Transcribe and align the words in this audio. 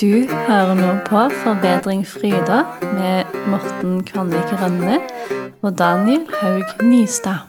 Du 0.00 0.24
hører 0.24 0.78
nå 0.78 0.92
på 1.04 1.26
Forbedring 1.42 2.06
Fryda 2.08 2.62
med 2.94 3.34
Morten 3.52 3.98
Kvanvik 4.08 4.54
Rønne 4.56 4.94
og 5.60 5.74
Daniel 5.76 6.22
Haug 6.38 6.80
Nystad. 6.86 7.42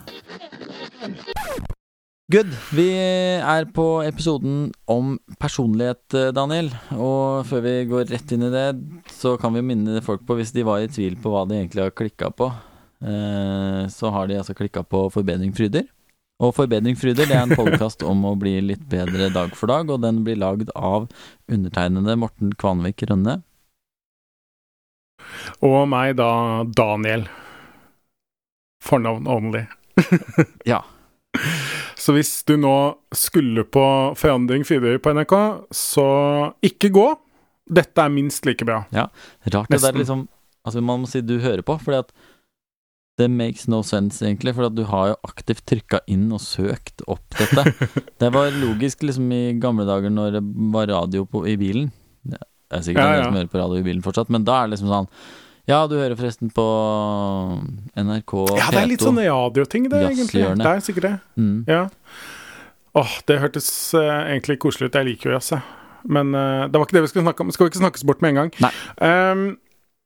Good. 2.27 2.51
Vi 2.75 2.89
er 2.91 3.69
på 3.71 3.85
episoden 4.03 4.65
om 4.83 5.13
personlighet, 5.39 6.03
Daniel. 6.35 6.67
Og 6.97 7.47
før 7.47 7.63
vi 7.69 7.73
går 7.87 8.11
rett 8.11 8.35
inn 8.35 8.43
i 8.49 8.51
det, 8.51 8.67
så 9.15 9.37
kan 9.39 9.55
vi 9.55 9.63
minne 9.71 10.03
folk 10.03 10.27
på, 10.27 10.35
hvis 10.35 10.51
de 10.51 10.67
var 10.67 10.83
i 10.83 10.91
tvil 10.91 11.15
på 11.23 11.31
hva 11.31 11.45
de 11.47 11.55
egentlig 11.61 11.87
har 11.87 11.95
klikka 11.95 12.33
på, 12.35 12.51
eh, 12.99 13.87
så 13.95 14.11
har 14.11 14.27
de 14.27 14.41
altså 14.43 14.57
klikka 14.59 14.83
på 14.83 15.05
Forbedring 15.15 15.55
Fryder. 15.55 15.87
Og 16.41 16.55
Forbedring 16.57 16.97
Fryder 16.97 17.27
det 17.29 17.35
er 17.37 17.43
en 17.45 17.53
podkast 17.53 18.01
om 18.07 18.23
å 18.25 18.33
bli 18.39 18.55
litt 18.65 18.81
bedre 18.89 19.29
dag 19.33 19.53
for 19.57 19.69
dag, 19.69 19.91
og 19.93 20.01
den 20.01 20.23
blir 20.25 20.39
lagd 20.41 20.71
av 20.73 21.05
undertegnede 21.51 22.15
Morten 22.17 22.55
Kvanvik 22.57 23.03
Rønne. 23.09 23.37
Og 25.61 25.83
meg, 25.91 26.15
da 26.17 26.63
Daniel. 26.65 27.27
Fornavn 28.81 29.29
only. 29.29 29.67
Ja. 30.71 30.81
Så 31.95 32.15
hvis 32.15 32.31
du 32.49 32.55
nå 32.57 32.73
skulle 33.13 33.61
på 33.69 33.83
Forandring 34.17 34.65
Fryder 34.65 34.97
på 34.99 35.13
NRK, 35.13 35.35
så 35.69 36.05
ikke 36.65 36.89
gå. 36.95 37.05
Dette 37.71 38.01
er 38.01 38.11
minst 38.11 38.47
like 38.49 38.65
bra. 38.65 38.81
Ja, 38.91 39.05
Rart 39.45 39.69
det 39.69 39.77
Nesten. 39.77 39.85
der 39.85 40.01
liksom 40.01 40.29
Altså, 40.61 40.77
man 40.85 40.99
må 41.01 41.07
si 41.09 41.23
du 41.25 41.39
hører 41.41 41.63
på, 41.65 41.73
fordi 41.81 42.03
at 42.03 42.11
det 43.21 43.27
makes 43.29 43.67
no 43.71 43.83
sense, 43.85 44.19
egentlig, 44.25 44.55
for 44.57 44.71
du 44.73 44.81
har 44.89 45.11
jo 45.13 45.17
aktivt 45.29 45.61
trykka 45.69 46.01
inn 46.09 46.25
og 46.33 46.41
søkt 46.43 47.03
opp 47.11 47.37
dette. 47.37 47.67
det 48.23 48.31
var 48.33 48.49
logisk 48.57 49.05
liksom 49.05 49.29
i 49.37 49.43
gamle 49.61 49.85
dager 49.87 50.09
når 50.13 50.39
det 50.39 50.43
var 50.73 50.89
radio 50.91 51.23
på, 51.29 51.45
i 51.47 51.55
bilen. 51.61 51.91
Det 52.25 52.41
er 52.41 52.83
sikkert 52.87 53.03
Ja, 53.03 53.15
ja. 53.19 53.23
som 53.29 53.37
hører 53.37 53.51
på 53.51 53.59
radio 53.61 53.79
i 53.81 53.85
bilen 53.85 54.03
fortsatt, 54.05 54.29
men 54.33 54.45
da 54.47 54.61
er 54.61 54.69
det 54.69 54.77
liksom 54.77 54.91
sånn 54.91 55.07
Ja, 55.69 55.81
du 55.91 55.97
hører 55.99 56.15
forresten 56.19 56.49
på 56.55 56.63
NRK 57.99 58.33
Ja, 58.57 58.69
det 58.73 58.79
er 58.81 58.87
litt 58.89 59.01
P2. 59.01 59.09
sånn 59.09 59.19
radioting, 59.21 59.89
det, 59.91 59.99
egentlig. 60.09 60.45
Det 60.61 60.69
er 60.71 60.85
sikkert 60.85 61.07
det. 61.09 61.15
mm. 61.41 61.57
Ja. 61.69 61.81
Åh, 63.01 63.11
det 63.27 63.37
hørtes 63.39 63.67
uh, 63.95 64.01
egentlig 64.27 64.57
koselig 64.59 64.89
ut. 64.89 64.95
Jeg 64.99 65.07
liker 65.07 65.29
jo 65.29 65.35
jazz, 65.37 65.51
jeg. 65.53 65.61
Men 66.11 66.33
uh, 66.35 66.65
det 66.67 66.75
var 66.79 66.87
ikke 66.87 66.97
det 66.97 67.03
vi 67.05 67.11
skulle 67.13 67.23
snakke 67.27 67.45
om. 67.45 67.51
Skal 67.55 67.67
vi 67.67 67.71
ikke 67.71 67.83
snakkes 67.85 68.03
bort 68.09 68.23
med 68.25 68.33
en 68.33 68.39
gang? 68.41 68.49
Nei. 68.65 68.71
Um, 68.99 69.43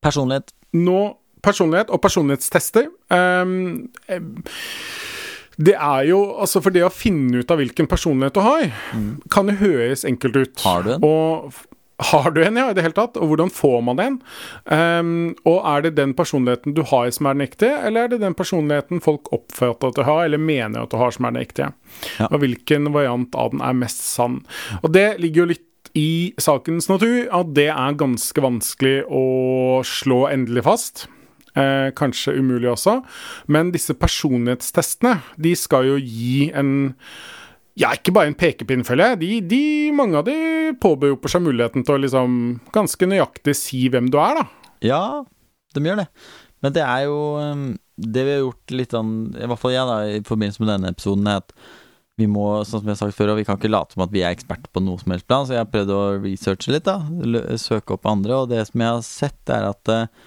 Personlighet. 0.05 0.53
nå 0.77 0.99
personlighet 1.45 1.93
og 1.93 2.01
personlighetstester. 2.03 2.89
Um, 3.13 3.87
det 5.55 5.75
er 5.77 6.01
jo 6.09 6.19
Altså, 6.41 6.59
for 6.63 6.73
det 6.75 6.83
å 6.83 6.91
finne 6.91 7.39
ut 7.43 7.51
av 7.53 7.61
hvilken 7.61 7.87
personlighet 7.87 8.35
du 8.35 8.41
har, 8.43 8.65
Mm. 8.93 9.21
kan 9.31 9.47
jo 9.47 9.55
høres 9.61 10.03
enkelt 10.05 10.35
ut. 10.35 10.61
Har 10.65 10.83
du 10.83 10.91
en? 10.95 11.03
Og 11.03 11.53
har 11.97 12.31
du 12.35 12.41
en, 12.43 12.57
ja, 12.59 12.69
i 12.69 12.73
det 12.73 12.83
hele 12.83 12.93
tatt? 12.97 13.15
Og 13.15 13.29
hvordan 13.29 13.49
får 13.49 13.81
man 13.87 13.99
en? 14.03 14.17
Um, 14.67 15.35
og 15.45 15.61
er 15.65 15.81
det 15.85 15.95
den 15.95 16.13
personligheten 16.13 16.73
du 16.75 16.81
har 16.83 17.09
som 17.15 17.25
er 17.27 17.33
den 17.37 17.47
ekte, 17.47 17.69
eller 17.87 18.03
er 18.03 18.07
det 18.09 18.19
den 18.19 18.33
personligheten 18.35 18.99
folk 19.01 19.31
oppfatter 19.31 19.87
at 19.93 19.95
du 19.95 20.03
har, 20.03 20.25
eller 20.25 20.37
mener 20.37 20.83
at 20.83 20.89
du 20.91 20.97
har 20.97 21.11
som 21.15 21.23
er 21.25 21.31
den 21.31 21.45
ekte? 21.45 21.69
Ja. 22.19 22.27
Og 22.31 22.41
hvilken 22.43 22.91
variant 22.91 23.33
av 23.39 23.51
den 23.51 23.61
er 23.63 23.71
mest 23.73 24.03
sann? 24.03 24.41
Og 24.83 24.91
det 24.91 25.21
ligger 25.21 25.45
jo 25.45 25.53
litt 25.53 25.63
i 25.95 26.33
sakens 26.37 26.89
natur 26.91 27.29
at 27.31 27.53
det 27.55 27.69
er 27.71 27.95
ganske 27.95 28.41
vanskelig 28.43 29.05
å 29.07 29.79
slå 29.87 30.25
endelig 30.33 30.65
fast. 30.67 31.07
Eh, 31.55 31.89
kanskje 31.95 32.33
umulig 32.35 32.67
også. 32.67 32.97
Men 33.47 33.71
disse 33.71 33.95
personlighetstestene, 33.95 35.21
de 35.39 35.53
skal 35.55 35.87
jo 35.87 35.99
gi 36.01 36.49
en 36.51 36.91
ja, 37.79 37.89
ikke 37.91 38.13
bare 38.15 38.31
en 38.31 38.37
pekepinn, 38.39 38.85
føler 38.87 39.13
jeg. 39.13 39.19
De, 39.21 39.29
de, 39.51 39.63
mange 39.95 40.19
av 40.19 40.27
de 40.27 40.35
påberoper 40.79 41.31
seg 41.31 41.43
muligheten 41.43 41.83
til 41.83 41.97
å 41.97 42.01
liksom 42.03 42.37
ganske 42.75 43.07
nøyaktig 43.11 43.55
si 43.59 43.81
hvem 43.91 44.07
du 44.11 44.15
er, 44.23 44.39
da. 44.39 44.69
Ja, 44.83 45.01
de 45.75 45.83
gjør 45.83 46.03
det. 46.03 46.05
Men 46.63 46.75
det 46.75 46.83
er 46.83 47.01
jo 47.05 47.17
um, 47.35 47.65
Det 47.99 48.21
vi 48.25 48.31
har 48.31 48.39
gjort 48.41 48.71
litt 48.73 48.93
sånn 48.95 49.09
I 49.35 49.47
hvert 49.49 49.59
fall 49.59 49.73
jeg, 49.75 49.87
da, 49.89 49.97
i 50.07 50.21
forbindelse 50.25 50.63
med 50.63 50.71
denne 50.71 50.91
episoden, 50.95 51.27
er 51.27 51.43
at 51.43 51.51
vi 52.15 52.29
må, 52.31 52.45
sånn 52.63 52.79
som 52.79 52.87
jeg 52.87 52.95
har 52.95 53.01
sagt 53.01 53.17
før, 53.17 53.33
og 53.33 53.41
vi 53.41 53.43
kan 53.47 53.59
ikke 53.59 53.71
late 53.73 53.91
som 53.91 54.05
at 54.05 54.13
vi 54.13 54.21
er 54.23 54.31
eksperter 54.31 54.71
på 54.71 54.83
noe 54.83 55.01
som 55.01 55.11
helst 55.11 55.27
plan, 55.27 55.43
så 55.43 55.57
jeg 55.57 55.65
har 55.65 55.71
prøvd 55.71 55.91
å 55.91 56.03
researche 56.23 56.71
litt, 56.71 56.87
da. 56.87 57.57
Søke 57.59 57.97
opp 57.97 58.07
andre, 58.07 58.37
og 58.39 58.53
det 58.53 58.61
som 58.69 58.83
jeg 58.83 58.93
har 58.93 59.03
sett, 59.03 59.41
er 59.51 59.67
at 59.67 59.91
eh, 59.91 60.23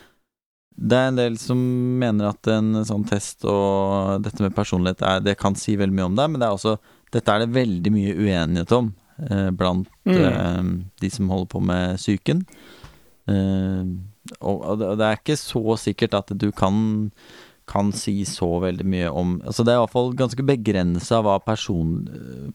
det 0.78 0.94
er 0.98 1.08
en 1.10 1.18
del 1.18 1.36
som 1.42 1.58
mener 1.98 2.30
at 2.30 2.48
en 2.54 2.84
sånn 2.86 3.02
test 3.08 3.42
og 3.50 4.22
dette 4.22 4.44
med 4.44 4.54
personlighet 4.54 5.02
er, 5.02 5.20
det 5.26 5.34
kan 5.40 5.56
si 5.58 5.74
veldig 5.80 5.96
mye 5.98 6.06
om 6.12 6.18
deg, 6.18 6.30
men 6.30 6.38
det 6.42 6.46
er 6.46 6.54
også, 6.54 6.76
dette 7.14 7.34
er 7.34 7.42
det 7.42 7.54
veldig 7.56 7.92
mye 7.94 8.14
uenighet 8.14 8.74
om 8.78 8.92
eh, 9.30 9.48
blant 9.58 9.88
Mm. 10.08 10.22
eh, 10.24 10.68
de 11.02 11.10
som 11.12 11.28
holder 11.28 11.48
på 11.52 11.60
med 11.60 11.98
psyken. 11.98 12.38
Eh, 13.28 13.84
og, 14.40 14.62
og 14.64 14.80
det 15.00 15.04
er 15.04 15.18
ikke 15.18 15.36
så 15.40 15.76
sikkert 15.80 16.14
at 16.16 16.32
du 16.38 16.50
kan 16.52 16.78
kan 17.68 17.90
si 17.92 18.22
så 18.24 18.46
veldig 18.62 18.84
mye 18.88 19.08
om 19.12 19.34
Altså 19.44 19.60
Det 19.60 19.74
er 19.74 19.76
i 19.76 19.82
hvert 19.82 19.92
fall 19.92 20.14
ganske 20.16 20.44
begrensa 20.48 21.18
hva 21.20 21.34
person, 21.44 22.06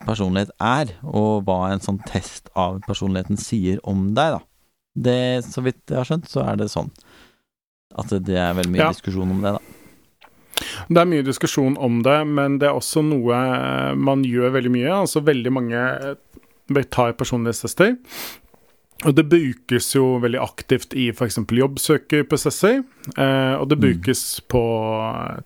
personlighet 0.07 0.49
er, 0.57 0.95
og 1.05 1.43
hva 1.45 1.67
en 1.69 1.83
sånn 1.85 1.99
test 2.09 2.49
av 2.57 2.79
personligheten 2.87 3.37
sier 3.37 3.77
om 3.85 4.07
deg, 4.17 4.39
da. 4.39 4.41
Det, 5.05 5.19
så 5.45 5.61
vidt 5.65 5.83
jeg 5.85 5.99
har 5.99 6.09
skjønt, 6.09 6.25
så 6.29 6.41
er 6.47 6.57
det 6.57 6.71
sånn. 6.73 6.89
At 7.97 8.09
det 8.25 8.35
er 8.37 8.53
veldig 8.57 8.71
mye 8.73 8.81
Ja. 8.85 8.91
diskusjon 8.91 9.29
om 9.31 9.41
det, 9.43 9.53
da. 9.53 9.59
Det 10.89 10.97
er 11.01 11.05
mye 11.09 11.23
diskusjon 11.25 11.75
om 11.77 12.01
det, 12.05 12.19
men 12.27 12.57
det 12.59 12.67
er 12.69 12.73
også 12.77 13.01
noe 13.03 13.33
eh, 13.33 13.93
man 13.95 14.23
gjør 14.23 14.51
veldig 14.55 14.71
mye. 14.71 14.91
Altså 15.01 15.21
veldig 15.25 15.51
mange 15.51 15.75
eh, 15.75 16.83
tar 16.89 17.13
personlighetstester. 17.13 17.97
Og 19.05 19.15
det 19.17 19.25
brukes 19.27 19.89
jo 19.95 20.17
veldig 20.23 20.39
aktivt 20.39 20.93
i 20.95 21.09
f.eks. 21.11 21.35
jobbsøkerprosesser. 21.51 22.83
Eh, 23.17 23.55
og 23.59 23.67
det 23.69 23.77
Mm. 23.77 23.81
brukes 23.83 24.39
på 24.47 24.61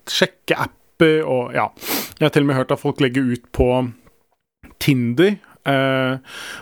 sjekkeapper 0.05 1.23
og 1.25 1.53
ja. 1.55 1.67
Jeg 2.19 2.25
har 2.27 2.29
til 2.33 2.43
og 2.43 2.47
med 2.51 2.55
hørt 2.59 2.71
at 2.71 2.79
folk 2.81 3.01
legger 3.01 3.25
ut 3.33 3.51
på 3.51 3.69
Tinder. 4.79 5.37
Eh, 5.67 6.17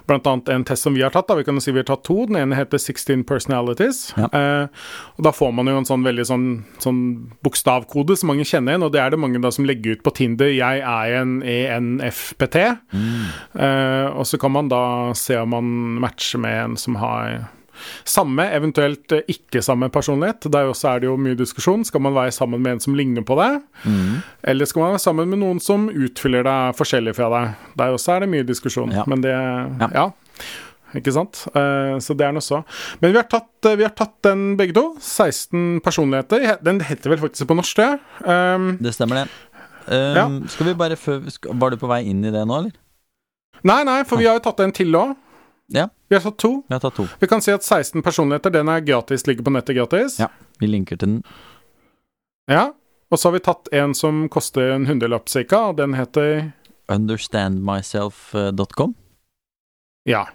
blant 0.08 0.28
annet 0.28 0.50
en 0.50 0.66
test 0.68 0.84
som 0.88 0.96
vi 0.96 1.04
har 1.06 1.14
tatt. 1.14 1.28
da, 1.28 1.36
Vi 1.36 1.44
kan 1.44 1.62
si 1.62 1.72
vi 1.72 1.80
har 1.84 1.90
tatt 1.90 2.04
to. 2.04 2.26
Den 2.26 2.36
ene 2.42 2.56
heter 2.58 2.78
16 2.78 3.24
Personalities. 3.24 4.14
Ja. 4.18 4.30
Eh, 4.34 4.68
og 5.18 5.24
Da 5.24 5.32
får 5.32 5.54
man 5.54 5.68
jo 5.68 5.78
en 5.78 5.86
sånn 5.86 6.06
veldig 6.06 6.26
sånn, 6.26 6.48
sånn 6.80 7.02
bokstavkode 7.44 8.18
som 8.18 8.28
mange 8.34 8.46
kjenner 8.46 8.74
igjen, 8.76 8.84
og 8.84 8.92
det 8.94 9.02
er 9.02 9.10
det 9.12 9.20
mange 9.20 9.42
da 9.42 9.52
som 9.52 9.66
legger 9.66 9.98
ut 9.98 10.04
på 10.04 10.14
Tinder. 10.14 10.50
Jeg 10.52 10.82
er 10.82 11.22
en 11.22 11.42
ENFPT. 11.42 12.56
ENFPT. 12.56 12.56
Eh, 13.60 14.08
og 14.16 14.26
så 14.26 14.40
kan 14.40 14.52
man 14.52 14.70
da 14.70 15.14
se 15.18 15.38
om 15.38 15.50
man 15.50 16.00
matcher 16.02 16.40
med 16.40 16.64
en 16.64 16.78
som 16.78 16.96
har 16.96 17.48
samme, 18.08 18.46
eventuelt 18.56 19.12
eh, 19.16 19.24
ikke 19.32 19.62
samme 19.66 19.90
personlighet. 19.94 20.48
Der 20.52 20.70
også 20.72 20.94
er 20.96 21.00
det 21.04 21.10
jo 21.10 21.18
mye 21.18 21.38
diskusjon. 21.40 21.86
Skal 21.88 22.02
man 22.06 22.16
være 22.16 22.32
sammen 22.36 22.62
med 22.64 22.78
en 22.78 22.84
som 22.84 22.96
ligner 22.98 23.26
på 23.28 23.38
deg? 23.40 23.62
Mm. 23.86 24.22
Eller 24.52 24.66
skal 24.70 24.86
man 24.86 24.96
være 24.96 25.06
sammen 25.08 25.30
med 25.34 25.40
noen 25.44 25.60
som 25.64 25.90
utfyller 25.90 26.46
deg 26.48 26.78
forskjellig 26.80 27.16
fra 27.18 27.32
deg? 27.34 27.56
Der 27.82 27.96
også 27.98 28.16
er 28.16 28.26
det 28.26 28.32
mye 28.36 28.48
diskusjon. 28.48 28.92
Ja. 28.96 29.04
Men 29.08 29.22
det 29.26 29.34
Ja. 29.36 29.90
Ja. 29.94 30.08
Ikke 30.96 31.12
sant? 31.12 31.42
Eh, 31.52 31.98
så 32.00 32.16
det 32.16 32.24
er 32.24 32.32
noe 32.36 32.44
så. 32.46 32.62
Men 33.02 33.12
vi 33.12 33.18
har, 33.20 33.26
tatt, 33.28 33.50
eh, 33.68 33.76
vi 33.76 33.84
har 33.84 33.92
tatt 33.98 34.14
den 34.24 34.56
begge 34.56 34.72
to. 34.78 34.86
16 35.04 35.82
personligheter. 35.84 36.58
Den 36.64 36.80
heter 36.80 37.12
vel 37.12 37.20
faktisk 37.20 37.50
på 37.50 37.58
norsk, 37.58 37.76
det. 37.82 38.00
Um, 38.24 38.78
Det 38.80 38.94
stemmer, 38.96 39.26
det. 39.26 39.28
Um, 39.92 40.48
Skal 40.50 40.66
vi 40.66 40.74
bare 40.74 40.96
Var 40.98 41.70
du 41.70 41.78
på 41.78 41.88
vei 41.92 42.00
inn 42.10 42.24
i 42.26 42.32
det 42.32 42.42
nå, 42.48 42.58
eller? 42.58 42.72
nei, 43.66 43.84
nei, 43.84 44.04
for 44.06 44.18
vi 44.22 44.26
har 44.30 44.38
jo 44.38 44.44
tatt 44.46 44.60
en 44.62 44.72
til 44.72 44.94
òg. 44.98 45.16
Ja. 45.74 45.88
Vi 46.10 46.16
har 46.16 46.22
tatt 46.22 46.38
to. 46.38 46.52
Vi 46.68 46.74
har 46.76 46.80
tatt 46.84 46.96
to. 46.96 47.08
Vi 47.20 47.28
kan 47.28 47.42
si 47.42 47.52
at 47.52 47.64
16 47.66 48.02
personligheter, 48.06 48.50
den 48.54 48.70
er 48.70 48.80
gratis, 48.86 49.26
ligger 49.28 49.44
på 49.48 49.52
nettet 49.56 49.76
gratis. 49.78 50.20
Ja. 50.22 50.28
Vi 50.62 50.68
linker 50.70 50.98
til 50.98 51.08
den. 51.18 51.24
Ja. 52.52 52.68
Og 53.12 53.20
så 53.20 53.28
har 53.30 53.34
vi 53.38 53.44
tatt 53.46 53.68
en 53.74 53.94
som 53.98 54.26
koster 54.30 54.72
en 54.76 54.86
hundrelapp 54.90 55.30
cirka, 55.30 55.58
og 55.72 55.78
den 55.78 55.94
heter 55.98 56.52
Understandmyself.com. 56.92 58.96
Ja. 60.06 60.26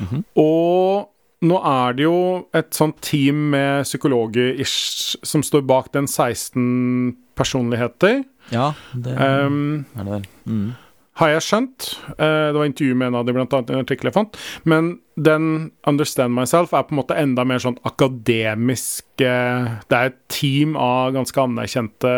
Mhm. 0.00 0.24
Og 0.36 1.10
nå 1.44 1.58
er 1.68 1.92
det 1.94 2.02
jo 2.06 2.46
et 2.56 2.74
sånt 2.74 3.00
team 3.04 3.50
med 3.52 3.84
psykologer 3.86 4.54
ish 4.60 5.14
som 5.22 5.42
står 5.46 5.62
bak 5.68 5.92
den 5.92 6.06
16 6.08 7.16
personligheter. 7.36 8.24
Ja, 8.50 8.72
det 8.94 9.14
Um, 9.18 9.84
er 9.96 10.04
det 10.04 10.12
vel. 10.12 10.26
Mm. 10.46 10.72
Har 11.20 11.30
jeg 11.30 11.42
skjønt. 11.46 11.88
Eh, 12.18 12.48
det 12.50 12.58
var 12.58 12.66
intervju 12.66 12.94
med 12.98 13.08
en 13.12 13.16
av 13.20 13.26
de, 13.26 13.32
blant 13.36 13.52
annet 13.54 13.68
en 13.70 13.82
artikkel 13.84 14.08
jeg 14.10 14.16
fant. 14.16 14.38
Men 14.66 14.88
den 15.14 15.44
Understand 15.86 16.34
Myself 16.34 16.72
er 16.74 16.86
på 16.88 16.94
en 16.96 16.98
måte 16.98 17.14
enda 17.14 17.44
mer 17.46 17.60
sånn 17.62 17.76
akademisk 17.86 19.22
eh, 19.22 19.68
Det 19.86 19.94
er 19.98 20.08
et 20.10 20.16
team 20.34 20.72
av 20.74 21.12
ganske 21.14 21.38
anerkjente 21.38 22.14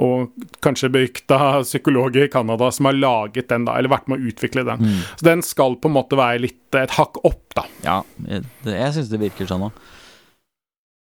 og 0.00 0.32
kanskje 0.64 0.88
berykta 0.94 1.38
psykologer 1.66 2.24
i 2.24 2.30
Canada 2.32 2.70
som 2.72 2.88
har 2.88 2.96
laget 2.96 3.50
den, 3.52 3.66
da, 3.68 3.76
eller 3.76 3.92
vært 3.92 4.08
med 4.08 4.22
å 4.22 4.32
utvikle 4.32 4.64
den. 4.70 4.86
Mm. 4.88 5.02
Så 5.20 5.28
den 5.28 5.44
skal 5.44 5.76
på 5.76 5.90
en 5.92 5.98
måte 5.98 6.16
være 6.16 6.46
litt 6.46 6.78
et 6.80 6.96
hakk 6.96 7.20
opp, 7.28 7.44
da. 7.58 7.66
Ja, 7.84 7.98
jeg, 8.24 8.46
jeg 8.72 8.96
syns 8.96 9.12
det 9.12 9.20
virker 9.20 9.50
sånn 9.50 9.68
òg. 9.68 9.84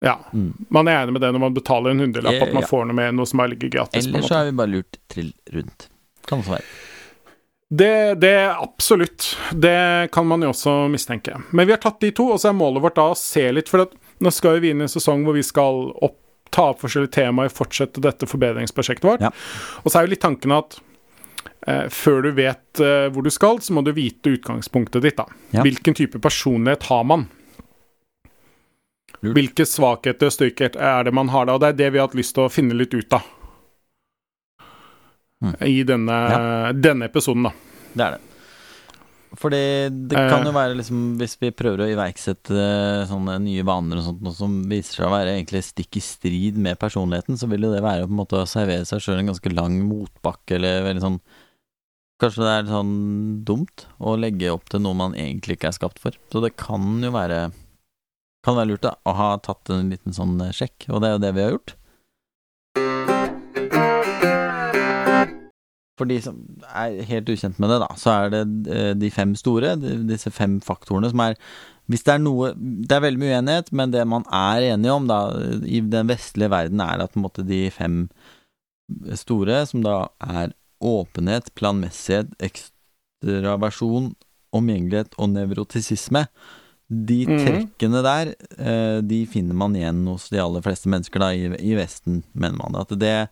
Ja. 0.06 0.14
Mm. 0.32 0.54
Man 0.70 0.88
er 0.88 1.02
enig 1.02 1.18
med 1.18 1.26
det 1.26 1.34
når 1.36 1.42
man 1.44 1.58
betaler 1.58 1.92
en 1.92 2.00
hundrelapp, 2.06 2.38
at 2.46 2.54
man 2.54 2.64
Ja. 2.64 2.70
får 2.70 2.86
noe 2.88 2.96
med 2.96 3.18
noe 3.18 3.28
som 3.28 3.42
er 3.44 3.52
ligger 3.52 3.74
gratis. 3.74 4.06
Eller 4.06 4.22
så 4.22 4.38
har 4.38 4.46
er 4.46 4.52
vi 4.52 4.58
bare 4.62 4.74
lurt 4.78 5.02
trill 5.12 5.34
rundt. 5.52 5.90
Kan 6.30 6.40
også 6.40 6.56
være. 6.56 6.70
Det, 7.69 8.16
det 8.16 8.56
absolutt. 8.57 9.38
Det 9.51 10.07
kan 10.12 10.27
man 10.27 10.42
jo 10.42 10.50
også 10.50 10.88
mistenke. 10.89 11.36
Men 11.51 11.68
vi 11.68 11.75
har 11.75 11.81
tatt 11.83 12.00
de 12.01 12.10
to, 12.18 12.31
og 12.33 12.42
så 12.42 12.50
er 12.50 12.57
målet 12.57 12.81
vårt 12.81 12.98
da 12.98 13.12
å 13.12 13.18
se 13.18 13.45
litt 13.54 13.69
For 13.69 13.86
nå 14.19 14.31
skal 14.33 14.57
vi 14.63 14.74
inn 14.74 14.81
i 14.81 14.88
en 14.88 14.92
sesong 14.92 15.21
hvor 15.27 15.38
vi 15.38 15.45
skal 15.45 15.92
opp, 15.94 16.18
ta 16.50 16.71
opp 16.74 16.81
forskjellige 16.81 17.13
temaer, 17.19 17.54
fortsette 17.54 18.01
dette 18.01 18.25
forbedringsprosjektet 18.30 19.06
vårt. 19.06 19.21
Ja. 19.21 19.30
Og 19.83 19.92
så 19.92 20.00
er 20.00 20.07
jo 20.07 20.16
litt 20.16 20.25
tanken 20.25 20.56
at 20.57 20.80
eh, 21.69 21.86
før 21.94 22.25
du 22.25 22.31
vet 22.42 22.81
eh, 22.81 23.06
hvor 23.13 23.25
du 23.25 23.30
skal, 23.33 23.62
så 23.62 23.77
må 23.77 23.86
du 23.86 23.94
vite 23.94 24.33
utgangspunktet 24.33 25.06
ditt. 25.06 25.22
da. 25.22 25.30
Ja. 25.54 25.62
Hvilken 25.62 25.94
type 25.94 26.18
personlighet 26.25 26.89
har 26.89 27.06
man? 27.06 27.30
Lurt. 29.19 29.36
Hvilke 29.36 29.68
svakheter 29.68 30.31
og 30.31 30.33
styrker 30.33 30.74
er 30.74 31.06
det 31.06 31.13
man 31.13 31.30
har 31.30 31.45
da? 31.45 31.54
Og 31.54 31.62
det 31.62 31.75
er 31.75 31.83
det 31.83 31.94
vi 31.94 32.01
har 32.01 32.10
hatt 32.10 32.18
lyst 32.18 32.33
til 32.33 32.48
å 32.48 32.54
finne 32.54 32.77
litt 32.81 32.98
ut 32.98 33.13
av. 33.13 33.36
Mm. 35.44 35.53
I 35.63 35.83
denne, 35.88 36.15
denne 36.75 37.07
episoden, 37.07 37.45
da. 37.47 37.53
Det 37.94 38.06
er 38.06 38.18
det. 38.18 38.25
Fordi 39.39 39.59
det 40.09 40.18
Eh. 40.18 40.30
kan 40.31 40.44
jo 40.44 40.51
være 40.51 40.74
liksom 40.75 41.01
Hvis 41.19 41.36
vi 41.39 41.51
prøver 41.53 41.83
å 41.83 41.89
iverksette 41.94 42.50
eh, 42.50 43.06
sånne 43.06 43.36
nye 43.44 43.62
vaner 43.63 44.00
og 44.01 44.03
sånt 44.07 44.24
noe 44.25 44.33
som 44.33 44.56
viser 44.68 44.95
seg 44.97 45.06
å 45.06 45.12
være 45.13 45.36
egentlig 45.38 45.62
stikk 45.68 46.00
i 46.00 46.01
strid 46.01 46.57
med 46.57 46.80
personligheten, 46.81 47.38
så 47.38 47.47
vil 47.47 47.62
jo 47.62 47.71
det 47.71 47.83
være 47.86 48.07
på 48.07 48.09
en 48.09 48.18
måte 48.24 48.39
å 48.41 48.47
servere 48.50 48.88
seg 48.89 49.00
sjøl 49.06 49.19
en 49.21 49.30
ganske 49.30 49.53
lang 49.53 49.77
motbakke, 49.86 50.57
eller 50.57 50.81
veldig 50.88 51.06
sånn 51.06 51.19
Kanskje 52.19 52.44
det 52.44 52.53
er 52.57 52.71
sånn 52.74 53.45
dumt 53.47 53.86
å 54.03 54.18
legge 54.19 54.50
opp 54.51 54.65
til 54.68 54.81
noe 54.83 54.97
man 54.97 55.13
egentlig 55.15 55.56
ikke 55.56 55.69
er 55.69 55.77
skapt 55.77 56.01
for. 56.03 56.12
Så 56.33 56.41
det 56.44 56.57
kan 56.59 56.97
jo 57.00 57.12
være 57.15 57.53
Kan 58.44 58.56
være 58.57 58.74
lurt 58.74 58.81
da 58.83 58.95
å 59.06 59.13
ha 59.15 59.30
tatt 59.38 59.69
en 59.69 59.89
liten 59.94 60.12
sånn 60.12 60.41
eh, 60.41 60.51
sjekk, 60.51 60.89
og 60.89 61.00
det 61.00 61.07
er 61.07 61.13
jo 61.15 61.24
det 61.24 61.31
vi 61.38 61.41
har 61.45 61.53
gjort. 61.53 61.75
For 66.00 66.07
de 66.07 66.18
som 66.24 66.38
er 66.72 67.01
helt 67.10 67.28
ukjent 67.30 67.60
med 67.60 67.74
det, 67.74 67.81
da, 67.84 67.90
så 68.00 68.13
er 68.16 68.31
det 68.34 68.44
eh, 68.72 68.94
de 68.96 69.10
fem 69.12 69.34
store, 69.36 69.74
disse 70.07 70.31
fem 70.31 70.57
faktorene 70.63 71.12
som 71.12 71.19
er 71.25 71.36
Hvis 71.90 72.04
det 72.07 72.13
er 72.13 72.22
noe 72.24 72.54
Det 72.56 72.96
er 72.96 73.01
veldig 73.04 73.19
mye 73.19 73.36
uenighet, 73.40 73.72
men 73.75 73.92
det 73.92 74.06
man 74.07 74.24
er 74.31 74.69
enige 74.75 74.94
om 74.96 75.07
da, 75.10 75.19
i 75.66 75.81
den 75.81 76.07
vestlige 76.12 76.51
verden, 76.54 76.80
er 76.86 77.04
at 77.04 77.12
på 77.12 77.19
en 77.19 77.25
måte 77.28 77.44
de 77.48 77.66
fem 77.74 78.04
store, 79.19 79.66
som 79.69 79.84
da 79.86 80.07
er 80.24 80.54
åpenhet, 80.81 81.51
planmessighet, 81.60 82.31
ekstraversjon, 83.22 84.13
omgjengelighet 84.56 85.13
og 85.19 85.30
nevrotisisme, 85.36 86.24
de 86.90 87.19
Mhm. 87.28 87.40
trekkene 87.46 88.01
der, 88.01 88.31
eh, 88.57 89.01
de 89.01 89.25
finner 89.28 89.54
man 89.54 89.75
igjen 89.75 90.06
hos 90.07 90.30
de 90.30 90.40
aller 90.42 90.62
fleste 90.62 90.90
mennesker 90.90 91.19
da, 91.19 91.30
i, 91.34 91.46
i 91.72 91.75
Vesten, 91.78 92.24
mener 92.34 92.57
man. 92.57 92.80
At 92.81 92.90
det 92.98 93.30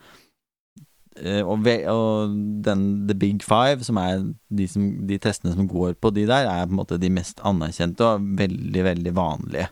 og, 1.44 1.64
ve 1.66 1.80
og 1.92 2.36
den 2.66 2.86
The 3.10 3.16
Big 3.18 3.44
Five, 3.46 3.84
som 3.88 3.98
er 4.02 4.22
de, 4.50 4.68
som, 4.69 4.88
de 5.10 5.18
testene 5.22 5.56
som 5.56 5.68
går 5.69 5.96
på 6.02 6.12
de 6.16 6.28
der, 6.30 6.48
er 6.50 6.68
på 6.68 6.75
en 6.75 6.81
måte 6.84 7.00
de 7.02 7.12
mest 7.14 7.42
anerkjente 7.46 8.06
og 8.06 8.31
veldig, 8.40 8.88
veldig 8.92 9.14
vanlige. 9.18 9.69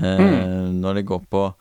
Eh, 0.00 0.72
Når 0.72 0.94
det 0.94 1.02
går 1.02 1.20
på 1.28 1.52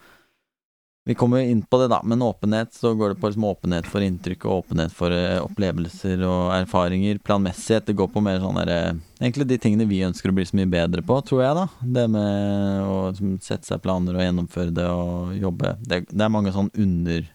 Vi 1.03 1.15
kommer 1.17 1.41
jo 1.41 1.49
inn 1.49 1.63
på 1.65 1.79
det, 1.81 1.87
da, 1.89 1.97
men 2.05 2.21
åpenhet, 2.21 2.75
så 2.77 2.93
går 2.93 3.09
det 3.09 3.19
på 3.19 3.31
liksom 3.31 3.45
åpenhet 3.49 3.87
for 3.89 4.05
inntrykk 4.05 4.45
og 4.45 4.59
åpenhet 4.59 4.93
for 4.93 5.09
eh, 5.09 5.39
opplevelser 5.41 6.21
og 6.27 6.51
erfaringer. 6.53 7.17
Planmessighet, 7.25 7.87
det 7.87 7.95
går 7.97 8.11
på 8.13 8.21
mer 8.21 8.37
sånn 8.39 8.59
derre 8.61 8.77
Egentlig 9.17 9.47
de 9.49 9.57
tingene 9.61 9.89
vi 9.89 10.03
ønsker 10.05 10.29
å 10.29 10.35
bli 10.37 10.45
så 10.45 10.59
mye 10.59 10.69
bedre 10.69 11.01
på, 11.01 11.17
tror 11.25 11.41
jeg, 11.41 11.57
da. 11.57 11.65
Det 11.97 12.05
med 12.13 12.85
å 12.85 12.95
liksom, 13.09 13.33
sette 13.41 13.65
seg 13.65 13.81
planer 13.81 14.19
og 14.19 14.23
gjennomføre 14.27 14.75
det 14.77 14.87
og 14.93 15.33
jobbe. 15.41 15.73
Det, 15.81 16.03
det 16.13 16.25
er 16.27 16.35
mange 16.37 16.53
sånn 16.53 16.69
under 16.85 17.25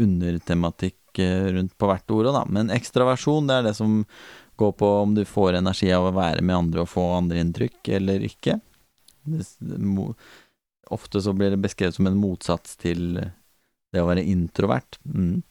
undertematikk 0.00 1.18
eh, 1.22 1.48
rundt 1.54 1.74
på 1.78 1.88
hvert 1.90 2.14
ord 2.14 2.30
da. 2.34 2.44
Men 2.48 2.70
ekstraversjon, 2.74 3.48
det 3.50 3.58
er 3.60 3.68
det 3.68 3.76
som 3.78 4.04
går 4.58 4.72
på 4.78 4.88
om 5.02 5.14
du 5.14 5.24
får 5.28 5.58
energi 5.60 5.90
av 5.94 6.08
å 6.08 6.14
være 6.16 6.42
med 6.42 6.56
andre 6.56 6.82
og 6.82 6.90
få 6.90 7.04
andre 7.16 7.38
inntrykk, 7.44 7.92
eller 7.98 8.24
ikke. 8.26 8.58
Ofte 10.90 11.20
så 11.22 11.32
blir 11.36 11.50
det 11.52 11.60
beskrevet 11.62 11.94
som 11.94 12.08
en 12.08 12.18
motsats 12.18 12.76
til 12.80 13.20
det 13.92 14.02
å 14.02 14.08
være 14.08 14.24
introvert. 14.24 14.98
Mm. 15.04 15.42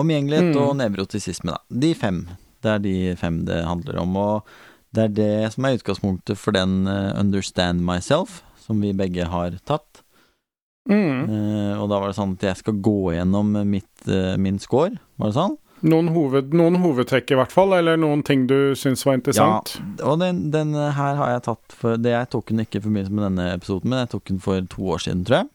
Omgjengelighet 0.00 0.54
Mm. 0.54 0.62
og 0.62 0.76
nevrotisisme, 0.76 1.52
da. 1.52 1.58
De 1.70 1.94
fem. 1.94 2.28
Det 2.62 2.70
er 2.70 2.78
de 2.78 3.16
fem 3.16 3.44
det 3.44 3.64
handler 3.64 3.98
om. 4.00 4.16
Og 4.16 4.42
det 4.92 5.04
er 5.04 5.08
det 5.14 5.52
som 5.52 5.64
er 5.64 5.76
utgangspunktet 5.78 6.38
for 6.38 6.52
den 6.52 6.86
eh, 6.86 7.12
Understand 7.20 7.84
Myself, 7.84 8.42
som 8.58 8.80
vi 8.80 8.92
begge 8.92 9.26
har 9.28 9.58
tatt. 9.64 10.03
Mm. 10.90 11.28
Uh, 11.30 11.74
og 11.80 11.88
da 11.88 11.98
var 12.00 12.10
det 12.10 12.16
sånn 12.18 12.34
at 12.36 12.46
jeg 12.50 12.60
skal 12.60 12.80
gå 12.84 13.14
gjennom 13.14 13.54
mitt, 13.68 13.92
uh, 14.10 14.34
min 14.40 14.60
score, 14.60 14.98
var 15.20 15.30
det 15.30 15.38
sånn? 15.38 15.54
Noen, 15.84 16.08
hoved, 16.14 16.54
noen 16.56 16.78
hovedtrekk 16.80 17.34
i 17.34 17.36
hvert 17.36 17.52
fall, 17.52 17.74
eller 17.76 17.98
noen 18.00 18.22
ting 18.24 18.46
du 18.48 18.72
syns 18.78 19.02
var 19.04 19.18
interessant? 19.18 19.74
Ja, 19.76 20.06
Og 20.08 20.22
den, 20.22 20.46
den 20.54 20.72
her 20.72 21.18
har 21.18 21.34
jeg 21.34 21.42
tatt 21.44 21.74
for 21.76 22.00
det 22.00 22.14
Jeg 22.14 22.30
tok 22.32 22.48
den 22.48 22.62
ikke 22.62 22.80
i 22.80 22.84
forbindelse 22.86 23.12
med 23.12 23.26
denne 23.26 23.50
episoden, 23.52 23.92
men 23.92 24.00
jeg 24.00 24.14
tok 24.14 24.30
den 24.30 24.40
for 24.40 24.70
to 24.72 24.86
år 24.94 25.04
siden, 25.04 25.26
tror 25.28 25.42
jeg. 25.42 25.50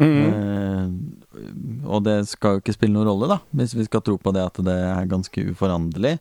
Mm. 0.00 0.20
Uh, 0.28 1.88
og 1.88 2.04
det 2.04 2.18
skal 2.28 2.56
jo 2.56 2.62
ikke 2.64 2.76
spille 2.76 2.96
noen 2.96 3.08
rolle, 3.08 3.30
da, 3.32 3.40
hvis 3.56 3.76
vi 3.78 3.88
skal 3.88 4.04
tro 4.04 4.18
på 4.20 4.34
det 4.36 4.44
at 4.44 4.60
det 4.66 4.76
er 4.90 5.08
ganske 5.08 5.46
uforanderlig. 5.52 6.18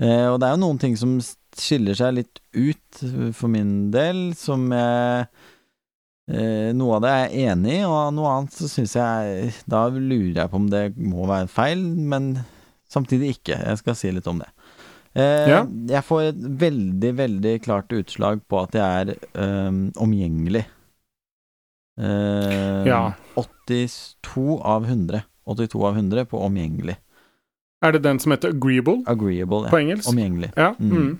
Uh, 0.00 0.32
og 0.32 0.40
det 0.40 0.48
er 0.48 0.56
jo 0.56 0.64
noen 0.64 0.80
ting 0.80 0.96
som 0.96 1.18
skiller 1.58 1.96
seg 1.98 2.18
litt 2.18 2.40
ut 2.56 3.02
eh, 3.04 3.30
for 3.36 3.50
min 3.52 3.90
del, 3.94 4.32
som 4.38 4.68
jeg 4.74 5.24
eh, 5.24 5.46
Noe 6.28 6.96
av 6.98 7.00
det 7.06 7.10
er 7.10 7.22
jeg 7.32 7.48
enig 7.54 7.72
i, 7.78 7.84
og 7.88 8.10
noe 8.12 8.28
annet 8.34 8.52
så 8.52 8.66
syns 8.68 8.92
jeg 8.98 9.52
Da 9.70 9.86
lurer 9.88 10.42
jeg 10.42 10.50
på 10.52 10.58
om 10.60 10.66
det 10.68 10.82
må 11.00 11.24
være 11.30 11.48
feil, 11.48 11.80
men 11.96 12.34
samtidig 12.92 13.30
ikke. 13.38 13.56
Jeg 13.64 13.78
skal 13.80 13.96
si 13.96 14.10
litt 14.12 14.28
om 14.28 14.42
det. 14.42 14.48
Eh, 15.16 15.48
Ja. 15.48 15.62
Jeg 15.88 16.04
får 16.04 16.22
et 16.28 16.42
veldig, 16.60 17.12
veldig 17.16 17.54
klart 17.64 17.88
utslag 17.96 18.42
på 18.48 18.60
at 18.62 18.76
jeg 18.76 18.84
er 18.84 19.14
eh, 19.16 19.80
omgjengelig. 20.04 20.66
Eh, 22.00 22.84
Ja. 22.86 23.12
82 23.36 24.60
av 24.62 24.84
100. 24.84 25.22
82 25.46 25.84
av 25.86 25.96
100 25.96 26.24
på 26.28 26.40
omgjengelig. 26.44 26.96
Er 27.82 27.92
det 27.92 28.02
den 28.02 28.18
som 28.18 28.32
heter 28.32 28.50
agreeable 28.50 29.02
Agreeable, 29.06 29.64
ja. 29.64 29.70
på 29.70 29.78
engelsk? 29.80 30.08
Omgjengelig. 30.10 30.52
Ja. 30.56 30.74
Mm. 30.80 30.92
Mm. 30.92 31.18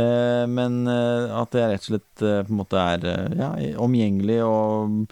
Eh, 0.00 0.44
men 0.50 0.80
eh, 0.90 1.30
at 1.40 1.56
jeg 1.56 1.72
rett 1.72 1.84
og 1.84 1.90
slett 1.92 2.24
eh, 2.24 2.40
på 2.46 2.54
en 2.54 2.60
måte 2.60 2.80
er 2.80 3.06
ja, 3.38 3.50
omgjengelig 3.82 4.40
og 4.46 5.06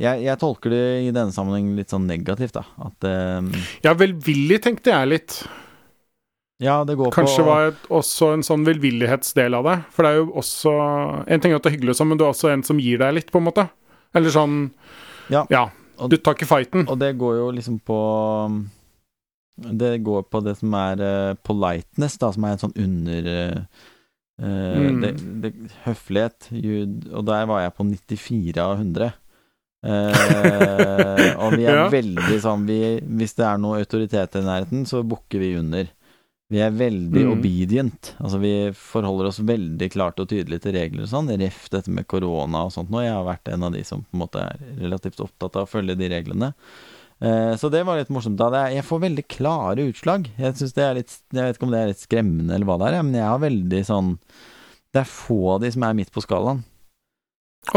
jeg, 0.00 0.22
jeg 0.24 0.40
tolker 0.40 0.72
det 0.72 0.84
i 1.06 1.10
denne 1.12 1.32
sammenheng 1.34 1.74
litt 1.76 1.92
sånn 1.92 2.06
negativt, 2.08 2.56
da. 2.56 2.64
At 2.86 3.04
Ja, 3.84 3.92
velvillig 3.96 4.60
tenkte 4.64 4.94
jeg 4.94 5.10
litt. 5.10 5.36
Ja, 6.60 6.84
det 6.84 6.98
går 7.00 7.12
Kanskje 7.12 7.40
på 7.40 7.48
var 7.48 7.70
det 7.70 7.90
også 7.96 8.34
en 8.34 8.44
sånn 8.44 8.66
velvillighetsdel 8.68 9.56
av 9.56 9.68
det. 9.68 9.76
For 9.96 10.04
det 10.04 10.10
er 10.12 10.18
jo 10.20 10.26
også 10.42 10.72
En 11.24 11.40
ting 11.40 11.54
er 11.54 11.60
at 11.60 11.64
det 11.64 11.72
er 11.72 11.76
hyggelig 11.78 11.96
sånn, 11.96 12.10
men 12.12 12.20
du 12.20 12.26
er 12.26 12.34
også 12.34 12.52
en 12.52 12.64
som 12.66 12.80
gir 12.80 13.00
deg 13.00 13.16
litt, 13.16 13.30
på 13.32 13.40
en 13.40 13.48
måte. 13.48 13.66
Eller 14.16 14.34
sånn 14.34 14.58
Ja. 15.32 15.44
Du 16.08 16.16
tar 16.16 16.36
ikke 16.36 16.48
fighten. 16.48 16.86
Og 16.88 17.00
det 17.00 17.14
går 17.20 17.36
jo 17.40 17.48
liksom 17.56 17.80
på 17.84 18.00
Det 19.60 20.02
går 20.06 20.22
på 20.32 20.40
det 20.44 20.56
som 20.58 20.72
er 20.74 21.00
uh, 21.04 21.34
politeness, 21.46 22.16
da, 22.18 22.30
som 22.32 22.44
er 22.48 22.56
en 22.56 22.62
sånn 22.66 22.76
under 22.80 23.30
eh, 23.34 23.60
Mm. 24.40 25.00
det, 25.02 25.10
det, 25.42 25.50
Høflighet. 25.84 26.46
Jud, 26.56 27.10
Og 27.12 27.26
der 27.28 27.44
var 27.44 27.60
jeg 27.60 27.74
på 27.76 27.84
94 27.84 28.56
av 28.64 28.78
100. 28.78 29.10
Uh, 29.84 31.36
og 31.44 31.56
vi 31.58 31.66
er 31.68 31.76
Ja. 31.82 31.86
veldig 31.92 32.38
sånn 32.40 32.66
vi, 32.68 32.78
Hvis 33.20 33.34
det 33.38 33.46
er 33.48 33.60
noe 33.60 33.80
autoritet 33.82 34.36
i 34.40 34.44
nærheten, 34.46 34.86
så 34.88 35.02
bukker 35.06 35.40
vi 35.42 35.54
under. 35.60 35.90
Vi 36.50 36.58
er 36.64 36.72
veldig 36.74 37.22
Mm. 37.26 37.32
obedient. 37.36 38.14
Altså 38.18 38.40
Vi 38.42 38.52
forholder 38.74 39.28
oss 39.28 39.38
veldig 39.44 39.90
klart 39.92 40.18
og 40.20 40.28
tydelig 40.32 40.62
til 40.64 40.72
regler 40.74 41.04
og 41.04 41.12
sånn. 41.12 41.28
Ref 41.38 41.68
dette 41.70 41.92
med 41.94 42.08
korona 42.10 42.64
og 42.66 42.72
sånt 42.74 42.90
nå. 42.90 43.04
Jeg 43.04 43.12
har 43.14 43.24
vært 43.28 43.52
en 43.52 43.62
av 43.68 43.72
de 43.76 43.84
som 43.84 44.02
på 44.02 44.16
en 44.16 44.24
måte 44.24 44.40
er 44.42 44.56
relativt 44.80 45.20
opptatt 45.22 45.56
av 45.60 45.68
å 45.68 45.70
følge 45.70 45.96
de 46.00 46.08
reglene. 46.10 46.54
Eh, 47.20 47.56
så 47.60 47.68
det 47.68 47.82
var 47.84 48.00
litt 48.00 48.12
morsomt. 48.12 48.40
Jeg 48.72 48.86
får 48.86 49.04
veldig 49.04 49.26
klare 49.28 49.84
utslag. 49.90 50.30
Jeg 50.38 50.56
litt 50.96 51.18
Jeg 51.30 51.44
vet 51.44 51.58
ikke 51.58 51.68
om 51.68 51.74
det 51.74 51.82
er 51.82 51.92
litt 51.92 52.04
skremmende 52.04 52.56
eller 52.56 52.68
hva 52.68 52.78
det 52.80 52.90
er, 52.90 53.02
men 53.04 53.18
jeg 53.18 53.28
har 53.28 53.42
veldig 53.42 53.82
sånn 53.86 54.14
Det 54.90 55.02
er 55.02 55.10
få 55.10 55.56
av 55.56 55.60
de 55.64 55.72
som 55.74 55.84
er 55.86 55.98
midt 55.98 56.12
på 56.14 56.24
skalaen. 56.24 56.64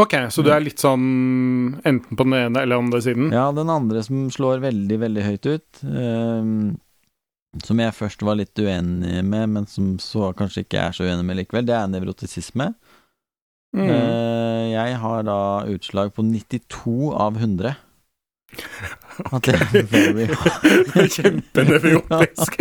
Ok, 0.00 0.16
så 0.32 0.42
du 0.42 0.48
er 0.50 0.64
litt 0.64 0.80
sånn 0.80 1.76
enten 1.84 2.16
på 2.16 2.24
den 2.24 2.38
ene 2.38 2.62
eller 2.64 2.80
andre 2.80 3.02
siden? 3.04 3.28
Ja, 3.34 3.50
den 3.52 3.68
andre 3.70 4.00
som 4.02 4.24
slår 4.32 4.62
veldig, 4.64 4.96
veldig 5.02 5.24
høyt 5.26 5.46
ut, 5.46 5.82
eh, 5.84 6.48
som 7.68 7.82
jeg 7.84 7.94
først 7.94 8.24
var 8.26 8.40
litt 8.40 8.58
uenig 8.58 9.20
med, 9.22 9.52
men 9.52 9.68
som 9.70 9.92
så 10.02 10.32
kanskje 10.34 10.64
ikke 10.64 10.88
er 10.88 10.96
så 10.96 11.04
uenig 11.04 11.28
med 11.28 11.38
likevel, 11.42 11.68
det 11.68 11.76
er 11.76 11.92
nevrotisisme. 11.92 12.72
Mm. 13.76 13.86
Eh, 13.90 14.64
jeg 14.72 14.98
har 15.04 15.26
da 15.28 15.38
utslag 15.70 16.14
på 16.16 16.24
92 16.26 17.12
av 17.12 17.36
100. 17.38 17.74
At 17.74 17.74
det 17.74 17.74
er 17.74 17.82
very 17.82 18.43
Kjempenevrotisk. 21.14 22.56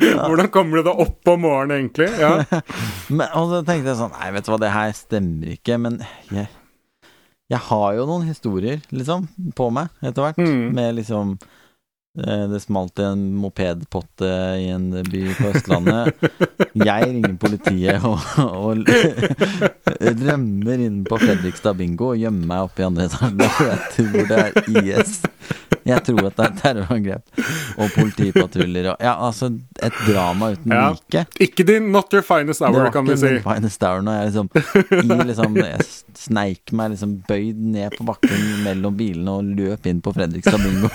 Hvordan 0.00 0.50
kommer 0.52 0.80
du 0.80 0.88
deg 0.88 1.02
opp 1.06 1.30
om 1.32 1.44
morgenen, 1.46 1.76
egentlig? 1.78 2.08
Ja. 2.20 2.32
Men, 3.16 3.26
og 3.38 3.52
så 3.52 3.60
tenkte 3.66 3.92
jeg 3.92 4.00
sånn 4.00 4.16
Nei, 4.16 4.28
vet 4.36 4.46
du 4.46 4.50
hva, 4.52 4.60
det 4.62 4.74
her 4.74 4.90
stemmer 4.96 5.54
ikke, 5.54 5.78
men 5.80 5.94
jeg, 6.34 6.46
jeg 7.50 7.60
har 7.70 7.88
jo 7.96 8.02
noen 8.08 8.28
historier, 8.28 8.78
liksom, 8.94 9.26
på 9.58 9.70
meg 9.74 9.86
etter 10.04 10.28
hvert. 10.28 10.38
Mm. 10.38 10.68
Med 10.76 10.88
liksom 11.00 11.26
Det 12.10 12.58
smalt 12.58 12.98
i 12.98 13.04
en 13.06 13.20
mopedpotte 13.38 14.30
i 14.58 14.64
en 14.74 14.88
by 15.06 15.20
på 15.38 15.52
Østlandet. 15.52 16.24
Jeg 16.74 17.06
ringer 17.06 17.36
politiet 17.38 18.02
og, 18.02 18.18
og 18.42 18.82
rømmer 20.26 20.82
inn 20.88 21.04
på 21.06 21.20
Fredrikstad 21.22 21.78
bingo 21.78 22.10
og 22.10 22.18
gjemmer 22.18 22.50
meg 22.50 22.66
oppe 22.66 22.82
i 22.82 22.88
andre 22.88 23.06
etasje, 23.06 23.50
For 23.54 23.70
jeg 23.70 24.26
det 24.26 24.40
er 24.42 24.98
IS. 24.98 25.20
Jeg 25.86 26.02
tror 26.04 26.26
at 26.28 26.36
det 26.36 26.46
er 26.46 26.56
terrorangrep. 26.60 27.22
Og 27.80 27.90
politipatruljer 27.94 28.90
og 28.92 28.96
Ja, 29.00 29.14
altså, 29.26 29.48
et 29.82 29.96
drama 30.06 30.50
uten 30.54 30.72
Ja. 30.74 30.90
like. 30.92 31.26
Ikke 31.40 31.64
din 31.66 31.90
not 31.92 32.12
your 32.12 32.22
finest 32.26 32.60
Det 32.60 32.68
hour, 32.68 32.84
var 32.84 32.90
kan 32.92 33.04
ikke 33.06 33.16
vi 33.16 33.20
si. 33.22 33.32
min 33.32 33.42
finest 33.42 33.82
hour 33.82 34.02
når 34.02 34.18
jeg 34.18 34.26
liksom 34.30 34.50
i 34.90 35.26
liksom 35.30 35.56
Jeg 35.56 35.86
sneik 36.20 36.72
meg 36.76 36.90
liksom 36.92 37.14
bøyd 37.28 37.56
ned 37.56 37.96
på 37.96 38.04
bakken 38.04 38.44
mellom 38.64 38.96
bilene 38.98 39.30
og 39.40 39.44
løp 39.56 39.86
inn 39.88 40.02
på 40.04 40.12
Fredrikstad 40.12 40.60
bingo. 40.60 40.90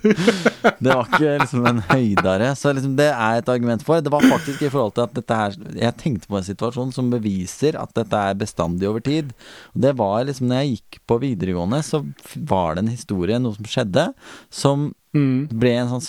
det 0.82 0.94
var 0.94 1.06
ikke 1.10 1.34
liksom 1.42 1.66
en 1.68 1.82
høydare. 1.90 2.52
Så 2.58 2.72
liksom 2.74 2.96
det 2.98 3.10
er 3.12 3.40
et 3.42 3.48
argument 3.52 3.84
for. 3.86 4.00
Det 4.04 4.12
var 4.12 4.24
faktisk 4.24 4.62
i 4.66 4.70
forhold 4.72 4.94
til 4.96 5.06
at 5.06 5.14
dette 5.18 5.38
her 5.38 5.56
Jeg 5.82 5.96
tenkte 6.00 6.30
på 6.30 6.38
en 6.40 6.46
situasjon 6.46 6.92
som 6.94 7.10
beviser 7.12 7.76
at 7.80 7.92
dette 7.98 8.16
er 8.30 8.38
bestandig 8.38 8.88
over 8.88 9.00
tid. 9.04 9.32
Og 9.74 9.82
det 9.84 9.94
var 10.00 10.24
liksom 10.28 10.48
når 10.50 10.62
jeg 10.62 10.76
gikk 10.76 11.00
på 11.10 11.18
videregående, 11.22 11.82
så 11.84 12.02
var 12.48 12.74
det 12.76 12.84
en 12.86 12.92
historie, 12.94 13.38
noe 13.42 13.56
som 13.56 13.68
skjedde, 13.68 14.08
som 14.50 14.92
Mm. 15.14 15.44
ble 15.60 15.74
en 15.76 15.90
sånn 15.90 16.00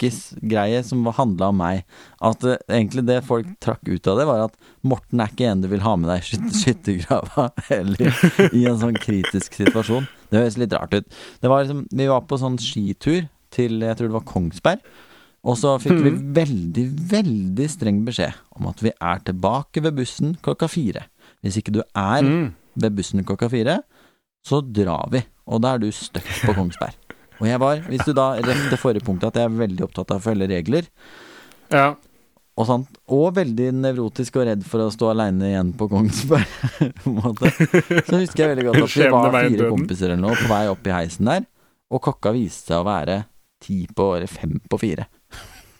snakkisgreie 0.00 0.78
som 0.82 1.04
handla 1.12 1.50
om 1.52 1.58
meg. 1.60 1.82
At 2.24 2.40
uh, 2.48 2.54
egentlig 2.72 3.02
det 3.04 3.18
folk 3.26 3.46
trakk 3.60 3.82
ut 3.84 4.06
av 4.08 4.16
det, 4.16 4.24
var 4.24 4.44
at 4.46 4.54
Morten 4.82 5.20
er 5.20 5.28
ikke 5.28 5.50
en 5.50 5.60
du 5.60 5.68
vil 5.68 5.82
ha 5.84 5.92
med 6.00 6.08
deg 6.08 6.22
i 6.22 6.24
skyt- 6.24 6.56
skyttergrava, 6.62 7.50
eller 7.68 8.56
i 8.56 8.62
en 8.70 8.78
sånn 8.80 8.96
kritisk 8.96 9.58
situasjon. 9.58 10.08
Det 10.32 10.40
høres 10.40 10.56
litt 10.56 10.72
rart 10.72 10.96
ut. 10.96 11.04
Det 11.42 11.50
var 11.52 11.66
liksom, 11.66 11.84
vi 12.00 12.08
var 12.08 12.24
på 12.24 12.38
sånn 12.40 12.56
skitur 12.56 13.26
til 13.52 13.76
jeg 13.84 13.98
tror 14.00 14.08
det 14.08 14.16
var 14.16 14.24
Kongsberg. 14.32 14.80
Og 15.46 15.60
så 15.60 15.76
fikk 15.78 16.00
vi 16.02 16.14
veldig, 16.40 16.86
veldig 17.12 17.66
streng 17.70 18.00
beskjed 18.08 18.34
om 18.56 18.66
at 18.72 18.80
vi 18.82 18.90
er 18.96 19.20
tilbake 19.28 19.84
ved 19.84 19.94
bussen 20.00 20.32
klokka 20.42 20.66
fire. 20.72 21.04
Hvis 21.44 21.60
ikke 21.60 21.76
du 21.76 21.82
er 21.94 22.22
Mm. 22.24 22.54
ved 22.74 22.96
bussen 22.96 23.22
klokka 23.22 23.50
fire, 23.52 23.82
så 24.48 24.62
drar 24.64 25.10
vi. 25.12 25.20
Og 25.46 25.60
da 25.62 25.74
er 25.76 25.78
du 25.84 25.90
stuck 25.92 26.24
på 26.42 26.54
Kongsberg. 26.56 26.96
Og 27.40 27.46
jeg 27.50 27.60
var, 27.60 27.80
hvis 27.90 28.04
du 28.06 28.12
da 28.16 28.30
rett 28.40 28.68
til 28.70 28.78
forrige 28.80 29.04
punkt, 29.04 29.24
at 29.28 29.34
jeg 29.36 29.44
er 29.48 29.56
veldig 29.60 29.84
opptatt 29.88 30.10
av 30.14 30.20
å 30.22 30.24
følge 30.24 30.48
regler, 30.48 30.86
Ja. 31.72 31.94
og 32.56 32.66
sant, 32.66 32.88
og 33.12 33.34
veldig 33.36 33.66
nevrotisk 33.76 34.38
og 34.40 34.46
redd 34.48 34.62
for 34.64 34.86
å 34.86 34.90
stå 34.94 35.10
aleine 35.12 35.50
igjen 35.50 35.72
på 35.76 35.88
Kongsberg, 35.90 36.46
på 37.04 37.34
så 38.06 38.20
husker 38.22 38.44
jeg 38.46 38.52
veldig 38.54 38.66
godt 38.70 38.82
at 38.86 38.96
vi 38.96 39.10
var 39.12 39.36
fire 39.36 39.68
kompiser 39.74 40.12
eller 40.14 40.22
noe 40.22 40.38
på 40.40 40.48
vei 40.54 40.62
opp 40.72 40.86
i 40.88 40.94
heisen 40.96 41.28
der, 41.28 41.44
og 41.92 42.02
klokka 42.06 42.32
viste 42.34 42.72
seg 42.72 42.80
å 42.80 42.86
være 42.88 43.18
ti 43.62 43.82
på 43.92 44.08
året, 44.16 44.30
fem 44.32 44.56
på 44.68 44.78
fire. 44.80 45.06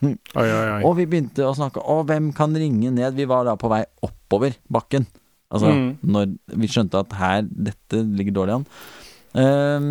Oi, 0.03 0.13
oi, 0.37 0.45
oi. 0.45 0.81
Og 0.85 0.93
vi 0.99 1.07
begynte 1.09 1.41
å 1.41 1.55
snakke 1.57 1.81
Å, 1.81 2.03
hvem 2.05 2.27
kan 2.37 2.53
ringe 2.53 2.91
ned? 2.93 3.15
Vi 3.17 3.25
var 3.25 3.47
da 3.47 3.55
på 3.57 3.65
vei 3.71 3.79
oppover 4.05 4.53
bakken. 4.69 5.07
Altså, 5.49 5.71
Mm. 5.73 5.97
når 6.05 6.35
vi 6.53 6.67
skjønte 6.69 6.99
at 7.01 7.13
her 7.17 7.41
Dette 7.49 8.03
ligger 8.05 8.35
dårlig 8.35 8.53
an. 8.59 8.65
Ehm, 9.41 9.87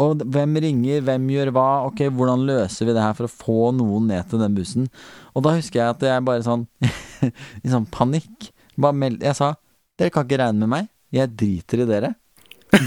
og 0.00 0.22
hvem 0.34 0.56
ringer, 0.58 1.02
hvem 1.06 1.26
gjør 1.30 1.50
hva? 1.54 1.66
Ok, 1.86 2.00
hvordan 2.10 2.42
løser 2.48 2.88
vi 2.88 2.94
det 2.96 3.02
her 3.04 3.14
for 3.14 3.28
å 3.28 3.30
få 3.30 3.58
noen 3.78 4.08
ned 4.10 4.26
til 4.30 4.40
den 4.42 4.56
bussen? 4.56 4.88
Og 5.36 5.44
da 5.46 5.52
husker 5.54 5.80
jeg 5.80 5.92
at 5.94 6.02
jeg 6.08 6.24
bare 6.26 6.42
sånn 6.42 6.64
I 7.64 7.70
sånn 7.70 7.86
panikk 7.94 8.48
bare 8.74 8.96
meld, 8.98 9.22
Jeg 9.22 9.36
sa 9.38 9.52
Dere 9.98 10.10
kan 10.10 10.24
ikke 10.26 10.40
regne 10.40 10.64
med 10.64 10.72
meg. 10.72 10.88
Jeg 11.14 11.30
driter 11.38 11.84
i 11.84 11.86
dere. 11.86 12.08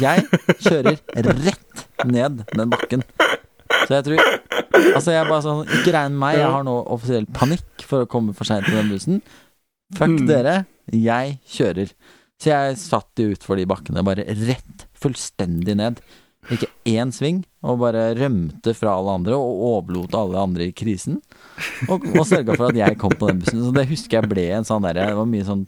Jeg 0.02 0.26
kjører 0.66 0.98
rett 1.46 1.86
ned 2.12 2.42
den 2.52 2.74
bakken. 2.74 3.06
Så 3.88 3.94
jeg 3.96 4.04
tror 4.10 4.20
Altså, 4.78 5.14
jeg 5.16 5.30
bare 5.30 5.42
sånn 5.46 5.62
Ikke 5.80 5.94
regn 5.96 6.12
med 6.12 6.20
meg, 6.26 6.42
jeg 6.42 6.52
har 6.58 6.66
nå 6.68 6.74
offisiell 6.92 7.30
panikk 7.34 7.86
for 7.88 8.04
å 8.04 8.10
komme 8.12 8.36
for 8.36 8.44
seint 8.50 8.68
til 8.68 8.76
den 8.82 8.92
bussen. 8.92 9.22
Fuck 9.96 10.12
Mm. 10.18 10.28
dere, 10.28 10.58
jeg 10.92 11.38
kjører. 11.48 11.94
Så 12.44 12.52
jeg 12.52 12.76
satt 12.84 13.22
jo 13.24 13.32
utfor 13.32 13.56
de 13.56 13.64
bakkene, 13.72 14.04
bare 14.04 14.28
rett, 14.28 14.84
fullstendig 15.00 15.78
ned. 15.80 16.02
Ikke 16.54 16.70
én 16.88 17.12
sving, 17.12 17.42
og 17.68 17.80
bare 17.82 18.14
rømte 18.16 18.72
fra 18.78 18.94
alle 18.96 19.16
andre 19.20 19.36
og 19.36 19.64
overlot 19.74 20.14
alle 20.16 20.40
andre 20.40 20.70
i 20.70 20.72
krisen. 20.72 21.18
Og, 21.90 22.06
og 22.16 22.24
sørga 22.30 22.56
for 22.56 22.70
at 22.70 22.76
jeg 22.80 22.98
kom 23.02 23.12
på 23.20 23.28
den 23.32 23.42
bussen. 23.44 23.64
Så 23.66 23.74
det 23.76 23.88
husker 23.90 24.22
jeg 24.22 24.30
ble 24.32 24.46
en 24.56 24.68
sånn 24.68 24.86
derre 24.86 25.08
Det 25.10 25.18
var 25.18 25.26
mye 25.28 25.44
sånn 25.48 25.66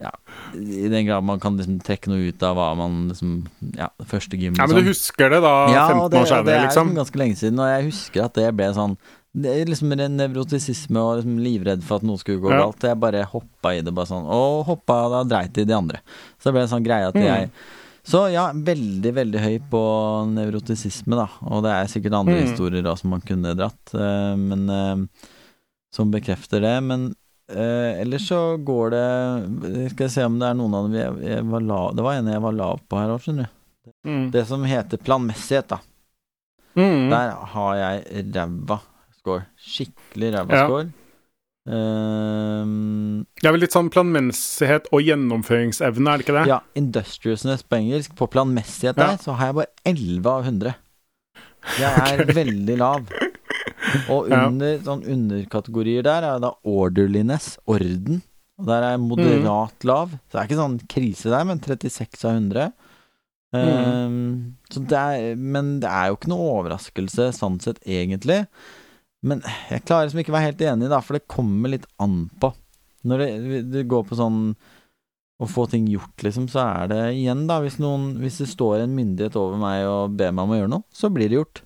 Ja, 0.00 0.10
i 0.54 0.86
den 0.88 1.06
grad 1.08 1.24
man 1.26 1.40
kan 1.42 1.56
liksom 1.58 1.80
trekke 1.82 2.10
noe 2.10 2.28
ut 2.30 2.42
av 2.46 2.54
hva 2.58 2.68
man 2.78 3.08
liksom 3.10 3.32
Ja, 3.76 3.88
første 4.06 4.38
gym, 4.38 4.54
Ja, 4.58 4.66
men 4.66 4.76
du 4.78 4.82
liksom. 4.82 4.92
husker 4.94 5.30
det 5.34 5.40
da, 5.42 5.54
Ja, 5.74 5.86
15 5.90 6.02
og 6.04 6.10
det, 6.10 6.18
år 6.22 6.44
det 6.46 6.54
er 6.54 6.62
liksom? 6.66 6.90
liksom 6.90 6.92
ganske 7.00 7.18
lenge 7.22 7.36
siden, 7.40 7.58
og 7.62 7.70
jeg 7.72 7.88
husker 7.90 8.24
at 8.28 8.34
det 8.38 8.50
ble 8.58 8.68
sånn 8.78 8.98
det 9.38 9.50
er 9.52 9.68
liksom 9.68 9.92
en 9.92 10.16
nevrotisisme 10.18 10.98
og 10.98 11.18
liksom 11.20 11.34
livredd 11.44 11.82
for 11.84 12.00
at 12.00 12.06
noe 12.08 12.18
skulle 12.18 12.40
gå 12.42 12.48
Ja. 12.50 12.62
galt. 12.64 12.82
Jeg 12.82 12.98
bare 12.98 13.20
hoppa 13.28 13.74
i 13.76 13.82
det, 13.84 13.92
bare 13.94 14.08
sånn. 14.08 14.24
Og 14.26 14.64
hoppa, 14.66 14.96
da 15.12 15.20
dreit 15.28 15.58
i 15.60 15.66
de 15.68 15.74
andre. 15.76 16.00
Så 16.40 16.48
det 16.48 16.54
ble 16.56 16.62
en 16.64 16.70
sånn 16.72 16.82
greie 16.86 17.06
at 17.06 17.14
Mm. 17.14 17.50
Så 18.08 18.22
ja, 18.32 18.46
veldig, 18.54 19.10
veldig 19.18 19.40
høy 19.42 19.56
på 19.68 19.80
nevrotisisme, 20.32 21.16
da. 21.18 21.26
Og 21.52 21.60
det 21.66 21.72
er 21.74 21.90
sikkert 21.92 22.14
andre 22.16 22.38
Mm. 22.38 22.46
historier 22.46 22.82
da 22.86 22.94
som 22.96 23.10
man 23.12 23.20
kunne 23.20 23.52
dratt, 23.58 23.94
eh, 23.94 24.34
men 24.36 24.68
eh, 24.70 25.26
Som 25.92 26.10
bekrefter 26.12 26.60
det. 26.60 26.74
Men 26.84 27.14
eh, 27.48 28.00
ellers 28.02 28.26
så 28.28 28.56
går 28.60 28.90
det 28.92 29.90
Skal 29.92 30.04
jeg 30.06 30.10
se 30.12 30.24
om 30.28 30.38
det 30.40 30.48
er 30.50 30.54
noen 30.58 30.74
av 30.76 30.88
dem 30.88 30.96
jeg, 30.98 31.14
jeg 31.30 31.44
var 31.48 31.60
lav 31.64 31.94
Det 31.96 32.04
var 32.04 32.18
en 32.18 32.26
jeg 32.32 32.42
var 32.44 32.52
lav 32.52 32.80
på 32.88 32.98
her 33.00 33.12
òg, 33.14 33.22
skjønner 33.24 33.48
du. 33.48 33.92
Mm. 34.04 34.26
Det 34.34 34.46
som 34.46 34.64
heter 34.68 35.00
planmessighet, 35.00 35.68
da. 35.68 35.78
Mm. 36.76 37.08
Der 37.10 37.30
har 37.52 37.74
jeg 37.76 38.26
ræva 38.34 38.80
score. 39.18 39.46
Skikkelig 39.58 40.32
ræva 40.36 40.54
Ja. 40.54 40.64
score. 40.66 40.90
Ehm, 41.68 43.26
Det 43.40 43.48
er 43.48 43.52
vel 43.54 43.60
litt 43.64 43.74
sånn 43.76 43.90
planmessighet 43.92 44.88
og 44.94 45.02
gjennomføringsevne, 45.06 46.08
er 46.12 46.18
det 46.20 46.26
ikke 46.26 46.36
det? 46.38 46.46
ja, 46.50 46.60
industriousness 46.78 47.62
på 47.62 47.78
engelsk. 47.80 48.14
På 48.16 48.28
planmessighet 48.30 48.96
Ja. 48.96 49.06
der 49.12 49.16
så 49.18 49.36
har 49.36 49.46
jeg 49.52 49.54
bare 49.54 49.72
11 49.84 50.26
av 50.26 50.44
100. 50.44 50.74
Jeg 51.78 52.20
er 52.20 52.24
veldig 52.40 52.78
lav. 52.78 53.06
Og 54.08 54.28
Ja. 54.30 54.46
under 54.48 54.78
sånn 54.78 55.04
underkategorier 55.04 56.02
der 56.02 56.22
er 56.24 56.38
da 56.40 56.52
orderliness, 56.64 57.58
orden. 57.66 58.22
Og 58.58 58.66
der 58.66 58.82
er 58.82 58.90
jeg 58.96 59.00
Mm. 59.00 59.08
moderat 59.08 59.84
lav. 59.84 60.10
Så 60.28 60.32
det 60.32 60.40
er 60.40 60.46
ikke 60.48 60.62
sånn 60.62 60.80
krise 60.88 61.30
der, 61.30 61.44
men 61.44 61.60
36 61.60 62.24
av 62.24 62.32
100. 62.34 62.72
Mm. 63.54 64.52
Så 64.70 64.86
det 64.86 64.98
er, 64.98 65.36
men 65.36 65.80
det 65.80 65.88
er 65.88 66.08
jo 66.08 66.16
ikke 66.16 66.28
noe 66.28 66.62
overraskelse 66.64 67.32
sånn 67.32 67.60
sett, 67.62 67.78
egentlig. 67.86 68.46
Men 69.26 69.40
jeg 69.70 69.82
klarer 69.88 70.06
liksom 70.06 70.20
ikke 70.22 70.30
å 70.32 70.36
være 70.38 70.48
helt 70.52 70.60
enig, 70.62 70.88
da, 70.92 71.00
for 71.02 71.18
det 71.18 71.26
kommer 71.30 71.72
litt 71.72 71.86
an 71.98 72.28
på. 72.40 72.52
Når 73.08 73.18
det, 73.24 73.62
det 73.72 73.86
går 73.90 74.04
på 74.06 74.18
sånn 74.18 74.42
å 75.38 75.46
få 75.46 75.68
ting 75.70 75.86
gjort, 75.90 76.22
liksom, 76.26 76.48
så 76.50 76.64
er 76.66 76.88
det 76.90 77.00
igjen, 77.14 77.44
da, 77.46 77.60
hvis 77.62 77.76
noen 77.78 78.16
Hvis 78.18 78.40
det 78.42 78.48
står 78.50 78.80
en 78.82 78.94
myndighet 78.96 79.36
over 79.38 79.58
meg 79.60 79.84
og 79.86 80.16
ber 80.18 80.32
meg 80.34 80.42
om 80.48 80.54
å 80.54 80.58
gjøre 80.58 80.72
noe, 80.72 80.86
så 80.90 81.10
blir 81.14 81.30
det 81.30 81.38
gjort. 81.38 81.62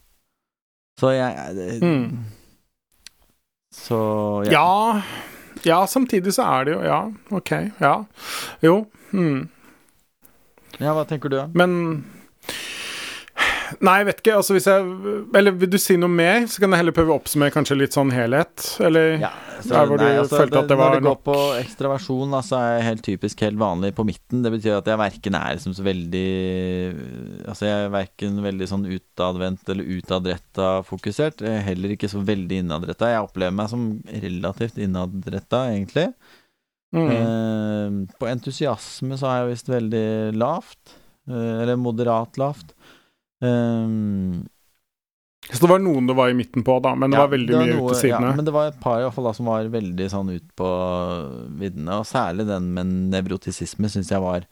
Så 1.00 1.12
jeg 1.16 1.54
det- 1.56 1.80
Mm. 1.82 2.24
Så 3.72 4.44
Ja. 4.52 5.02
ja, 5.64 5.86
samtidig 5.86 6.34
så 6.36 6.44
er 6.44 6.64
det 6.64 6.72
jo 6.74 6.82
Ja, 6.84 7.12
OK. 7.30 7.50
Ja. 7.80 8.04
Jo. 8.60 8.86
Mm. 9.12 9.48
Ja, 10.78 10.92
hva 10.94 11.04
tenker 11.08 11.28
du? 11.30 11.36
da? 11.36 11.46
Men 11.54 12.04
Nei, 13.80 13.94
jeg 14.00 14.06
vet 14.08 14.20
ikke. 14.22 14.34
Altså 14.38 14.54
hvis 14.56 14.66
jeg 14.68 14.82
Eller 15.38 15.54
vil 15.56 15.70
du 15.72 15.76
si 15.80 15.96
noe 16.00 16.10
mer? 16.12 16.44
Så 16.50 16.62
kan 16.62 16.74
jeg 16.74 16.82
heller 16.82 16.94
prøve 16.96 17.14
å 17.14 17.18
oppsummere 17.20 17.54
kanskje 17.54 17.76
litt 17.78 17.96
sånn 17.96 18.12
helhet, 18.14 18.64
eller 18.82 19.16
Ja, 19.22 19.30
så, 19.62 19.70
Der 19.72 19.88
hvor 19.90 20.00
du 20.00 20.06
følte 20.30 20.62
at 20.62 20.70
det 20.70 20.78
var 20.78 20.94
nok. 20.94 20.94
Når 20.94 21.00
det 21.00 21.08
går 21.08 21.20
på 21.26 21.36
ekstraversjon, 21.60 22.34
da, 22.34 22.40
så 22.46 22.58
er 22.58 22.68
jeg 22.72 22.86
helt 22.88 23.04
typisk 23.06 23.44
helt 23.46 23.60
vanlig 23.62 23.92
på 23.96 24.06
midten. 24.08 24.42
Det 24.44 24.52
betyr 24.56 24.78
at 24.80 24.90
jeg 24.92 25.00
verken 25.02 25.38
er 25.38 25.56
liksom 25.56 25.76
så 25.78 25.86
veldig 25.86 26.26
Altså 27.52 27.68
jeg 27.68 27.86
er 27.86 27.94
verken 27.94 28.38
veldig 28.44 28.68
sånn 28.70 28.86
utadvendt 28.90 29.72
eller 29.72 29.92
utadretta 29.98 30.70
fokusert. 30.88 31.44
Jeg 31.46 31.60
er 31.60 31.66
heller 31.70 31.94
ikke 31.96 32.10
så 32.12 32.22
veldig 32.26 32.62
innadretta. 32.64 33.10
Jeg 33.12 33.26
opplever 33.26 33.54
meg 33.56 33.70
som 33.72 33.88
relativt 34.12 34.80
innadretta, 34.82 35.66
egentlig. 35.74 36.08
mm. 36.96 37.12
Eh, 37.12 38.16
på 38.18 38.28
entusiasme 38.28 39.16
så 39.20 39.30
er 39.30 39.38
jeg 39.42 39.54
visst 39.54 39.70
veldig 39.72 40.06
lavt. 40.36 40.98
Eh, 41.30 41.62
eller 41.62 41.76
moderat 41.78 42.38
lavt. 42.40 42.74
Eh, 43.42 44.42
Så 45.52 45.58
det 45.64 45.68
var 45.72 45.80
noen 45.82 46.06
du 46.06 46.14
var 46.14 46.30
i 46.30 46.36
midten 46.38 46.62
på, 46.64 46.76
da, 46.84 46.94
men 46.94 47.10
det 47.10 47.18
ja, 47.18 47.24
var 47.26 47.32
veldig 47.34 47.56
mye 47.58 47.72
noe- 47.74 47.82
ut 47.90 47.92
til 47.96 48.00
sidene. 48.08 48.28
Ja, 48.30 48.36
men 48.38 48.46
det 48.46 48.52
var 48.54 48.68
et 48.70 48.80
par 48.80 49.00
i 49.00 49.02
hvert 49.04 49.14
fall 49.16 49.26
da 49.26 49.32
som 49.34 49.48
var 49.50 49.66
veldig 49.72 50.06
sånn 50.12 50.30
ut 50.30 50.46
på 50.56 50.68
viddene, 51.58 51.98
og 51.98 52.06
særlig 52.06 52.46
den 52.46 52.68
med 52.76 52.86
nevrotisisme 53.12 53.90
syns 53.90 54.12
jeg 54.14 54.22
var 54.22 54.46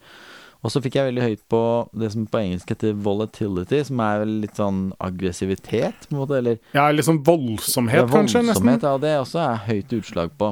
Og 0.63 0.69
så 0.69 0.77
fikk 0.83 0.93
jeg 0.99 1.07
veldig 1.07 1.23
høyt 1.25 1.39
på 1.49 1.59
det 1.97 2.11
som 2.13 2.27
på 2.29 2.37
engelsk 2.37 2.69
heter 2.69 2.93
volatility, 2.93 3.79
som 3.87 3.99
er 4.05 4.19
vel 4.21 4.33
litt 4.43 4.59
sånn 4.59 4.91
aggressivitet, 5.01 6.03
på 6.05 6.13
en 6.13 6.19
måte, 6.19 6.37
eller 6.37 6.59
Ja, 6.75 6.83
litt 6.93 7.07
sånn 7.07 7.23
voldsomhet, 7.25 8.03
ja, 8.03 8.05
kanskje, 8.05 8.43
nesten. 8.45 8.67
voldsomhet, 8.69 8.83
Ja, 8.85 8.97
det 9.01 9.15
også 9.23 9.39
er 9.41 9.57
høyt 9.65 9.95
utslag 9.97 10.29
på. 10.37 10.51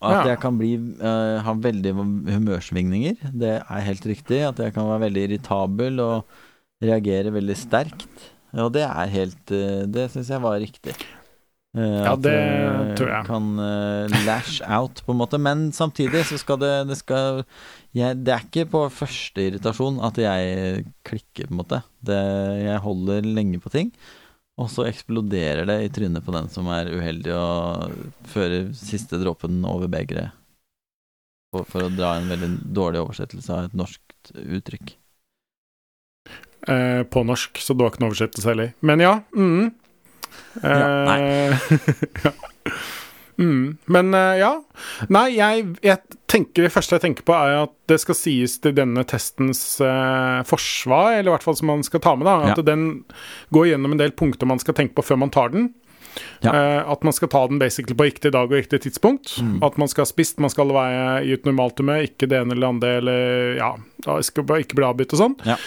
Og 0.00 0.06
at 0.12 0.24
Ja. 0.24 0.30
jeg 0.36 0.40
kan 0.40 0.56
bli 0.56 0.76
uh, 1.02 1.40
ha 1.42 1.52
veldig 1.54 1.94
humørsvingninger, 2.30 3.16
det 3.34 3.56
er 3.68 3.80
helt 3.88 4.06
riktig. 4.06 4.38
At 4.46 4.56
jeg 4.62 4.72
kan 4.72 4.86
være 4.86 5.10
veldig 5.10 5.24
irritabel 5.30 5.98
og 5.98 6.24
reagere 6.82 7.32
veldig 7.34 7.56
sterkt. 7.58 8.30
Og 8.60 8.72
det 8.74 8.84
er 8.84 9.12
helt 9.14 9.52
eh, 9.54 9.84
Det 9.88 10.10
syns 10.12 10.30
jeg 10.32 10.42
var 10.44 10.58
riktig. 10.60 10.94
Eh, 11.76 12.00
Ja, 12.04 12.14
det 12.20 12.34
eh, 12.36 12.94
tror 12.98 13.12
jeg. 13.14 13.26
Kan 13.28 13.52
lash 14.26 14.60
out, 14.68 15.00
på 15.06 15.14
en 15.14 15.20
måte. 15.22 15.40
Men 15.40 15.70
samtidig 15.72 16.26
så 16.28 16.40
skal 16.40 16.60
det 16.60 16.72
Det, 16.90 16.98
skal, 17.00 17.44
jeg, 17.96 18.18
det 18.24 18.34
er 18.34 18.44
ikke 18.44 18.66
på 18.74 18.82
første 18.92 19.46
irritasjon 19.48 20.02
at 20.04 20.20
jeg 20.20 20.84
klikker, 21.08 21.48
på 21.48 21.56
en 21.56 21.62
måte. 21.62 21.80
Det, 22.04 22.20
jeg 22.66 22.84
holder 22.84 23.30
lenge 23.40 23.62
på 23.62 23.72
ting. 23.72 23.94
Og 24.60 24.68
så 24.68 24.84
eksploderer 24.84 25.64
det 25.64 25.78
i 25.80 25.90
trynet 25.90 26.24
på 26.26 26.34
den 26.34 26.50
som 26.52 26.68
er 26.70 26.90
uheldig 26.92 27.32
og 27.32 27.94
fører 28.28 28.68
siste 28.76 29.16
dråpen 29.22 29.62
over 29.64 29.88
begeret. 29.90 30.36
For, 31.52 31.64
for 31.68 31.86
å 31.86 31.92
dra 31.92 32.14
en 32.16 32.28
veldig 32.28 32.50
dårlig 32.72 33.00
oversettelse 33.00 33.52
av 33.52 33.70
et 33.70 33.74
norsk 33.76 34.32
uttrykk. 34.32 34.92
Eh, 36.68 37.02
på 37.10 37.24
norsk, 37.26 37.58
så 37.58 37.74
det 37.74 37.82
har 37.86 37.90
ikke 37.94 38.02
noe 38.04 38.12
oversettelse 38.12 38.48
heller. 38.52 38.72
Men 38.86 39.00
ja. 39.02 39.16
Mm. 39.34 39.72
Ja, 40.62 40.88
nei. 41.08 41.20
ja. 42.24 42.32
Mm. 43.40 43.76
Men 43.90 44.14
eh, 44.14 44.36
ja. 44.38 44.50
Nei, 45.10 45.24
jeg, 45.34 45.64
jeg 45.82 46.18
tenker 46.30 46.66
det 46.66 46.72
første 46.72 46.96
jeg 46.98 47.02
tenker 47.06 47.26
på, 47.26 47.34
er 47.34 47.64
at 47.64 47.72
det 47.90 47.98
skal 48.02 48.16
sies 48.16 48.54
til 48.62 48.74
denne 48.76 49.02
testens 49.08 49.62
eh, 49.82 50.42
forsvar, 50.48 51.16
eller 51.18 51.32
i 51.32 51.34
hvert 51.34 51.46
fall 51.46 51.56
som 51.58 51.72
man 51.72 51.82
skal 51.86 52.02
ta 52.04 52.14
med, 52.16 52.28
da. 52.28 52.52
At 52.52 52.60
Ja. 52.62 52.66
den 52.70 52.86
går 53.56 53.72
gjennom 53.72 53.96
en 53.96 54.02
del 54.04 54.14
punkter 54.16 54.48
man 54.48 54.62
skal 54.62 54.76
tenke 54.78 54.94
på 55.00 55.04
før 55.10 55.18
man 55.24 55.32
tar 55.34 55.50
den. 55.54 55.72
Ja. 56.42 56.52
Uh, 56.52 56.92
at 56.92 57.04
man 57.06 57.14
skal 57.16 57.30
ta 57.32 57.44
den 57.50 57.60
basically 57.62 57.96
på 57.98 58.08
riktig 58.08 58.32
dag 58.34 58.50
og 58.50 58.56
riktig 58.56 58.82
tidspunkt. 58.84 59.36
Mm. 59.42 59.60
At 59.64 59.78
man 59.80 59.90
skal 59.90 60.06
ha 60.06 60.10
spist, 60.10 60.40
man 60.42 60.52
skal 60.52 60.72
være 60.74 61.22
i 61.26 61.34
et 61.36 61.46
normalt 61.48 61.80
humør, 61.80 62.04
ikke 62.08 62.28
det 62.30 62.40
ene 62.40 62.56
eller 62.56 62.66
det 62.66 62.72
andre, 62.72 62.92
eller 63.02 63.54
ja, 63.60 63.72
ikke 64.18 64.46
bli 64.78 64.88
avbrutt 64.88 65.14
og 65.16 65.22
sånn. 65.22 65.36
Ja. 65.48 65.58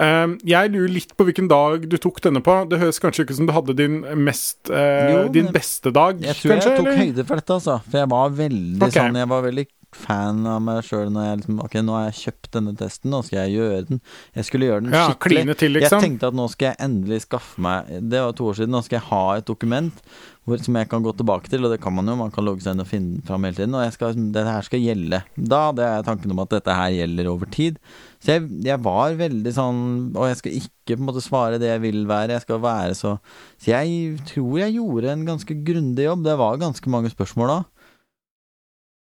Uh, 0.00 0.38
jeg 0.48 0.72
lurer 0.72 0.94
litt 0.94 1.12
på 1.18 1.26
hvilken 1.28 1.50
dag 1.52 1.86
du 1.90 1.98
tok 2.00 2.22
denne 2.24 2.42
på. 2.44 2.56
Det 2.70 2.80
høres 2.82 3.02
kanskje 3.02 3.26
ikke 3.26 3.36
ut 3.36 3.42
som 3.42 3.50
du 3.50 3.54
hadde 3.56 3.76
din 3.78 4.00
mest 4.24 4.72
uh, 4.72 5.12
Jo, 5.12 5.22
Din 5.32 5.52
beste 5.54 5.92
dag, 5.94 6.20
Jeg 6.22 6.38
tror 6.40 6.56
kanskje? 6.56 6.72
jeg 6.72 6.80
tok 6.80 6.88
eller? 6.88 7.04
høyde 7.04 7.28
for 7.28 7.42
dette, 7.42 7.60
altså. 7.60 7.78
For 7.88 8.02
jeg 8.02 8.12
var 8.12 8.34
veldig 8.42 8.82
okay. 8.82 8.98
sånn 8.98 9.22
Jeg 9.22 9.32
var 9.32 9.46
veldig 9.46 9.68
fan 9.96 10.42
av 10.48 10.60
meg 10.64 10.80
sjøl 10.86 11.10
når 11.12 11.26
jeg 11.26 11.38
liksom 11.42 11.62
Ok, 11.62 11.76
nå 11.84 11.96
har 11.96 12.04
jeg 12.08 12.18
kjøpt 12.18 12.50
denne 12.56 12.74
testen, 12.78 13.12
nå 13.12 13.22
skal 13.26 13.42
jeg 13.42 13.56
gjøre 13.58 13.86
den. 13.90 14.02
Jeg 14.38 14.48
skulle 14.48 14.68
gjøre 14.70 14.84
den 14.86 14.96
Ja, 14.96 15.06
skikkelig. 15.10 15.42
Til, 15.42 15.48
liksom. 15.48 15.72
Jeg 15.72 15.80
liksom. 15.80 16.04
tenkte 16.06 16.30
at 16.32 16.38
nå 16.38 16.46
skal 16.52 16.70
jeg 16.70 16.80
endelig 16.86 17.22
skaffe 17.26 17.64
meg 17.64 17.90
Det 18.12 18.22
var 18.24 18.36
to 18.38 18.50
år 18.50 18.60
siden. 18.60 18.72
Nå 18.72 18.82
skal 18.86 18.98
jeg 18.98 19.08
ha 19.10 19.24
et 19.38 19.48
dokument 19.48 20.04
hvor, 20.42 20.58
som 20.58 20.74
jeg 20.74 20.88
kan 20.90 21.04
gå 21.04 21.12
tilbake 21.14 21.46
til, 21.46 21.62
og 21.62 21.70
det 21.70 21.78
kan 21.78 21.94
man 21.94 22.08
jo. 22.10 22.16
Man 22.18 22.32
kan 22.34 22.42
logge 22.42 22.64
seg 22.64 22.74
inn 22.74 22.82
og 22.82 22.88
finne 22.90 23.20
fram 23.26 23.44
hele 23.46 23.54
tiden. 23.60 23.76
Og 23.78 23.94
skal, 23.94 24.16
dette 24.18 24.50
her 24.50 24.66
skal 24.66 24.82
gjelde. 24.82 25.20
Da 25.38 25.60
hadde 25.68 25.86
jeg 25.86 26.06
tanken 26.08 26.34
om 26.34 26.42
at 26.42 26.56
dette 26.56 26.74
her 26.74 26.96
gjelder 26.96 27.30
over 27.30 27.50
tid. 27.54 27.78
Så 28.22 28.34
jeg, 28.34 28.48
jeg 28.66 28.78
var 28.82 29.14
veldig 29.18 29.50
sånn 29.50 29.78
Og 30.14 30.28
jeg 30.28 30.36
skal 30.38 30.52
ikke 30.60 30.94
på 30.94 31.00
en 31.00 31.08
måte 31.08 31.22
svare 31.24 31.58
det 31.62 31.70
jeg 31.70 31.82
vil 31.84 32.02
være. 32.10 32.34
Jeg 32.36 32.44
skal 32.44 32.62
være 32.62 32.96
så 32.98 33.16
Så 33.58 33.70
jeg 33.70 34.18
tror 34.30 34.58
jeg 34.60 34.76
gjorde 34.80 35.14
en 35.14 35.24
ganske 35.30 35.56
grundig 35.68 36.08
jobb. 36.08 36.26
Det 36.26 36.36
var 36.42 36.62
ganske 36.62 36.90
mange 36.90 37.10
spørsmål 37.14 37.54
da. 37.54 37.60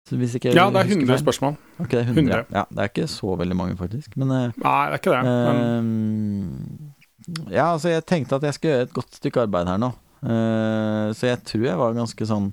Så 0.09 0.16
hvis 0.18 0.35
ikke 0.35 0.50
Ja, 0.54 0.66
det 0.71 0.80
er 0.80 0.88
husker 0.88 0.99
100 1.00 1.12
feil- 1.14 1.23
spørsmål. 1.25 1.56
Ok, 1.80 1.90
det 1.90 2.00
er 2.00 2.09
100. 2.11 2.23
100. 2.23 2.44
Ja, 2.56 2.64
det 2.71 2.78
er 2.78 2.88
ikke 2.90 3.09
så 3.09 3.37
veldig 3.38 3.56
mange, 3.56 3.76
faktisk. 3.78 4.16
Men 4.16 4.30
eh, 4.30 4.56
Nei, 4.64 4.80
det 4.90 4.97
er 4.97 5.00
ikke 5.02 5.14
det. 5.14 5.25
Men, 5.25 5.61
Ehm, 5.62 7.52
ja, 7.54 7.68
altså 7.73 7.88
jeg 7.92 8.04
tenkte 8.06 8.35
at 8.35 8.42
jeg 8.42 8.54
skulle 8.54 8.73
gjøre 8.75 8.88
et 8.88 8.97
godt 8.97 9.14
stykke 9.21 9.44
arbeid 9.47 9.68
her 9.71 9.78
nå. 9.78 9.92
Eh, 10.23 11.12
så 11.14 11.30
jeg 11.30 11.38
tror 11.47 11.64
jeg 11.68 11.78
var 11.78 11.94
ganske 11.94 12.26
sånn 12.26 12.49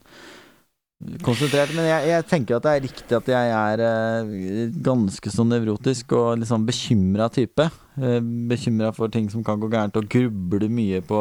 konsentrert. 1.23 1.73
Men 1.77 1.87
jeg, 1.87 2.07
jeg 2.11 2.25
tenker 2.29 2.57
at 2.59 2.65
det 2.67 2.71
er 2.75 2.85
riktig 2.85 3.17
at 3.17 3.29
jeg 3.31 3.51
er 3.55 3.83
eh, 3.85 4.71
ganske 4.85 5.31
så 5.33 5.45
nevrotisk 5.47 6.13
og 6.17 6.45
sånn 6.49 6.65
bekymra 6.67 7.29
type. 7.33 7.69
Uh, 7.99 8.19
bekymra 8.47 8.93
for 8.95 9.11
ting 9.11 9.25
som 9.31 9.43
kan 9.43 9.59
gå 9.59 9.67
gærent, 9.73 9.97
og 9.99 10.05
grubler 10.11 10.69
mye 10.71 11.01
på 11.03 11.19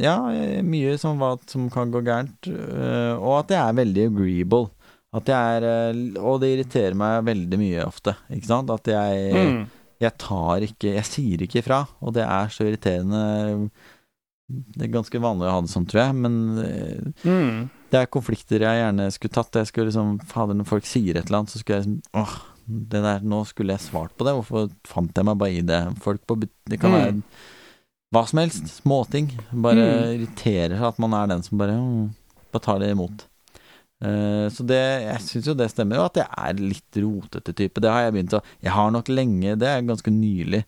Ja, 0.00 0.14
eh, 0.32 0.62
mye 0.64 0.94
som, 1.00 1.20
som 1.48 1.66
kan 1.72 1.90
gå 1.92 2.00
gærent. 2.04 2.48
eh, 2.48 3.14
og 3.16 3.38
at 3.44 3.52
jeg 3.56 3.60
er 3.64 3.78
veldig 3.80 4.06
agreeable. 4.10 4.70
At 5.14 5.28
jeg 5.30 5.58
er 5.60 5.64
eh, 5.68 5.98
Og 6.20 6.40
det 6.42 6.48
irriterer 6.56 6.96
meg 6.98 7.24
veldig 7.28 7.58
mye 7.60 7.84
ofte, 7.86 8.16
ikke 8.34 8.48
sant? 8.50 8.70
At 8.74 8.88
jeg 8.90 9.34
mm. 9.34 9.60
jeg 10.02 10.16
tar 10.18 10.64
ikke 10.66 10.94
Jeg 10.96 11.04
sier 11.06 11.44
ikke 11.46 11.60
ifra, 11.62 11.84
og 12.02 12.14
det 12.16 12.24
er 12.26 12.50
så 12.50 12.66
irriterende. 12.66 13.70
Det 14.50 14.84
er 14.84 14.90
ganske 14.92 15.20
vanlig 15.22 15.46
å 15.48 15.52
ha 15.54 15.60
det 15.64 15.70
sånn, 15.72 15.86
tror 15.88 16.02
jeg, 16.02 16.16
men 16.20 16.34
eh, 16.60 17.12
Mm. 17.24 17.70
det 17.90 18.00
er 18.02 18.10
konflikter 18.12 18.60
jeg 18.66 18.80
gjerne 18.82 19.06
skulle 19.14 19.32
tatt. 19.38 19.56
Jeg 19.62 19.70
skulle 19.70 19.88
liksom 19.88 20.18
Fader, 20.28 20.58
når 20.58 20.66
folk 20.68 20.84
sier 20.88 21.16
et 21.16 21.26
eller 21.30 21.38
annet, 21.44 21.54
så 21.54 21.62
skulle 21.62 21.78
jeg 21.78 21.86
liksom 21.86 22.24
Åh, 22.24 22.34
det 22.66 23.00
der, 23.06 23.20
nå 23.24 23.42
skulle 23.48 23.72
jeg 23.76 23.84
svart 23.86 24.12
på 24.18 24.24
det. 24.26 24.34
Hvorfor 24.36 24.68
fant 24.88 25.14
jeg 25.16 25.24
meg 25.30 25.38
bare 25.40 25.52
i 25.52 25.62
det? 25.64 25.80
Folk 26.04 26.26
på 26.26 26.36
Det 26.42 26.80
kan 26.80 26.90
Mm. 26.90 26.98
være 26.98 27.22
hva 28.14 28.26
som 28.28 28.38
helst. 28.38 28.68
Småting. 28.82 29.30
Bare 29.52 29.74
Mm. 29.84 30.12
irriterer 30.18 30.76
seg 30.76 30.88
at 30.92 30.98
man 30.98 31.14
er 31.14 31.26
den 31.32 31.42
som 31.42 31.58
bare 31.58 31.72
mm, 31.78 32.10
bare 32.52 32.62
tar 32.62 32.78
det 32.80 32.90
imot. 32.92 33.24
Eh, 34.04 34.48
så 34.52 34.66
det, 34.68 34.80
jeg 35.06 35.22
syns 35.24 35.46
jo 35.48 35.54
det 35.56 35.70
stemmer, 35.72 36.02
og 36.02 36.10
at 36.10 36.18
jeg 36.20 36.28
er 36.44 36.58
litt 36.60 36.98
rotete 37.00 37.54
type. 37.56 37.80
Det 37.80 37.92
har 37.92 38.04
jeg 38.06 38.14
begynt 38.18 38.36
å 38.36 38.42
Jeg 38.64 38.74
har 38.74 38.90
nok 38.92 39.08
lenge, 39.12 39.54
det 39.60 39.70
er 39.70 39.86
ganske 39.88 40.12
nylig 40.12 40.60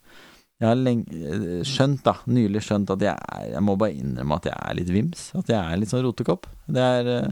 Jeg 0.56 0.68
har 0.70 0.78
lenge, 0.80 1.04
eh, 1.12 1.60
skjønt, 1.68 2.00
da, 2.06 2.14
nylig 2.32 2.62
skjønt 2.64 2.94
at 2.94 3.04
jeg 3.04 3.12
er 3.12 3.50
Jeg 3.52 3.62
må 3.66 3.76
bare 3.76 3.98
innrømme 3.98 4.38
at 4.40 4.48
jeg 4.48 4.56
er 4.56 4.78
litt 4.80 4.92
vims. 4.94 5.26
At 5.36 5.52
jeg 5.52 5.60
er 5.60 5.82
litt 5.82 5.92
sånn 5.92 6.04
rotekopp. 6.06 6.48
Det 6.66 6.86
er 6.96 7.12
eh, 7.12 7.30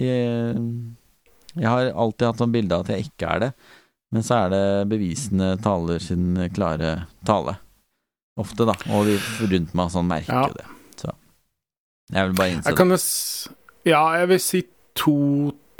jeg, 0.00 0.60
jeg 1.56 1.66
har 1.66 1.90
alltid 1.98 2.28
hatt 2.28 2.40
sånn 2.44 2.54
bilde 2.54 2.76
av 2.76 2.84
at 2.86 2.92
jeg 2.94 3.08
ikke 3.10 3.32
er 3.34 3.40
det, 3.42 3.48
men 4.14 4.24
så 4.26 4.44
er 4.44 4.52
det 4.54 4.64
bevisene 4.90 5.48
taler 5.62 5.98
sin 6.02 6.38
klare 6.54 6.92
tale. 7.26 7.56
Ofte, 8.40 8.64
da. 8.70 8.76
Og 8.94 9.08
de 9.10 9.16
rundt 9.50 9.74
meg 9.76 9.90
sånn 9.92 10.08
merker 10.08 10.46
Ja. 10.46 10.46
det. 10.54 10.64
Så 11.02 11.10
jeg 12.14 12.28
vil 12.30 12.36
bare 12.38 12.54
innse 12.54 12.70
Jeg 12.70 12.78
det. 12.78 12.78
Ja, 13.90 14.04
jeg 14.20 14.28
vil 14.30 14.40
si 14.40 14.62
to 15.00 15.16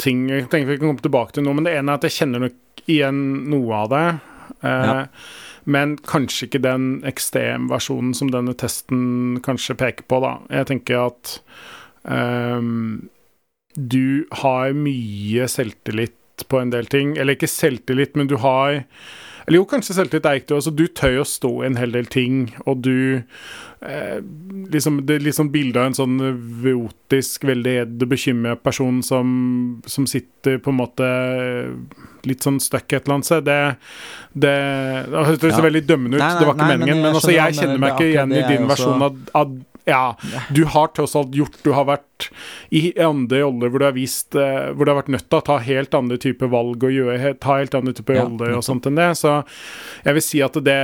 ting. 0.00 0.26
Jeg 0.33 0.48
tenker 0.48 0.70
vi 0.72 0.78
kan 0.80 0.90
komme 0.92 1.04
tilbake 1.04 1.37
til 1.37 1.44
noe, 1.46 1.56
men 1.59 1.66
det 1.68 1.76
ene 1.76 1.92
er 1.92 2.00
at 2.00 2.06
jeg 2.09 2.16
kjenner 2.22 2.46
nok 2.46 2.85
igjen 2.88 3.22
noe 3.52 3.85
av 3.85 3.92
det. 3.92 4.06
Eh, 4.64 4.90
Ja. 4.90 4.98
Men 5.70 5.98
kanskje 6.09 6.46
ikke 6.48 6.62
den 6.64 6.87
ekstremversjonen 7.06 8.14
som 8.16 8.30
denne 8.33 8.54
testen 8.56 9.42
kanskje 9.44 9.76
peker 9.76 10.06
på, 10.09 10.20
da. 10.24 10.30
Jeg 10.48 10.66
tenker 10.70 11.02
at 11.11 11.35
eh, 12.09 12.61
du 13.76 14.26
har 14.40 14.72
mye 14.74 15.46
selvtillit 15.52 16.16
på 16.48 16.59
en 16.62 16.72
del 16.72 16.88
ting. 16.90 17.12
Eller 17.20 17.37
ikke 17.37 17.50
selvtillit, 17.50 18.16
men 18.16 18.26
du 18.30 18.38
har 18.40 18.85
Eller 19.46 19.56
jo, 19.61 19.64
kanskje 19.66 19.94
selvtillit 19.96 20.26
er 20.26 20.37
riktig. 20.40 20.54
Altså, 20.56 20.70
du 20.76 20.87
tør 20.87 21.20
å 21.22 21.28
stå 21.28 21.50
i 21.62 21.66
en 21.66 21.76
hel 21.80 21.92
del 21.92 22.06
ting, 22.06 22.52
og 22.66 22.83
du 22.85 23.22
eh, 23.82 24.18
liksom, 24.72 25.00
Det 25.06 25.16
er 25.16 25.24
litt 25.24 25.36
sånn 25.38 25.50
bilde 25.52 25.80
av 25.80 25.86
en 25.90 25.96
sånn 25.98 26.18
viotisk, 26.62 27.44
veldig 27.48 27.74
redd 27.80 28.02
og 28.04 28.08
bekymret 28.12 28.62
person 28.66 29.02
som, 29.06 29.30
som 29.86 30.06
sitter 30.10 30.58
på 30.62 30.70
en 30.74 30.80
måte 30.82 31.08
litt 32.28 32.44
sånn 32.44 32.60
stuck 32.60 32.92
et 32.92 33.04
eller 33.06 33.14
annet 33.18 33.30
sted. 33.30 33.44
Det, 33.48 33.58
det, 34.34 34.54
det 35.10 35.24
høres 35.30 35.56
Ja. 35.56 35.64
veldig 35.64 35.84
dømmende 35.88 36.18
ut, 36.18 36.22
Nei, 36.22 36.28
nei, 36.28 36.38
det 36.40 36.46
var 36.46 36.54
ikke 36.54 36.66
nei, 36.66 36.76
men 36.76 36.78
meningen. 36.80 36.96
jeg 36.96 37.02
Men, 37.02 37.14
altså, 37.18 37.32
jeg 37.34 37.58
kjenner 37.60 37.78
meg 37.82 37.92
ikke 37.96 38.08
igjen 38.12 38.32
i 38.36 38.46
din 38.48 38.68
versjon 38.70 39.02
av, 39.08 39.18
av 39.34 39.58
ja, 39.88 40.02
du 40.52 40.60
har 40.68 40.90
tross 40.92 41.14
alt 41.16 41.32
gjort 41.34 41.54
Du 41.64 41.70
har 41.72 41.86
vært 41.88 42.26
i 42.76 42.92
andre 43.00 43.40
roller 43.40 43.70
hvor 43.72 43.80
du 43.80 43.86
har 43.86 43.94
vist 43.96 44.36
eh, 44.36 44.68
Hvor 44.76 44.84
du 44.84 44.90
har 44.92 44.98
vært 45.00 45.08
nødt 45.08 45.24
til 45.32 45.38
å 45.40 45.46
ta 45.46 45.56
helt 45.64 45.96
andre 45.96 46.18
typer 46.20 46.50
valg 46.52 46.84
og 46.84 46.92
gjøre, 46.92 47.32
ta 47.40 47.56
helt 47.58 47.74
andre 47.74 47.94
typer 47.96 48.18
Ja, 48.20 48.26
og 48.28 48.62
sånt 48.62 48.86
enn 48.86 49.00
det. 49.00 49.08
Så 49.18 49.38
jeg 50.04 50.14
vil 50.18 50.22
si 50.26 50.42
at 50.44 50.52
det 50.68 50.76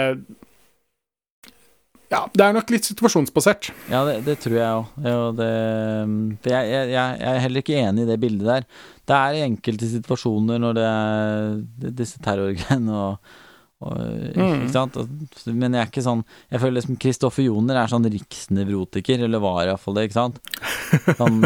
Ja, 2.13 2.21
det 2.31 2.45
er 2.45 2.53
nok 2.55 2.69
litt 2.71 2.87
situasjonsbasert. 2.87 3.73
Ja, 3.91 4.05
det, 4.07 4.21
det 4.29 4.37
tror 4.45 4.55
jeg 4.55 4.77
òg. 4.77 4.93
For 5.01 6.53
jeg, 6.53 6.69
jeg, 6.71 6.93
jeg 6.93 7.33
er 7.33 7.41
heller 7.43 7.65
ikke 7.65 7.81
enig 7.81 8.05
i 8.05 8.11
det 8.13 8.21
bildet 8.23 8.47
der. 8.47 8.69
Det 9.07 9.17
er 9.17 9.41
enkelte 9.47 9.89
situasjoner 9.91 10.63
når 10.63 10.79
det 10.79 10.87
er 10.87 11.91
disse 11.99 12.23
terrorgreiene 12.23 12.95
og, 12.95 13.35
og 13.83 13.99
Mm. 14.37 14.63
Ikke 14.65 14.73
sant? 14.73 14.95
Men 15.53 15.75
jeg 15.77 15.83
er 15.83 15.89
ikke 15.91 16.03
sånn 16.05 16.23
Jeg 16.49 16.61
føler 16.63 16.75
liksom 16.79 16.97
Kristoffer 17.01 17.45
Joner 17.45 17.77
er 17.83 17.91
sånn 17.93 18.07
riksnevrotiker, 18.09 19.21
eller 19.27 19.43
var 19.45 19.67
iallfall 19.67 19.99
det, 19.99 20.07
ikke 20.09 20.17
sant? 20.17 20.41
Sånn 21.19 21.43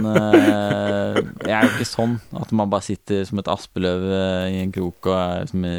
Jeg 1.50 1.56
er 1.56 1.66
jo 1.66 1.72
ikke 1.74 1.88
sånn 1.90 2.14
at 2.38 2.54
man 2.54 2.70
bare 2.70 2.86
sitter 2.86 3.24
som 3.26 3.42
et 3.42 3.50
aspeløv 3.50 4.06
i 4.50 4.60
en 4.62 4.70
krok 4.74 5.10
og 5.10 5.16
er 5.16 5.42
liksom 5.42 5.66
i 5.66 5.74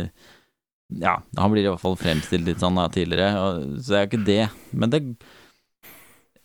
Ja, 1.00 1.20
han 1.38 1.52
blir 1.54 1.64
i 1.64 1.70
hvert 1.72 1.80
fall 1.80 1.96
fremstilt 1.96 2.44
litt 2.46 2.60
sånn 2.60 2.76
da 2.76 2.88
tidligere, 2.92 3.30
og, 3.40 3.78
så 3.80 3.94
det 3.94 4.00
er 4.00 4.04
jo 4.06 4.10
ikke 4.12 4.26
det. 4.28 4.42
Men 4.74 4.90
det 4.92 5.04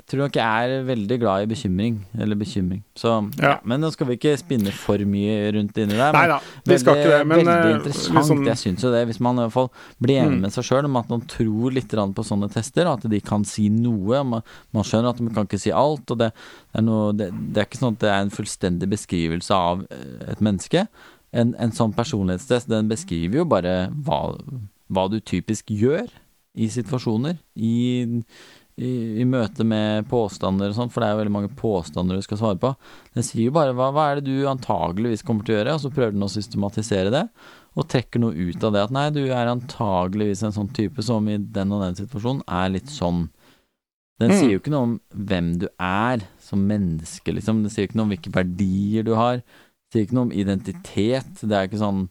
jeg 0.07 0.13
tror 0.13 0.21
nok 0.29 0.37
jeg 0.39 0.67
er 0.71 0.85
veldig 0.87 1.17
glad 1.19 1.43
i 1.43 1.47
bekymring, 1.51 1.95
eller 2.23 2.39
bekymring. 2.39 2.85
Så, 2.95 3.11
ja. 3.41 3.49
Ja. 3.49 3.55
Men 3.67 3.81
nå 3.83 3.89
skal 3.91 4.07
vi 4.07 4.15
ikke 4.15 4.37
spinne 4.39 4.71
for 4.71 5.03
mye 5.03 5.49
rundt 5.57 5.81
inni 5.83 5.97
der. 5.99 6.13
Nei 6.15 6.29
da, 6.31 6.37
vi 6.63 6.77
skal 6.79 7.01
ikke 7.01 7.09
det, 7.11 7.25
men 7.27 7.41
veldig 7.41 7.57
eh, 7.57 7.75
interessant. 7.81 8.15
liksom- 8.21 8.45
Jeg 8.47 8.61
syns 8.61 8.85
jo 8.87 8.93
det, 8.93 9.01
hvis 9.09 9.19
man 9.19 9.35
i 9.35 9.43
hvert 9.43 9.53
fall 9.57 9.71
blir 10.01 10.21
enig 10.23 10.37
Mm. 10.37 10.41
med 10.43 10.53
seg 10.55 10.63
sjøl 10.69 10.85
om 10.85 10.97
at 10.97 11.11
man 11.11 11.23
tror 11.27 11.73
litt 11.75 11.89
på 11.91 12.23
sånne 12.23 12.49
tester, 12.53 12.87
at 12.87 13.03
de 13.03 13.21
kan 13.21 13.43
si 13.45 13.69
noe. 13.69 14.23
Man, 14.23 14.43
man 14.73 14.85
skjønner 14.85 15.09
at 15.11 15.17
de 15.19 15.27
kan 15.35 15.45
ikke 15.45 15.59
si 15.59 15.73
alt. 15.73 16.09
Og 16.09 16.19
det, 16.19 16.31
det, 16.31 16.79
er 16.79 16.83
noe, 16.83 17.11
det, 17.13 17.33
det 17.53 17.59
er 17.65 17.67
ikke 17.67 17.83
sånn 17.83 17.95
at 17.95 17.99
det 17.99 18.09
er 18.15 18.21
en 18.23 18.31
fullstendig 18.31 18.89
beskrivelse 18.89 19.51
av 19.51 19.85
eh, 19.91 20.31
et 20.31 20.39
menneske. 20.39 20.87
En, 21.37 21.55
en 21.61 21.75
sånn 21.77 21.93
personlighetstest, 21.97 22.71
den 22.73 22.89
beskriver 22.89 23.43
jo 23.43 23.49
bare 23.51 23.75
hva, 24.07 24.21
hva 24.89 25.09
du 25.13 25.19
typisk 25.21 25.69
gjør 25.75 26.07
i 26.57 26.71
situasjoner. 26.73 27.37
I 27.61 27.77
i, 28.77 29.23
i 29.23 29.25
møte 29.25 29.65
med 29.65 30.05
påstander 30.11 30.69
og 30.69 30.77
sånn, 30.77 30.91
for 30.93 31.01
det 31.01 31.09
er 31.09 31.15
jo 31.15 31.21
veldig 31.23 31.33
mange 31.33 31.53
påstander 31.57 32.19
du 32.19 32.25
skal 32.25 32.41
svare 32.43 32.61
på. 32.61 32.75
Den 33.17 33.25
sier 33.25 33.47
jo 33.49 33.55
bare 33.57 33.73
hva, 33.77 33.89
hva 33.95 34.11
er 34.11 34.21
det 34.21 34.27
du 34.29 34.49
antageligvis 34.51 35.25
kommer 35.25 35.47
til 35.47 35.55
å 35.55 35.59
gjøre, 35.61 35.77
og 35.79 35.85
så 35.85 35.93
prøver 35.95 36.13
den 36.13 36.27
å 36.27 36.33
systematisere 36.33 37.13
det. 37.15 37.23
Og 37.77 37.89
trekker 37.93 38.21
noe 38.21 38.37
ut 38.37 38.67
av 38.69 38.75
det 38.75 38.83
at 38.85 38.93
nei, 38.93 39.07
du 39.17 39.23
er 39.25 39.49
antageligvis 39.53 40.45
en 40.45 40.55
sånn 40.57 40.69
type 40.77 41.05
som 41.05 41.25
i 41.33 41.39
den 41.41 41.73
og 41.73 41.87
den 41.87 41.97
situasjonen 42.03 42.45
er 42.45 42.75
litt 42.77 42.93
sånn. 42.93 43.27
Den 44.21 44.33
Mm. 44.33 44.37
sier 44.37 44.53
jo 44.53 44.61
ikke 44.61 44.73
noe 44.73 44.89
om 44.91 45.01
hvem 45.13 45.49
du 45.61 45.69
er 45.81 46.25
som 46.41 46.61
menneske, 46.69 47.33
liksom. 47.33 47.65
Den 47.65 47.73
sier 47.73 47.85
jo 47.85 47.91
ikke 47.91 47.99
noe 48.01 48.09
om 48.09 48.13
hvilke 48.15 48.33
verdier 48.33 49.05
du 49.05 49.15
har. 49.17 49.43
Sier 49.97 50.05
ikke 50.05 50.19
noe 50.21 50.29
om 50.29 50.37
identitet. 50.37 51.41
Det 51.41 51.57
er 51.57 51.71
ikke 51.71 51.81
sånn 51.81 52.07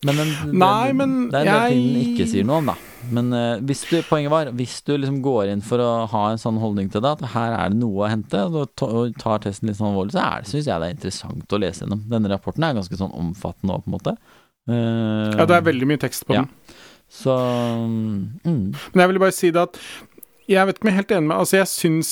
men 0.00 0.16
den, 0.16 0.30
den, 0.46 0.54
Nei, 0.56 0.92
men 0.96 1.10
Det 1.28 1.42
er 1.42 1.44
en 1.44 1.50
del 1.50 1.72
ting 1.74 1.88
den 1.92 2.04
ikke 2.06 2.26
sier 2.30 2.46
noe 2.48 2.62
om, 2.62 2.68
da. 2.70 2.74
Men 3.12 3.26
uh, 3.36 3.58
hvis 3.68 3.82
du, 3.90 3.98
poenget 4.08 4.32
var, 4.32 4.48
hvis 4.56 4.78
du 4.86 4.94
liksom 4.96 5.18
går 5.24 5.50
inn 5.52 5.60
for 5.64 5.82
å 5.84 5.88
ha 6.08 6.22
en 6.30 6.40
sånn 6.40 6.56
holdning 6.62 6.88
til 6.92 7.02
det, 7.04 7.10
at 7.18 7.34
her 7.34 7.56
er 7.58 7.74
det 7.74 7.80
noe 7.82 8.06
å 8.06 8.08
hente, 8.08 8.40
og 8.48 8.72
tar 9.20 9.42
testen 9.44 9.68
litt 9.68 9.76
sånn 9.76 9.90
alvorlig, 9.90 10.14
så 10.16 10.22
er 10.24 10.40
det, 10.40 10.48
syns 10.54 10.70
jeg 10.70 10.80
det 10.80 10.88
er 10.88 10.96
interessant 10.96 11.52
å 11.52 11.60
lese 11.60 11.84
gjennom. 11.84 12.06
Denne 12.14 12.32
rapporten 12.32 12.64
er 12.64 12.78
ganske 12.78 12.96
sånn 12.96 13.12
omfattende 13.12 13.76
òg, 13.76 13.84
på 13.84 13.92
en 13.92 13.96
måte. 13.98 14.16
Uh, 14.70 15.36
Ja, 15.36 15.44
det 15.50 15.58
er 15.58 15.68
veldig 15.68 15.90
mye 15.92 16.00
tekst 16.00 16.24
på 16.24 16.38
Ja. 16.38 16.46
den. 16.46 16.78
Så 17.10 17.34
mm, 17.84 18.40
Men 18.46 19.00
jeg 19.02 19.10
vil 19.10 19.18
bare 19.18 19.34
si 19.34 19.48
det 19.50 19.64
at 19.66 19.78
Jeg 20.46 20.62
vet 20.68 20.76
ikke 20.78 20.84
om 20.84 20.90
jeg 20.90 20.94
er 20.94 21.00
helt 21.00 21.14
enig 21.16 21.26
med 21.26 21.40
Altså, 21.42 21.56
jeg 21.58 21.66
syns 21.66 22.10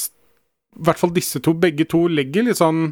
i 0.75 0.83
hvert 0.89 0.99
fall 0.99 1.13
disse 1.15 1.39
to, 1.39 1.55
begge 1.55 1.87
to, 1.87 2.01
legger 2.11 2.45
litt 2.49 2.59
sånn 2.59 2.89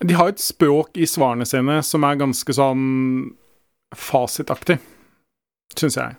De 0.00 0.14
har 0.16 0.30
et 0.32 0.40
språk 0.40 0.96
i 0.96 1.08
svarene 1.08 1.46
sine 1.48 1.80
som 1.86 2.04
er 2.06 2.20
ganske 2.20 2.54
sånn 2.56 2.84
fasitaktig, 3.96 4.78
syns 5.76 5.98
jeg. 5.98 6.16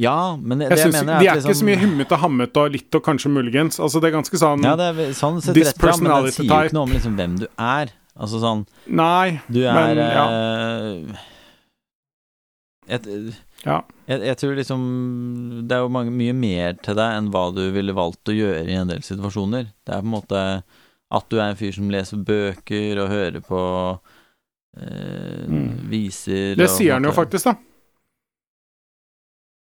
Ja, 0.00 0.34
men 0.40 0.58
det, 0.58 0.70
jeg 0.72 0.78
det 0.78 0.82
jeg 0.82 0.92
mener 0.96 1.20
de 1.20 1.28
er 1.28 1.36
er 1.36 1.42
ikke 1.44 1.54
så 1.54 1.66
mye 1.68 1.78
liksom 1.78 2.00
og 2.08 2.22
hammete 2.24 2.62
og 2.64 2.72
litt 2.74 2.96
og 2.98 3.04
kanskje 3.06 3.30
muligens. 3.30 3.78
Altså, 3.78 4.00
det 4.02 4.10
er 4.10 4.16
ganske 4.16 4.40
sånn 4.40 4.64
ja, 4.66 4.72
det 4.80 4.88
er, 4.90 5.12
sånn 5.14 5.38
sett 5.44 5.54
rett, 5.60 5.78
ja, 5.78 5.94
men 6.00 6.10
den 6.10 6.34
sier 6.34 6.48
jo 6.50 6.70
ikke 6.70 6.76
noe 6.78 6.88
om 6.88 6.94
liksom 6.96 7.14
hvem 7.20 7.36
du 7.44 7.46
er. 7.52 7.92
Altså 8.14 8.38
sånn 8.42 8.60
Nei. 8.86 9.40
Du 9.50 9.60
er 9.66 9.74
Men, 9.74 9.98
ja. 9.98 10.24
eh, 10.30 11.22
et, 12.94 13.08
Ja. 13.64 13.80
jeg, 14.06 14.20
jeg 14.28 14.36
tror 14.38 14.52
liksom 14.54 14.82
Det 15.66 15.74
er 15.74 15.82
jo 15.82 15.88
mange, 15.90 16.12
mye 16.14 16.34
mer 16.36 16.76
til 16.84 16.94
deg 16.98 17.16
enn 17.18 17.30
hva 17.34 17.48
du 17.56 17.64
ville 17.74 17.96
valgt 17.96 18.30
å 18.30 18.36
gjøre 18.36 18.68
i 18.70 18.76
en 18.78 18.92
del 18.92 19.02
situasjoner. 19.02 19.70
Det 19.82 19.94
er 19.96 20.02
på 20.04 20.06
en 20.06 20.14
måte 20.14 20.42
at 21.12 21.28
du 21.30 21.36
er 21.38 21.50
en 21.52 21.56
fyr 21.56 21.72
som 21.76 21.90
leser 21.90 22.16
bøker 22.24 22.98
og 23.04 23.08
hører 23.12 23.40
på 23.44 23.60
eh, 24.76 25.44
Mm. 25.46 25.88
viser 25.90 26.56
Det 26.56 26.64
og 26.68 26.70
sier 26.76 26.92
han 26.96 27.04
jo 27.04 27.12
faktisk, 27.12 27.44
da. 27.44 27.54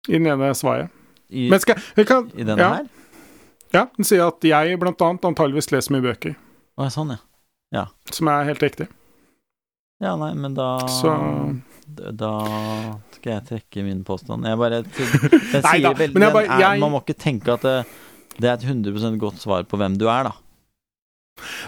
I 0.08 0.12
den 0.18 0.26
ene 0.30 0.52
svaret. 0.54 0.90
I, 1.28 1.48
Men 1.50 1.58
skal 1.60 1.80
kan, 2.06 2.28
I 2.38 2.44
denne 2.46 2.62
ja, 2.62 2.68
her? 2.78 2.86
Ja, 3.74 3.82
den 3.96 4.06
sier 4.06 4.28
at 4.30 4.44
jeg 4.46 4.78
blant 4.78 5.02
annet 5.02 5.24
antageligvis 5.26 5.72
leser 5.74 5.92
mye 5.96 6.04
bøker. 6.04 6.36
Å, 6.78 6.86
sånn, 6.94 7.16
ja. 7.74 7.86
Som 8.14 8.28
er 8.30 8.46
helt 8.46 8.62
riktig. 8.62 8.86
Ja, 10.00 10.12
nei, 10.20 10.34
men 10.36 10.52
da 10.54 10.76
Så 10.92 11.08
Da 11.88 12.30
skal 13.16 13.32
jeg 13.32 13.44
trekke 13.48 13.82
min 13.86 14.02
påstand. 14.04 14.44
Jeg 14.46 14.58
bare 14.60 14.82
Den 14.84 15.62
Nei 15.64 15.78
da, 15.80 15.92
sier 15.92 15.94
vel 15.96 16.12
men 16.12 16.22
jeg 16.26 16.32
bare- 16.34 16.50
er, 16.52 16.60
jeg- 16.60 16.80
Man 16.80 16.92
må 16.92 17.00
ikke 17.02 17.16
tenke 17.18 17.54
at 17.54 17.62
det, 17.62 17.86
det 18.38 18.44
er 18.50 18.54
et 18.54 18.66
100% 18.68 19.18
godt 19.18 19.40
svar 19.40 19.64
på 19.64 19.76
hvem 19.80 19.96
du 19.98 20.06
er, 20.08 20.24
da. 20.28 20.32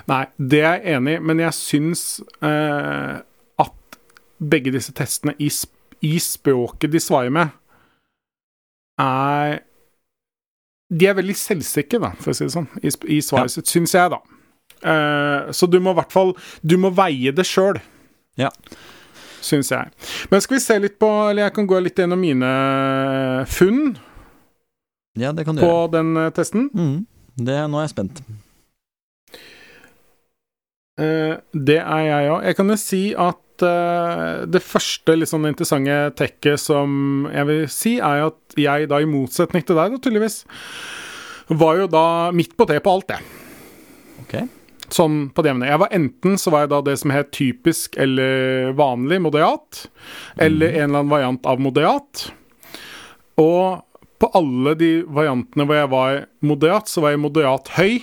Nei, 0.09 0.23
det 0.39 0.61
er 0.65 0.79
jeg 0.79 0.97
enig 0.97 1.17
i, 1.19 1.23
men 1.31 1.43
jeg 1.45 1.57
syns 1.57 2.03
eh, 2.45 3.19
at 3.65 3.99
begge 4.41 4.73
disse 4.75 4.95
testene 4.97 5.35
i, 5.39 5.51
sp 5.53 5.75
i 6.07 6.15
språket 6.23 6.93
de 6.95 7.01
svarer 7.03 7.33
med, 7.35 7.49
er 9.03 9.57
De 10.89 11.07
er 11.11 11.17
veldig 11.19 11.35
selvsikre, 11.37 11.99
da, 12.01 12.13
for 12.17 12.33
å 12.33 12.37
si 12.39 12.47
det 12.47 12.55
sånn, 12.55 12.69
i, 12.81 12.93
i 13.19 13.19
svaret 13.23 13.53
sitt, 13.53 13.69
syns 13.69 13.93
jeg, 13.97 14.09
da. 14.15 14.21
Eh, 14.79 15.51
så 15.53 15.67
du 15.69 15.81
må 15.83 15.91
i 15.91 15.99
hvert 15.99 16.13
fall 16.15 16.31
Du 16.63 16.77
må 16.79 16.93
veie 16.95 17.33
det 17.35 17.45
sjøl. 17.49 17.81
Ja. 18.39 18.49
Syns 19.43 19.73
jeg. 19.75 19.91
Men 20.31 20.41
skal 20.45 20.57
vi 20.57 20.63
se 20.63 20.77
litt 20.79 20.97
på 21.03 21.09
Eller 21.31 21.49
jeg 21.49 21.55
kan 21.57 21.67
gå 21.67 21.79
litt 21.83 21.99
gjennom 21.99 22.21
mine 22.23 22.51
funn 23.51 23.97
Ja, 25.19 25.33
det 25.35 25.45
kan 25.49 25.57
du 25.59 25.63
på 25.65 25.67
gjøre. 25.71 25.91
den 25.97 26.13
eh, 26.17 26.31
testen. 26.37 26.69
Mm. 26.75 26.99
Det, 27.39 27.59
nå 27.71 27.81
er 27.81 27.89
jeg 27.89 27.95
spent. 27.97 28.23
Eh, 30.99 31.39
det 31.55 31.79
er 31.79 32.05
jeg 32.09 32.33
òg. 32.33 32.45
Jeg 32.49 32.59
kan 32.59 32.73
jo 32.73 32.79
si 32.81 33.03
at 33.15 33.65
eh, 33.67 34.45
det 34.51 34.63
første 34.67 35.15
litt 35.15 35.31
sånn 35.31 35.47
interessante 35.51 35.99
tekket 36.19 36.63
som 36.63 37.29
jeg 37.31 37.49
vil 37.51 37.65
si, 37.73 37.97
er 38.03 38.29
at 38.29 38.59
jeg 38.59 38.91
da, 38.91 39.01
i 39.01 39.11
motsetning 39.11 39.67
til 39.67 39.79
deg, 39.79 39.95
da, 39.95 40.03
tydeligvis, 40.03 40.41
var 41.49 41.83
jo 41.83 41.91
da 41.91 42.07
midt 42.35 42.57
på 42.59 42.67
det 42.69 42.81
på 42.85 42.97
alt, 42.99 43.15
det. 43.15 43.21
Ok. 44.25 44.37
Sånn 44.93 45.29
på 45.37 45.45
det 45.45 45.53
jevne. 45.53 45.69
Jeg 45.69 45.81
var 45.85 45.95
enten 45.95 46.39
så 46.41 46.53
var 46.53 46.65
jeg 46.65 46.73
da 46.73 46.81
det 46.87 46.97
som 47.01 47.13
het 47.13 47.31
typisk 47.37 47.97
eller 48.01 48.73
vanlig 48.77 49.21
moderat, 49.23 49.85
eller 50.41 50.73
en 50.73 50.89
eller 50.89 51.03
annen 51.05 51.13
variant 51.13 51.49
av 51.49 51.61
moderat. 51.63 52.25
Og 53.39 53.85
på 54.19 54.31
alle 54.35 54.75
de 54.81 54.93
variantene 55.07 55.69
hvor 55.69 55.79
jeg 55.79 55.91
var 55.93 56.23
moderat, 56.43 56.91
så 56.91 57.05
var 57.05 57.15
jeg 57.15 57.23
moderat 57.23 57.71
høy, 57.77 58.01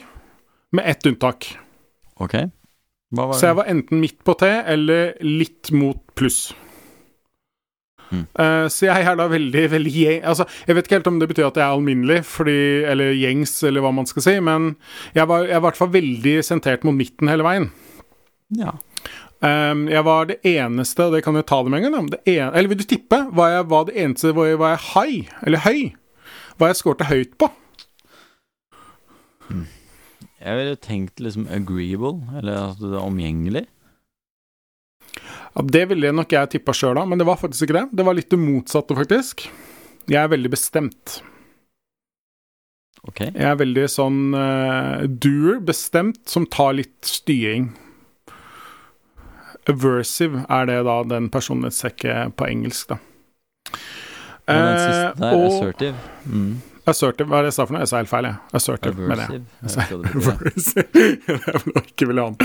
med 0.75 0.87
ett 0.91 1.07
unntak. 1.07 1.49
Ok. 2.21 2.37
Var 3.15 3.33
Så 3.39 3.49
jeg 3.49 3.57
var 3.61 3.71
enten 3.71 4.03
midt 4.03 4.21
på 4.27 4.35
T 4.39 4.47
eller 4.47 5.15
litt 5.23 5.71
mot 5.75 6.01
pluss. 6.17 6.53
Mm. 8.11 8.25
Uh, 8.37 8.65
så 8.69 8.87
jeg 8.87 9.05
er 9.09 9.17
da 9.17 9.27
veldig, 9.29 9.63
veldig 9.71 9.93
gjeng... 9.93 10.19
Altså, 10.29 10.45
jeg 10.67 10.77
vet 10.77 10.87
ikke 10.87 10.99
helt 10.99 11.09
om 11.09 11.19
det 11.21 11.29
betyr 11.31 11.47
at 11.47 11.59
jeg 11.59 11.65
er 11.65 11.77
alminnelig, 11.77 12.19
fordi, 12.29 12.59
eller 12.91 13.15
gjengs, 13.17 13.57
eller 13.67 13.85
hva 13.85 13.93
man 13.95 14.09
skal 14.09 14.25
si, 14.25 14.35
men 14.43 14.75
jeg 15.17 15.27
var, 15.31 15.47
jeg 15.47 15.57
var 15.57 15.63
i 15.63 15.65
hvert 15.69 15.81
fall 15.81 15.93
veldig 15.95 16.35
sentrert 16.45 16.85
mot 16.87 16.95
midten 16.97 17.31
hele 17.31 17.47
veien. 17.47 17.69
Ja. 18.55 18.75
Um, 19.45 19.85
jeg 19.91 20.05
var 20.07 20.29
det 20.29 20.39
eneste, 20.47 21.07
og 21.07 21.15
det 21.17 21.23
kan 21.25 21.35
jeg 21.37 21.47
ta 21.49 21.59
det 21.63 21.73
med 21.73 21.83
en 21.83 21.87
gang, 21.89 22.09
da, 22.09 22.17
det 22.17 22.37
en, 22.37 22.53
eller 22.53 22.71
vil 22.71 22.79
du 22.79 22.85
tippe 22.87 23.17
Var 23.35 23.49
jeg 23.51 23.65
var 23.69 23.83
det 23.89 23.97
eneste 23.99 24.31
hvor 24.33 24.47
jeg 24.47 24.61
var 24.61 24.79
high, 24.93 25.33
eller 25.45 25.65
høy? 25.65 25.79
Hva 26.55 26.71
jeg 26.71 26.79
skårte 26.79 27.09
høyt 27.09 27.35
på? 27.41 27.49
Jeg 30.45 30.59
ville 30.59 30.77
tenkt 30.77 31.21
liksom 31.23 31.47
agreeable, 31.49 32.19
eller 32.37 32.69
at 32.69 32.81
det 32.81 32.91
er 32.93 33.01
omgjengelig. 33.01 33.63
Ja, 35.55 35.63
det 35.73 35.85
ville 35.89 36.11
nok 36.13 36.35
jeg 36.35 36.51
tippa 36.53 36.75
sjøl, 36.75 36.97
da, 36.99 37.05
men 37.09 37.21
det 37.21 37.25
var 37.25 37.39
faktisk 37.41 37.65
ikke 37.65 37.79
det. 37.79 37.85
Det 37.97 38.05
var 38.05 38.17
litt 38.17 38.29
det 38.29 38.41
motsatte, 38.41 38.97
faktisk. 38.97 39.47
Jeg 40.11 40.19
er 40.21 40.29
veldig 40.29 40.51
bestemt. 40.53 41.15
Ok. 43.05 43.23
Jeg 43.25 43.47
er 43.47 43.57
veldig 43.57 43.87
sånn 43.89 44.21
uh, 44.37 45.05
doer, 45.05 45.59
bestemt, 45.65 46.21
som 46.29 46.45
tar 46.49 46.77
litt 46.77 47.09
styring. 47.09 47.71
Aversive 49.69 50.43
er 50.45 50.69
det 50.69 50.79
da 50.85 50.99
den 51.09 51.31
personlighetstrekket 51.33 52.37
på 52.37 52.49
engelsk, 52.51 52.93
da. 52.93 52.99
Og 54.45 54.53
den 54.53 54.75
Eh, 54.75 54.85
siste 54.85 55.21
der, 55.23 55.33
og 55.33 55.47
assertive. 55.49 56.09
Mm. 56.29 56.74
Assertive, 56.91 57.27
hva 57.31 57.39
er 57.39 57.45
det 57.47 57.51
jeg 57.51 57.57
sa 57.57 57.65
for 57.65 57.75
noe? 57.75 57.81
Jeg 57.85 57.91
sa 57.91 57.99
helt 58.01 58.11
feil, 58.11 58.27
jeg. 58.29 58.37
Assertive, 58.59 58.95
mener 59.09 59.21
jeg. 59.25 59.43
Aversive. 59.65 60.81
Det 61.25 61.35
er 61.35 61.59
vel 61.65 61.79
ikke 61.81 62.07
vil 62.11 62.21
ha 62.21 62.25
en 62.31 62.39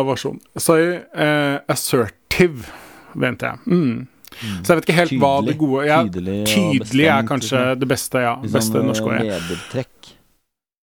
aversjon. 0.00 0.40
Sorry. 0.60 0.94
Uh, 1.16 1.58
assertive, 1.72 2.70
venter 3.14 3.52
jeg. 3.52 3.58
Mm. 3.72 4.08
Så 4.32 4.72
jeg 4.72 4.78
vet 4.78 4.86
ikke 4.88 4.96
helt 4.96 5.16
hva 5.20 5.32
det 5.44 5.54
gode 5.60 5.82
ja, 5.84 5.98
Tydelig 6.08 6.38
Tydelig 6.48 7.04
er 7.12 7.26
kanskje 7.28 7.58
liksom. 7.58 7.80
det 7.82 7.88
beste, 7.90 8.22
ja. 8.24 8.30
Liksom, 8.40 8.54
Beste 8.56 8.78
sånn, 8.78 8.86
norske 8.88 9.10
ordet. 9.10 9.26
Ledertrekk. 9.28 10.12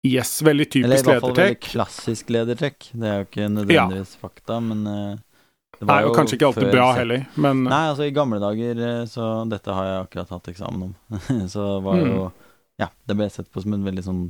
Yes, 0.05 0.31
veldig 0.45 0.65
Eller 0.81 0.97
i 0.97 1.05
hvert 1.05 1.21
fall 1.21 1.35
veldig 1.37 1.59
klassisk 1.65 2.33
ledertrekk. 2.33 2.89
Det 2.93 3.09
er 3.11 3.21
jo 3.21 3.27
ikke 3.29 3.47
nødvendigvis 3.53 4.15
fakta, 4.21 4.57
men 4.65 4.81
det 4.89 4.97
det 5.75 5.87
Nei, 5.89 5.97
og 6.07 6.13
kanskje 6.15 6.37
ikke 6.37 6.47
alltid 6.47 6.69
bra 6.71 6.85
heller, 6.95 7.25
men 7.35 7.65
Nei, 7.67 7.81
altså 7.91 8.05
i 8.07 8.13
gamle 8.15 8.37
dager, 8.39 8.77
eh, 8.79 9.01
så 9.11 9.25
dette 9.51 9.73
har 9.75 9.87
jeg 9.89 9.97
akkurat 10.05 10.29
hatt 10.37 10.45
eksamen 10.53 10.85
om. 10.87 10.93
så 11.51 11.65
var 11.83 11.99
Mm. 11.99 12.11
jo 12.13 12.31
Ja, 12.81 12.89
det 13.07 13.15
ble 13.15 13.29
sett 13.31 13.47
på 13.53 13.61
som 13.63 13.73
en 13.77 13.85
veldig 13.87 14.03
sånn 14.03 14.23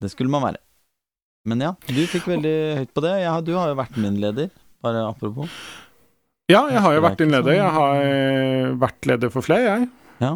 Det 0.00 0.10
skulle 0.12 0.30
man 0.32 0.42
være. 0.46 0.60
Men 1.48 1.60
ja, 1.60 1.74
du 1.88 2.00
fikk 2.08 2.24
veldig 2.30 2.54
høyt 2.78 2.92
på 2.96 3.02
det. 3.04 3.12
Ja, 3.22 3.34
du 3.44 3.52
har 3.56 3.68
jo 3.68 3.76
vært 3.76 3.96
min 4.00 4.16
leder, 4.20 4.48
bare 4.84 5.02
apropos. 5.10 5.50
Ja, 6.48 6.62
jeg 6.72 6.80
har 6.84 6.94
jo 6.96 7.02
vært 7.04 7.18
din 7.20 7.30
leder. 7.32 7.52
sånn- 7.52 7.60
Jeg 7.60 7.72
har 7.72 7.94
eh, 8.04 8.74
vært 8.80 9.06
leder 9.08 9.30
for 9.32 9.42
flere, 9.44 9.78
jeg. 9.78 9.88
Ja. 10.20 10.34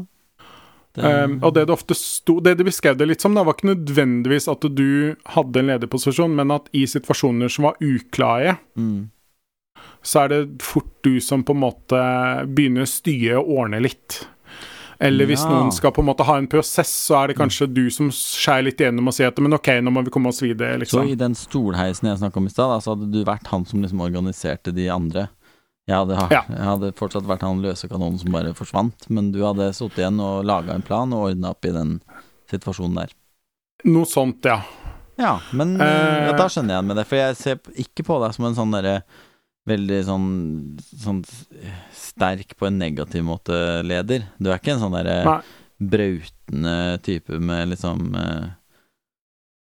Det, 0.98 1.04
Um, 1.04 1.36
og 1.44 1.52
det 1.54 1.66
det 1.68 1.70
ofte 1.74 1.94
sto 1.94 2.40
Det 2.40 2.56
de 2.58 2.64
beskrev 2.64 2.96
det 2.98 3.06
litt 3.06 3.20
som, 3.20 3.34
da, 3.36 3.44
var 3.44 3.54
ikke 3.54 3.68
nødvendigvis 3.76 4.48
at 4.50 4.64
du 4.74 5.14
hadde 5.30 5.60
en 5.60 5.68
lederposisjon, 5.70 6.32
men 6.34 6.50
at 6.50 6.66
i 6.74 6.86
situasjoner 6.90 7.48
som 7.52 7.68
var 7.68 7.76
uklare, 7.84 8.56
mm, 8.76 9.10
så 10.02 10.24
er 10.24 10.28
det 10.32 10.62
fort 10.64 10.88
du 11.04 11.20
som 11.20 11.44
på 11.44 11.54
en 11.54 11.60
måte 11.62 12.00
begynner 12.50 12.82
å 12.82 12.90
styre 12.90 13.38
og 13.38 13.52
ordne 13.60 13.80
litt. 13.84 14.24
Eller 15.00 15.26
hvis 15.30 15.44
Ja. 15.44 15.50
noen 15.50 15.70
skal 15.72 15.92
på 15.92 16.00
en 16.02 16.06
måte 16.10 16.24
ha 16.26 16.36
en 16.38 16.48
prosess, 16.50 16.90
så 16.90 17.22
er 17.22 17.28
det 17.28 17.36
kanskje 17.38 17.72
du 17.72 17.88
som 17.90 18.08
skjærer 18.10 18.64
litt 18.64 18.78
igjennom 18.82 19.06
og 19.06 19.14
sier 19.14 19.28
at 19.28 19.38
men 19.38 19.52
ok, 19.54 19.68
nå 19.80 19.92
må 19.94 20.02
vi 20.04 20.10
komme 20.10 20.26
oss 20.28 20.40
videre, 20.42 20.74
Så 20.74 20.80
liksom. 20.80 21.08
i 21.12 21.14
den 21.14 21.34
stolheisen 21.38 22.08
jeg 22.10 22.18
snakka 22.18 22.36
om 22.36 22.46
i 22.46 22.50
stad, 22.50 22.82
så 22.82 22.96
hadde 22.96 23.10
du 23.12 23.24
vært 23.24 23.46
han 23.46 23.64
som 23.64 23.80
liksom 23.80 24.00
organiserte 24.02 24.74
de 24.74 24.88
andre. 24.90 25.28
Jeg 25.86 25.96
hadde, 25.96 26.18
Ja. 26.30 26.42
jeg 26.48 26.58
hadde 26.66 26.92
fortsatt 26.94 27.22
vært 27.24 27.40
han 27.42 27.62
løse 27.62 27.88
kanonen 27.88 28.18
som 28.18 28.32
bare 28.32 28.52
forsvant, 28.54 29.08
men 29.08 29.30
du 29.32 29.38
hadde 29.40 29.70
sittet 29.72 29.98
igjen 30.02 30.20
og 30.20 30.44
laga 30.44 30.74
en 30.74 30.82
plan 30.82 31.12
og 31.12 31.30
ordna 31.30 31.50
opp 31.50 31.64
i 31.64 31.70
den 31.72 32.00
situasjonen 32.50 32.94
der. 32.96 33.08
Noe 33.84 34.04
sånt, 34.04 34.42
ja. 34.44 34.62
Ja, 35.16 35.40
men 35.52 35.80
Eh, 35.80 36.26
ja, 36.26 36.32
da 36.32 36.46
skjønner 36.48 36.76
jeg 36.78 36.84
med 36.84 36.96
det, 36.96 37.06
for 37.06 37.16
jeg 37.16 37.36
ser 37.36 37.56
ikke 37.76 38.04
på 38.04 38.20
deg 38.22 38.34
som 38.34 38.44
en 38.46 38.54
sånn 38.54 38.72
derre 38.72 39.02
veldig 39.68 39.98
sånn, 40.06 40.28
sånn 40.78 41.22
sterk 41.94 42.56
på 42.58 42.68
en 42.68 42.80
negativ 42.80 43.24
måte 43.26 43.56
leder. 43.86 44.26
Du 44.38 44.50
er 44.50 44.60
ikke 44.60 44.74
en 44.76 44.82
sånn 44.82 44.96
derre 44.96 45.40
brautende 45.78 46.98
type 47.06 47.38
med 47.38 47.74
liksom 47.74 48.16
eh, 48.18 48.48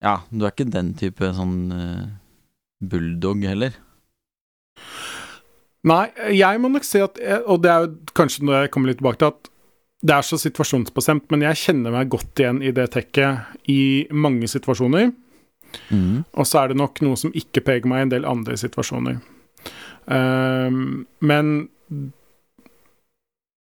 Ja, 0.05 0.21
du 0.31 0.47
er 0.47 0.55
ikke 0.55 0.71
den 0.71 0.95
type 0.97 1.33
sånn 1.37 1.59
eh, 1.75 2.09
bulldog 2.81 3.45
heller. 3.45 3.77
Nei, 5.89 6.07
jeg 6.35 6.61
må 6.63 6.71
nok 6.73 6.87
si 6.87 7.01
at 7.03 7.19
Og 7.51 7.63
det 7.63 7.71
er 7.71 7.85
jo 7.85 8.17
kanskje 8.19 8.45
når 8.47 8.65
jeg 8.65 8.73
kommer 8.75 8.91
litt 8.91 9.01
tilbake 9.03 9.21
til 9.23 9.33
at 9.33 9.55
det 10.07 10.15
er 10.15 10.23
så 10.23 10.37
situasjonsbestemt, 10.39 11.25
men 11.33 11.43
jeg 11.43 11.59
kjenner 11.59 11.91
meg 11.91 12.11
godt 12.13 12.39
igjen 12.39 12.61
i 12.63 12.71
det 12.71 12.85
tekket 12.95 13.67
i 13.67 14.07
mange 14.15 14.47
situasjoner. 14.47 15.09
Mm. 15.91 16.23
Og 16.39 16.47
så 16.47 16.61
er 16.61 16.71
det 16.71 16.79
nok 16.79 17.01
noe 17.03 17.19
som 17.19 17.35
ikke 17.35 17.65
peker 17.67 17.91
meg 17.91 18.05
i 18.05 18.07
en 18.07 18.13
del 18.13 18.29
andre 18.29 18.55
situasjoner. 18.61 19.19
Ehm, 20.11 21.07
men 21.19 21.71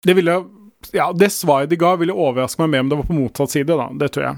det 0.05 0.15
ville 0.15 0.45
Ja, 0.93 1.13
det 1.13 1.33
svaret 1.35 1.71
de 1.71 1.77
ga, 1.77 1.97
ville 1.99 2.15
overraske 2.15 2.63
meg 2.63 2.71
mer 2.71 2.85
om 2.85 2.91
det 2.93 2.99
var 3.01 3.09
på 3.09 3.17
motsatt 3.17 3.51
side, 3.51 3.75
da. 3.75 3.89
Det 3.99 4.13
tror 4.15 4.25
jeg. 4.29 4.37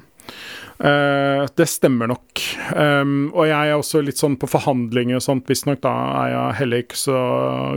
Uh, 0.80 1.44
det 1.58 1.66
stemmer 1.68 2.08
nok. 2.08 2.40
Um, 2.72 3.28
og 3.34 3.44
jeg 3.44 3.68
er 3.68 3.76
også 3.76 4.00
litt 4.00 4.16
sånn 4.16 4.38
på 4.40 4.48
forhandlinger 4.48 5.18
og 5.18 5.24
sånt, 5.26 5.44
visstnok. 5.50 5.82
Da 5.84 5.92
er 6.22 6.30
jeg 6.32 6.56
heller 6.62 6.84
ikke 6.86 6.96
så 6.96 7.18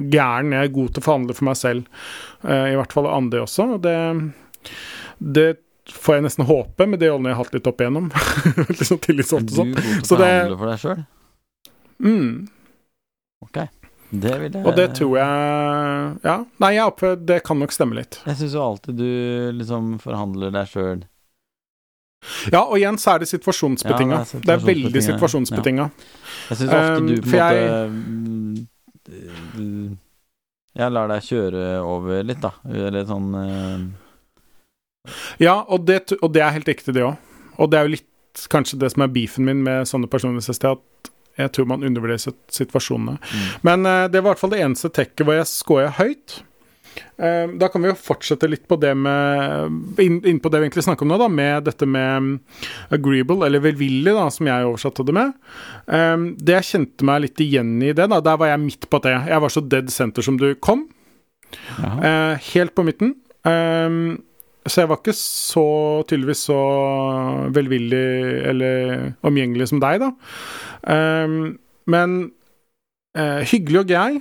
gæren. 0.07 0.55
Jeg 0.55 0.69
er 0.69 0.73
god 0.77 0.93
til 0.93 1.03
å 1.03 1.07
forhandle 1.09 1.35
for 1.37 1.49
meg 1.51 1.59
selv, 1.59 2.07
Uh, 2.43 2.67
i 2.67 2.75
hvert 2.75 2.91
fall 2.91 3.05
andre 3.07 3.39
også. 3.45 3.77
Det, 3.79 3.93
det 5.23 5.45
får 5.95 6.17
jeg 6.17 6.23
nesten 6.25 6.43
håpe 6.49 6.87
med 6.91 6.99
de 6.99 7.07
rollene 7.07 7.31
jeg 7.31 7.37
har 7.37 7.45
hatt 7.45 7.53
litt 7.55 7.69
opp 7.71 7.79
igjennom. 7.79 8.09
litt 8.67 8.83
sånn 8.83 8.99
Er 8.99 9.05
tillitsvalgt 9.05 9.47
du 9.47 9.53
og 9.53 9.59
sånn. 9.61 9.71
god 9.77 9.85
til 10.03 10.17
å 10.17 10.19
forhandle 10.19 10.57
for 10.59 10.71
deg 10.71 10.81
sjøl? 10.81 11.05
Mm. 12.03 12.33
Det 14.13 14.33
vil 14.39 14.51
jeg 14.53 14.65
Og 14.69 14.75
det 14.77 14.85
tror 14.93 15.15
jeg 15.17 16.19
Ja. 16.27 16.35
Nei, 16.61 16.69
jeg 16.75 16.85
oppfører 16.91 17.25
det 17.25 17.39
kan 17.47 17.57
nok 17.59 17.71
stemme 17.73 17.95
litt. 17.97 18.19
Jeg 18.27 18.37
syns 18.37 18.53
jo 18.53 18.61
alltid 18.61 18.99
du 18.99 19.07
liksom 19.57 19.95
forhandler 20.03 20.53
deg 20.53 20.69
sjøl. 20.69 21.01
Ja, 22.53 22.61
og 22.63 22.77
igjen 22.77 22.95
så 23.01 23.15
er 23.15 23.23
det 23.23 23.27
situasjonsbetinga. 23.33 24.19
Ja, 24.21 24.23
det 24.31 24.45
det, 24.45 24.53
er 24.53 24.61
veldig 24.63 25.01
situasjonsbetinga, 25.03 25.89
Ja. 25.89 26.05
Jeg 26.49 26.57
syns 26.61 26.69
ofte 26.77 27.01
Um, 27.01 27.07
du 27.07 27.15
på 27.21 27.25
en 27.25 27.31
måte 27.33 27.57
jeg- 27.57 28.67
mm, 29.57 29.97
Jeg 30.75 30.91
lar 30.91 31.07
deg 31.07 31.21
kjøre 31.21 31.65
over 31.83 32.23
litt, 32.23 32.39
da. 32.41 32.51
Eller 32.69 33.05
sånn 33.05 33.27
uh... 33.35 33.83
Ja, 35.37 35.59
og 35.67 35.85
det, 35.85 36.13
og 36.21 36.31
det 36.33 36.41
er 36.41 36.51
helt 36.55 36.67
riktig, 36.67 36.93
det 36.95 37.03
òg. 37.03 37.17
Og 37.59 37.69
det 37.69 37.77
er 37.79 37.83
jo 37.89 37.95
litt 37.97 38.47
kanskje 38.49 38.79
det 38.79 38.91
som 38.93 39.03
er 39.03 39.11
beefen 39.13 39.45
min 39.45 39.61
med 39.65 39.85
sånne 39.85 40.07
personlighetstester, 40.09 40.71
at 40.79 41.11
jeg 41.39 41.51
tror 41.55 41.69
man 41.69 41.85
undervurderer 41.85 42.33
situasjonene. 42.53 43.19
mm. 43.19 43.45
Men 43.67 43.85
uh, 43.89 44.07
det 44.11 44.21
var 44.21 44.31
i 44.31 44.33
hvert 44.33 44.43
fall 44.43 44.55
det 44.55 44.63
eneste 44.63 44.91
tekket 44.93 45.25
hvor 45.25 45.39
jeg 45.39 45.49
scora 45.49 45.93
høyt. 45.99 46.41
Uh, 47.17 47.49
da 47.57 47.69
kan 47.73 47.81
vi 47.81 47.89
jo 47.89 47.97
fortsette 47.97 48.49
litt 48.49 48.67
på 48.69 48.77
det 48.81 48.91
med 48.97 50.01
inn, 50.03 50.19
inn 50.29 50.41
på 50.41 50.51
det 50.53 50.61
vi 50.61 50.67
egentlig 50.67 50.85
snakker 50.85 51.07
om 51.07 51.13
nå, 51.13 51.19
da, 51.21 51.29
med 51.31 51.65
dette 51.69 51.87
med 51.89 52.27
mm, 52.27 52.33
agreeable, 52.97 53.41
eller 53.47 53.63
velvillig, 53.63 54.13
da, 54.13 54.27
som 54.33 54.49
jeg 54.49 54.67
oversatte 54.69 55.05
det 55.07 55.15
med. 55.17 55.33
Eh, 55.87 56.27
det 56.37 56.59
jeg 56.59 56.69
kjente 56.69 57.07
meg 57.09 57.23
litt 57.25 57.45
igjen 57.45 57.75
i 57.81 57.93
det, 57.95 58.09
da, 58.11 58.21
der 58.23 58.37
var 58.41 58.53
jeg 58.53 58.65
midt 58.65 58.89
på 58.89 59.01
det. 59.05 59.15
Jeg 59.29 59.45
var 59.45 59.53
så 59.53 59.65
dead 59.65 59.89
center 59.93 60.25
som 60.25 60.37
du 60.41 60.51
kom. 60.61 60.85
Eh, 61.79 62.53
helt 62.53 62.75
på 62.75 62.85
midten. 62.85 63.15
Ehm, 63.47 64.21
så 64.65 64.83
jeg 64.83 64.89
var 64.89 65.01
ikke 65.01 65.15
så 65.17 65.67
tydeligvis 66.07 66.45
så 66.47 66.59
velvillig 67.53 68.05
eller 68.51 69.01
omgjengelig 69.27 69.69
som 69.73 69.81
deg, 69.83 69.99
da. 70.05 70.13
Ehm, 70.89 71.57
men 71.89 72.15
uh, 73.17 73.41
hyggelig 73.47 73.83
og 73.83 73.89
grei 73.91 74.11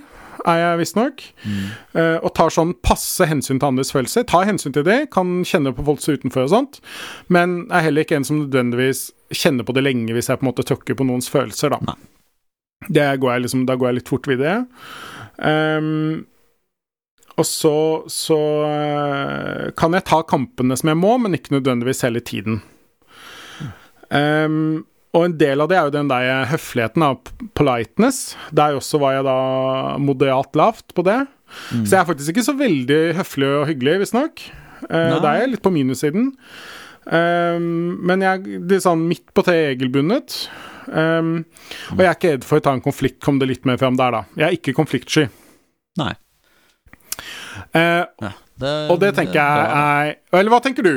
er 0.43 0.59
jeg 0.59 0.79
visstnok. 0.81 1.23
Mm. 1.45 1.67
Uh, 1.95 2.17
og 2.19 2.33
tar 2.35 2.53
sånn 2.53 2.73
passe 2.83 3.27
hensyn 3.29 3.61
til 3.61 3.69
andres 3.69 3.93
følelser. 3.95 4.25
Tar 4.27 4.47
hensyn 4.49 4.75
til 4.75 4.85
det, 4.87 4.99
kan 5.15 5.41
kjenne 5.47 5.73
på 5.75 5.85
folk 5.87 6.03
som 6.03 6.13
er 6.13 6.19
utenfor 6.19 6.47
og 6.47 6.51
sånt, 6.53 6.81
men 7.31 7.63
er 7.71 7.87
heller 7.87 8.03
ikke 8.03 8.19
en 8.19 8.27
som 8.27 8.41
nødvendigvis 8.41 9.07
kjenner 9.33 9.67
på 9.67 9.75
det 9.77 9.85
lenge 9.85 10.15
hvis 10.15 10.29
jeg 10.29 10.41
på 10.41 10.45
en 10.45 10.51
måte 10.51 10.67
tråkker 10.67 10.99
på 10.99 11.07
noens 11.07 11.31
følelser, 11.31 11.73
da. 11.73 11.95
Det 12.91 13.07
går 13.23 13.31
jeg 13.31 13.45
liksom, 13.45 13.63
da 13.69 13.79
går 13.79 13.91
jeg 13.91 14.01
litt 14.01 14.11
fort 14.11 14.27
videre. 14.27 14.65
Um, 15.39 16.25
og 17.39 17.47
så, 17.47 17.77
så 18.11 18.39
uh, 18.67 19.71
kan 19.79 19.95
jeg 19.95 20.05
ta 20.09 20.19
kampene 20.27 20.75
som 20.77 20.91
jeg 20.91 20.99
må, 20.99 21.15
men 21.23 21.39
ikke 21.39 21.55
nødvendigvis 21.55 22.03
hele 22.05 22.21
tiden. 22.21 22.59
Ehm, 24.13 24.83
og 25.13 25.27
en 25.27 25.37
del 25.37 25.61
av 25.61 25.69
det 25.69 25.77
er 25.77 25.87
jo 25.87 25.93
den 25.93 26.09
der 26.09 26.47
høfligheten 26.49 27.05
av 27.05 27.19
politeness. 27.57 28.33
Der 28.55 28.77
også 28.79 28.97
var 29.01 29.17
jeg 29.17 29.27
da 29.27 29.37
moderat 30.01 30.57
lavt 30.57 30.95
på 30.97 31.05
det. 31.05 31.19
Mm. 31.69 31.83
Så 31.85 31.91
jeg 31.91 31.99
er 31.99 32.07
faktisk 32.09 32.33
ikke 32.33 32.45
så 32.47 32.55
veldig 32.57 33.01
høflig 33.19 33.49
og 33.59 33.67
hyggelig, 33.69 33.99
visstnok. 34.03 34.45
Uh, 34.87 35.19
Det 35.21 35.29
er 35.29 35.43
jeg 35.43 35.51
litt 35.53 35.63
på 35.65 35.73
minussiden. 35.73 36.31
Um, 37.03 37.99
men 38.01 38.23
jeg 38.23 38.63
det 38.63 38.79
er 38.79 38.85
sånn 38.87 39.05
midt 39.09 39.27
på 39.35 39.43
treet 39.45 39.75
regelbundet. 39.75 40.37
Um, 40.87 41.43
og 41.93 42.01
jeg 42.01 42.09
er 42.09 42.17
ikke 42.17 42.33
redd 42.33 42.47
for 42.47 42.59
å 42.59 42.65
ta 42.65 42.73
en 42.75 42.83
konflikt, 42.83 43.21
kom 43.23 43.37
det 43.39 43.51
litt 43.51 43.67
mer 43.69 43.77
fram 43.81 43.99
der, 43.99 44.17
da. 44.17 44.23
Jeg 44.39 44.47
er 44.47 44.57
ikke 44.57 44.75
konfliktsky. 44.77 45.27
Nei. 46.01 46.13
Eh, 47.77 48.31
Det, 48.53 48.71
og 48.89 48.99
det 49.01 49.13
tenker 49.17 49.37
jeg 49.37 49.43
er 49.43 49.67
bra. 49.67 49.83
er 50.05 50.39
Eller 50.39 50.53
hva 50.53 50.59
tenker 50.63 50.85
du? 50.85 50.95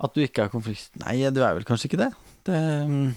At 0.00 0.14
du 0.16 0.22
ikke 0.24 0.46
er 0.46 0.52
konflikt... 0.52 0.90
Nei, 1.02 1.18
du 1.28 1.42
er 1.44 1.56
vel 1.58 1.66
kanskje 1.68 1.90
ikke 1.90 2.00
det. 2.00 2.10
Det 2.48 2.60
mm. 2.88 3.10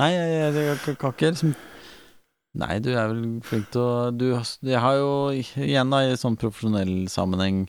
Nei, 0.00 0.10
jeg, 0.12 0.28
jeg, 0.32 0.54
jeg 0.56 0.78
jeg 0.86 0.98
kan 1.00 1.14
ikke 1.14 1.30
liksom 1.32 1.54
Nei, 2.56 2.78
du 2.80 2.88
er 2.96 3.10
vel 3.12 3.24
flink 3.44 3.66
til 3.74 3.82
å 3.84 4.10
du, 4.16 4.24
Jeg 4.64 4.80
har 4.80 4.96
jo 4.96 5.10
igjen 5.34 5.90
da 5.92 5.98
i 6.06 6.14
sånn 6.16 6.38
profesjonell 6.40 7.04
sammenheng 7.12 7.66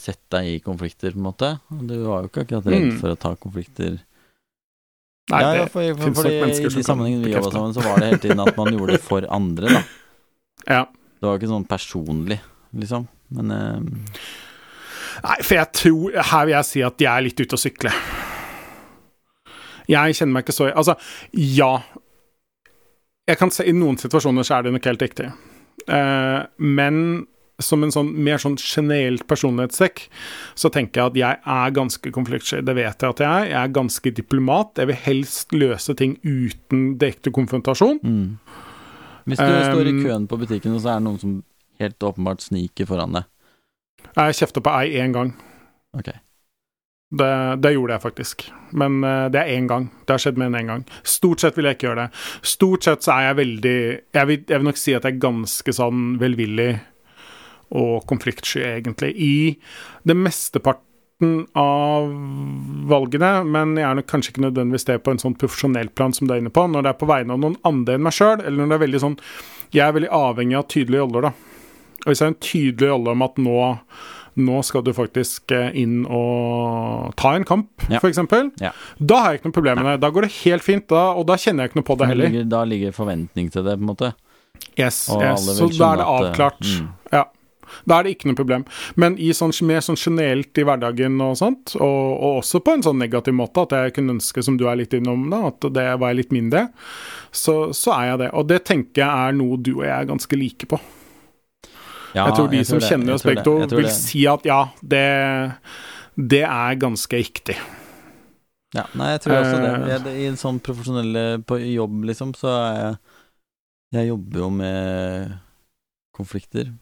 sett 0.00 0.20
deg 0.32 0.48
i 0.48 0.54
konflikter, 0.64 1.12
på 1.14 1.20
en 1.20 1.26
måte. 1.28 1.50
Du 1.70 1.92
var 2.02 2.24
jo 2.24 2.30
ikke 2.30 2.42
akkurat 2.44 2.66
redd 2.68 2.86
Mm. 2.88 2.96
for 3.00 3.12
å 3.14 3.18
ta 3.20 3.30
konflikter. 3.40 3.98
Nei, 5.32 5.40
ja, 5.40 5.52
ja, 5.60 5.66
for, 5.72 5.86
for, 5.96 6.10
for, 6.10 6.26
fordi 6.26 6.64
I 6.66 6.72
de 6.74 6.82
sammenhengene 6.84 7.24
vi 7.24 7.32
jobba 7.32 7.52
sammen, 7.54 7.72
så 7.76 7.84
var 7.84 8.00
det 8.02 8.08
hele 8.10 8.18
tiden 8.24 8.42
at 8.44 8.56
man 8.58 8.72
gjorde 8.74 8.96
det 8.98 9.04
for 9.04 9.24
andre, 9.32 9.70
da. 9.72 9.84
ja. 10.68 10.82
Det 11.20 11.28
var 11.30 11.38
ikke 11.40 11.52
sånn 11.54 11.64
personlig, 11.68 12.40
liksom. 12.76 13.06
Men 13.38 13.54
uh... 13.54 14.26
Nei, 15.24 15.36
for 15.46 15.54
jeg 15.56 15.70
tror 15.78 16.16
Her 16.32 16.44
vil 16.44 16.52
jeg 16.56 16.66
si 16.68 16.82
at 16.84 17.00
jeg 17.00 17.08
er 17.08 17.24
litt 17.24 17.40
ute 17.40 17.56
å 17.56 17.60
sykle. 17.60 17.92
Jeg 19.90 20.16
kjenner 20.16 20.38
meg 20.38 20.46
ikke 20.46 20.56
så 20.56 20.70
Altså, 20.72 20.96
ja. 21.32 21.74
Jeg 23.28 23.40
kan 23.40 23.52
se 23.52 23.66
I 23.68 23.76
noen 23.76 23.98
situasjoner 24.00 24.46
så 24.46 24.58
er 24.58 24.66
det 24.66 24.74
nok 24.74 24.88
helt 24.90 25.04
riktig. 25.04 25.30
Uh, 25.88 26.44
men 26.58 27.26
som 27.62 27.84
en 27.86 27.92
sånn 27.94 28.10
mer 28.26 28.40
sånn 28.42 28.56
generelt 28.58 29.26
personlighetstrekk, 29.30 30.08
så 30.58 30.70
tenker 30.74 31.00
jeg 31.00 31.12
at 31.12 31.18
jeg 31.20 31.54
er 31.54 31.74
ganske 31.76 32.10
konfliktsky. 32.14 32.60
Det 32.66 32.74
vet 32.74 33.04
jeg 33.04 33.14
at 33.14 33.22
jeg 33.22 33.28
er. 33.30 33.50
Jeg 33.52 33.58
er 33.60 33.74
ganske 33.76 34.12
diplomat. 34.16 34.72
Jeg 34.80 34.90
vil 34.90 35.00
helst 35.04 35.54
løse 35.54 35.94
ting 35.98 36.16
uten 36.24 36.94
direkte 36.98 37.34
konfrontasjon. 37.34 38.00
mm. 38.02 38.62
Hvis 39.24 39.40
du 39.40 39.44
står 39.46 39.88
i 39.88 39.92
Um, 39.94 40.02
køen 40.04 40.26
på 40.28 40.36
butikken, 40.36 40.74
og 40.76 40.82
så 40.84 40.90
er 40.92 40.98
det 41.00 41.04
noen 41.06 41.20
som 41.20 41.36
helt 41.80 42.02
åpenbart 42.04 42.42
sniker 42.44 42.84
foran 42.84 43.16
deg. 43.16 43.24
Jeg 44.18 44.36
kjefter 44.36 44.60
på 44.60 44.74
ei 44.82 45.00
én 45.00 45.14
gang. 45.14 45.32
Ok. 45.96 46.10
Det, 47.14 47.32
det 47.62 47.74
gjorde 47.74 47.94
jeg 47.94 48.02
faktisk. 48.02 48.46
Men 48.74 49.04
eh, 49.06 49.26
det 49.32 49.42
er 49.42 49.52
én 49.54 49.68
gang. 49.70 49.90
Det 50.04 50.16
har 50.16 50.22
skjedd 50.22 50.40
med 50.40 50.50
en 50.50 50.58
én 50.60 50.72
gang. 50.72 50.86
Stort 51.06 51.44
sett 51.44 51.58
vil 51.58 51.68
jeg 51.68 51.78
ikke 51.78 51.88
gjøre 51.90 52.06
det. 52.06 52.24
Stort 52.54 52.86
sett 52.86 53.06
så 53.06 53.14
er 53.16 53.28
jeg 53.28 53.38
veldig 53.42 53.76
Jeg 54.16 54.30
vil, 54.30 54.42
jeg 54.48 54.58
vil 54.58 54.68
nok 54.70 54.80
si 54.80 54.96
at 54.96 55.06
jeg 55.06 55.16
er 55.16 55.22
ganske 55.22 55.76
sånn 55.76 56.16
velvillig 56.22 56.72
og 57.74 58.04
konfliktsky, 58.06 58.60
egentlig. 58.62 59.14
I 59.18 59.36
det 60.06 60.14
mesteparten 60.14 61.46
av 61.58 62.10
valgene, 62.90 63.30
men 63.48 63.72
jeg 63.78 63.86
er 63.88 63.98
nok 63.98 64.10
kanskje 64.10 64.34
ikke 64.34 64.44
nødvendigvis 64.44 64.86
det 64.90 65.00
på 65.02 65.14
en 65.14 65.22
sånn 65.22 65.36
profesjonell 65.38 65.90
plan 65.96 66.14
som 66.14 66.28
du 66.28 66.34
er 66.34 66.42
inne 66.42 66.52
på. 66.54 66.66
Når 66.70 66.84
det 66.84 66.92
er 66.92 67.00
på 67.00 67.08
vegne 67.10 67.34
av 67.34 67.42
noen 67.42 67.58
andre 67.66 67.96
enn 67.96 68.04
meg 68.06 68.14
sjøl, 68.14 68.42
eller 68.42 68.60
når 68.60 68.70
det 68.70 68.78
er 68.78 68.86
veldig 68.86 69.02
sånn 69.06 69.18
Jeg 69.74 69.88
er 69.88 69.94
veldig 69.96 70.12
avhengig 70.14 70.58
av 70.58 70.68
tydelige 70.70 71.02
roller, 71.02 71.30
da. 71.30 71.32
Og 72.04 72.10
hvis 72.10 72.20
jeg 72.20 72.28
er 72.28 72.34
en 72.34 72.44
tydelig 72.44 72.90
rolle 72.92 73.14
om 73.16 73.24
at 73.26 73.40
nå 73.42 73.58
nå 74.36 74.62
skal 74.66 74.82
du 74.82 74.92
faktisk 74.96 75.52
eh, 75.54 75.70
inn 75.78 76.04
og 76.10 77.12
ta 77.20 77.34
en 77.36 77.44
kamp, 77.44 77.68
Ja. 77.90 78.00
eksempel. 78.00 78.50
Ja. 78.60 78.72
Da 78.98 79.20
har 79.22 79.32
jeg 79.32 79.40
ikke 79.42 79.50
noe 79.52 79.58
problem 79.60 79.82
med 79.82 79.92
det. 79.92 80.00
Da 80.06 80.10
går 80.10 80.22
det 80.28 80.32
helt 80.44 80.62
fint, 80.66 80.88
da, 80.88 81.12
og 81.14 81.26
da 81.30 81.36
kjenner 81.36 81.64
jeg 81.64 81.70
ikke 81.72 81.80
noe 81.82 81.88
på 81.90 81.96
det 81.98 82.04
Da 82.06 82.10
heller. 82.12 82.28
ligger, 82.32 82.48
da 82.50 82.64
ligger 82.64 82.92
forventning 82.96 83.50
til 83.52 83.62
det, 83.64 83.76
på 83.78 83.82
en 83.86 83.90
måte. 83.94 84.12
Yes, 84.78 85.08
yes. 85.20 85.46
Så 85.58 85.68
da 85.78 85.92
er 85.92 85.96
det 86.02 86.04
eh, 86.06 86.18
avklart. 86.18 86.60
mm. 86.60 86.88
Ja. 87.12 87.24
Da 87.88 87.96
er 87.98 88.04
det 88.06 88.12
ikke 88.14 88.28
noe 88.28 88.36
problem. 88.38 88.64
Men 88.96 89.16
i 89.18 89.30
sånn, 89.34 89.50
mer 89.66 89.80
sånn 89.82 89.96
generelt 89.98 90.56
i 90.58 90.62
hverdagen 90.66 91.16
og 91.24 91.36
sånt, 91.40 91.72
og, 91.80 92.20
og 92.22 92.36
også 92.42 92.60
på 92.62 92.74
en 92.76 92.82
sånn 92.86 92.98
negativ 93.00 93.34
måte, 93.34 93.62
at 93.64 93.70
jeg 93.74 93.94
kunne 93.96 94.14
ønske, 94.14 94.42
som 94.46 94.56
du 94.60 94.66
er 94.70 94.76
litt 94.78 94.92
innom, 94.94 95.24
da, 95.32 95.46
at 95.48 95.60
det 95.74 95.86
var 95.98 96.12
jeg 96.12 96.16
litt 96.20 96.32
mindre, 96.36 96.68
så, 97.34 97.72
så 97.74 97.94
er 97.96 98.10
jeg 98.12 98.18
det. 98.24 98.28
Og 98.34 98.46
det 98.50 98.60
tenker 98.68 99.02
jeg 99.02 99.08
er 99.28 99.32
noe 99.40 99.56
du 99.58 99.72
og 99.78 99.84
jeg 99.88 99.94
er 99.96 100.10
ganske 100.12 100.38
like 100.38 100.66
på. 100.70 100.78
Ja, 102.14 102.26
jeg 102.28 102.36
tror 102.38 102.50
de 102.52 102.60
som 102.64 102.78
kjenner 102.80 103.14
Jeg 103.16 103.20
tror 103.22 103.30
begge 103.30 103.40
det. 103.42 103.44
to, 103.48 103.54
Jeg 103.64 103.70
vil 103.78 103.88
det. 103.88 103.94
si 103.96 104.20
at 104.30 104.44
ja, 104.46 104.60
det, 104.94 105.04
det 106.34 106.42
er 106.46 106.76
ganske 106.78 107.18
riktig. 107.18 107.56
Ja, 108.74 108.84
nei, 108.98 109.12
jeg 109.14 109.20
tror 109.24 109.36
også 109.40 109.58
det. 109.62 109.72
Eh. 109.74 109.88
Jeg, 109.92 110.14
I 110.22 110.28
en 110.32 110.38
sånn 110.40 110.60
profesjonelle 110.62 111.24
på 111.46 111.58
jobb, 111.62 112.00
liksom, 112.10 112.32
så 112.38 112.50
er 112.60 112.78
jeg 112.80 112.96
Jeg 113.94 114.08
jobber 114.08 114.38
jo 114.40 114.48
med 114.50 115.34
konflikter. 116.16 116.72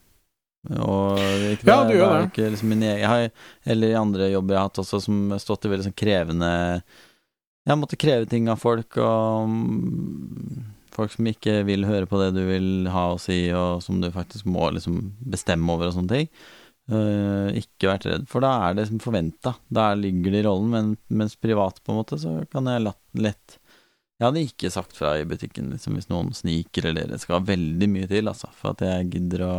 Og 0.78 1.18
ikke, 1.18 1.66
Ja, 1.68 1.82
du 1.84 1.92
gjør 1.96 2.12
det. 2.14 2.26
Ikke 2.30 2.50
liksom 2.54 2.68
min 2.72 2.82
egen, 2.86 3.00
jeg 3.02 3.08
har, 3.10 3.24
eller 3.66 3.90
i 3.92 3.98
andre 3.98 4.28
jobber 4.32 4.54
jeg 4.54 4.60
har 4.62 4.68
hatt 4.70 4.78
også, 4.84 5.00
som 5.04 5.18
har 5.34 5.40
stått 5.42 5.66
i 5.66 5.72
veldig 5.72 5.88
sånn 5.88 5.96
krevende 5.98 6.48
Jeg 7.66 7.72
har 7.72 7.76
måttet 7.80 8.00
kreve 8.00 8.28
ting 8.30 8.48
av 8.48 8.60
folk, 8.62 8.96
og 8.96 9.52
folk 10.94 11.12
som 11.14 11.28
ikke 11.30 11.60
vil 11.68 11.86
høre 11.88 12.08
på 12.10 12.18
det 12.20 12.32
du 12.36 12.42
vil 12.46 12.88
ha 12.92 13.06
å 13.14 13.20
si, 13.20 13.46
og 13.56 13.82
som 13.84 14.00
du 14.02 14.10
faktisk 14.12 14.46
må 14.50 14.70
liksom 14.76 14.98
bestemme 15.32 15.72
over 15.72 15.88
og 15.90 15.96
sånne 15.96 16.12
ting. 16.18 16.28
Uh, 16.90 17.48
ikke 17.54 17.86
vært 17.92 18.06
redd, 18.10 18.24
for 18.28 18.42
da 18.42 18.50
er 18.66 18.74
det 18.74 18.82
liksom 18.84 19.00
forventa. 19.04 19.54
Da 19.72 19.92
ligger 19.94 20.34
det 20.34 20.40
i 20.42 20.46
rollen, 20.48 20.72
men 20.72 20.88
mens 21.14 21.36
privat, 21.38 21.78
på 21.84 21.92
en 21.94 22.00
måte, 22.00 22.18
så 22.20 22.40
kan 22.50 22.66
jeg 22.68 22.82
latt, 22.88 22.98
lett 23.14 23.58
Jeg 24.18 24.26
hadde 24.28 24.42
ikke 24.46 24.70
sagt 24.70 24.96
fra 24.98 25.12
i 25.18 25.24
butikken 25.26 25.70
liksom, 25.72 25.94
hvis 25.98 26.10
noen 26.10 26.28
sniker 26.36 26.84
eller 26.90 27.08
Det 27.10 27.20
skal 27.22 27.42
veldig 27.46 27.88
mye 27.90 28.10
til, 28.10 28.28
altså, 28.30 28.50
for 28.54 28.74
at 28.74 28.82
jeg 28.86 29.08
gidder 29.14 29.46
å 29.46 29.54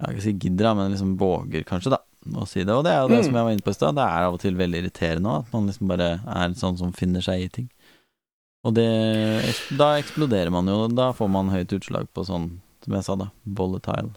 Jeg 0.00 0.08
vil 0.08 0.16
ikke 0.16 0.24
si 0.26 0.34
gidder, 0.48 0.74
men 0.76 0.90
liksom 0.92 1.14
våger 1.20 1.64
kanskje, 1.68 1.92
da, 1.94 2.00
å 2.36 2.48
si 2.48 2.64
det. 2.64 2.74
Og 2.74 2.82
det 2.84 2.92
er 2.92 3.00
jo 3.04 3.08
det 3.12 3.20
Mm. 3.20 3.24
som 3.28 3.38
jeg 3.38 3.44
var 3.46 3.52
inne 3.54 3.64
på 3.68 3.70
i 3.72 3.78
stad. 3.78 3.94
Det 3.96 4.02
er 4.08 4.26
av 4.26 4.34
og 4.34 4.40
til 4.42 4.56
veldig 4.58 4.82
irriterende 4.82 5.30
òg, 5.30 5.44
at 5.46 5.52
man 5.54 5.66
liksom 5.70 5.88
bare 5.88 6.08
er 6.26 6.56
sånn 6.58 6.76
som 6.80 6.92
finner 6.92 7.20
seg 7.24 7.44
i 7.44 7.48
ting. 7.48 7.68
Og 8.66 8.74
det 8.74 8.90
Da 9.78 9.94
eksploderer 10.00 10.50
man 10.54 10.68
jo, 10.70 10.86
da 10.90 11.12
får 11.16 11.30
man 11.30 11.52
høyt 11.54 11.74
utslag 11.78 12.08
på 12.14 12.26
sånn, 12.26 12.56
som 12.84 12.96
jeg 12.98 13.06
sa, 13.06 13.18
da, 13.20 13.30
volatile. 13.46 14.14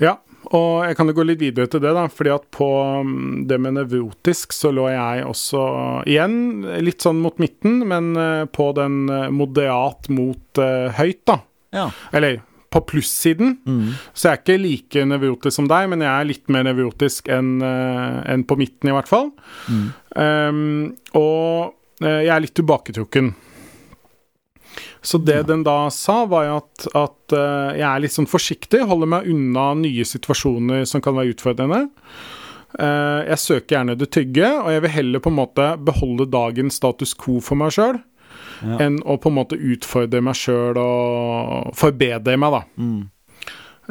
Ja, 0.00 0.16
og 0.50 0.84
jeg 0.86 0.96
kan 0.98 1.08
jo 1.10 1.14
gå 1.16 1.24
litt 1.26 1.40
videre 1.42 1.68
til 1.70 1.82
det, 1.84 1.92
da. 1.96 2.06
Fordi 2.10 2.32
at 2.34 2.46
på 2.54 2.68
mm, 3.06 3.44
det 3.50 3.58
med 3.62 3.76
nevrotisk 3.78 4.54
så 4.56 4.72
lå 4.74 4.88
jeg 4.92 5.26
også 5.28 5.64
igjen 6.10 6.38
litt 6.84 7.04
sånn 7.04 7.20
mot 7.22 7.38
midten, 7.42 7.82
men 7.88 8.12
eh, 8.18 8.44
på 8.50 8.70
den 8.76 9.04
eh, 9.12 9.28
moderat 9.32 10.10
mot 10.12 10.62
uh, 10.62 10.88
høyt, 10.98 11.22
da. 11.28 11.38
Ja. 11.72 11.86
Eller 12.12 12.40
på 12.72 12.80
plussiden. 12.88 13.58
Mm. 13.68 13.92
Så 14.16 14.28
jeg 14.28 14.32
er 14.32 14.40
ikke 14.40 14.62
like 14.62 15.04
nevrotisk 15.08 15.58
som 15.58 15.68
deg, 15.68 15.90
men 15.92 16.04
jeg 16.04 16.12
er 16.12 16.28
litt 16.30 16.52
mer 16.52 16.64
nevrotisk 16.64 17.28
enn 17.32 17.60
enn 17.60 18.44
på 18.48 18.56
midten, 18.56 18.88
i 18.88 18.96
hvert 18.96 19.10
fall. 19.10 19.28
Mm. 19.68 19.84
Um, 20.16 20.62
og 21.20 21.76
jeg 22.02 22.28
er 22.34 22.40
litt 22.44 22.54
tilbaketrukken. 22.58 23.34
Så 25.02 25.18
det 25.18 25.34
Ja. 25.36 25.42
den 25.42 25.62
da 25.64 25.88
sa, 25.90 26.24
var 26.26 26.44
jo 26.46 26.56
at, 26.62 26.86
at 26.94 27.32
eh, 27.36 27.78
jeg 27.80 27.88
er 27.88 28.00
litt 28.00 28.12
sånn 28.14 28.28
forsiktig, 28.30 28.80
holder 28.86 29.06
meg 29.06 29.26
unna 29.28 29.74
nye 29.74 30.04
situasjoner 30.06 30.86
som 30.86 31.00
kan 31.02 31.14
være 31.14 31.34
utfordrende. 31.34 31.88
Eh, 32.78 33.20
jeg 33.28 33.38
søker 33.42 33.76
gjerne 33.76 33.98
det 33.98 34.10
trygge, 34.14 34.46
og 34.62 34.70
jeg 34.72 34.82
vil 34.86 34.90
heller 34.94 35.20
på 35.20 35.28
en 35.32 35.36
måte 35.36 35.66
beholde 35.84 36.30
dagens 36.30 36.78
status 36.80 37.12
quo 37.14 37.40
for 37.40 37.56
meg 37.56 37.70
sjøl, 37.74 38.00
Ja. 38.62 38.78
enn 38.78 39.00
å 39.02 39.18
på 39.20 39.28
en 39.28 39.34
måte 39.36 39.58
utfordre 39.58 40.22
meg 40.22 40.34
sjøl 40.38 40.76
og 40.78 41.74
forbedre 41.74 42.38
meg, 42.38 42.50
da. 42.52 42.62
Mm. 42.78 43.10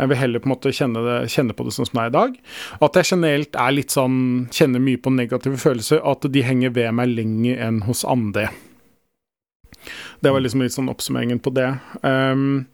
Jeg 0.01 0.09
vil 0.09 0.17
heller 0.17 0.41
på 0.41 0.49
en 0.49 0.53
måte 0.55 0.71
kjenne, 0.73 1.01
det, 1.05 1.17
kjenne 1.29 1.53
på 1.53 1.65
det 1.67 1.75
sånn 1.75 1.85
som 1.85 1.99
det 1.99 2.03
er 2.07 2.11
i 2.11 2.15
dag. 2.15 2.37
At 2.81 2.97
jeg 2.97 3.09
generelt 3.11 3.57
er 3.61 3.75
litt 3.75 3.93
sånn 3.93 4.17
Kjenner 4.49 4.81
mye 4.81 4.97
på 4.97 5.13
negative 5.13 5.59
følelser, 5.61 6.01
at 6.01 6.25
de 6.33 6.41
henger 6.45 6.73
ved 6.73 6.89
meg 6.97 7.13
lenger 7.13 7.61
enn 7.67 7.83
hos 7.85 8.01
andre. 8.09 8.47
Det 10.21 10.33
var 10.33 10.41
liksom 10.41 10.65
litt 10.65 10.73
sånn 10.73 10.89
oppsummeringen 10.91 11.41
på 11.41 11.53
det. 11.53 11.69
Um, 12.01 12.65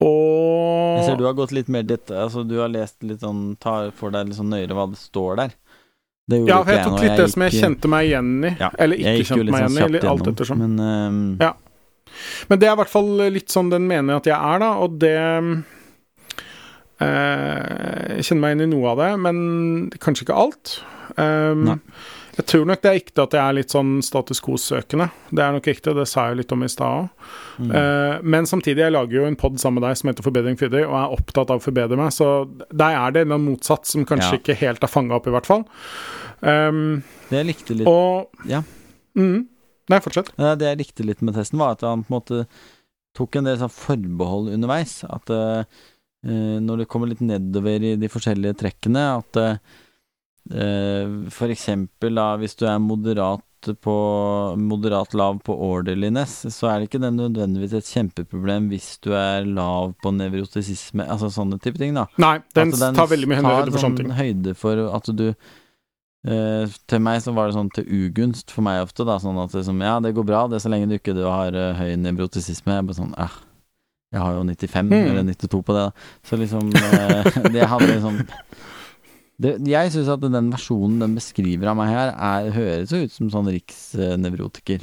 og 0.00 0.98
Jeg 0.98 1.06
ser 1.08 1.18
du 1.20 1.24
har 1.28 1.38
gått 1.38 1.52
litt 1.52 1.68
mer 1.68 1.82
ditt 1.84 2.08
Altså, 2.08 2.40
du 2.48 2.54
har 2.62 2.70
lest 2.72 3.02
litt 3.04 3.20
sånn 3.20 3.50
Tar 3.60 3.90
for 3.92 4.14
deg 4.14 4.30
litt 4.30 4.38
sånn 4.38 4.48
nøyere 4.48 4.76
hva 4.78 4.86
det 4.88 5.00
står 5.00 5.42
der. 5.42 5.56
Det 6.30 6.38
Ja, 6.48 6.60
for 6.62 6.72
jeg 6.72 6.86
tok 6.86 6.94
litt 6.96 7.08
litt 7.10 7.20
det 7.20 7.26
som 7.34 7.44
jeg 7.46 7.58
kjente 7.58 7.90
meg 7.90 8.06
igjen 8.08 8.30
i. 8.46 8.52
Ja, 8.62 8.70
eller 8.78 9.02
ikke 9.02 9.16
jeg 9.18 9.28
kjente 9.28 9.50
meg 9.50 9.66
sånn 9.66 9.76
igjen 9.76 9.82
i, 9.82 9.98
eller 9.98 10.12
alt 10.14 10.30
ettersom. 10.32 10.64
Men 10.64 10.78
um, 10.80 11.20
Ja. 11.42 11.52
Men 12.48 12.60
det 12.60 12.68
er 12.68 12.76
i 12.76 12.80
hvert 12.82 12.92
fall 12.92 13.10
litt 13.32 13.52
sånn 13.52 13.72
den 13.72 13.88
mener 13.90 14.20
at 14.20 14.28
jeg 14.28 14.36
er, 14.36 14.62
da, 14.62 14.70
og 14.82 14.98
det 15.02 15.16
eh, 17.00 18.16
Jeg 18.16 18.28
kjenner 18.28 18.42
meg 18.44 18.56
inn 18.56 18.66
i 18.68 18.72
noe 18.74 18.94
av 18.94 19.04
det, 19.04 19.10
men 19.26 19.36
kanskje 20.02 20.26
ikke 20.28 20.40
alt. 20.44 20.80
Um, 21.16 21.66
jeg 22.36 22.46
tror 22.48 22.66
nok 22.68 22.80
det 22.80 22.90
er 22.90 22.98
ekte 23.00 23.24
at 23.26 23.34
jeg 23.36 23.42
er 23.42 23.56
litt 23.58 23.72
sånn 23.74 23.92
status 24.04 24.40
quo-søkende. 24.44 25.08
Det 25.34 25.42
er 25.44 25.54
nok 25.56 25.66
og 25.90 25.98
det 25.98 26.06
sa 26.08 26.28
jeg 26.30 26.38
litt 26.40 26.54
om 26.54 26.62
i 26.64 26.70
stad 26.70 27.02
òg. 27.02 27.28
mm. 27.58 27.70
Uh, 27.74 28.16
men 28.22 28.48
samtidig, 28.48 28.84
jeg 28.84 28.94
lager 28.94 29.18
jo 29.18 29.26
en 29.28 29.38
pod 29.40 29.58
sammen 29.60 29.80
med 29.80 29.88
deg 29.88 29.98
som 30.00 30.10
heter 30.10 30.26
Forbedring 30.26 30.58
Friday, 30.60 30.86
og 30.86 30.96
er 30.96 31.16
opptatt 31.18 31.52
av 31.52 31.60
å 31.60 31.64
forbedre 31.64 31.98
meg, 32.00 32.12
så 32.16 32.30
der 32.70 32.96
er 32.96 33.16
det 33.16 33.26
en 33.26 33.36
motsats 33.44 33.96
som 33.96 34.06
kanskje 34.08 34.36
Ja. 34.36 34.40
ikke 34.40 34.58
helt 34.62 34.84
er 34.86 34.92
fanga 34.92 35.18
opp, 35.18 35.26
i 35.28 35.34
hvert 35.34 35.48
fall. 35.48 35.66
Um, 36.40 37.02
Det 37.28 37.42
jeg 37.42 37.50
likte 37.50 37.76
litt 37.76 37.88
og 37.90 38.30
Ja. 38.48 38.62
Mm, 39.18 39.48
nei, 39.90 40.00
fortsett. 40.04 40.32
Det 40.38 40.68
jeg 40.68 40.80
likte 40.80 41.06
litt 41.06 41.24
med 41.26 41.36
testen, 41.38 41.60
var 41.60 41.76
at 41.76 41.84
han 41.86 42.06
på 42.06 42.12
en 42.12 42.18
måte 42.18 42.42
tok 43.16 43.40
en 43.40 43.48
del 43.50 43.58
sånn 43.60 43.74
forbehold 43.74 44.52
underveis. 44.54 45.00
At 45.10 45.30
eh, 45.34 45.78
eh, 46.26 46.56
når 46.62 46.82
det 46.84 46.90
kommer 46.90 47.10
litt 47.10 47.22
nedover 47.24 47.86
i 47.92 47.96
de 48.00 48.10
forskjellige 48.12 48.58
trekkene, 48.62 49.06
at 49.18 49.40
eh, 49.40 49.62
eh, 50.54 51.14
for 51.34 51.52
eksempel 51.52 52.20
da, 52.20 52.32
hvis 52.40 52.58
du 52.60 52.66
er 52.70 52.82
moderat 52.82 53.46
på 53.84 53.94
moderat 54.56 55.12
lav 55.14 55.40
på 55.44 55.52
orderliness, 55.52 56.46
så 56.54 56.70
er 56.70 56.78
det 56.80 56.88
ikke 56.88 57.02
det 57.02 57.10
nødvendigvis 57.12 57.74
et 57.76 57.90
kjempeproblem 57.92 58.70
hvis 58.70 58.94
du 59.04 59.10
er 59.12 59.44
lav 59.44 59.92
på 60.00 60.14
nevrotisisme, 60.16 61.04
altså 61.04 61.28
sånne 61.34 61.58
type 61.60 61.76
ting, 61.80 61.92
da. 61.98 62.06
Nei, 62.22 62.38
den, 62.56 62.72
den 62.72 62.96
tar 62.96 63.10
veldig 63.10 63.28
mye 63.28 63.42
høyde 63.44 63.74
for 63.74 63.82
sånne 63.84 64.00
ting. 64.00 64.08
sånn 64.08 64.20
høyde 64.22 64.54
for 64.56 64.86
at 64.96 65.12
du 65.12 65.26
eh, 66.26 66.66
Til 66.90 67.00
meg 67.00 67.20
så 67.24 67.32
var 67.36 67.48
det 67.48 67.56
sånn 67.56 67.70
til 67.74 67.86
ugunst 67.88 68.50
for 68.50 68.62
meg 68.66 68.82
ofte, 68.84 69.04
da. 69.08 69.18
Sånn 69.22 69.38
at 69.42 69.52
det, 69.52 69.64
som, 69.68 69.80
ja, 69.80 69.98
det 70.00 70.14
går 70.16 70.26
bra, 70.28 70.46
det 70.48 70.58
er 70.60 70.64
så 70.66 70.72
lenge 70.72 70.88
du 70.90 70.96
ikke 70.98 71.14
du 71.16 71.24
har 71.26 71.54
uh, 71.56 71.72
høy 71.78 71.94
nevrotisisme. 71.96 72.76
Jeg 72.78 72.86
bare 72.90 72.98
sånn 73.00 73.14
eh, 73.18 73.38
Jeg 74.12 74.20
har 74.24 74.34
jo 74.34 74.44
95 74.44 74.90
Mm. 74.90 75.10
eller 75.12 75.22
92 75.32 75.62
på 75.64 75.76
det, 75.76 75.86
da. 75.88 75.92
Så 76.26 76.36
liksom 76.40 76.70
uh, 76.74 77.50
Det 77.54 77.66
hadde 77.72 77.90
liksom 77.94 78.22
det, 79.42 79.52
Jeg 79.70 79.92
syns 79.94 80.08
at 80.12 80.20
den 80.24 80.50
versjonen 80.52 80.98
den 81.00 81.14
beskriver 81.16 81.70
av 81.72 81.76
meg 81.78 81.92
her, 81.94 82.10
er, 82.16 82.50
høres 82.56 82.90
jo 82.92 83.04
ut 83.06 83.12
som 83.14 83.30
sånn 83.32 83.48
riksnevrotiker. 83.54 84.82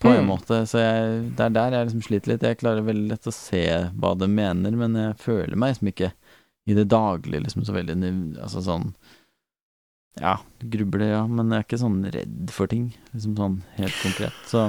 På 0.00 0.08
en 0.08 0.22
Mm. 0.24 0.28
måte. 0.30 0.62
Så 0.66 0.78
jeg, 0.80 1.34
det 1.36 1.44
er 1.44 1.50
der 1.52 1.74
jeg 1.76 1.86
liksom 1.90 2.02
sliter 2.06 2.30
litt. 2.32 2.42
Jeg 2.48 2.56
klarer 2.62 2.80
veldig 2.86 3.10
lett 3.10 3.26
å 3.28 3.32
se 3.36 3.60
hva 3.92 4.14
det 4.16 4.28
mener, 4.32 4.72
men 4.72 4.94
jeg 4.96 5.18
føler 5.20 5.56
meg 5.60 5.74
liksom 5.74 5.90
ikke 5.92 6.12
i 6.66 6.72
det 6.78 6.86
daglige 6.88 7.42
liksom 7.44 7.64
så 7.68 7.74
veldig 7.76 7.98
Altså 8.40 8.62
sånn 8.64 8.94
Ja, 10.20 10.36
grubler, 10.62 11.08
ja, 11.10 11.22
men 11.26 11.50
jeg 11.50 11.58
er 11.58 11.64
ikke 11.66 11.80
sånn 11.80 12.04
redd 12.14 12.50
for 12.54 12.70
ting. 12.70 12.92
Liksom 13.14 13.34
sånn 13.36 13.56
helt 13.78 13.96
konkret. 14.02 14.36
Så 14.46 14.68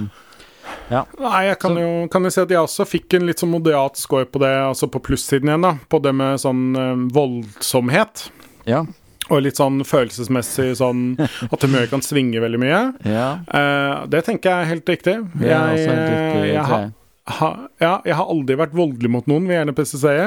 Nei, 0.89 1.45
jeg 1.45 1.59
kan 1.59 1.71
Så- 1.75 1.79
jo, 1.81 2.07
kan 2.09 2.23
jeg 2.23 2.33
si 2.33 2.41
at 2.41 2.49
jeg 2.49 2.57
også 2.57 2.85
fikk 2.89 3.13
en 3.13 3.25
litt 3.27 3.37
sånn 3.39 3.51
moderat 3.51 3.95
score 3.97 4.25
på 4.25 4.39
det, 4.39 4.49
altså 4.65 4.89
på 4.89 4.99
plussiden 5.01 5.49
igjen, 5.49 5.61
da. 5.61 5.77
På 5.89 6.01
det 6.01 6.13
med 6.13 6.39
sånn 6.39 6.75
eh, 6.75 6.95
voldsomhet. 7.13 8.29
ja. 8.65 8.85
Og 9.31 9.41
litt 9.41 9.55
sånn 9.57 9.79
følelsesmessig 9.81 10.75
sånn 10.77 11.17
at 11.19 11.59
humøret 11.65 11.89
kan 11.89 11.99
svinge 12.05 12.37
veldig 12.39 12.59
mye. 12.61 12.81
Ja. 13.09 13.39
Eh, 13.49 14.05
det 14.05 14.23
tenker 14.23 14.51
jeg 14.51 14.61
er 14.61 14.69
helt 14.69 14.85
riktig. 14.85 15.15
Det 15.39 15.49
er 15.49 15.73
også 15.73 15.89
helt 15.89 16.09
riktig, 16.11 16.53
jeg, 16.53 16.65
tror 16.65 16.79
jeg. 16.83 16.93
Ha, 17.25 17.47
ja, 17.81 17.93
jeg 18.05 18.17
har 18.19 18.29
aldri 18.29 18.57
vært 18.59 18.75
voldelig 18.77 19.09
mot 19.09 19.29
noen, 19.29 19.47
vil 19.47 19.55
jeg 19.55 19.63
gjerne 19.63 19.77
presisere. 19.77 20.25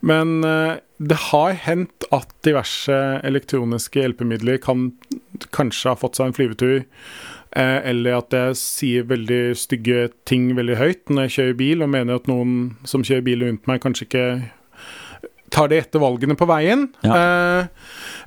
Men 0.00 0.38
eh, 0.46 0.78
det 0.96 1.18
har 1.28 1.58
hendt 1.66 2.06
at 2.16 2.32
diverse 2.46 2.96
elektroniske 3.26 4.00
hjelpemidler 4.00 4.60
kan 4.64 4.88
kanskje 5.52 5.92
ha 5.92 5.98
fått 6.00 6.16
seg 6.16 6.30
en 6.30 6.36
flyvetur. 6.36 6.78
Eh, 7.50 7.78
eller 7.92 8.20
at 8.22 8.36
jeg 8.36 8.56
sier 8.60 9.10
veldig 9.10 9.42
stygge 9.58 10.08
ting 10.28 10.52
veldig 10.56 10.78
høyt 10.80 11.12
når 11.12 11.28
jeg 11.28 11.36
kjører 11.36 11.60
bil, 11.60 11.84
og 11.84 11.92
mener 11.92 12.20
at 12.20 12.30
noen 12.30 12.56
som 12.88 13.04
kjører 13.04 13.26
bil 13.26 13.44
rundt 13.44 13.68
meg, 13.68 13.82
kanskje 13.84 14.08
ikke 14.08 14.26
tar 15.50 15.68
de 15.68 15.80
rette 15.80 16.00
valgene 16.00 16.36
på 16.38 16.48
veien. 16.48 16.88
Eh, 17.04 17.68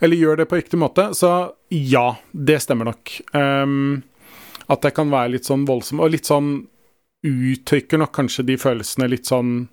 eller 0.04 0.19
gjør 0.19 0.41
det 0.41 0.49
på 0.52 0.60
riktig 0.60 0.78
måte. 0.82 1.10
Så 1.17 1.32
ja, 1.73 2.08
det 2.32 2.60
stemmer 2.62 2.91
nok. 2.91 3.15
Um, 3.33 4.04
at 4.71 4.85
jeg 4.85 4.96
kan 4.96 5.10
være 5.12 5.33
litt 5.35 5.48
sånn 5.48 5.65
voldsom, 5.67 6.04
og 6.04 6.13
litt 6.13 6.29
sånn 6.29 6.67
uttrykker 7.24 8.02
nok 8.02 8.12
kanskje 8.15 8.44
de 8.48 8.58
følelsene 8.60 9.08
litt 9.12 9.30
sånn 9.30 9.67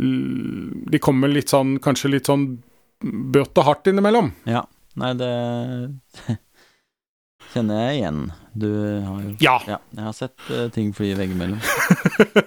De 0.00 0.98
kommer 1.02 1.28
litt 1.30 1.50
sånn 1.52 1.76
Kanskje 1.82 2.10
litt 2.14 2.26
sånn 2.30 2.44
brått 3.00 3.56
og 3.60 3.64
hardt 3.68 3.88
innimellom. 3.90 4.32
ja. 4.44 4.66
Nei, 5.00 5.12
det 5.14 5.30
kjenner 7.54 7.78
jeg 7.86 8.00
igjen. 8.00 8.18
Du 8.52 8.68
har 9.06 9.20
jo 9.22 9.30
Ja. 9.40 9.54
Ja, 9.70 9.78
jeg 9.94 10.04
har 10.04 10.16
sett 10.18 10.50
uh, 10.50 10.66
ting 10.74 10.90
fly 10.94 11.12
veggimellom. 11.18 11.62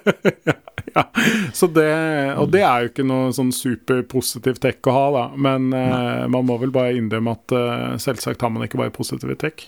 ja. 0.95 1.05
Så 1.55 1.67
det, 1.73 1.87
og 2.37 2.51
det 2.53 2.61
er 2.67 2.83
jo 2.85 2.91
ikke 2.91 3.05
noe 3.07 3.31
sånn 3.35 3.53
superpositivt 3.55 4.61
trekk 4.63 4.91
å 4.91 4.95
ha, 4.97 5.05
da. 5.15 5.23
Men 5.47 5.71
uh, 5.73 6.27
man 6.31 6.45
må 6.49 6.59
vel 6.61 6.75
bare 6.75 6.93
innrømme 6.99 7.33
at 7.39 7.55
uh, 7.55 7.95
selvsagt 8.03 8.43
har 8.43 8.51
man 8.53 8.67
ikke 8.67 8.81
bare 8.83 8.93
positive 8.95 9.39
trekk. 9.41 9.65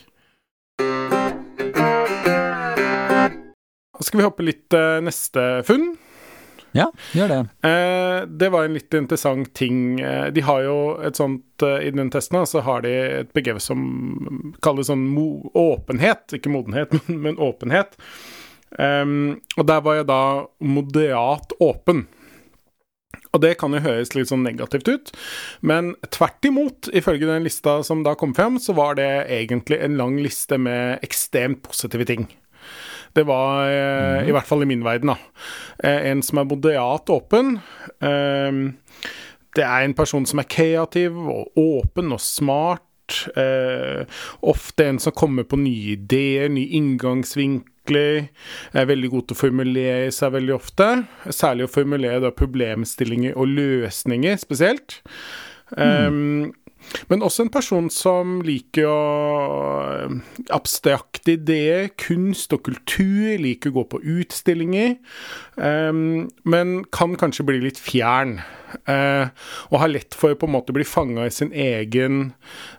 Skal 4.04 4.20
vi 4.20 4.26
hoppe 4.26 4.46
litt 4.46 4.76
eh, 4.76 4.98
neste 5.04 5.46
funn. 5.68 5.94
Ja, 6.76 6.90
gjør 7.16 7.30
det. 7.32 7.38
Eh, 7.68 8.18
det 8.28 8.48
var 8.52 8.66
en 8.66 8.76
litt 8.76 8.94
interessant 8.94 9.52
ting. 9.56 10.00
Eh, 10.00 10.26
de 10.34 10.42
har 10.44 10.64
jo 10.66 10.78
et 11.04 11.16
sånt 11.16 11.64
eh, 11.64 11.86
I 11.88 11.92
den 11.94 12.10
testen 12.12 12.42
så 12.48 12.62
har 12.66 12.84
de 12.84 12.92
et 13.22 13.32
begrep 13.36 13.62
som 13.64 14.52
kalles 14.64 14.90
sånn 14.90 15.08
åpenhet. 15.56 16.36
Ikke 16.36 16.52
modenhet, 16.52 16.92
men, 17.06 17.22
men 17.28 17.40
åpenhet. 17.40 17.96
Um, 18.76 19.38
og 19.56 19.68
der 19.70 19.80
var 19.86 20.00
jeg 20.00 20.08
da 20.10 20.22
moderat 20.60 21.54
åpen. 21.62 22.04
Og 23.32 23.42
det 23.44 23.54
kan 23.60 23.74
jo 23.76 23.82
høres 23.84 24.14
litt 24.16 24.30
sånn 24.30 24.44
negativt 24.46 24.88
ut, 24.88 25.10
men 25.60 25.92
tvert 26.14 26.46
imot, 26.48 26.88
ifølge 26.96 27.28
den 27.28 27.44
lista 27.44 27.78
som 27.84 28.00
da 28.04 28.14
kom 28.18 28.32
frem, 28.36 28.56
så 28.62 28.72
var 28.76 28.96
det 28.96 29.26
egentlig 29.32 29.78
en 29.84 29.98
lang 30.00 30.16
liste 30.24 30.56
med 30.60 31.04
ekstremt 31.04 31.62
positive 31.66 32.06
ting. 32.08 32.26
Det 33.16 33.24
var, 33.24 33.68
eh, 33.70 34.28
i 34.28 34.34
hvert 34.34 34.48
fall 34.48 34.62
i 34.62 34.68
min 34.68 34.84
verden, 34.84 35.14
da, 35.14 35.16
eh, 35.82 36.10
en 36.10 36.22
som 36.22 36.38
er 36.38 36.48
moderat 36.50 37.08
åpen. 37.12 37.56
Eh, 38.04 38.52
det 39.56 39.64
er 39.64 39.84
en 39.84 39.94
person 39.96 40.26
som 40.28 40.42
er 40.42 40.50
kreativ 40.52 41.16
og 41.16 41.56
åpen 41.56 42.12
og 42.12 42.20
smart. 42.20 42.82
Eh, 43.36 44.04
ofte 44.42 44.84
en 44.84 44.98
som 44.98 45.14
kommer 45.16 45.46
på 45.48 45.58
nye 45.60 45.94
ideer, 45.94 46.50
nye 46.52 46.76
inngangsvinkler. 46.76 48.28
Er 48.74 48.90
veldig 48.90 49.10
god 49.10 49.28
til 49.28 49.36
å 49.36 49.40
formulere 49.40 50.12
seg 50.12 50.34
veldig 50.34 50.54
ofte. 50.56 50.90
Særlig 51.30 51.68
å 51.68 51.72
formulere 51.72 52.20
da, 52.20 52.34
problemstillinger 52.34 53.36
og 53.36 53.48
løsninger 53.54 54.36
spesielt. 54.42 55.00
Um, 55.76 56.52
men 57.10 57.22
også 57.22 57.46
en 57.46 57.52
person 57.54 57.88
som 57.92 58.40
liker 58.46 58.88
å 58.90 58.98
abstrakte 60.54 61.36
ideer, 61.36 61.88
kunst 62.00 62.54
og 62.56 62.64
kultur, 62.66 63.36
liker 63.42 63.72
å 63.72 63.78
gå 63.78 63.84
på 63.94 64.02
utstillinger. 64.16 64.96
Um, 65.54 66.28
men 66.48 66.80
kan 66.94 67.16
kanskje 67.18 67.46
bli 67.46 67.62
litt 67.62 67.80
fjern. 67.80 68.40
Uh, 68.90 69.30
og 69.70 69.80
har 69.84 69.92
lett 69.92 70.16
for 70.18 70.34
å 70.34 70.38
på 70.38 70.48
en 70.48 70.56
måte 70.56 70.74
bli 70.76 70.86
fanga 70.86 71.28
i 71.28 71.34
sin 71.34 71.52
egen 71.54 72.32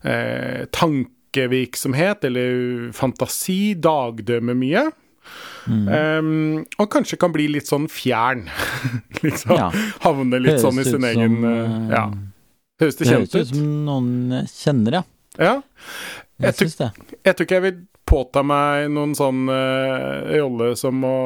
uh, 0.04 0.68
tankevirksomhet 0.76 2.28
eller 2.28 2.90
fantasi. 2.96 3.78
Dagdømmer 3.80 4.58
mye. 4.58 4.88
Mm. 5.68 5.88
Um, 5.88 6.66
og 6.80 6.88
kanskje 6.92 7.20
kan 7.20 7.34
bli 7.36 7.48
litt 7.52 7.68
sånn 7.68 7.88
fjern. 7.92 8.48
liksom. 9.26 9.56
Ja. 9.56 9.72
Havne 10.04 10.40
litt 10.40 10.58
Høres 10.58 10.68
sånn 10.68 10.84
i 10.84 10.88
sin 10.88 11.08
egen 11.08 11.40
som, 11.40 11.48
uh, 11.48 11.94
Ja. 11.96 12.10
Høres 12.82 12.98
det, 13.00 13.10
kjent 13.10 13.28
ut? 13.28 13.32
Det 13.32 13.40
høres 13.40 13.52
ut 13.52 13.56
som 13.58 13.70
noen 13.88 14.42
kjenner, 14.52 15.00
ja. 15.00 15.04
Ja. 15.38 15.54
Jeg, 16.38 16.52
jeg 16.52 16.58
syns 16.62 16.76
det. 16.80 16.90
Jeg 17.26 17.38
tror 17.38 17.48
ikke 17.48 17.58
jeg 17.58 17.66
vil 17.66 17.78
påta 18.08 18.44
meg 18.46 18.88
noen 18.94 19.14
sånn 19.18 19.50
uh, 19.52 20.30
rolle 20.32 20.70
som 20.80 21.02
å 21.04 21.18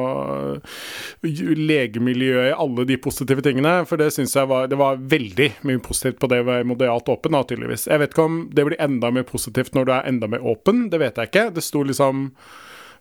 legemiljø 1.22 2.46
i 2.48 2.54
alle 2.56 2.86
de 2.88 2.98
positive 3.00 3.44
tingene, 3.44 3.74
for 3.88 4.00
det 4.00 4.10
syns 4.14 4.34
jeg 4.36 4.50
var 4.50 4.66
Det 4.70 4.78
var 4.80 4.98
veldig 4.98 5.48
mye 5.68 5.82
positivt 5.84 6.18
på 6.22 6.30
det 6.32 6.40
å 6.42 6.48
være 6.48 6.66
moderat 6.72 7.12
åpen, 7.12 7.36
da, 7.36 7.44
tydeligvis. 7.46 7.86
Jeg 7.90 8.02
vet 8.02 8.14
ikke 8.14 8.26
om 8.26 8.40
det 8.52 8.66
blir 8.66 8.82
enda 8.82 9.12
mer 9.14 9.26
positivt 9.28 9.76
når 9.78 9.88
du 9.88 9.94
er 9.94 10.10
enda 10.10 10.30
mer 10.32 10.44
åpen, 10.54 10.88
det 10.92 11.00
vet 11.02 11.20
jeg 11.20 11.30
ikke. 11.30 11.48
Det 11.54 11.64
sto 11.64 11.84
liksom 11.86 12.30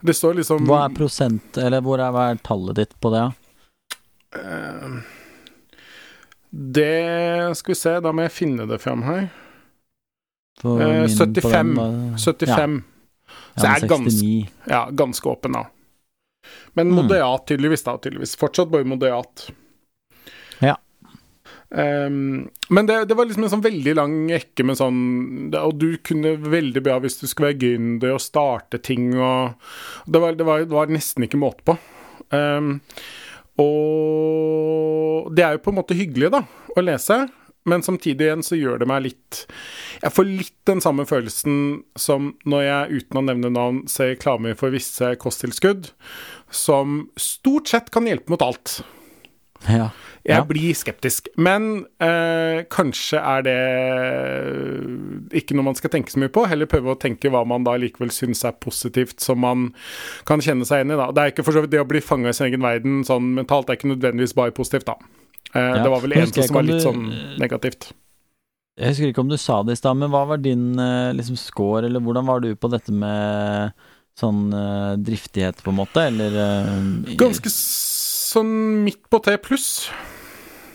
Det 0.02 0.18
står 0.18 0.41
liksom 0.41 0.70
Hva 0.70 0.86
er 0.88 0.95
prosent, 0.97 1.58
eller 1.58 1.82
hvor 1.86 2.02
er, 2.02 2.14
hva 2.14 2.30
er 2.32 2.43
tallet 2.45 2.84
ditt 2.84 2.95
på 3.02 3.14
det, 3.16 3.26
da? 3.26 3.34
Uh, 4.32 5.02
det 6.52 7.56
Skal 7.58 7.72
vi 7.72 7.80
se, 7.80 7.93
da 8.04 8.12
må 8.12 8.26
jeg 8.28 8.36
finne 8.36 8.68
det 8.68 8.82
fram 8.84 9.06
her. 9.08 9.30
Eh, 10.64 11.08
75. 11.08 11.76
Var, 11.78 12.18
75. 12.18 12.82
Ja. 12.82 13.38
Så 13.56 13.68
jeg 13.68 13.84
er 13.84 13.88
ganske, 13.88 14.32
ja, 14.68 14.82
ganske 14.91 15.32
åpen, 15.32 15.56
da. 15.56 15.66
Men 16.74 16.91
mm. 16.91 16.95
moderat, 16.95 17.47
tydeligvis. 17.47 17.84
da, 17.84 17.97
tydeligvis. 17.97 18.36
Fortsatt 18.39 18.72
bare 18.72 18.88
moderat. 18.88 19.49
Ja. 20.60 20.76
Um, 21.70 22.49
men 22.70 22.88
det, 22.88 23.06
det, 23.08 23.16
var 23.16 23.28
liksom 23.28 23.47
en 23.47 23.54
sånn 23.54 23.64
veldig 23.64 23.95
lang 23.95 24.16
rekke 24.28 24.66
med 24.68 24.76
sånn 24.76 25.54
Og 25.56 25.78
du 25.80 25.93
kunne 26.04 26.34
veldig 26.36 26.82
bra 26.84 26.97
hvis 26.99 27.16
du 27.22 27.30
skulle 27.30 27.54
være 27.54 27.62
gründer 27.62 28.12
og 28.18 28.20
starte 28.20 28.82
ting 28.84 29.14
og 29.16 29.54
Det 30.04 30.20
var, 30.20 30.36
det 30.36 30.47
var, 30.49 30.66
det 30.66 30.76
var 30.76 30.91
nesten 30.91 31.24
ikke 31.24 31.39
måte 31.39 31.64
på. 31.72 31.78
Um, 32.36 32.82
og 33.60 35.32
det 35.36 35.43
er 35.45 35.56
jo 35.56 35.64
på 35.66 35.74
en 35.74 35.80
måte 35.82 35.97
hyggelig, 35.97 36.32
da, 36.34 36.45
å 36.76 36.84
lese. 36.84 37.24
Men 37.70 37.84
samtidig 37.86 38.26
igjen 38.26 38.41
så 38.41 38.58
gjør 38.58 38.80
det 38.82 38.88
meg 38.89 39.04
litt 39.06 39.43
Jeg 40.02 40.14
får 40.16 40.26
litt 40.26 40.56
den 40.66 40.80
samme 40.82 41.04
følelsen 41.06 41.84
som 41.99 42.32
når 42.49 42.64
jeg 42.66 43.02
uten 43.04 43.20
å 43.22 43.26
nevne 43.28 43.52
navn 43.54 43.84
ser 43.91 44.16
reklame 44.16 44.56
for 44.58 44.74
visse 44.74 45.12
kosttilskudd, 45.22 45.91
som 46.49 47.04
stort 47.22 47.70
sett 47.70 47.93
kan 47.93 48.10
hjelpe 48.10 48.34
mot 48.34 48.41
alt. 48.41 48.80
Ja. 49.68 49.91
Jeg 50.22 50.38
ja. 50.38 50.45
blir 50.45 50.76
skeptisk. 50.78 51.32
Men 51.41 51.88
eh, 52.01 52.62
kanskje 52.70 53.18
er 53.18 53.45
det 53.45 53.55
ikke 55.41 55.57
noe 55.57 55.66
man 55.72 55.78
skal 55.78 55.93
tenke 55.93 56.14
så 56.14 56.22
mye 56.22 56.34
på. 56.34 56.45
Heller 56.49 56.70
prøve 56.70 56.93
å 56.93 56.99
tenke 57.01 57.32
hva 57.34 57.41
man 57.47 57.66
da 57.66 57.74
likevel 57.82 58.14
syns 58.14 58.43
er 58.45 58.53
positivt, 58.62 59.18
som 59.24 59.41
man 59.41 59.72
kan 60.30 60.43
kjenne 60.43 60.68
seg 60.68 60.82
igjen 60.84 60.93
i. 60.93 60.99
da. 60.99 61.09
Det 61.16 61.24
er 61.24 61.34
ikke 61.34 61.47
for 61.47 61.57
så 61.57 61.66
vidt 61.66 61.74
det 61.74 61.82
å 61.82 61.89
bli 61.89 62.03
fanga 62.05 62.30
i 62.30 62.38
sin 62.38 62.51
egen 62.51 62.62
verden 62.66 63.01
sånn 63.07 63.34
mentalt, 63.39 63.68
det 63.68 63.74
er 63.74 63.82
ikke 63.82 63.93
nødvendigvis 63.95 64.38
bare 64.38 64.53
positivt, 64.57 64.91
da. 64.91 64.99
Eh, 65.55 65.62
ja. 65.62 65.82
Det 65.82 65.89
var 65.95 66.05
vel 66.05 66.18
eneste 66.20 66.45
som 66.45 66.59
var 66.59 66.70
litt 66.70 66.86
sånn 66.86 67.07
negativt. 67.41 67.89
Jeg 68.80 68.93
husker 68.93 69.12
ikke 69.12 69.24
om 69.26 69.32
du 69.32 69.38
sa 69.41 69.59
det 69.66 69.76
i 69.76 69.82
stad, 69.82 69.97
men 69.99 70.14
hva 70.14 70.24
var 70.30 70.39
din 70.41 70.70
eh, 70.80 71.09
liksom, 71.18 71.39
score, 71.39 71.88
eller 71.89 72.03
hvordan 72.03 72.30
var 72.30 72.45
du 72.45 72.53
på 72.55 72.70
dette 72.72 72.93
med 72.93 73.74
sånn 74.20 74.51
uh, 74.53 74.99
driftighet, 74.99 75.62
på 75.64 75.72
en 75.72 75.78
måte, 75.80 76.03
eller 76.12 76.36
uh, 76.36 77.16
Ganske 77.18 77.49
sånn 78.32 78.52
midt 78.86 79.04
på 79.12 79.20
T 79.24 79.36
pluss. 79.44 79.70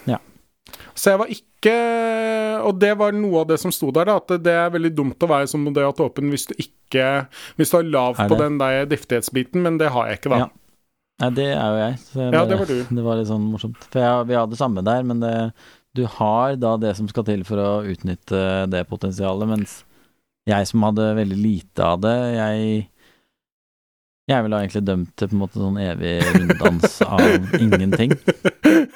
Ja. 0.09 0.21
Så 0.95 1.13
jeg 1.13 1.23
var 1.23 1.33
ikke 1.33 1.43
Og 2.67 2.77
det 2.79 2.93
var 3.01 3.15
noe 3.17 3.41
av 3.43 3.49
det 3.51 3.57
som 3.59 3.73
sto 3.75 3.89
der, 3.95 4.07
da, 4.07 4.21
at 4.21 4.45
det 4.45 4.53
er 4.55 4.71
veldig 4.71 4.93
dumt 4.95 5.25
å 5.25 5.29
være 5.31 5.49
som 5.51 5.65
moderat 5.67 5.99
åpen 6.05 6.31
hvis 6.31 6.47
du 6.51 6.55
ikke 6.63 7.27
Hvis 7.59 7.73
du 7.73 7.79
har 7.79 7.89
lav 7.91 8.21
på 8.21 8.39
den 8.39 8.61
der 8.61 8.87
driftighetsbiten, 8.91 9.65
men 9.65 9.81
det 9.81 9.91
har 9.95 10.11
jeg 10.11 10.21
ikke, 10.21 10.33
da. 10.37 10.45
Ja. 10.45 10.49
Nei, 11.25 11.31
det 11.33 11.47
er 11.49 11.67
jo 11.73 11.81
jeg. 11.81 11.99
Det, 12.13 12.25
ja, 12.29 12.45
det 12.45 12.59
var 12.61 12.69
du. 12.69 12.77
Det 12.99 13.03
var 13.07 13.19
litt 13.19 13.29
sånn 13.31 13.49
morsomt. 13.49 13.85
For 13.89 14.05
jeg, 14.05 14.29
vi 14.29 14.37
har 14.37 14.49
det 14.53 14.59
samme 14.61 14.85
der, 14.85 15.05
men 15.09 15.23
det, 15.23 15.33
du 15.97 16.03
har 16.19 16.59
da 16.61 16.75
det 16.81 16.93
som 16.99 17.09
skal 17.09 17.25
til 17.25 17.45
for 17.49 17.63
å 17.63 17.71
utnytte 17.89 18.41
det 18.69 18.83
potensialet, 18.91 19.49
mens 19.49 19.79
jeg 20.47 20.69
som 20.69 20.85
hadde 20.87 21.15
veldig 21.17 21.39
lite 21.41 21.87
av 21.87 22.03
det, 22.05 22.15
jeg 22.37 22.85
jeg 24.27 24.43
ville 24.43 24.59
egentlig 24.59 24.83
dømt 24.87 25.13
til 25.15 25.29
på 25.31 25.37
en 25.37 25.41
måte 25.45 25.61
sånn 25.61 25.77
evig 25.79 26.15
runddans 26.35 26.97
av 27.07 27.61
ingenting. 27.61 28.15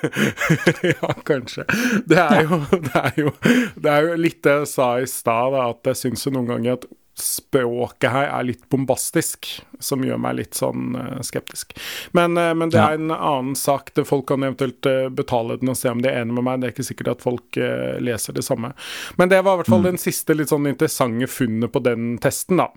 ja, 0.90 1.10
kanskje. 1.28 1.66
Det 2.10 2.18
er, 2.18 2.40
jo, 2.48 2.58
det, 2.74 2.94
er 2.98 3.20
jo, 3.20 3.32
det 3.78 3.92
er 3.92 4.08
jo 4.08 4.16
litt 4.18 4.40
det 4.42 4.56
jeg 4.62 4.70
sa 4.72 4.88
i 4.98 5.06
stad, 5.10 5.54
at 5.62 5.92
jeg 5.92 6.00
syns 6.00 6.26
jo 6.26 6.34
noen 6.34 6.50
ganger 6.50 6.80
at 6.80 6.88
språket 7.20 8.10
her 8.12 8.28
er 8.28 8.46
litt 8.48 8.62
bombastisk, 8.72 9.48
som 9.80 10.04
gjør 10.04 10.20
meg 10.20 10.36
litt 10.38 10.56
sånn 10.56 10.94
uh, 10.96 11.20
skeptisk. 11.24 11.74
Men, 12.16 12.36
uh, 12.38 12.52
men 12.56 12.72
det 12.72 12.80
er 12.80 12.96
en 12.96 13.12
annen 13.14 13.56
sak. 13.58 13.92
Det 13.96 14.06
folk 14.08 14.26
kan 14.30 14.44
eventuelt 14.46 14.86
uh, 14.88 15.08
betale 15.12 15.58
den 15.60 15.72
og 15.72 15.78
se 15.78 15.90
om 15.92 16.00
de 16.02 16.10
er 16.10 16.22
enig 16.22 16.36
med 16.36 16.46
meg. 16.46 16.60
Det 16.60 16.68
er 16.68 16.74
ikke 16.74 16.88
sikkert 16.90 17.12
at 17.14 17.24
folk 17.24 17.60
leser 18.00 18.36
det 18.36 18.44
samme. 18.46 18.72
Men 19.18 19.32
det 19.32 19.40
var 19.42 19.56
i 19.56 19.60
hvert 19.60 19.70
fall 19.70 19.82
mm. 19.82 19.88
den 19.90 20.00
siste 20.00 20.36
litt 20.36 20.52
sånn 20.52 20.68
interessante 20.70 21.28
funnet 21.30 21.72
på 21.72 21.82
den 21.84 22.14
testen, 22.22 22.60
da. 22.62 22.70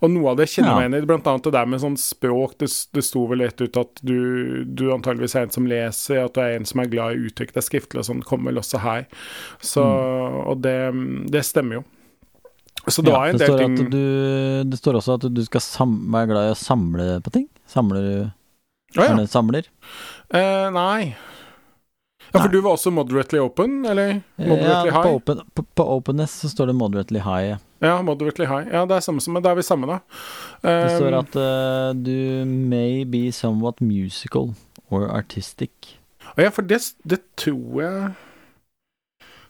Og 0.00 0.12
noe 0.12 0.32
av 0.32 0.40
det 0.40 0.48
kjenner 0.50 0.70
jeg 0.70 0.74
ja. 0.74 0.78
meg 0.78 0.86
igjen 0.86 1.06
i, 1.06 1.10
blant 1.10 1.30
annet 1.30 1.48
det 1.48 1.54
der 1.56 1.70
med 1.70 1.82
sånn 1.82 1.98
språk. 2.00 2.56
Det, 2.62 2.70
det 2.96 3.04
sto 3.06 3.26
vel 3.30 3.44
rett 3.46 3.62
ut 3.62 3.80
at 3.80 4.02
du, 4.06 4.18
du 4.66 4.88
antageligvis 4.94 5.36
er 5.38 5.48
en 5.48 5.56
som 5.56 5.68
leser, 5.70 6.24
at 6.24 6.36
du 6.36 6.42
er 6.42 6.56
en 6.58 6.68
som 6.68 6.82
er 6.82 6.92
glad 6.92 7.16
i 7.16 7.28
uttrykk, 7.30 7.54
det 7.54 7.62
er 7.62 7.68
skriftlig 7.70 8.02
og 8.02 8.08
sånn, 8.10 8.24
kommer 8.26 8.52
vel 8.52 8.62
også 8.62 8.82
her. 8.84 9.06
Så, 9.60 9.84
mm. 9.84 10.40
Og 10.46 10.64
det, 10.66 10.78
det 11.32 11.46
stemmer 11.46 11.80
jo. 11.80 11.86
Så 12.86 13.02
det 13.02 13.10
ja, 13.10 13.18
var 13.18 13.28
en 13.28 13.38
del 13.40 13.58
ting 13.58 13.76
du, 13.90 14.02
Det 14.70 14.78
står 14.78 15.00
også 15.00 15.16
at 15.18 15.24
du 15.34 15.42
skal 15.46 15.62
være 16.14 16.30
glad 16.30 16.50
i 16.50 16.52
å 16.54 16.58
samle 16.58 17.06
på 17.24 17.32
ting. 17.34 17.48
Samler 17.66 18.04
du 18.04 18.12
ah, 19.00 19.08
ja. 19.08 19.24
samler? 19.30 19.66
Eh, 20.30 20.68
nei. 20.74 21.16
Ja, 22.30 22.38
For 22.38 22.46
nei. 22.46 22.52
du 22.54 22.60
var 22.62 22.76
også 22.76 22.92
moderately 22.94 23.40
open, 23.42 23.80
eller? 23.86 24.20
Moderately 24.38 24.92
ja, 24.92 25.02
på, 25.02 25.16
open, 25.18 25.42
på, 25.54 25.64
på, 25.78 25.86
openness 25.96 26.36
så 26.42 26.50
står 26.50 26.70
det 26.70 26.76
moderately 26.78 27.22
high. 27.22 27.58
Ja, 27.82 27.98
moderately 28.06 28.46
high. 28.50 28.70
Ja, 28.72 28.84
det 28.88 28.98
er 28.98 29.04
samme 29.06 29.22
som, 29.22 29.38
da 29.42 29.52
er 29.52 29.58
vi 29.58 29.66
samme, 29.66 29.90
da. 29.90 29.98
Um, 30.62 30.70
det 30.70 30.94
står 30.94 31.10
um, 31.10 31.18
at 31.20 31.38
uh, 31.38 31.90
du 31.98 32.46
may 32.46 33.04
be 33.04 33.26
somewhat 33.34 33.82
musical 33.82 34.54
or 34.90 35.08
artistic. 35.10 35.96
Ja, 36.38 36.50
for 36.50 36.66
det, 36.66 36.82
det 37.06 37.22
tror 37.38 37.80
jeg 37.80 38.14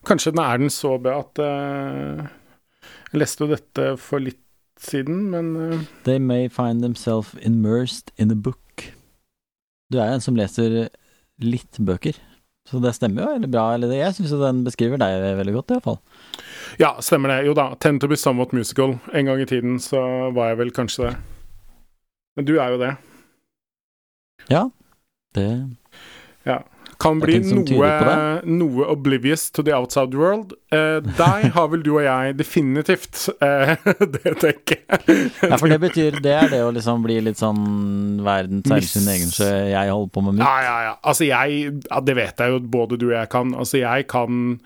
Kanskje 0.07 0.31
den 0.31 0.43
er 0.45 0.61
den 0.61 0.71
så 0.71 0.93
bra 1.03 1.17
at 1.25 1.41
uh, 1.43 2.27
jeg 3.17 3.25
leste 3.25 3.47
jo 3.47 3.55
dette 3.55 3.89
for 3.97 4.21
litt 4.21 4.43
siden, 4.77 5.31
men 5.33 5.55
uh... 5.57 5.85
They 6.05 6.21
may 6.21 6.51
find 6.53 6.85
themselves 6.85 7.33
immersed 7.41 8.13
in 8.21 8.31
a 8.31 8.37
book. 8.37 8.91
Du 9.89 9.97
er 10.03 10.13
en 10.13 10.21
som 10.21 10.37
leser 10.37 10.91
litt 11.41 11.79
bøker, 11.81 12.19
så 12.69 12.81
det 12.83 12.93
stemmer 12.97 13.25
jo 13.25 13.39
eller 13.39 13.49
bra. 13.49 13.65
Eller 13.73 13.89
det. 13.89 14.03
Jeg 14.03 14.19
syns 14.19 14.35
den 14.43 14.61
beskriver 14.67 15.01
deg 15.01 15.23
veldig 15.39 15.55
godt, 15.55 15.73
iallfall. 15.77 15.99
Ja, 16.83 16.93
stemmer 17.01 17.33
det. 17.33 17.47
Jo 17.49 17.57
da. 17.57 17.71
Tend 17.81 18.03
to 18.03 18.11
be 18.11 18.19
somewhat 18.21 18.53
musical. 18.57 18.99
En 19.17 19.31
gang 19.31 19.41
i 19.41 19.49
tiden 19.49 19.79
så 19.81 20.03
var 20.37 20.53
jeg 20.53 20.61
vel 20.61 20.75
kanskje 20.77 21.09
det. 21.09 21.17
Men 22.37 22.49
du 22.49 22.57
er 22.59 22.75
jo 22.75 22.81
det. 22.83 22.95
Ja. 24.53 24.67
Det 25.37 25.49
Ja. 26.47 26.61
Kan 27.03 27.21
bli 27.21 27.39
noe, 27.45 27.91
noe 28.49 28.87
oblivious 28.89 29.51
to 29.51 29.65
the 29.67 29.75
outside 29.77 30.17
world. 30.17 30.55
Uh, 30.73 30.99
deg 31.19 31.49
har 31.57 31.71
vel 31.73 31.85
du 31.87 31.93
og 31.97 32.05
jeg 32.07 32.37
definitivt 32.41 33.27
Uh, 33.37 33.75
det 34.15 34.33
tenker 34.41 34.79
jeg. 34.81 35.17
Ja, 35.43 35.57
for 35.59 35.69
det 35.71 35.79
betyr 35.83 36.19
Det 36.25 36.33
er 36.33 36.49
det 36.51 36.61
å 36.65 36.71
liksom 36.75 37.03
bli 37.05 37.19
litt 37.25 37.41
sånn 37.41 38.21
verden 38.25 38.63
seiler 38.65 38.87
sin 38.89 39.09
egen 39.13 39.33
sjø, 39.33 39.49
jeg 39.73 39.93
holder 39.93 40.13
på 40.15 40.23
med 40.25 40.39
mitt. 40.39 40.45
Ja, 40.47 40.63
ja, 40.65 40.77
ja. 40.87 40.95
Altså, 41.03 41.27
jeg 41.29 41.75
ja, 41.75 42.01
Det 42.07 42.17
vet 42.17 42.43
jeg 42.43 42.55
jo 42.55 42.61
både 42.77 42.99
du 43.01 43.09
og 43.11 43.17
jeg 43.17 43.31
kan. 43.33 43.53
Altså, 43.59 43.81
jeg 43.83 44.07
kan 44.11 44.57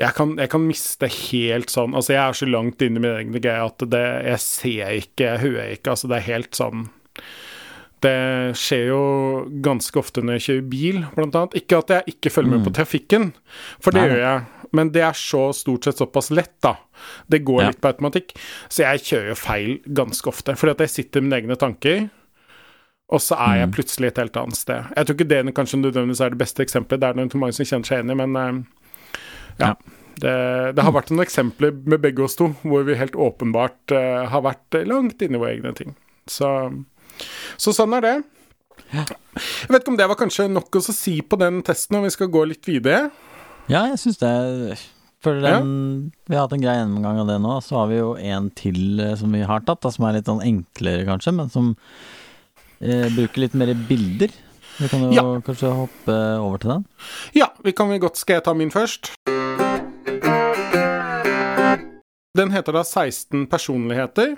jeg 0.00 0.16
kan, 0.16 0.32
jeg 0.40 0.48
kan 0.52 0.64
miste 0.64 1.10
helt 1.12 1.72
sånn 1.72 1.96
Altså, 1.98 2.14
jeg 2.14 2.22
er 2.22 2.38
så 2.38 2.48
langt 2.48 2.84
inne 2.84 3.00
i 3.00 3.04
min 3.04 3.16
egen 3.18 3.36
greie 3.36 3.66
at 3.66 3.84
det, 3.92 4.06
jeg 4.30 4.44
ser 4.44 4.94
ikke, 5.02 5.26
jeg 5.26 5.42
hører 5.44 5.74
ikke. 5.76 5.96
Altså, 5.96 6.10
det 6.10 6.20
er 6.20 6.28
helt 6.30 6.56
sånn 6.56 6.88
Det 8.00 8.56
skjer 8.56 8.86
jo 8.88 9.00
ganske 9.60 9.98
ofte 10.00 10.22
når 10.24 10.38
jeg 10.38 10.44
kjører 10.46 10.68
bil, 10.72 11.00
blant 11.16 11.34
annet. 11.36 11.56
Ikke 11.60 11.78
at 11.82 11.90
jeg 11.92 12.14
ikke 12.14 12.30
følger 12.32 12.54
med 12.54 12.64
på 12.64 12.72
trafikken, 12.78 13.26
for 13.80 13.92
det 13.92 14.00
Nei, 14.00 14.08
gjør 14.14 14.22
jeg. 14.24 14.44
Men 14.72 14.92
det 14.94 15.02
er 15.02 15.18
så 15.18 15.42
stort 15.52 15.84
sett 15.84 15.98
såpass 16.00 16.30
lett, 16.32 16.54
da. 16.64 16.76
Det 17.28 17.42
går 17.44 17.60
Ja. 17.60 17.66
litt 17.72 17.80
på 17.82 17.90
automatikk. 17.90 18.32
Så 18.70 18.84
jeg 18.86 19.02
kjører 19.04 19.28
jo 19.28 19.34
feil 19.34 19.78
ganske 19.92 20.26
ofte. 20.30 20.54
Fordi 20.56 20.70
at 20.70 20.78
jeg 20.86 20.88
sitter 20.94 21.20
med 21.20 21.28
mine 21.30 21.40
egne 21.42 21.58
tanker. 21.58 22.08
Og 23.10 23.18
så 23.20 23.34
er 23.36 23.56
Mm. 23.56 23.60
jeg 23.60 23.70
plutselig 23.74 24.06
et 24.06 24.16
helt 24.18 24.36
annet 24.36 24.56
sted. 24.56 24.84
Jeg 24.96 25.06
tror 25.06 25.16
ikke 25.16 25.28
det 25.28 25.54
kanskje 25.54 25.80
nødvendigvis 25.82 26.20
er 26.24 26.28
det 26.30 26.38
beste 26.38 26.62
eksempelet. 26.62 27.00
Det 27.00 27.08
er 27.10 27.14
nok 27.14 27.34
mange 27.34 27.52
som 27.52 27.66
kjenner 27.66 27.86
seg 27.86 28.08
i, 28.10 28.14
men 28.14 28.36
eh, 28.36 28.64
ja. 29.58 29.66
Ja. 29.66 29.74
Det, 30.20 30.74
det 30.76 30.84
har 30.84 30.92
vært 30.92 31.10
noen 31.10 31.24
eksempler 31.26 31.72
med 31.86 32.00
begge 32.00 32.22
oss 32.22 32.36
to 32.36 32.54
hvor 32.62 32.84
vi 32.84 32.94
helt 32.94 33.12
åpenbart 33.16 33.90
uh, 33.92 34.26
har 34.28 34.42
vært 34.42 34.86
langt 34.86 35.20
inni 35.22 35.38
våre 35.38 35.56
egne 35.56 35.74
ting. 35.74 35.96
Så, 36.28 36.84
så 37.60 37.72
sånn 37.76 37.94
er 37.98 38.00
det. 38.06 38.14
Jeg 38.92 39.68
vet 39.70 39.82
ikke 39.82 39.92
om 39.92 39.96
det 40.00 40.08
var 40.08 40.16
kanskje 40.18 40.48
nok 40.50 40.70
å 40.80 40.82
si 40.82 41.20
på 41.22 41.38
den 41.38 41.60
testen, 41.66 41.98
og 42.00 42.04
vi 42.08 42.10
skal 42.14 42.30
gå 42.32 42.46
litt 42.48 42.64
videre. 42.66 43.10
Ja, 43.70 43.86
jeg 43.92 43.98
syns 44.02 44.18
det 44.18 44.32
Føler 45.20 45.42
den, 45.60 46.12
Vi 46.26 46.34
har 46.34 46.46
hatt 46.46 46.54
en 46.56 46.62
grei 46.62 46.78
gjennomgang 46.78 47.18
av 47.20 47.26
det 47.28 47.34
nå. 47.44 47.58
Så 47.60 47.76
har 47.76 47.90
vi 47.90 47.98
jo 47.98 48.14
en 48.16 48.46
til 48.56 48.98
eh, 49.04 49.14
som 49.20 49.30
vi 49.36 49.42
har 49.44 49.60
tatt, 49.68 49.82
da, 49.84 49.90
som 49.92 50.06
er 50.08 50.14
litt 50.16 50.24
sånn 50.30 50.40
enklere, 50.40 51.04
kanskje, 51.04 51.34
men 51.36 51.50
som 51.52 51.74
eh, 52.80 53.04
bruker 53.12 53.42
litt 53.44 53.52
mer 53.60 53.74
bilder. 53.74 54.32
Vi 54.78 54.88
kan 54.88 55.02
jo 55.04 55.10
Ja. 55.12 55.26
kanskje 55.44 55.74
hoppe 55.76 56.16
over 56.40 56.56
til 56.58 56.70
den. 56.72 56.86
Ja, 57.36 57.50
vi 57.62 57.72
kan 57.76 57.90
vel 57.92 58.00
godt 58.00 58.16
Skal 58.16 58.38
jeg 58.40 58.44
ta 58.44 58.54
min 58.56 58.70
først? 58.72 59.12
Den 62.38 62.52
heter 62.54 62.72
da 62.72 62.82
16 62.86 63.46
personligheter, 63.50 64.36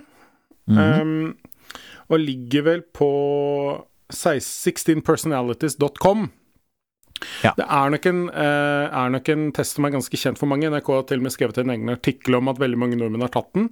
Mhm. 0.67 0.77
um, 0.77 1.35
og 2.09 2.19
ligger 2.19 2.63
vel 2.69 2.81
på 2.93 3.11
16personalities.com. 4.13 6.29
Ja. 7.43 7.53
Det 7.55 7.63
er 7.71 7.89
nok, 7.93 8.05
en, 8.09 8.17
eh, 8.35 8.85
er 8.91 9.11
nok 9.13 9.29
en 9.31 9.43
test 9.55 9.77
som 9.77 9.85
er 9.87 9.93
ganske 9.93 10.17
kjent 10.19 10.35
for 10.39 10.45
mange. 10.49 10.67
NRK 10.67 10.87
har 10.91 11.03
til 11.07 11.21
og 11.21 11.23
med 11.23 11.31
skrevet 11.31 11.57
en 11.61 11.69
egen 11.71 11.89
artikkel 11.93 12.35
om 12.35 12.49
at 12.51 12.57
veldig 12.59 12.79
mange 12.81 12.97
nordmenn 12.99 13.21
har 13.23 13.31
tatt 13.31 13.47
den. 13.55 13.69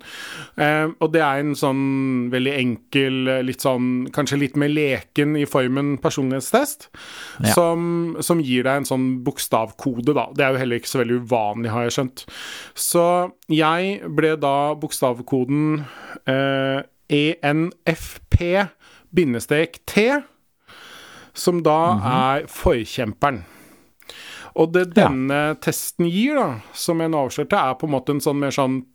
Eh, 0.55 0.87
og 1.01 1.11
det 1.11 1.19
er 1.25 1.39
en 1.41 1.51
sånn 1.57 2.29
veldig 2.31 2.53
enkel, 2.61 3.17
eh, 3.27 3.41
litt 3.43 3.59
sånn 3.65 4.07
kanskje 4.15 4.39
litt 4.39 4.55
mer 4.55 4.69
leken 4.71 5.35
i 5.35 5.43
formen 5.49 5.97
personlighetstest, 5.99 6.87
Ja. 7.43 7.51
som, 7.57 8.15
som 8.21 8.39
gir 8.39 8.63
deg 8.63 8.77
en 8.77 8.85
sånn 8.87 9.09
bokstavkode, 9.25 10.13
da. 10.15 10.29
Det 10.33 10.45
er 10.45 10.51
jo 10.53 10.59
heller 10.61 10.79
ikke 10.79 10.93
så 10.93 11.01
veldig 11.03 11.19
uvanlig, 11.27 11.69
har 11.75 11.83
jeg 11.89 11.97
skjønt. 11.97 12.23
Så 12.77 13.05
jeg 13.51 13.99
ble 14.15 14.37
da 14.39 14.55
bokstavkoden 14.79 15.83
eh, 16.25 16.83
ENFP-T 17.11 18.67
som 21.33 21.61
da 21.63 21.77
er 22.11 22.43
forkjemperen. 22.51 23.43
Og 24.55 24.73
det 24.73 24.87
Ja. 24.97 25.07
denne 25.07 25.55
testen 25.63 26.05
gir, 26.11 26.35
da, 26.35 26.59
som 26.73 26.99
jeg 26.99 27.09
nå 27.09 27.17
avslørte, 27.27 27.53
er 27.55 27.73
på 27.75 27.83
en 27.87 27.91
måte 27.93 28.09
en 28.09 28.19
sånn 28.19 28.39
mer 28.39 28.51
sånn 28.51 28.85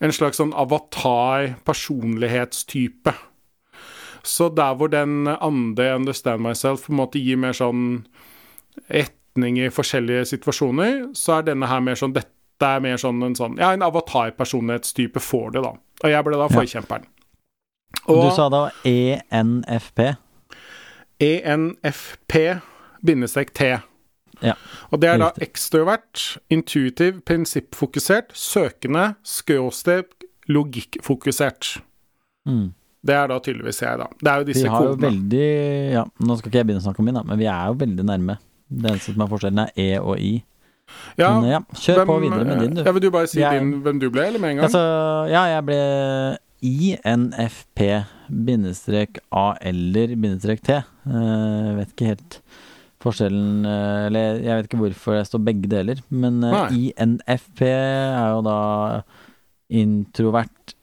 En 0.00 0.10
slags 0.10 0.36
sånn 0.40 0.52
avatar-personlighetstype. 0.52 3.14
Så 4.24 4.48
der 4.54 4.74
hvor 4.74 4.88
den 4.90 5.28
andre, 5.28 5.94
Understand 5.94 6.40
Myself, 6.42 6.86
på 6.86 6.90
en 6.92 6.96
måte 6.98 7.18
gir 7.22 7.36
mer 7.36 7.52
sånn 7.52 8.04
retning 8.90 9.58
i 9.60 9.68
forskjellige 9.70 10.24
situasjoner, 10.32 11.12
så 11.14 11.32
er 11.38 11.42
denne 11.50 11.66
her 11.70 11.80
mer 11.80 11.94
sånn 11.94 12.12
Dette 12.16 12.30
er 12.62 12.80
mer 12.80 12.96
sånn 12.96 13.22
en 13.26 13.34
sånn 13.34 13.58
Ja, 13.58 13.70
en 13.72 13.82
avatar-personlighetstype 13.82 15.20
får 15.20 15.50
det, 15.52 15.62
da. 15.62 15.68
Og 16.04 16.10
jeg 16.10 16.24
ble 16.24 16.36
da 16.36 16.48
forkjemperen. 16.48 17.04
Du 18.06 18.30
sa 18.36 18.48
da 18.52 18.70
E 18.84 19.18
ENFP. 19.32 20.00
ENFP-T. 22.34 23.60
Ja. 24.44 24.54
Og 24.92 25.00
det 25.00 25.08
er 25.12 25.20
da 25.22 25.28
ekstrovert, 25.44 26.38
intuitiv, 26.52 27.20
prinsippfokusert, 27.26 28.32
søkende, 28.36 29.14
skråstrek, 29.24 30.24
logikkfokusert. 30.50 31.76
Mm. 32.48 32.72
Det 33.04 33.14
er 33.14 33.28
da 33.30 33.38
tydeligvis 33.44 33.82
jeg, 33.84 33.98
da. 34.00 34.06
Det 34.20 34.30
er 34.32 34.40
jo 34.42 34.48
disse 34.48 34.68
kodene. 34.72 35.06
veldig 35.06 35.48
Ja, 35.94 36.02
nå 36.24 36.36
skal 36.40 36.50
ikke 36.50 36.60
jeg 36.62 36.66
begynne 36.70 36.82
å 36.82 36.86
snakke 36.88 37.00
om 37.04 37.08
min, 37.08 37.18
da, 37.18 37.22
men 37.28 37.40
vi 37.40 37.46
er 37.52 37.70
jo 37.70 37.78
veldig 37.84 38.04
nærme. 38.10 38.36
Det 38.68 38.90
eneste 38.90 39.12
som 39.14 39.24
er 39.24 39.30
forskjellen, 39.32 39.62
er 39.64 39.70
E 39.76 39.88
og 40.00 40.18
I. 40.18 40.34
Ja, 41.16 41.30
Men 41.40 41.48
ja, 41.50 41.60
kjør 41.80 42.04
på 42.08 42.16
videre 42.20 42.44
med 42.44 42.60
din, 42.60 42.74
du. 42.76 42.82
Ja, 42.84 42.92
vil 42.92 43.02
du 43.06 43.10
bare 43.10 43.26
si 43.30 43.40
Jeg- 43.40 43.60
din, 43.60 43.70
hvem 43.82 44.00
du 44.00 44.10
ble, 44.10 44.26
eller 44.26 44.38
med 44.40 44.50
en 44.50 44.56
gang? 44.56 44.64
Altså, 44.68 44.82
ja, 45.30 45.44
jeg 45.54 45.64
ble 45.64 45.78
INFP 46.64 47.80
bindestrek 48.28 49.18
A 49.30 49.54
eller 49.60 50.14
T. 50.56 50.70
Eh, 50.72 50.84
Jeg 51.04 51.76
vet 51.76 51.92
ikke 51.92 52.08
helt 52.12 52.38
forskjellen 53.04 53.66
eh, 53.68 54.06
Eller 54.08 54.40
jeg 54.40 54.56
vet 54.56 54.68
ikke 54.70 54.80
hvorfor 54.80 55.18
det 55.18 55.26
står 55.28 55.44
begge 55.44 55.70
deler, 55.70 56.00
men 56.08 56.40
eh, 56.42 56.56
Nei. 56.56 56.92
INFP 56.94 57.64
er 57.68 58.30
jo 58.32 58.42
da 58.46 58.58
introvert, 59.74 60.74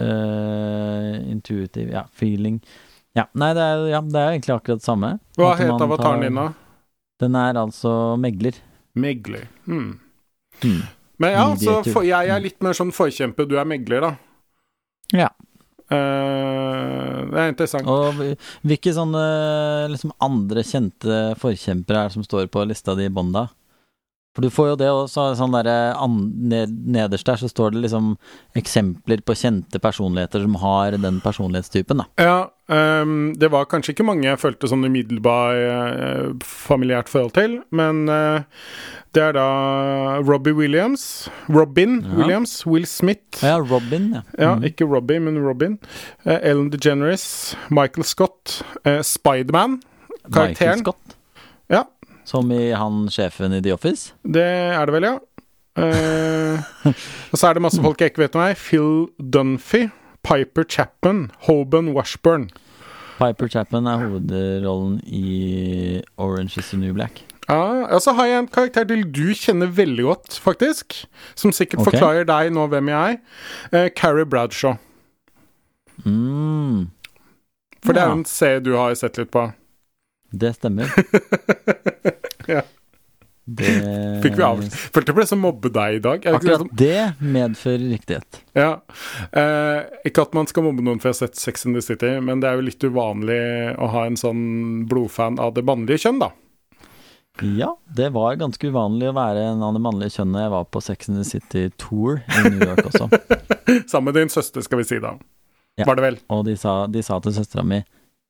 uh, 0.00 1.14
intuitiv, 1.30 1.90
ja, 1.92 2.06
feeling 2.16 2.56
Ja, 3.14 3.26
nei, 3.38 3.50
det 3.54 3.62
er, 3.62 3.82
ja, 3.92 4.00
det 4.00 4.18
er 4.18 4.30
egentlig 4.32 4.54
akkurat 4.54 4.80
det 4.80 4.86
samme. 4.86 5.10
Hva 5.36 5.50
het 5.58 5.84
avataren 5.84 6.24
din, 6.24 6.40
da? 6.40 6.46
Den 7.20 7.36
er 7.38 7.60
altså 7.60 8.16
megler. 8.18 8.56
Megler. 8.98 9.44
Hmm. 9.68 9.98
Hmm. 10.62 10.80
Men 11.20 11.34
ja, 11.36 11.44
så 11.60 11.76
for, 11.84 12.08
jeg 12.08 12.32
er 12.32 12.40
litt 12.42 12.56
mer 12.64 12.74
sånn 12.74 12.90
forkjemper, 12.96 13.46
du 13.46 13.58
er 13.60 13.68
megler, 13.68 14.08
da. 14.08 14.14
Ja. 15.12 15.30
Uh, 15.92 17.28
det 17.28 17.40
er 17.40 17.50
interessant. 17.52 17.88
Og 17.90 18.20
hvilke 18.64 18.94
sånne 18.96 19.24
liksom 19.92 20.14
andre 20.24 20.64
kjente 20.64 21.24
forkjempere 21.40 22.04
er 22.04 22.08
det 22.10 22.16
som 22.16 22.24
står 22.26 22.48
på 22.52 22.64
lista 22.68 22.96
di 22.96 23.08
i 23.08 23.12
bånn 23.12 23.34
da? 23.34 23.48
For 24.32 24.40
du 24.40 24.48
får 24.48 24.68
jo 24.70 24.76
det 24.80 24.86
også, 24.88 25.26
sånn 25.36 25.52
derre 25.52 25.92
Nederst 26.08 27.26
der 27.28 27.36
så 27.36 27.50
står 27.50 27.74
det 27.74 27.82
liksom 27.84 28.14
eksempler 28.56 29.20
på 29.28 29.34
kjente 29.36 29.76
personligheter 29.82 30.40
som 30.46 30.54
har 30.62 30.96
den 30.96 31.18
personlighetstypen, 31.20 32.00
da. 32.00 32.06
Ja, 32.16 32.38
um, 33.02 33.34
det 33.36 33.50
var 33.52 33.68
kanskje 33.68 33.92
ikke 33.92 34.06
mange 34.08 34.24
jeg 34.30 34.40
følte 34.40 34.70
sånn 34.72 34.86
umiddelbar 34.88 35.60
uh, 35.60 36.32
familiært 36.48 37.12
forhold 37.12 37.34
til, 37.36 37.58
men 37.76 38.06
uh, 38.08 38.40
det 39.12 39.20
er 39.26 39.36
da 39.36 39.46
Robbie 40.24 40.56
Williams. 40.56 41.28
Robin 41.52 42.00
Ja. 42.00 42.16
Williams. 42.16 42.54
Will 42.64 42.86
Smith. 42.88 43.42
Ja, 43.44 43.58
Robin, 43.60 44.14
ja. 44.16 44.22
Ja, 44.38 44.54
Mm. 44.56 44.64
ikke 44.64 44.88
Robbie, 44.88 45.20
men 45.20 45.38
Robin. 45.44 45.78
Uh, 46.24 46.38
Ellen 46.40 46.70
DeGeneres. 46.72 47.54
Michael 47.68 48.04
Scott. 48.08 48.62
Uh, 48.86 49.02
Spiderman. 49.04 49.82
Michael 50.24 50.54
karakteren. 50.56 50.78
Scott. 50.78 51.18
Ja. 52.22 52.28
Som 52.30 52.52
i 52.54 52.70
han 52.70 53.08
sjefen 53.10 53.54
i 53.56 53.60
The 53.62 53.74
Office. 53.74 54.14
Det 54.22 54.46
er 54.46 54.86
det 54.86 54.94
vel, 54.94 55.08
ja. 55.10 55.18
Uh, 55.72 56.60
og 57.32 57.38
så 57.40 57.48
er 57.48 57.56
det 57.56 57.62
masse 57.64 57.80
folk 57.82 58.00
jeg 58.00 58.12
ikke 58.12 58.26
vet 58.26 58.36
om 58.36 58.44
her. 58.44 58.54
Phil 58.58 59.08
Dunphy. 59.18 59.88
Piper 60.22 60.64
Chapman. 60.68 61.30
Hoban 61.48 61.90
Washburn. 61.96 62.50
Piper 63.18 63.48
Chapman 63.48 63.86
er 63.86 64.04
hovedrollen 64.04 65.00
i 65.06 66.02
Orange 66.16 66.58
is 66.58 66.70
the 66.70 66.78
New 66.78 66.94
Black. 66.94 67.24
Ja, 67.48 67.88
og 67.90 68.00
så 68.02 68.14
har 68.14 68.28
jeg 68.30 68.38
en 68.38 68.48
karakter 68.48 68.86
til 68.88 69.02
du 69.10 69.34
kjenner 69.34 69.66
veldig 69.66 70.04
godt, 70.06 70.38
faktisk. 70.42 71.02
Som 71.34 71.52
sikkert 71.52 71.82
okay. 71.82 71.90
forklarer 71.90 72.28
deg 72.28 72.52
nå 72.54 72.68
hvem 72.70 72.92
jeg 72.92 73.18
er. 73.18 73.20
Uh, 73.74 73.88
Carrie 73.98 74.26
Bradshaw. 74.26 74.78
Mm, 76.04 76.88
For 77.84 77.94
det 77.94 78.02
er 78.02 78.14
en 78.14 78.24
serie 78.26 78.62
du 78.64 78.72
har 78.78 78.94
sett 78.98 79.18
litt 79.20 79.30
på. 79.34 79.50
Det 80.32 80.54
stemmer. 80.58 80.92
Ja. 82.48 82.64
Det 83.44 83.70
Fikk 84.22 84.36
vi 84.38 84.42
avslørt 84.46 84.74
Følte 84.94 85.10
jeg 85.10 85.16
ble 85.16 85.24
så 85.26 85.36
mobbe 85.38 85.70
deg 85.74 85.96
i 85.96 86.02
dag. 86.02 86.22
Det 86.22 86.32
Akkurat 86.36 86.74
det 86.78 86.98
medfører 87.22 87.84
riktighet. 87.90 88.38
Ja. 88.58 88.68
Eh, 89.30 89.80
ikke 90.06 90.24
at 90.28 90.36
man 90.36 90.46
skal 90.50 90.66
mobbe 90.66 90.84
noen 90.86 91.02
for 91.02 91.10
jeg 91.10 91.16
har 91.16 91.20
sett 91.24 91.40
Sex 91.40 91.66
in 91.66 91.74
the 91.76 91.82
City, 91.82 92.12
men 92.22 92.42
det 92.42 92.50
er 92.50 92.58
jo 92.58 92.66
litt 92.68 92.86
uvanlig 92.86 93.40
å 93.78 93.90
ha 93.94 94.04
en 94.06 94.18
sånn 94.18 94.44
blodfan 94.90 95.40
av 95.42 95.56
det 95.56 95.64
mannlige 95.66 96.04
kjønn, 96.04 96.22
da. 96.22 96.30
Ja, 97.42 97.72
det 97.96 98.10
var 98.14 98.36
ganske 98.38 98.68
uvanlig 98.68 99.08
å 99.08 99.16
være 99.16 99.46
en 99.54 99.62
av 99.64 99.74
det 99.74 99.82
mannlige 99.82 100.18
kjønnet. 100.18 100.44
Jeg 100.44 100.52
var 100.52 100.68
på 100.68 100.82
Sex 100.84 101.10
in 101.10 101.18
the 101.18 101.26
City 101.26 101.64
Tour 101.80 102.20
i 102.22 102.42
New 102.50 102.60
York 102.62 102.84
også. 102.92 103.08
Sammen 103.90 104.10
med 104.12 104.20
din 104.20 104.30
søster, 104.30 104.62
skal 104.62 104.82
vi 104.82 104.86
si 104.86 105.00
da. 105.02 105.16
Ja. 105.80 105.86
Var 105.88 105.98
det 105.98 106.04
vel? 106.04 106.18
Og 106.30 106.44
de 106.46 106.54
sa, 106.60 106.82
de 106.92 107.02
sa 107.02 107.18
til 107.24 107.34
søstera 107.34 107.64
mi 107.66 107.80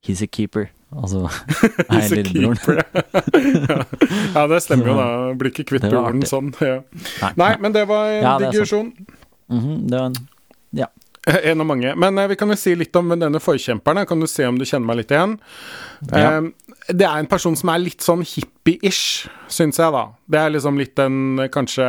He's 0.03 0.23
a 0.23 0.27
keeper. 0.27 0.69
Altså 0.93 1.23
er 1.89 2.23
lillebroren. 2.27 2.57
keeper. 2.59 3.87
ja, 4.35 4.47
det 4.51 4.59
stemmer 4.65 4.91
jo, 4.91 4.97
da. 4.99 5.07
Blir 5.39 5.53
ikke 5.55 5.65
kvitt 5.71 5.87
broren 5.89 6.25
sånn. 6.29 6.51
Ja. 6.61 6.81
Nei, 7.23 7.33
Nei, 7.41 7.51
men 7.65 7.73
det 7.77 7.87
var 7.89 8.11
en 8.11 8.23
Ja, 8.27 8.35
digresjon. 8.43 8.93
Mhm, 9.53 9.77
det 9.89 9.99
var 9.99 10.11
en 10.11 10.19
En 11.51 11.61
av 11.63 11.67
mange. 11.69 11.93
Men 11.97 12.19
eh, 12.19 12.27
vi 12.33 12.37
kan 12.41 12.51
jo 12.51 12.57
si 12.59 12.73
litt 12.75 12.97
om 12.99 13.13
denne 13.15 13.39
forkjemperen. 13.41 14.07
Kan 14.11 14.21
du 14.21 14.27
se 14.27 14.47
om 14.49 14.57
du 14.59 14.65
kjenner 14.67 14.89
meg 14.89 15.03
litt 15.03 15.13
igjen? 15.15 15.37
Ja. 16.11 16.39
Eh, 16.41 16.49
det 16.91 17.07
er 17.07 17.21
en 17.23 17.29
person 17.31 17.55
som 17.55 17.71
er 17.71 17.79
litt 17.79 18.03
sånn 18.03 18.25
hippie-ish, 18.27 19.29
syns 19.53 19.79
jeg, 19.79 19.93
da. 19.95 20.01
Det 20.27 20.41
er 20.41 20.51
liksom 20.57 20.81
litt 20.81 20.97
den 20.99 21.45
eh, 21.45 21.51
kanskje 21.55 21.87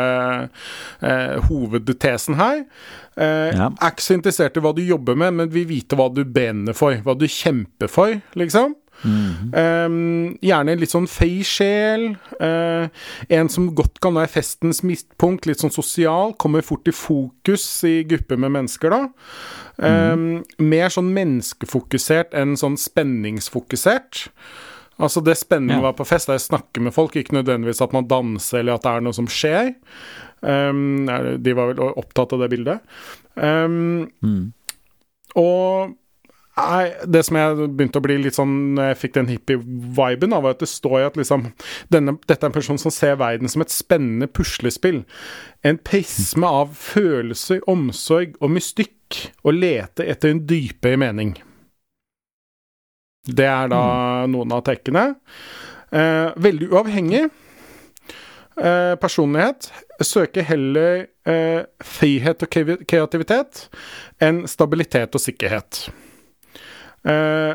eh, 1.02 1.40
hovedtesen 1.50 2.38
her. 2.38 2.62
Eh, 3.18 3.50
Ja. 3.58 3.72
Er 3.82 3.92
ikke 3.94 4.06
så 4.06 4.16
interessert 4.20 4.58
i 4.58 4.62
hva 4.64 4.74
du 4.78 4.84
jobber 4.86 5.18
med, 5.18 5.34
men 5.40 5.50
vil 5.54 5.66
vite 5.70 5.98
hva 5.98 6.08
du 6.14 6.24
brenner 6.26 6.78
for. 6.78 6.94
Hva 7.06 7.18
du 7.18 7.26
kjemper 7.30 7.90
for, 7.92 8.14
liksom. 8.38 8.76
Mhm. 9.04 9.54
Um, 9.54 10.38
gjerne 10.42 10.72
en 10.74 10.80
litt 10.80 10.92
sånn 10.94 11.08
fei 11.08 11.44
sjel. 11.44 12.16
Uh, 12.40 12.88
en 13.30 13.50
som 13.50 13.70
godt 13.76 14.00
kan 14.04 14.14
være 14.16 14.32
festens 14.32 14.82
midtpunkt, 14.84 15.46
litt 15.46 15.60
sånn 15.60 15.72
sosial. 15.74 16.34
Kommer 16.40 16.62
fort 16.66 16.88
i 16.88 16.92
fokus 16.96 17.66
i 17.84 18.04
grupper 18.08 18.38
med 18.38 18.52
mennesker, 18.56 18.90
da. 18.90 19.02
Um, 19.78 20.44
Mer 20.60 20.90
sånn 20.94 21.14
menneskefokusert 21.14 22.34
enn 22.38 22.56
sånn 22.60 22.78
spenningsfokusert. 22.78 24.28
Altså 25.02 25.24
Det 25.26 25.34
spennende 25.38 25.74
Ja. 25.74 25.80
å 25.82 25.88
være 25.88 25.98
på 25.98 26.06
fest 26.08 26.30
er 26.30 26.36
å 26.38 26.40
snakke 26.40 26.80
med 26.82 26.94
folk, 26.94 27.16
ikke 27.16 27.34
nødvendigvis 27.34 27.82
at 27.82 27.94
man 27.94 28.06
danser 28.08 28.60
eller 28.60 28.74
at 28.76 28.84
det 28.84 28.92
er 28.92 29.02
noe 29.02 29.14
som 29.14 29.26
skjer. 29.28 29.74
Um, 30.44 31.08
de 31.42 31.54
var 31.54 31.74
vel 31.74 31.80
opptatt 31.98 32.34
av 32.34 32.40
det 32.40 32.50
bildet. 32.52 32.80
Um, 33.36 34.12
Mm. 34.22 34.54
og 35.36 35.96
Nei, 36.54 36.92
det 37.10 37.24
som 37.26 37.38
jeg 37.40 37.68
begynte 37.74 37.98
å 37.98 38.04
bli 38.06 38.20
litt 38.22 38.38
sånn 38.38 38.78
jeg 38.78 38.98
fikk 39.02 39.16
den 39.16 39.30
hippie-viben, 39.32 40.36
av 40.38 40.46
at 40.52 40.60
det 40.62 40.70
står 40.70 41.00
i 41.00 41.06
at 41.08 41.16
liksom 41.18 41.48
denne, 41.94 42.14
Dette 42.30 42.46
er 42.46 42.52
en 42.52 42.56
person 42.56 42.78
som 42.82 42.94
ser 42.94 43.18
verden 43.22 43.50
som 43.50 43.64
et 43.66 43.74
spennende 43.74 44.30
puslespill. 44.30 45.02
En 45.66 45.80
prisme 45.82 46.46
av 46.46 46.76
følelser, 46.78 47.64
omsorg 47.70 48.38
og 48.40 48.54
mystikk, 48.54 49.00
og 49.42 49.58
lete 49.58 50.06
etter 50.10 50.34
en 50.34 50.44
dypere 50.50 50.98
mening. 51.02 51.34
Det 53.24 53.46
er 53.48 53.70
da 53.72 53.84
noen 54.30 54.54
av 54.54 54.64
trekkene. 54.68 55.14
Eh, 55.94 56.34
veldig 56.44 56.70
uavhengig. 56.74 57.24
Eh, 58.58 58.94
personlighet. 59.02 59.72
Søker 60.04 60.46
heller 60.46 61.06
eh, 61.26 61.66
frihet 61.82 62.44
og 62.44 62.58
kreativitet 62.86 63.68
enn 64.22 64.44
stabilitet 64.50 65.16
og 65.16 65.24
sikkerhet. 65.24 65.88
Eh, 67.04 67.54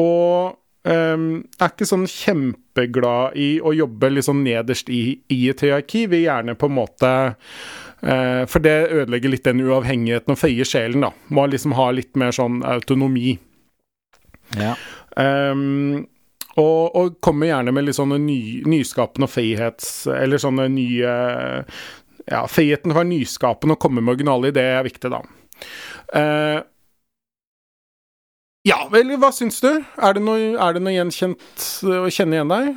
og 0.00 0.88
ehm, 0.88 1.28
er 1.58 1.72
ikke 1.72 1.88
sånn 1.88 2.06
kjempeglad 2.10 3.36
i 3.40 3.48
å 3.62 3.72
jobbe 3.74 4.12
sånn 4.24 4.44
nederst 4.46 4.90
i, 4.92 5.20
i 5.32 5.40
et 5.50 5.64
hierarki. 5.64 6.06
Vil 6.12 6.26
gjerne 6.26 6.56
på 6.58 6.70
en 6.70 6.76
måte 6.76 7.10
eh, 7.30 8.44
For 8.50 8.62
det 8.64 8.76
ødelegger 8.88 9.34
litt 9.34 9.48
den 9.48 9.64
uavhengigheten 9.64 10.36
og 10.36 10.40
frie 10.40 10.66
sjelen, 10.68 11.06
da. 11.06 11.12
Må 11.34 11.48
liksom 11.50 11.76
ha 11.78 11.90
litt 11.96 12.14
mer 12.20 12.34
sånn 12.36 12.62
autonomi. 12.66 13.38
Ja. 14.58 14.74
Um, 15.18 16.06
og, 16.58 16.96
og 16.96 17.18
kommer 17.22 17.50
gjerne 17.50 17.72
med 17.74 17.86
litt 17.86 17.98
sånne 17.98 18.18
ny, 18.22 18.40
nyskapende 18.68 19.28
og 19.28 19.32
frihets... 19.32 19.90
Eller 20.10 20.42
sånne 20.42 20.68
nye 20.72 21.12
Ja, 22.30 22.44
feigheten 22.50 22.94
for 22.94 23.06
nyskapende 23.06 23.74
og 23.74 23.82
komme 23.82 24.02
med 24.02 24.14
originale 24.14 24.50
ideer 24.52 24.80
er 24.80 24.86
viktig, 24.86 25.10
da. 25.10 25.22
Eh, 26.14 26.58
ja, 28.68 28.76
vel, 28.92 29.14
hva 29.20 29.30
syns 29.32 29.60
du? 29.64 29.70
Er 29.96 30.16
det 30.16 30.22
noe, 30.24 30.52
er 30.60 30.76
det 30.76 30.82
noe 30.84 30.92
gjenkjent 30.94 31.66
å 31.88 32.08
kjenne 32.12 32.38
igjen 32.38 32.52
deg? 32.52 32.70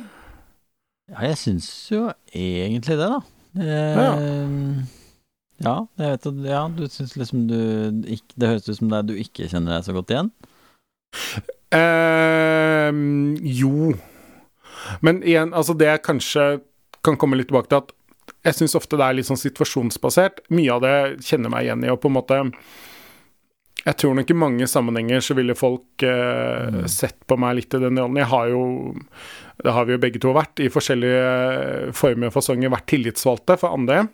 ja, 1.12 1.18
jeg 1.28 1.36
syns 1.36 1.68
jo 1.92 2.06
egentlig 2.32 2.96
det, 2.96 3.08
da. 3.10 3.18
Ja. 3.60 4.12
Eh, 4.16 5.02
ja, 5.64 5.74
jeg 6.00 6.14
vet 6.14 6.24
at 6.26 6.38
Ja, 6.48 6.62
du 6.74 6.82
syns 6.90 7.12
liksom 7.14 7.44
du 7.46 7.58
ikke, 8.10 8.34
Det 8.34 8.48
høres 8.50 8.64
ut 8.66 8.78
som 8.80 8.88
det 8.90 8.98
er 8.98 9.04
du 9.06 9.12
ikke 9.20 9.46
kjenner 9.46 9.76
deg 9.76 9.84
så 9.86 9.94
godt 9.94 10.10
igjen. 10.10 10.30
Eh, 11.74 12.90
jo. 13.60 13.92
Men 15.04 15.20
igjen, 15.22 15.52
altså 15.54 15.76
det 15.78 15.88
jeg 15.92 16.02
kanskje 16.08 16.48
kan 17.04 17.20
komme 17.20 17.38
litt 17.38 17.48
tilbake 17.52 17.70
til 17.70 17.82
at 17.84 17.94
jeg 18.44 18.58
syns 18.58 18.76
ofte 18.78 18.98
det 19.00 19.06
er 19.06 19.16
litt 19.18 19.28
sånn 19.28 19.40
situasjonsbasert. 19.40 20.42
Mye 20.52 20.72
av 20.74 20.82
det 20.84 20.96
kjenner 21.24 21.52
meg 21.52 21.68
igjen 21.68 21.84
i, 21.84 21.92
og 21.92 22.00
på 22.02 22.10
en 22.10 22.16
måte 22.18 22.40
Jeg 23.84 23.98
tror 24.00 24.14
nok 24.16 24.30
i 24.32 24.36
mange 24.38 24.66
sammenhenger 24.70 25.20
så 25.24 25.36
ville 25.36 25.56
folk 25.58 26.04
eh, 26.08 26.84
sett 26.88 27.18
på 27.28 27.36
meg 27.40 27.58
litt 27.58 27.76
i 27.76 27.82
den 27.82 28.00
rollen. 28.00 28.20
Jeg 28.22 28.30
har 28.30 28.50
jo 28.52 28.62
Det 29.60 29.74
har 29.76 29.84
vi 29.86 29.94
jo 29.94 30.02
begge 30.02 30.20
to 30.22 30.32
vært, 30.34 30.60
i 30.64 30.72
forskjellige 30.72 31.92
former 31.96 32.30
og 32.30 32.36
fasonger, 32.38 32.72
vært 32.72 32.88
tillitsvalgte 32.90 33.58
for 33.60 33.76
andre. 33.76 34.06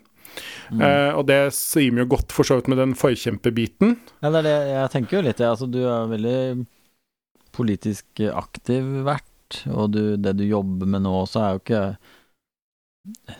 Eh, 0.70 1.10
og 1.14 1.24
det 1.30 1.38
rimer 1.78 2.04
jo 2.04 2.10
godt 2.16 2.34
for 2.34 2.46
så 2.46 2.58
vidt 2.58 2.70
med 2.70 2.78
den 2.82 2.94
forkjemperbiten. 2.98 3.96
Ja, 4.20 4.30
det 4.30 4.42
er 4.42 4.48
det 4.48 4.56
jeg 4.74 4.92
tenker 4.94 5.18
jo 5.18 5.24
litt, 5.26 5.42
ja. 5.42 5.54
Altså, 5.54 5.70
du 5.70 5.80
er 5.82 6.10
veldig 6.10 6.66
politisk 7.56 8.22
aktiv 8.30 8.90
vært, 9.06 9.62
og 9.70 9.94
du, 9.94 10.02
det 10.20 10.36
du 10.38 10.44
jobber 10.46 10.90
med 10.90 11.06
nå 11.06 11.14
også, 11.24 11.42
er 11.42 11.56
jo 11.56 11.62
ikke 11.64 11.84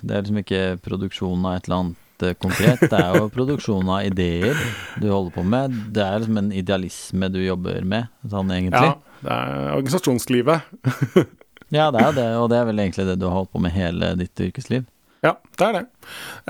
Det 0.00 0.14
er 0.14 0.22
liksom 0.24 0.40
ikke 0.40 0.62
produksjonen 0.82 1.46
av 1.46 1.58
et 1.58 1.68
eller 1.68 1.82
annet 1.84 1.99
eh, 2.26 2.36
konkret, 2.38 2.82
det 2.86 2.98
er 3.00 3.18
jo 3.18 3.28
produksjon 3.32 3.88
av 3.90 4.06
ideer 4.08 4.56
du 5.00 5.08
holder 5.10 5.34
på 5.34 5.44
med. 5.46 5.76
Det 5.94 6.04
er 6.04 6.22
liksom 6.22 6.40
en 6.42 6.52
idealisme 6.52 7.30
du 7.32 7.40
jobber 7.42 7.84
med, 7.86 8.10
sånn 8.30 8.52
egentlig. 8.54 8.92
Ja, 8.92 9.20
det 9.20 9.36
er 9.36 9.76
organisasjonslivet. 9.76 11.36
Ja, 11.70 11.84
det 11.94 12.00
er 12.02 12.14
det, 12.16 12.26
og 12.34 12.48
det 12.50 12.56
er 12.58 12.64
vel 12.66 12.82
egentlig 12.82 13.04
det 13.06 13.20
du 13.20 13.28
har 13.28 13.36
holdt 13.36 13.52
på 13.54 13.60
med 13.62 13.70
hele 13.70 14.08
ditt 14.18 14.40
yrkesliv. 14.42 14.88
Ja, 15.22 15.36
det 15.58 15.66
er 15.66 15.76
det. 15.76 15.82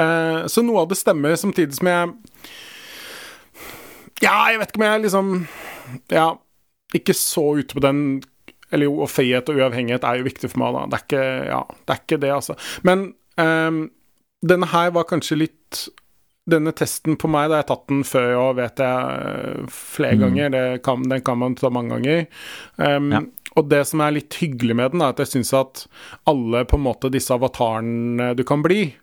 Eh, 0.01 0.47
så 0.49 0.63
noe 0.65 0.85
av 0.85 0.91
det 0.91 0.97
stemmer, 0.97 1.35
samtidig 1.37 1.77
som 1.77 1.91
jeg 1.91 2.13
Ja, 4.23 4.35
jeg 4.53 4.61
vet 4.61 4.71
ikke 4.71 4.81
om 4.81 4.87
jeg 4.87 5.03
liksom 5.05 5.33
Ja, 6.13 6.27
ikke 6.95 7.17
så 7.19 7.45
ute 7.59 7.75
på 7.75 7.83
den 7.83 8.23
Eller 8.71 8.87
jo, 8.87 9.01
og 9.03 9.11
frihet 9.11 9.49
og 9.51 9.59
uavhengighet 9.59 10.07
er 10.07 10.21
jo 10.21 10.29
viktig 10.29 10.53
for 10.53 10.63
meg, 10.63 10.77
da. 10.77 10.85
Det 10.87 10.99
er 10.99 11.07
ikke, 11.09 11.25
ja, 11.51 11.63
det, 11.75 11.95
er 11.95 12.03
ikke 12.05 12.21
det, 12.23 12.31
altså. 12.37 12.55
Men 12.87 13.09
ehm, 13.43 13.81
denne 14.47 14.67
her 14.73 14.91
var 14.95 15.05
kanskje 15.05 15.37
litt 15.39 15.89
denne 16.51 16.73
testen 16.75 17.17
på 17.21 17.29
meg, 17.31 17.51
da 17.51 17.59
jeg 17.61 17.67
har 17.67 17.77
tatt 17.77 17.87
den 17.93 18.03
før 18.09 18.31
og 18.41 18.57
vet 18.57 18.81
jeg 18.83 19.67
flere 19.71 20.17
Mm. 20.17 20.21
ganger, 20.25 20.51
det 20.51 20.83
kan, 20.83 21.03
den 21.09 21.21
kan 21.23 21.39
man 21.39 21.55
ta 21.55 21.71
mange 21.71 21.91
ganger. 22.01 22.27
Um, 22.79 23.13
Ja. 23.13 23.21
Og 23.57 23.69
det 23.69 23.85
som 23.87 24.01
er 24.01 24.13
litt 24.13 24.31
hyggelig 24.41 24.75
med 24.77 24.93
den, 24.93 25.03
er 25.03 25.09
at 25.11 25.19
jeg 25.19 25.27
syns 25.27 25.53
at 25.59 25.87
alle 26.27 26.65
på 26.65 26.77
en 26.79 26.85
måte 26.85 27.11
disse 27.11 27.31
avatarene 27.35 28.35
du 28.37 28.45
kan 28.45 28.63
bli, 28.63 28.95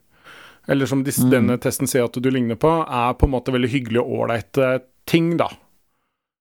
eller 0.67 0.85
som 0.87 1.03
disse, 1.03 1.23
Mm. 1.23 1.29
denne 1.31 1.57
testen 1.59 1.87
sier 1.87 2.05
at 2.05 2.13
du 2.13 2.29
ligner 2.31 2.55
på, 2.55 2.67
er 2.87 3.13
på 3.13 3.25
en 3.27 3.31
måte 3.31 3.51
veldig 3.51 3.69
hyggelige 3.69 4.03
og 4.03 4.29
ålreite 4.29 4.81
ting, 5.05 5.37
da. 5.37 5.49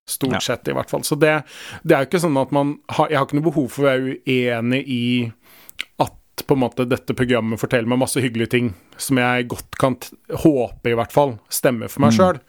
Stort 0.09 0.31
Ja. 0.33 0.39
sett, 0.39 0.67
i 0.67 0.73
hvert 0.73 0.89
fall. 0.89 1.01
Så 1.03 1.19
det, 1.19 1.43
det 1.85 1.95
er 1.95 2.05
jo 2.05 2.09
ikke 2.09 2.23
sånn 2.25 2.41
at 2.41 2.51
man 2.51 2.79
har 2.89 3.09
Jeg 3.09 3.17
har 3.17 3.25
ikke 3.27 3.35
noe 3.41 3.51
behov 3.51 3.69
for 3.71 3.83
å 3.83 3.91
være 3.91 4.17
uenig 4.25 4.83
i 4.87 5.31
at 5.99 6.13
på 6.47 6.55
en 6.55 6.61
måte 6.63 6.85
dette 6.87 7.13
programmet 7.17 7.59
forteller 7.59 7.89
meg 7.91 7.99
masse 7.99 8.21
hyggelige 8.23 8.49
ting 8.53 8.69
som 8.97 9.19
jeg 9.19 9.47
godt 9.51 9.77
kan 9.77 9.97
håpe, 10.31 10.89
i 10.89 10.95
hvert 10.97 11.11
fall, 11.13 11.35
stemmer 11.53 11.91
for 11.91 12.01
meg 12.05 12.13
Mm. 12.13 12.17
sjøl. 12.17 12.39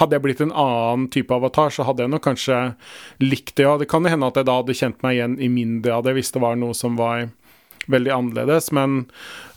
Hadde 0.00 0.16
jeg 0.18 0.22
blitt 0.22 0.40
en 0.44 0.52
annen 0.52 1.08
type 1.14 1.30
avatar, 1.34 1.70
så 1.70 1.86
hadde 1.86 2.02
jeg 2.04 2.10
nok 2.10 2.22
kanskje 2.26 2.74
likt 3.20 3.54
det. 3.56 3.64
Ja, 3.64 3.78
det 3.78 3.88
kan 3.88 4.04
hende 4.04 4.26
at 4.26 4.34
jeg 4.36 4.46
da 4.46 4.58
hadde 4.60 4.74
kjent 4.76 5.02
meg 5.02 5.16
igjen 5.16 5.38
i 5.40 5.48
mindre 5.48 5.94
av 5.94 6.04
det, 6.04 6.14
hvis 6.14 6.32
det 6.32 6.42
var 6.42 6.56
noe 6.56 6.74
som 6.74 6.96
var 6.96 7.30
veldig 7.88 8.12
annerledes, 8.12 8.72
men 8.72 9.06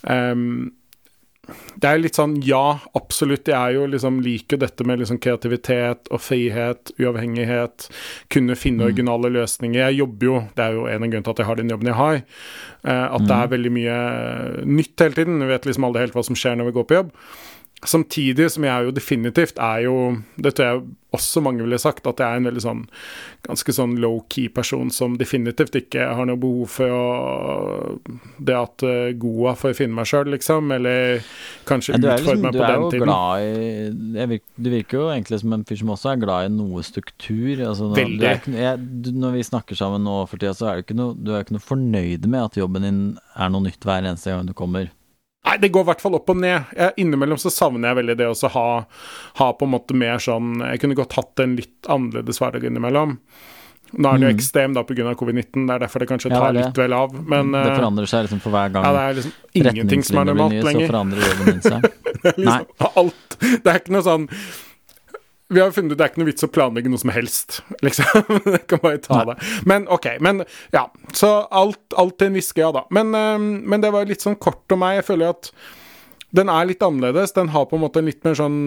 ehm, 0.04 0.72
det 1.80 1.88
er 1.88 2.00
litt 2.00 2.18
sånn 2.18 2.36
Ja, 2.44 2.78
absolutt. 2.98 3.48
Jeg 3.48 3.56
er 3.56 3.76
jo 3.78 3.86
liksom 3.88 4.20
liker 4.24 4.60
dette 4.60 4.84
med 4.84 5.00
liksom 5.00 5.20
kreativitet 5.22 6.10
og 6.12 6.20
frihet, 6.20 6.92
uavhengighet. 7.00 7.88
Kunne 8.32 8.56
finne 8.58 8.88
originale 8.88 9.30
løsninger. 9.32 9.80
Jeg 9.88 10.00
jobber 10.02 10.28
jo, 10.28 10.38
det 10.58 10.64
er 10.66 10.76
jo 10.76 10.86
en 10.86 11.02
av 11.02 11.08
grunnene 11.08 11.24
til 11.28 11.36
at 11.36 11.42
jeg 11.42 11.48
har 11.50 11.60
den 11.60 11.72
jobben 11.72 11.92
jeg 11.92 12.00
har. 12.00 12.20
eh, 12.84 13.06
at 13.08 13.28
det 13.28 13.36
er 13.38 13.52
veldig 13.54 13.72
mye 13.72 13.98
nytt 14.66 15.04
hele 15.06 15.14
tiden. 15.14 15.40
Vi 15.40 15.52
vet 15.52 15.70
liksom 15.70 15.88
aldri 15.88 16.04
helt 16.04 16.18
hva 16.18 16.24
som 16.26 16.36
skjer 16.38 16.58
når 16.58 16.70
vi 16.70 16.76
går 16.78 16.88
på 16.88 16.98
jobb. 16.98 17.14
Samtidig 17.86 18.48
som 18.50 18.64
jeg 18.66 18.88
jo 18.88 18.90
definitivt 18.90 19.58
er 19.62 19.84
jo 19.84 19.98
Det 20.42 20.50
tror 20.58 20.66
jeg 20.66 20.80
også 21.14 21.40
mange 21.40 21.62
ville 21.62 21.78
sagt, 21.80 22.04
at 22.10 22.18
jeg 22.20 22.26
er 22.26 22.36
en 22.36 22.44
veldig 22.44 22.60
sånn 22.60 22.80
ganske 23.46 23.72
sånn 23.72 23.94
low-key 24.02 24.50
person 24.52 24.90
som 24.92 25.14
definitivt 25.16 25.78
ikke 25.78 26.04
har 26.18 26.26
noe 26.28 26.36
behov 26.36 26.68
for 26.74 26.92
å 26.92 27.04
det 28.44 28.56
at 28.58 28.84
uh, 28.84 29.06
Goa 29.16 29.54
får 29.56 29.72
finne 29.78 29.96
meg 29.96 30.04
sjøl, 30.10 30.28
liksom. 30.34 30.68
Eller 30.74 31.22
kanskje 31.70 31.94
Ja, 31.94 32.00
du 32.02 32.08
er, 32.10 32.18
utfordre 32.20 32.34
liksom, 32.34 32.44
meg 32.44 32.52
du 32.52 32.60
er 32.60 32.74
jo 32.76 32.90
tiden. 32.92 33.08
glad 33.08 34.36
i 34.36 34.40
Du 34.58 34.70
virker 34.74 34.98
jo 35.00 35.06
egentlig 35.14 35.40
som 35.40 35.56
en 35.56 35.64
fyr 35.70 35.80
som 35.80 35.94
også 35.96 36.12
er 36.12 36.20
glad 36.26 36.50
i 36.50 36.52
noe 36.58 36.84
struktur. 36.84 37.64
Altså, 37.70 37.88
når, 37.88 38.02
Veldig. 38.02 38.34
Ikke- 38.42 38.58
jeg, 38.66 38.84
du, 39.06 39.10
når 39.24 39.38
vi 39.38 39.46
snakker 39.48 39.80
sammen 39.80 40.04
nå 40.04 40.18
for 40.28 40.36
tida, 40.36 40.52
så 40.58 40.68
er 40.68 40.76
du 40.76 40.84
ikke 40.84 40.98
noe, 41.00 41.16
du 41.16 41.32
er 41.32 41.46
ikke 41.46 41.56
noe 41.56 41.68
fornøyd 41.70 42.28
med 42.28 42.50
at 42.50 42.60
jobben 42.60 42.84
din 42.84 43.00
er 43.38 43.48
noe 43.54 43.64
nytt 43.64 43.80
hver 43.80 44.04
eneste 44.04 44.34
gang 44.34 44.44
du 44.44 44.52
kommer. 44.52 44.90
Nei, 45.48 45.56
det 45.62 45.70
går 45.72 45.86
i 45.86 45.88
hvert 45.88 46.02
fall 46.04 46.16
opp 46.18 46.28
og 46.32 46.36
ned. 46.42 46.72
Jeg, 46.76 46.92
innimellom 47.04 47.38
så 47.40 47.50
savner 47.52 47.88
jeg 47.90 47.98
veldig 48.02 48.16
det 48.20 48.26
å 48.28 48.50
ha, 48.54 48.66
ha 49.40 49.46
på 49.56 49.64
en 49.68 49.72
måte 49.72 49.96
mer 49.96 50.20
sånn 50.20 50.58
Jeg 50.60 50.82
kunne 50.82 50.96
godt 50.98 51.16
hatt 51.16 51.40
en 51.44 51.56
litt 51.56 51.88
annerledes 51.88 52.40
hverdag 52.42 52.66
innimellom. 52.68 53.16
Nå 53.96 54.04
er 54.10 54.18
den 54.18 54.26
jo 54.26 54.28
Mm. 54.28 54.36
ekstrem 54.36 54.74
da 54.76 54.82
pga. 54.84 55.14
covid-19, 55.16 55.64
det 55.66 55.74
er 55.74 55.78
derfor 55.86 55.98
det 56.04 56.08
kanskje 56.10 56.28
Ja, 56.30 56.40
tar 56.42 56.52
det 56.52 56.60
er 56.60 56.66
litt 56.68 56.76
vel 56.76 56.92
av. 56.92 57.14
Men 57.24 57.52
det 57.56 57.62
eh, 57.70 57.76
forandrer 57.78 58.06
seg 58.10 58.26
liksom 58.26 58.40
for 58.44 58.52
hver 58.52 58.68
gang 58.74 58.84
ja, 58.84 58.92
det 58.92 59.00
er 59.00 59.14
liksom 59.16 59.32
ingenting 59.62 60.02
som 60.04 60.18
er 60.20 60.24
normalt 60.28 60.58
lenger. 60.68 60.84
så 60.84 60.92
forandrer 60.92 61.28
jobben 61.30 61.46
din 61.54 61.62
seg. 61.62 61.88
Det 62.18 62.32
er 62.34 62.38
liksom 62.42 62.88
alt 63.00 63.36
Det 63.40 63.70
er 63.72 63.78
ikke 63.80 63.94
noe 63.94 64.02
sånn 64.04 64.28
Vi 65.48 65.60
har 65.62 65.70
funnet 65.72 65.92
ut 65.94 65.98
det 65.98 66.04
er 66.04 66.10
ikke 66.12 66.20
noe 66.20 66.28
vits 66.28 66.44
å 66.44 66.50
planlegge 66.52 66.90
noe 66.92 67.00
som 67.00 67.10
helst, 67.14 67.62
liksom. 67.80 68.04
Jeg 68.54 68.66
kan 68.68 68.82
bare 68.82 68.98
ta 69.00 69.22
det. 69.30 69.36
Men 69.70 69.86
OK. 69.88 70.06
Men 70.20 70.42
ja. 70.74 70.82
Så 71.16 71.30
alt, 71.48 71.80
alt 71.96 72.18
til 72.20 72.28
en 72.28 72.36
viss 72.36 72.52
grad, 72.52 72.76
da. 72.76 72.82
Men, 72.92 73.14
eh, 73.16 73.38
men 73.40 73.80
det 73.84 73.92
var 73.94 74.04
litt 74.10 74.24
sånn 74.26 74.36
kort 74.36 74.68
om 74.76 74.82
meg. 74.84 74.98
Jeg 75.00 75.06
føler 75.08 75.32
at 75.32 75.48
den 76.36 76.50
er 76.52 76.68
litt 76.68 76.84
annerledes. 76.84 77.32
Den 77.32 77.48
har 77.54 77.64
på 77.70 77.78
en 77.78 77.84
måte 77.86 78.02
en 78.02 78.10
litt 78.10 78.20
mer 78.28 78.36
sånn 78.36 78.58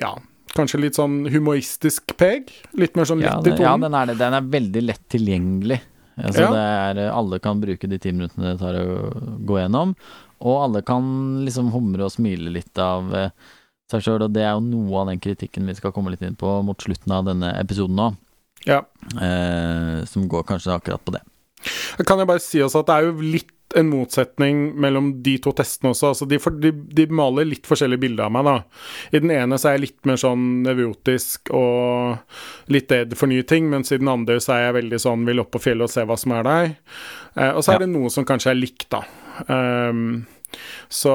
Ja, 0.00 0.14
kanskje 0.56 0.80
litt 0.86 0.96
sånn 0.96 1.26
humoristisk 1.32 2.14
preg. 2.16 2.48
Litt 2.80 2.96
mer 2.96 3.04
sånn 3.08 3.20
Ja, 3.20 3.36
lett 3.36 3.52
i 3.52 3.56
tonen? 3.58 3.66
ja 3.68 3.76
den, 3.84 3.94
er 4.00 4.08
det. 4.08 4.18
den 4.24 4.36
er 4.40 4.50
veldig 4.56 4.82
lett 4.88 5.04
tilgjengelig. 5.12 5.80
Altså, 6.16 6.46
Ja. 6.46 6.50
det 6.56 6.64
er, 7.04 7.10
alle 7.12 7.38
kan 7.44 7.60
bruke 7.60 7.88
de 7.88 7.98
ti 8.00 8.10
minuttene 8.12 8.54
det 8.54 8.60
tar 8.60 8.76
å 8.80 9.12
gå 9.48 9.60
gjennom, 9.60 9.92
og 10.44 10.56
alle 10.64 10.82
kan 10.84 11.04
liksom 11.46 11.70
humre 11.72 12.04
og 12.08 12.12
smile 12.12 12.52
litt 12.52 12.76
av 12.80 13.12
eh, 13.16 13.30
seg 13.92 14.04
sjøl, 14.06 14.24
og 14.26 14.32
det 14.34 14.42
er 14.46 14.54
jo 14.56 14.64
noe 14.66 15.00
av 15.04 15.10
den 15.12 15.20
kritikken 15.22 15.68
vi 15.68 15.76
skal 15.78 15.92
komme 15.94 16.12
litt 16.14 16.22
inn 16.26 16.36
på 16.38 16.58
mot 16.66 16.82
slutten 16.82 17.12
av 17.14 17.26
denne 17.28 17.52
episoden 17.60 17.96
nå, 17.98 18.10
Ja. 18.66 18.82
eh, 19.20 20.04
som 20.08 20.28
går 20.28 20.44
kanskje 20.48 20.74
akkurat 20.76 21.04
på 21.04 21.12
det. 21.16 21.22
Kan 22.06 22.18
jeg 22.18 22.26
bare 22.26 22.42
si 22.42 22.58
også 22.64 22.80
at 22.82 22.88
det 22.90 22.94
er 22.96 23.04
jo 23.12 23.20
litt 23.22 23.50
en 23.78 23.88
motsetning 23.88 24.74
mellom 24.76 25.06
de 25.24 25.38
to 25.40 25.52
testene 25.56 25.94
også. 25.94 26.10
Altså 26.12 26.26
de, 26.28 26.36
for, 26.42 26.50
de, 26.60 26.72
de 26.92 27.06
maler 27.08 27.46
litt 27.48 27.64
forskjellige 27.64 28.02
bilder 28.02 28.26
av 28.26 28.32
meg, 28.34 28.44
da. 28.44 28.56
I 29.16 29.20
den 29.22 29.30
ene 29.32 29.56
så 29.56 29.70
er 29.70 29.78
jeg 29.78 29.84
litt 29.86 30.08
mer 30.10 30.18
sånn 30.20 30.42
nevrotisk 30.66 31.48
og 31.56 32.18
litt 32.74 32.92
redd 32.92 33.14
for 33.16 33.30
nye 33.32 33.46
ting, 33.48 33.70
mens 33.72 33.94
i 33.94 34.00
den 34.02 34.10
andre 34.12 34.36
så 34.44 34.52
er 34.58 34.66
jeg 34.66 34.76
veldig 34.82 35.00
sånn 35.06 35.24
vil 35.24 35.40
opp 35.40 35.54
på 35.54 35.62
fjellet 35.70 35.88
og 35.88 35.94
se 35.94 36.04
hva 36.04 36.18
som 36.20 36.34
er 36.36 36.44
der. 36.50 36.74
Eh, 37.38 37.48
og 37.54 37.62
så 37.64 37.72
er 37.72 37.80
Ja. 37.80 37.86
det 37.86 37.90
noe 37.94 38.10
som 38.12 38.26
kanskje 38.28 38.50
er 38.52 38.60
likt, 38.60 38.90
da. 38.92 39.04
Ehm, 39.48 40.26
så 40.92 41.14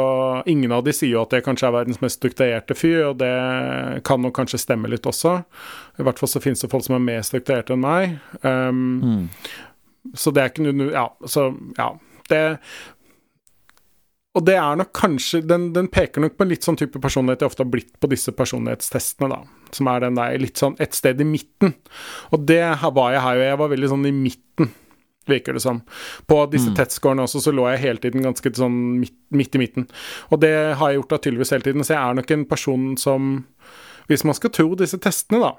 ingen 0.49 0.71
av 0.75 0.83
de 0.87 0.93
sier 0.95 1.13
jo 1.13 1.21
at 1.23 1.35
jeg 1.37 1.45
kanskje 1.45 1.67
er 1.69 1.75
verdens 1.77 2.01
mest 2.03 2.19
strukturerte 2.19 2.75
fyr, 2.77 2.99
og 3.11 3.17
det 3.21 3.31
kan 4.07 4.21
nok 4.23 4.35
kanskje 4.39 4.59
stemme 4.61 4.89
litt 4.91 5.05
også. 5.09 5.37
I 5.99 6.05
hvert 6.07 6.19
fall 6.19 6.31
så 6.31 6.41
finnes 6.43 6.61
det 6.63 6.71
folk 6.71 6.85
som 6.87 6.95
er 6.97 7.05
mer 7.05 7.23
strukturerte 7.27 7.73
enn 7.77 7.85
meg. 7.85 8.17
Um, 8.43 8.83
Mm. 9.03 9.29
så 10.15 10.31
det 10.33 10.41
er 10.43 10.49
ikke 10.53 10.67
noe 10.71 10.91
Ja, 10.93 11.09
så 11.27 11.49
ja. 11.77 11.89
Det 12.29 12.59
Og 14.37 14.45
det 14.45 14.53
er 14.55 14.75
nok 14.77 14.91
kanskje 14.93 15.41
den, 15.47 15.71
den 15.73 15.87
peker 15.89 16.21
nok 16.21 16.35
på 16.37 16.45
en 16.45 16.51
litt 16.51 16.65
sånn 16.65 16.77
type 16.77 16.99
personlighet 17.01 17.41
jeg 17.41 17.49
ofte 17.49 17.63
har 17.65 17.71
blitt 17.73 17.95
på 17.99 18.09
disse 18.11 18.29
personlighetstestene, 18.37 19.29
da. 19.33 19.39
Som 19.73 19.87
er 19.89 20.03
den 20.03 20.19
der 20.19 20.37
litt 20.37 20.59
sånn 20.61 20.75
et 20.83 20.93
sted 20.93 21.19
i 21.23 21.25
midten. 21.25 21.73
Og 22.31 22.45
det 22.45 22.61
var 22.93 23.15
jeg 23.15 23.23
her, 23.23 23.39
og 23.39 23.47
jeg 23.47 23.57
var 23.63 23.71
veldig 23.73 23.89
sånn 23.95 24.05
i 24.05 24.13
midten, 24.13 24.69
virker 25.27 25.53
det 25.57 25.61
som. 25.61 25.81
På 26.27 26.45
disse 26.51 26.69
Mm. 26.71 26.75
testscorene 26.75 27.23
også, 27.23 27.41
så 27.43 27.51
lå 27.53 27.69
jeg 27.71 27.79
hele 27.83 27.97
tiden 28.03 28.23
ganske 28.23 28.51
sånn 28.55 28.99
midt, 29.01 29.13
midt 29.31 29.55
i 29.55 29.57
midten. 29.59 29.87
Og 30.31 30.39
det 30.41 30.75
har 30.77 30.89
jeg 30.91 30.99
gjort 31.01 31.09
da 31.09 31.17
tydeligvis 31.17 31.51
hele 31.51 31.63
tiden, 31.63 31.83
så 31.83 31.93
jeg 31.95 32.03
er 32.09 32.13
nok 32.21 32.31
en 32.31 32.45
person 32.45 32.97
som, 32.97 33.45
hvis 34.07 34.23
man 34.23 34.33
skal 34.33 34.49
tro 34.49 34.75
disse 34.75 34.97
testene, 34.99 35.39
da, 35.39 35.51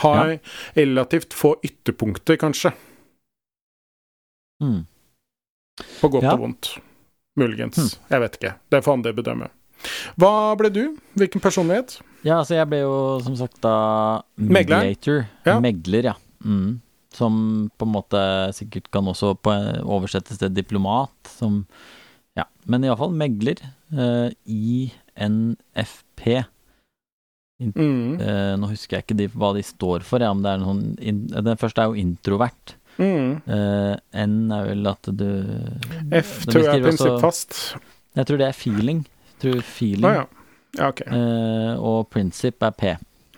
har 0.00 0.38
relativt 0.76 1.32
få 1.36 1.56
ytterpunkter, 1.62 2.36
kanskje. 2.40 2.72
Mm. 4.62 4.86
På 6.00 6.08
godt 6.10 6.22
Ja. 6.22 6.32
og 6.32 6.40
vondt. 6.40 6.78
Muligens. 7.36 7.76
Mm. 7.76 7.90
Jeg 8.10 8.20
vet 8.20 8.36
ikke. 8.38 8.54
Det 8.70 8.84
får 8.84 8.92
andre 8.92 9.12
bedømme. 9.12 9.48
Hva 10.16 10.56
ble 10.56 10.70
du? 10.70 10.96
Hvilken 11.18 11.40
personlighet? 11.42 12.00
Ja, 12.24 12.38
altså 12.40 12.54
jeg 12.54 12.68
ble 12.70 12.78
jo 12.80 13.20
som 13.20 13.34
sagt 13.36 13.60
da 13.60 14.22
Megler. 14.38 14.94
Ja. 15.44 15.58
Megler, 15.60 16.04
ja. 16.04 16.14
Mm. 16.44 16.80
Som 17.14 17.70
på 17.78 17.86
en 17.86 17.94
måte 17.94 18.20
sikkert 18.56 18.90
kan 18.94 19.06
også 19.06 19.34
på, 19.38 19.52
oversettes 19.84 20.40
til 20.40 20.54
diplomat, 20.54 21.14
som 21.38 21.64
Ja, 22.34 22.48
men 22.66 22.82
iallfall 22.82 23.14
megler. 23.14 23.60
Uh, 23.94 24.32
INFP. 24.50 26.24
Mm. 27.62 28.20
Eh, 28.20 28.54
nå 28.58 28.68
husker 28.68 28.98
jeg 28.98 29.04
ikke 29.06 29.16
de, 29.18 29.28
hva 29.30 29.52
de 29.54 29.62
står 29.64 30.02
for, 30.06 30.22
ja, 30.22 30.32
det 30.34 30.50
er 30.50 30.58
en 30.58 30.66
sånn 30.66 30.82
in, 30.98 31.20
Den 31.30 31.60
første 31.60 31.84
er 31.84 31.92
jo 31.92 32.00
introvert. 32.02 32.74
Mm. 32.98 33.40
Eh, 33.50 33.94
N 34.24 34.52
er 34.54 34.68
vel 34.68 34.90
at 34.90 35.10
du 35.18 35.28
F 36.14 36.44
tror 36.48 36.66
jeg 36.66 36.80
er 36.80 36.84
prinsippfast. 36.84 37.58
Jeg 38.14 38.28
tror 38.28 38.40
det 38.42 38.48
er 38.48 38.58
feeling. 38.58 39.04
Jeg 39.32 39.40
tror 39.44 39.64
feeling 39.66 40.18
ja. 40.20 40.26
Ja, 40.74 40.90
okay. 40.90 41.06
Eh, 41.14 41.72
og 41.78 42.08
prinsipp 42.10 42.62
er 42.66 42.74
P. 42.74 42.94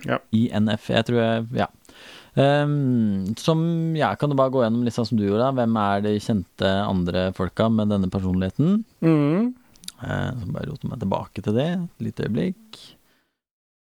Ja. 0.07 0.21
INF. 0.33 0.91
Jeg 0.93 1.09
tror 1.09 1.21
jeg 1.21 1.49
Ja. 1.65 1.71
Ehm, 2.37 3.35
som 3.41 3.61
Ja, 3.97 4.15
kan 4.15 4.31
du 4.31 4.37
bare 4.37 4.53
gå 4.53 4.63
gjennom 4.65 4.85
sånn 4.93 5.09
som 5.09 5.19
du 5.19 5.25
gjorde? 5.25 5.55
Hvem 5.57 5.79
er 5.81 6.03
de 6.05 6.19
kjente 6.21 6.73
andre 6.85 7.31
folka 7.37 7.71
med 7.73 7.89
denne 7.89 8.11
personligheten? 8.13 8.83
Mm. 9.01 9.55
Uh, 9.97 10.31
så 10.37 10.53
bare 10.53 10.69
rote 10.69 10.91
meg 10.91 11.01
tilbake 11.01 11.43
til 11.43 11.57
det. 11.57 11.71
Et 11.73 12.07
lite 12.11 12.29
øyeblikk. 12.29 12.83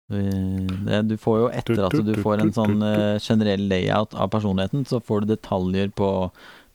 Det, 0.08 1.00
du 1.10 1.16
får 1.18 1.38
jo 1.40 1.46
etter 1.50 1.80
at 1.82 1.96
du 2.06 2.12
får 2.22 2.44
en 2.44 2.52
sånn 2.54 2.82
eh, 2.86 3.16
generell 3.18 3.64
layout 3.66 4.12
av 4.14 4.30
personligheten, 4.30 4.84
så 4.86 5.00
får 5.02 5.24
du 5.24 5.32
detaljer 5.32 5.90
på 5.98 6.10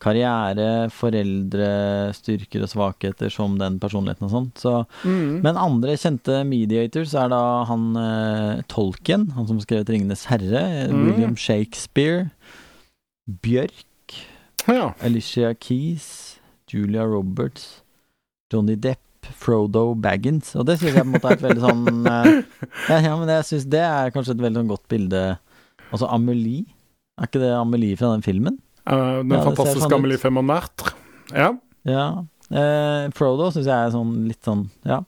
karriere, 0.02 0.89
foreldre, 0.89 1.68
styrker 2.18 2.64
og 2.66 2.72
svakheter 2.72 3.30
som 3.32 3.56
den 3.62 3.78
personligheten 3.82 4.26
og 4.28 4.32
sånt. 4.34 4.56
Så 4.64 4.74
Mm. 5.06 5.41
men 5.45 5.56
andre 5.62 5.93
kjente 5.95 6.41
mediators 6.49 7.14
er 7.14 7.30
da 7.30 7.41
han 7.70 7.95
eh, 7.95 8.62
Tolkien, 8.68 9.30
han 9.36 9.47
som 9.47 9.60
skrev 9.62 9.86
'Ringenes 9.86 10.26
herre', 10.26 10.89
Mm. 10.91 11.06
William 11.06 11.36
Shakespeare, 11.38 12.32
Bjørk, 13.30 14.18
Ja. 14.68 14.93
Alicia 15.02 15.54
Keys, 15.54 16.39
Julia 16.72 17.04
Roberts, 17.06 17.82
Johnny 18.52 18.76
Depp, 18.76 18.99
Frodo 19.38 19.93
Baggins. 19.95 20.56
Og 20.56 20.66
det 20.66 20.80
syns 20.80 20.93
jeg 20.95 21.04
på 21.04 21.08
en 21.08 21.14
måte 21.14 21.30
er 21.30 21.38
et 21.38 21.45
veldig 21.45 21.62
sånn 21.62 22.08
eh, 22.08 22.43
ja, 22.89 22.97
ja, 22.99 23.16
men 23.18 23.28
jeg 23.30 23.45
syns 23.47 23.66
det 23.70 23.80
er 23.86 24.12
kanskje 24.12 24.32
et 24.36 24.41
veldig 24.43 24.62
sånn 24.64 24.72
godt 24.72 24.88
bilde 24.89 25.38
Altså 25.91 26.08
Amelie, 26.10 26.66
er 27.20 27.28
ikke 27.28 27.39
det 27.41 27.52
Amelie 27.52 27.97
fra 27.99 28.14
den 28.14 28.22
filmen? 28.24 28.58
Eh, 28.88 29.18
den 29.24 29.30
Ja, 29.38 29.44
fantastiske 29.46 29.86
sånn. 29.90 29.94
Amelie 30.00 30.18
Femonert. 30.18 30.94
Ja. 31.34 31.52
Ja. 31.86 32.06
Eh, 32.52 33.10
Frodo 33.16 33.52
syns 33.52 33.66
jeg 33.70 33.76
er 33.88 33.92
sånn 33.94 34.28
litt 34.28 34.42
sånn 34.44 34.70
Ja. 34.86 35.04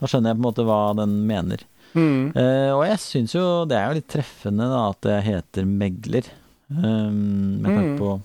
Da 0.00 0.06
skjønner 0.06 0.30
jeg 0.32 0.38
på 0.38 0.44
en 0.44 0.48
måte 0.48 0.64
hva 0.64 0.96
den 0.96 1.26
mener. 1.26 1.58
Mm. 1.94 2.30
Eh, 2.36 2.70
og 2.72 2.84
jeg 2.86 2.98
syns 3.02 3.34
jo 3.34 3.64
det 3.66 3.76
er 3.76 3.88
jo 3.90 3.94
litt 3.98 4.08
treffende 4.08 4.64
da 4.70 4.88
at 4.90 5.02
jeg 5.10 5.22
heter 5.26 5.66
megler. 5.66 6.24
Um, 6.70 7.60
med 7.60 7.66
tanke 7.74 7.90
Mm. 7.90 7.98
på 7.98 8.22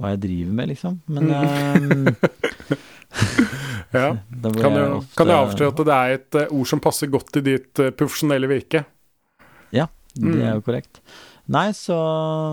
hva 0.00 0.08
jeg 0.10 0.20
driver 0.20 0.52
med, 0.58 0.68
liksom. 0.68 1.00
Men 1.06 1.30
ehm, 1.30 2.16
ja. 3.92 4.16
Kan 4.42 4.74
jeg 4.74 4.74
du, 4.74 4.96
ofte- 4.98 5.16
kan 5.16 5.26
du 5.30 5.32
avsløre 5.34 5.70
at 5.72 5.80
det 5.86 5.96
er 5.96 6.14
et 6.18 6.38
ord 6.52 6.66
som 6.70 6.80
passer 6.82 7.10
godt 7.12 7.36
i 7.40 7.44
ditt 7.52 7.74
profesjonelle 7.98 8.48
virke? 8.50 8.84
Ja, 9.74 9.86
Det 10.14 10.26
er 10.42 10.52
Mm. 10.52 10.54
jo 10.58 10.60
korrekt. 10.66 11.00
Nei, 11.50 11.70
så 11.74 11.96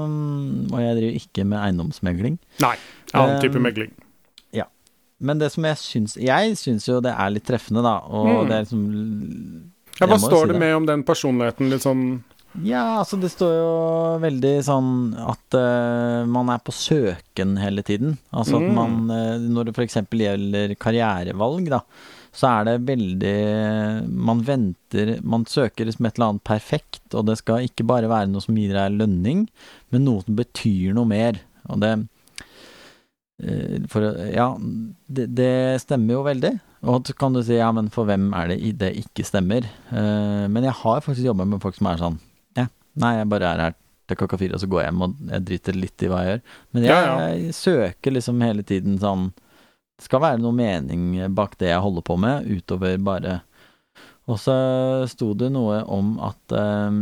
mm, 0.09 0.71
Og 0.73 0.79
jeg 0.81 0.95
driver 0.97 1.17
ikke 1.21 1.45
med 1.45 1.59
eiendomsmegling. 1.61 2.37
Nei. 2.63 2.75
Annen 3.13 3.41
type 3.43 3.61
megling. 3.61 3.91
Ja. 4.55 4.65
Men 5.21 5.37
det 5.41 5.51
som 5.53 5.65
jeg 5.69 5.77
syns 5.81 6.15
Jeg 6.21 6.55
syns 6.59 6.87
jo 6.89 6.99
det 7.05 7.13
er 7.13 7.29
litt 7.35 7.45
treffende, 7.47 7.83
da. 7.85 7.99
Og 8.09 8.27
Mm. 8.27 8.47
det 8.49 8.55
er 8.57 8.65
liksom 8.65 8.87
Ja, 9.99 10.05
hva 10.07 10.17
står 10.21 10.41
si 10.43 10.47
det 10.47 10.53
det. 10.57 10.59
med 10.59 10.75
om 10.75 10.85
den 10.85 11.03
personligheten? 11.03 11.69
Litt 11.69 11.81
sånn 11.85 12.03
Ja, 12.63 12.99
altså 13.03 13.19
det 13.21 13.29
står 13.29 13.53
jo 13.53 13.71
veldig 14.23 14.55
sånn 14.65 15.13
at 15.29 15.53
uh, 15.53 16.25
man 16.25 16.49
er 16.49 16.57
på 16.65 16.73
søken 16.73 17.55
hele 17.61 17.83
tiden. 17.85 18.17
Altså 18.33 18.55
at 18.57 18.63
Mm. 18.65 18.73
man, 18.73 19.11
uh, 19.11 19.37
når 19.37 19.65
det 19.65 19.75
f.eks. 19.77 19.93
gjelder 20.09 20.73
karrierevalg, 20.75 21.69
da, 21.69 21.81
så 22.37 22.49
er 22.51 22.67
det 22.67 22.73
veldig 22.85 23.37
Man 24.13 24.43
venter 24.45 25.15
Man 25.25 25.47
søker 25.49 25.87
liksom 25.87 26.05
et 26.05 26.19
eller 26.19 26.33
annet 26.35 26.43
perfekt, 26.45 27.07
og 27.17 27.25
det 27.29 27.39
skal 27.39 27.65
ikke 27.65 27.85
bare 27.89 28.09
være 28.11 28.29
noe 28.29 28.43
som 28.45 28.57
gir 28.59 28.75
deg 28.77 28.93
lønning, 28.99 29.47
men 29.93 30.05
noe 30.05 30.21
som 30.25 30.37
betyr 30.37 30.93
noe 30.97 31.09
mer. 31.09 31.39
Og 31.67 31.81
det 31.81 31.91
eh, 33.41 33.81
for, 33.89 34.05
Ja, 34.33 34.51
det, 35.07 35.27
det 35.37 35.51
stemmer 35.83 36.19
jo 36.19 36.23
veldig. 36.27 36.53
Og 36.87 37.09
så 37.09 37.15
kan 37.17 37.33
du 37.33 37.41
si 37.41 37.57
ja, 37.57 37.71
men 37.73 37.89
for 37.93 38.05
hvem 38.07 38.29
er 38.37 38.53
det 38.53 38.59
det 38.83 38.93
ikke 39.01 39.25
stemmer? 39.25 39.65
Eh, 39.89 40.45
men 40.47 40.63
jeg 40.67 40.77
har 40.83 41.01
faktisk 41.01 41.25
jobba 41.25 41.47
med 41.49 41.61
folk 41.63 41.77
som 41.79 41.89
er 41.89 42.01
sånn 42.03 42.19
ja, 42.57 42.67
nei, 43.01 43.15
jeg 43.17 43.29
bare 43.33 43.49
er 43.55 43.63
her 43.65 43.77
til 44.07 44.19
klokka 44.21 44.37
fire, 44.39 44.55
og 44.55 44.61
så 44.63 44.69
går 44.71 44.83
jeg 44.85 44.91
hjem, 44.91 45.01
og 45.03 45.17
jeg 45.33 45.45
driter 45.49 45.75
litt 45.81 46.03
i 46.05 46.07
hva 46.11 46.21
jeg 46.23 46.29
gjør. 46.31 46.45
Men 46.71 46.85
jeg, 46.85 46.93
Ja, 46.93 47.01
ja. 47.03 47.25
jeg 47.33 47.57
søker 47.57 48.13
liksom 48.15 48.45
hele 48.45 48.63
tiden 48.63 48.95
sånn 49.01 49.25
Det 49.97 50.05
skal 50.05 50.21
være 50.21 50.41
noe 50.41 50.53
mening 50.53 51.15
bak 51.35 51.55
det 51.57 51.71
jeg 51.71 51.81
holder 51.81 52.05
på 52.05 52.17
med, 52.21 52.45
utover 52.45 52.97
bare 53.01 53.39
Og 54.29 54.37
så 54.39 54.53
sto 55.09 55.31
det 55.33 55.49
noe 55.55 55.79
om 55.89 56.15
at 56.21 56.53
eh, 56.53 56.99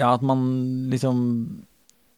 Ja, 0.00 0.12
at 0.14 0.22
man 0.22 0.44
liksom 0.92 1.22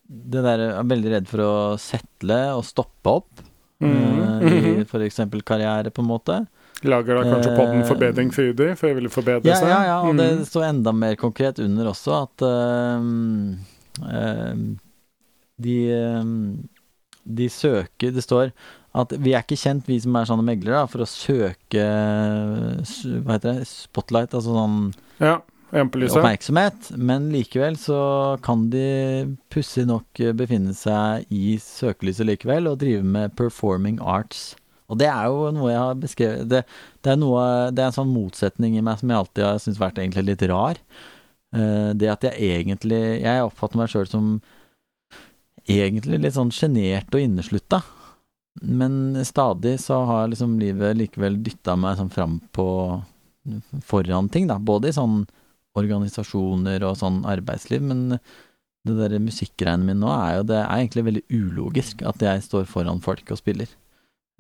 Det 0.09 0.43
der 0.43 0.65
er 0.67 0.83
veldig 0.91 1.13
redd 1.15 1.31
for 1.31 1.45
å 1.47 1.53
settle 1.81 2.41
og 2.57 2.67
stoppe 2.69 3.15
opp. 3.23 3.45
Mm. 3.83 4.43
I 4.43 4.51
mhm. 4.51 4.83
f.eks. 4.87 5.21
karriere, 5.47 5.91
på 5.91 6.03
en 6.03 6.11
måte. 6.11 6.37
Lager 6.83 7.15
da 7.17 7.23
kanskje 7.27 7.55
podden 7.57 7.81
Eh, 7.83 7.87
forbedring 7.89 8.33
for 8.35 8.77
for 8.77 8.89
jeg 8.91 8.97
ville 8.99 9.11
forbedre 9.11 9.47
Ja, 9.49 9.57
seg? 9.57 9.69
ja, 9.71 9.81
ja, 9.87 9.97
og 10.03 10.17
det 10.19 10.29
Mhm. 10.37 10.45
står 10.47 10.65
enda 10.69 10.93
mer 10.93 11.15
konkret 11.17 11.59
under 11.59 11.87
også 11.87 12.23
at 12.23 12.43
uh, 12.43 13.01
uh, 14.03 14.55
de, 15.63 15.77
eh, 15.95 16.25
de 17.25 17.49
søker 17.53 18.15
Det 18.15 18.25
står 18.25 18.53
at 18.99 19.15
vi 19.25 19.33
er 19.33 19.41
ikke 19.41 19.57
kjent, 19.57 19.87
vi 19.89 19.97
som 20.03 20.17
er 20.19 20.27
sånne 20.29 20.45
meglere, 20.45 20.83
da, 20.83 20.89
for 20.91 21.05
å 21.05 21.09
søke 21.09 21.87
Hva 23.25 23.39
heter 23.39 23.63
det? 23.63 23.69
Spotlight, 23.71 24.37
altså 24.37 24.57
sånn 24.59 24.79
Ja. 25.23 25.39
Oppmerksomhet, 25.73 26.91
men 27.01 27.31
likevel 27.33 27.79
så 27.81 27.99
kan 28.45 28.67
de 28.69 29.39
pussig 29.49 29.87
nok 29.89 30.21
befinne 30.37 30.75
seg 30.77 31.25
i 31.33 31.55
søkelyset 31.65 32.29
likevel 32.29 32.69
og 32.69 32.83
drive 32.83 33.01
med 33.01 33.33
performing 33.39 33.97
arts. 34.05 34.51
Og 34.93 35.01
det 35.01 35.09
er 35.09 35.31
jo 35.33 35.49
noe 35.57 35.71
jeg 35.73 35.81
har 35.81 35.97
beskrevet 36.03 36.51
Det, 36.51 36.61
det, 37.01 37.15
er, 37.15 37.19
noe, 37.23 37.45
det 37.73 37.81
er 37.81 37.89
en 37.89 37.97
sånn 37.97 38.13
motsetning 38.13 38.77
i 38.77 38.85
meg 38.85 39.01
som 39.01 39.09
jeg 39.09 39.23
alltid 39.23 39.47
har 39.47 39.63
syntes 39.65 39.81
vært 39.81 40.03
egentlig 40.03 40.27
litt 40.29 40.45
rar. 40.53 40.81
Eh, 41.57 41.91
det 41.97 42.11
at 42.13 42.27
jeg 42.29 42.53
egentlig 42.59 43.01
Jeg 43.23 43.47
oppfatter 43.47 43.81
meg 43.81 43.91
sjøl 43.93 44.09
som 44.09 44.35
egentlig 45.69 46.21
litt 46.23 46.37
sånn 46.37 46.53
sjenert 46.55 47.13
og 47.15 47.23
inneslutta. 47.23 47.83
Men 48.63 49.17
stadig 49.25 49.79
så 49.81 50.03
har 50.09 50.29
liksom 50.29 50.59
livet 50.61 50.99
likevel 50.99 51.39
dytta 51.45 51.77
meg 51.81 51.97
sånn 51.99 52.13
fram 52.13 52.39
på 52.53 52.67
foran 53.87 54.29
ting, 54.33 54.47
da. 54.51 54.59
Både 54.59 54.91
i 54.91 54.97
sånn 54.97 55.23
organisasjoner 55.79 56.85
og 56.85 56.99
sånn 57.01 57.23
arbeidsliv, 57.29 57.83
men 57.83 58.19
det 58.83 58.97
der 58.99 59.15
musikkgreiene 59.23 59.87
mine 59.87 60.01
nå 60.03 60.11
er 60.11 60.33
jo 60.41 60.47
Det 60.51 60.57
er 60.59 60.73
egentlig 60.75 61.05
veldig 61.07 61.23
ulogisk 61.31 62.03
at 62.03 62.23
jeg 62.23 62.43
står 62.43 62.67
foran 62.69 63.01
folk 63.01 63.31
og 63.31 63.39
spiller. 63.39 63.71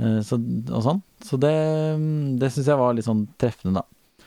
Eh, 0.02 0.20
Så, 0.26 0.38
og 0.68 0.82
sånn. 0.82 1.02
Så 1.22 1.38
det, 1.40 1.52
det 2.42 2.50
syns 2.52 2.68
jeg 2.68 2.80
var 2.80 2.94
litt 2.96 3.06
sånn 3.06 3.26
treffende, 3.38 3.80
da. 3.80 3.84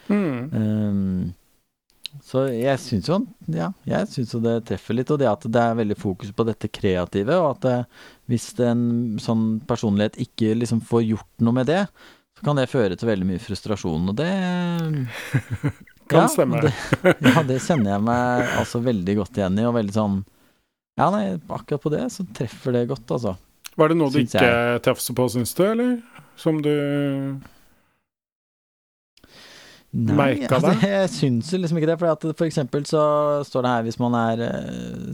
Mm. 0.07 0.39
Ehm, 0.55 1.33
så 2.24 2.45
jeg 2.51 2.80
syns 2.82 3.07
jo 3.09 3.18
Ja, 3.51 3.72
jeg 3.88 4.09
syns 4.11 4.34
jo 4.36 4.41
det 4.43 4.59
treffer 4.70 4.97
litt, 4.97 5.11
og 5.11 5.20
det 5.22 5.30
at 5.30 5.47
det 5.51 5.61
er 5.61 5.80
veldig 5.80 5.97
fokus 5.99 6.32
på 6.36 6.45
dette 6.47 6.70
kreative, 6.72 7.39
og 7.41 7.55
at 7.55 7.66
det, 7.66 7.78
hvis 8.32 8.51
en 8.66 8.84
sånn 9.22 9.47
personlighet 9.68 10.20
ikke 10.24 10.53
liksom 10.59 10.84
får 10.86 11.03
gjort 11.09 11.45
noe 11.45 11.59
med 11.59 11.70
det, 11.72 11.82
så 12.36 12.47
kan 12.47 12.59
det 12.59 12.68
føre 12.72 12.97
til 12.99 13.09
veldig 13.09 13.28
mye 13.30 13.43
frustrasjon, 13.43 14.11
og 14.11 14.18
det 14.20 14.32
Kan 16.05 16.28
ja, 16.28 16.30
stemme. 16.30 16.59
Det, 16.61 16.72
ja, 17.26 17.41
det 17.41 17.55
kjenner 17.66 17.95
jeg 17.95 18.01
meg 18.05 18.51
altså 18.59 18.78
veldig 18.86 19.16
godt 19.24 19.39
igjen 19.39 19.55
i, 19.57 19.63
og 19.66 19.74
veldig 19.74 19.95
sånn 19.95 20.20
Ja, 20.99 21.07
nei, 21.09 21.24
akkurat 21.49 21.82
på 21.82 21.91
det 21.95 22.03
så 22.13 22.28
treffer 22.38 22.76
det 22.76 22.86
godt, 22.91 23.09
altså. 23.16 23.34
Var 23.76 23.91
det 23.91 23.97
noe 23.97 24.13
du 24.13 24.22
ikke 24.22 24.45
traff 24.86 25.01
så 25.03 25.16
på, 25.18 25.26
syns 25.34 25.55
du, 25.57 25.63
eller? 25.66 25.97
Som 26.39 26.61
du 26.63 26.72
Nei, 29.95 30.43
altså, 30.43 30.73
jeg 30.83 31.09
syns 31.13 31.49
jo 31.53 31.59
liksom 31.61 31.79
ikke 31.79 31.87
det. 31.93 31.97
For, 32.01 32.11
at 32.11 32.25
for 32.35 32.47
eksempel 32.47 32.83
så 32.89 33.01
står 33.47 33.63
det 33.63 33.71
her 33.71 33.85
hvis 33.87 33.99
man 34.01 34.17
er 34.19 34.41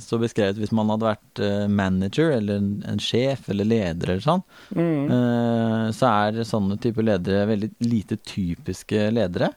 Så 0.01 0.17
beskrevet 0.21 0.57
hvis 0.57 0.73
man 0.73 0.89
hadde 0.89 1.05
vært 1.05 1.41
eh, 1.45 1.67
manager 1.69 2.33
eller 2.33 2.57
en, 2.57 2.71
en 2.89 3.01
sjef 3.01 3.49
eller 3.53 3.69
leder 3.69 4.15
eller 4.15 4.25
sånn, 4.25 4.41
mm. 4.73 5.11
eh, 5.17 5.85
så 5.95 6.11
er 6.11 6.41
sånne 6.49 6.79
typer 6.81 7.05
ledere 7.05 7.45
veldig 7.51 7.71
lite 7.85 8.17
typiske 8.25 9.09
ledere. 9.13 9.51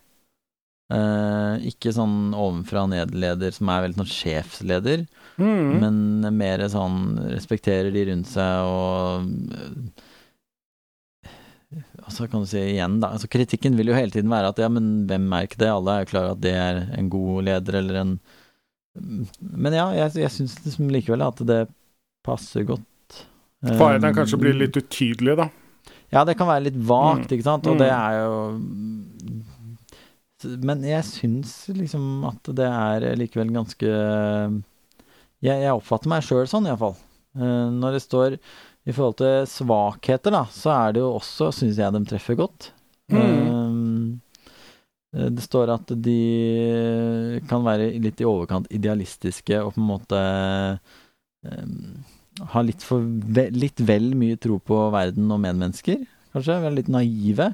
Eh, 0.93 1.65
ikke 1.71 1.95
sånn 1.95 2.35
ovenfra 2.37 2.83
og 2.85 2.91
ned-leder 2.93 3.53
som 3.55 3.71
er 3.73 3.87
veldig 3.87 4.03
sånn 4.03 4.15
sjefsleder, 4.19 5.07
Mm. 5.35 5.81
men 5.81 6.37
mer 6.37 6.61
sånn 6.71 7.17
respekterer 7.27 7.91
de 7.91 8.05
rundt 8.07 8.29
seg 8.31 8.69
og 8.69 9.25
eh, 9.51 10.03
Altså 12.05 12.27
kan 12.29 12.43
du 12.43 12.47
si 12.49 12.59
igjen, 12.61 12.99
da. 13.01 13.09
Altså 13.15 13.27
kritikken 13.31 13.75
vil 13.79 13.89
jo 13.89 13.95
hele 13.97 14.13
tiden 14.13 14.29
være 14.29 14.51
at 14.53 14.59
ja, 14.61 14.67
men 14.69 15.07
hvem 15.09 15.25
er 15.33 15.47
ikke 15.47 15.57
det? 15.63 15.71
Alle 15.73 15.95
er 15.95 16.03
jo 16.03 16.09
klar 16.11 16.27
at 16.35 16.41
det 16.43 16.53
er 16.53 16.83
en 16.99 17.09
god 17.09 17.43
leder 17.47 17.79
eller 17.81 17.95
en 18.03 18.11
Men 19.41 19.73
ja, 19.75 19.87
jeg, 19.97 20.13
jeg 20.21 20.31
syns 20.31 20.53
liksom 20.63 20.91
likevel 20.93 21.23
at 21.25 21.41
det 21.49 21.63
passer 22.25 22.63
godt. 22.69 23.23
Faren 23.65 24.03
er 24.05 24.13
Um, 24.13 24.17
kanskje 24.19 24.37
bli 24.39 24.53
litt 24.53 24.77
utydelig, 24.77 25.35
da. 25.41 25.49
Ja, 26.13 26.21
det 26.23 26.37
kan 26.37 26.47
være 26.47 26.67
litt 26.67 26.77
vagt, 26.77 27.25
Mm. 27.27 27.33
ikke 27.35 27.43
sant, 27.47 27.65
og 27.67 27.75
Mm. 27.75 27.81
det 27.81 27.89
er 27.89 28.11
jo 28.21 28.35
Men 30.65 30.83
jeg 30.85 31.03
syns 31.07 31.51
liksom 31.73 32.23
at 32.29 32.43
det 32.55 32.67
er 32.69 33.15
likevel 33.17 33.49
ganske 33.55 33.89
Jeg, 35.41 35.57
jeg 35.63 35.73
oppfatter 35.73 36.09
meg 36.11 36.23
sjøl 36.25 36.45
sånn, 36.49 36.67
iallfall. 36.69 36.95
Uh, 37.35 37.69
når 37.73 37.97
det 37.97 38.01
står 38.05 38.37
i 38.85 38.93
forhold 38.93 39.17
til 39.17 39.47
svakheter, 39.49 40.33
da, 40.35 40.43
så 40.53 40.73
er 40.75 40.95
det 40.95 41.01
jo 41.01 41.15
også, 41.17 41.49
syns 41.57 41.79
jeg, 41.81 41.93
de 41.95 42.01
treffer 42.05 42.37
godt. 42.37 42.69
Mm. 43.09 44.21
Eh, 45.15 45.29
det 45.31 45.45
står 45.45 45.71
at 45.73 45.93
de 46.05 46.19
kan 47.49 47.65
være 47.65 47.93
litt 48.03 48.21
i 48.21 48.27
overkant 48.29 48.69
idealistiske 48.73 49.61
og 49.61 49.73
på 49.75 49.81
en 49.81 49.89
måte 49.89 50.21
um, 51.45 52.03
ha 52.51 52.63
litt, 52.65 52.83
for, 52.83 53.05
litt 53.55 53.81
vel 53.85 54.11
mye 54.17 54.39
tro 54.41 54.59
på 54.59 54.81
verden 54.93 55.29
og 55.31 55.41
medmennesker, 55.43 56.03
kanskje. 56.35 56.61
Være 56.65 56.79
litt 56.81 56.91
naive. 56.91 57.53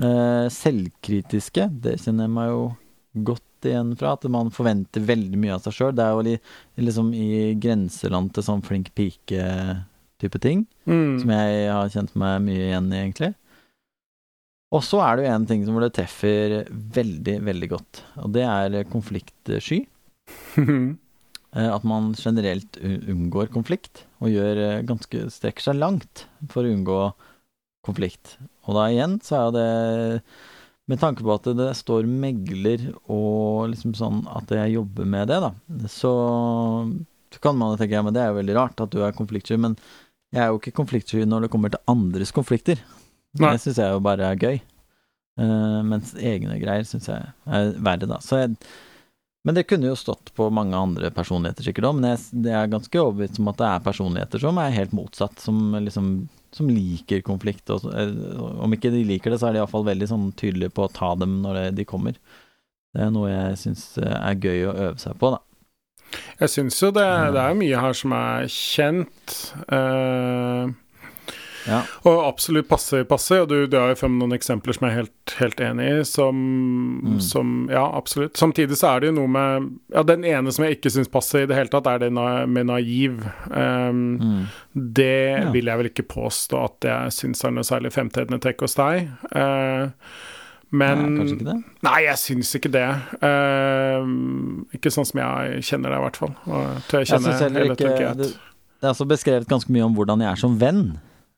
Uh, 0.00 0.48
selvkritiske, 0.52 1.66
det 1.84 1.98
kjenner 2.00 2.26
jeg 2.26 2.34
meg 2.34 2.50
jo 2.50 2.62
godt 3.28 3.68
igjen 3.68 3.94
fra. 4.00 4.16
At 4.16 4.26
man 4.32 4.50
forventer 4.54 5.04
veldig 5.06 5.38
mye 5.38 5.54
av 5.56 5.64
seg 5.64 5.76
sjøl. 5.76 5.94
Det 5.94 6.04
er 6.04 6.16
jo 6.16 6.26
li, 6.26 6.34
liksom 6.80 7.12
i 7.14 7.30
grenseland 7.60 8.34
til 8.34 8.46
sånn 8.46 8.64
flink 8.66 8.90
pike-type 10.20 10.40
ting 10.44 10.66
Mm. 10.86 11.20
som 11.20 11.30
jeg 11.30 11.68
har 11.72 11.88
kjent 11.88 12.14
meg 12.16 12.42
mye 12.42 12.66
igjen 12.68 12.92
i, 12.92 13.00
egentlig. 13.04 13.34
Og 14.72 14.82
så 14.86 15.00
er 15.02 15.16
det 15.16 15.24
jo 15.26 15.32
en 15.34 15.46
ting 15.46 15.64
som 15.66 15.80
det 15.82 15.92
treffer 15.96 16.66
veldig, 16.70 17.40
veldig 17.42 17.68
godt, 17.72 18.02
og 18.22 18.32
det 18.32 18.44
er 18.46 18.84
konfliktsky. 18.84 19.86
Eh, 21.52 21.66
At 21.66 21.82
man 21.82 22.12
generelt 22.14 22.76
unngår 22.78 23.48
konflikt, 23.50 24.04
og 24.22 24.30
gjør 24.30 24.56
eh, 24.62 24.82
ganske 24.86 25.24
strekker 25.34 25.64
seg 25.64 25.80
langt 25.80 26.28
for 26.48 26.62
å 26.62 26.70
unngå 26.70 26.98
konflikt. 27.82 28.36
Og 28.68 28.76
da 28.76 28.84
igjen 28.92 29.16
så 29.26 29.48
er 29.48 29.56
det 29.56 30.22
med 30.86 31.00
tanke 31.02 31.24
på 31.26 31.34
at 31.34 31.48
det 31.58 31.72
står 31.74 32.06
megler 32.06 32.92
og 33.10 33.66
liksom 33.72 33.96
sånn 33.98 34.20
at 34.30 34.46
jeg 34.54 34.76
jobber 34.76 35.10
med 35.10 35.26
det, 35.26 35.40
da, 35.42 35.50
så, 35.90 36.12
så 37.34 37.42
kan 37.42 37.58
man 37.58 37.74
tenke 37.82 37.98
ja, 37.98 38.02
men 38.06 38.14
det 38.14 38.22
er 38.22 38.30
jo 38.30 38.38
veldig 38.38 38.54
rart 38.60 38.80
at 38.86 38.94
du 38.94 39.02
er 39.02 39.18
konfliktsky, 39.18 39.58
men 39.58 39.74
jeg 40.30 40.42
er 40.44 40.50
jo 40.52 40.60
ikke 40.60 40.76
konfliktsky 40.76 41.24
når 41.26 41.46
det 41.46 41.52
kommer 41.52 41.72
til 41.72 41.82
andres 41.90 42.30
konflikter. 42.34 42.82
Nei. 43.38 43.54
Det 43.54 43.62
syns 43.64 43.80
jeg 43.82 43.94
jo 43.94 44.02
bare 44.04 44.30
er 44.30 44.38
gøy. 44.38 44.60
Uh, 45.40 45.80
mens 45.86 46.12
egne 46.18 46.58
greier 46.60 46.86
syns 46.86 47.08
jeg 47.08 47.32
er 47.46 47.72
verre, 47.80 48.08
da. 48.10 48.18
Så 48.22 48.42
jeg, 48.42 48.56
men 49.46 49.56
det 49.56 49.64
kunne 49.70 49.88
jo 49.88 49.96
stått 49.98 50.32
på 50.36 50.50
mange 50.52 50.76
andre 50.76 51.10
personligheter 51.14 51.64
sikkert 51.64 51.88
òg, 51.88 51.96
men 51.98 52.12
jeg, 52.12 52.42
det 52.44 52.52
er 52.54 52.70
ganske 52.70 53.00
overbevist 53.00 53.40
om 53.40 53.48
at 53.52 53.60
det 53.62 53.70
er 53.70 53.86
personligheter 53.86 54.42
som 54.42 54.60
er 54.60 54.76
helt 54.76 54.94
motsatt, 54.96 55.40
som 55.42 55.72
liksom 55.78 56.12
som 56.50 56.70
liker 56.70 57.22
konflikt. 57.22 57.70
Og, 57.70 57.84
eh, 57.94 58.40
om 58.62 58.72
ikke 58.74 58.90
de 58.90 59.04
liker 59.06 59.30
det, 59.30 59.40
så 59.40 59.48
er 59.48 59.54
de 59.54 59.60
iallfall 59.62 59.86
veldig 59.86 60.08
sånn 60.10 60.30
tydelige 60.38 60.74
på 60.74 60.86
å 60.86 60.92
ta 60.92 61.12
dem 61.18 61.40
når 61.44 61.68
de 61.76 61.86
kommer. 61.86 62.18
Det 62.90 63.04
er 63.04 63.12
noe 63.14 63.30
jeg 63.30 63.60
syns 63.60 63.84
er 64.02 64.34
gøy 64.34 64.66
å 64.66 64.74
øve 64.74 64.98
seg 64.98 65.14
på, 65.20 65.30
da. 65.36 65.38
Jeg 66.40 66.48
syns 66.48 66.80
jo 66.82 66.90
det, 66.90 67.06
det 67.34 67.40
er 67.42 67.54
mye 67.58 67.80
her 67.80 67.92
som 67.92 68.12
er 68.16 68.46
kjent. 68.50 69.40
Uh, 69.70 70.70
Ja. 71.68 71.82
og 72.08 72.22
absolutt 72.24 72.70
passer, 72.70 73.02
passe. 73.04 73.36
Og 73.42 73.48
du, 73.50 73.66
du 73.68 73.74
har 73.76 73.90
jo 73.92 73.98
frem 74.00 74.14
noen 74.18 74.32
eksempler 74.32 74.72
som 74.72 74.86
jeg 74.88 74.94
er 74.94 75.00
helt, 75.02 75.34
helt 75.42 75.60
enig 75.60 75.88
i, 75.90 75.98
som, 76.08 76.38
Mm. 77.04 77.18
som 77.20 77.50
Ja, 77.70 77.82
absolutt. 77.98 78.32
Samtidig 78.40 78.78
så 78.80 78.94
er 78.96 79.00
det 79.04 79.10
jo 79.10 79.18
noe 79.20 79.28
med 79.28 79.68
Ja, 79.92 80.02
den 80.02 80.24
ene 80.24 80.50
som 80.56 80.64
jeg 80.64 80.78
ikke 80.78 80.90
syns 80.90 81.12
passer 81.12 81.42
i 81.44 81.46
det 81.46 81.54
hele 81.58 81.68
tatt, 81.68 81.86
er 81.86 81.98
det 81.98 82.12
na, 82.16 82.46
med 82.46 82.66
naiv. 82.72 83.20
Um, 83.52 84.00
Mm. 84.18 84.48
Det 84.74 85.42
Ja. 85.44 85.50
vil 85.52 85.66
jeg 85.66 85.78
vel 85.78 85.90
ikke 85.92 86.08
påstå 86.08 86.64
at 86.64 86.80
jeg 86.88 87.12
syns 87.12 87.44
er 87.44 87.50
noe 87.52 87.62
særlig 87.68 87.92
fremtredende 87.92 88.40
trekk 88.40 88.60
hos 88.64 88.74
deg. 88.80 89.10
Eh, 89.30 89.88
men 90.70 91.00
Nei, 91.02 91.18
kanskje 91.18 91.36
ikke 91.36 91.46
det? 91.50 91.56
Nei, 91.82 91.96
jeg 92.06 92.18
syns 92.22 92.50
ikke 92.58 92.70
det. 92.74 92.86
Uh, 93.24 94.06
ikke 94.76 94.92
sånn 94.94 95.08
som 95.08 95.20
jeg 95.22 95.62
kjenner 95.66 95.90
deg, 95.90 95.98
i 95.98 96.04
hvert 96.06 96.18
fall. 96.22 96.34
Og 96.46 96.60
jeg 96.62 96.82
tror 96.88 97.00
jeg 97.02 97.08
Jeg 97.10 97.22
synes 97.24 97.44
heller 97.44 97.60
hele 97.64 97.74
ikke 97.76 97.92
det, 98.20 98.30
det 98.80 98.86
er 98.88 98.92
altså 98.94 99.04
beskrevet 99.10 99.48
ganske 99.50 99.72
mye 99.74 99.84
om 99.84 99.94
hvordan 99.98 100.22
jeg 100.24 100.30
er 100.30 100.40
som 100.40 100.54
venn. 100.60 100.84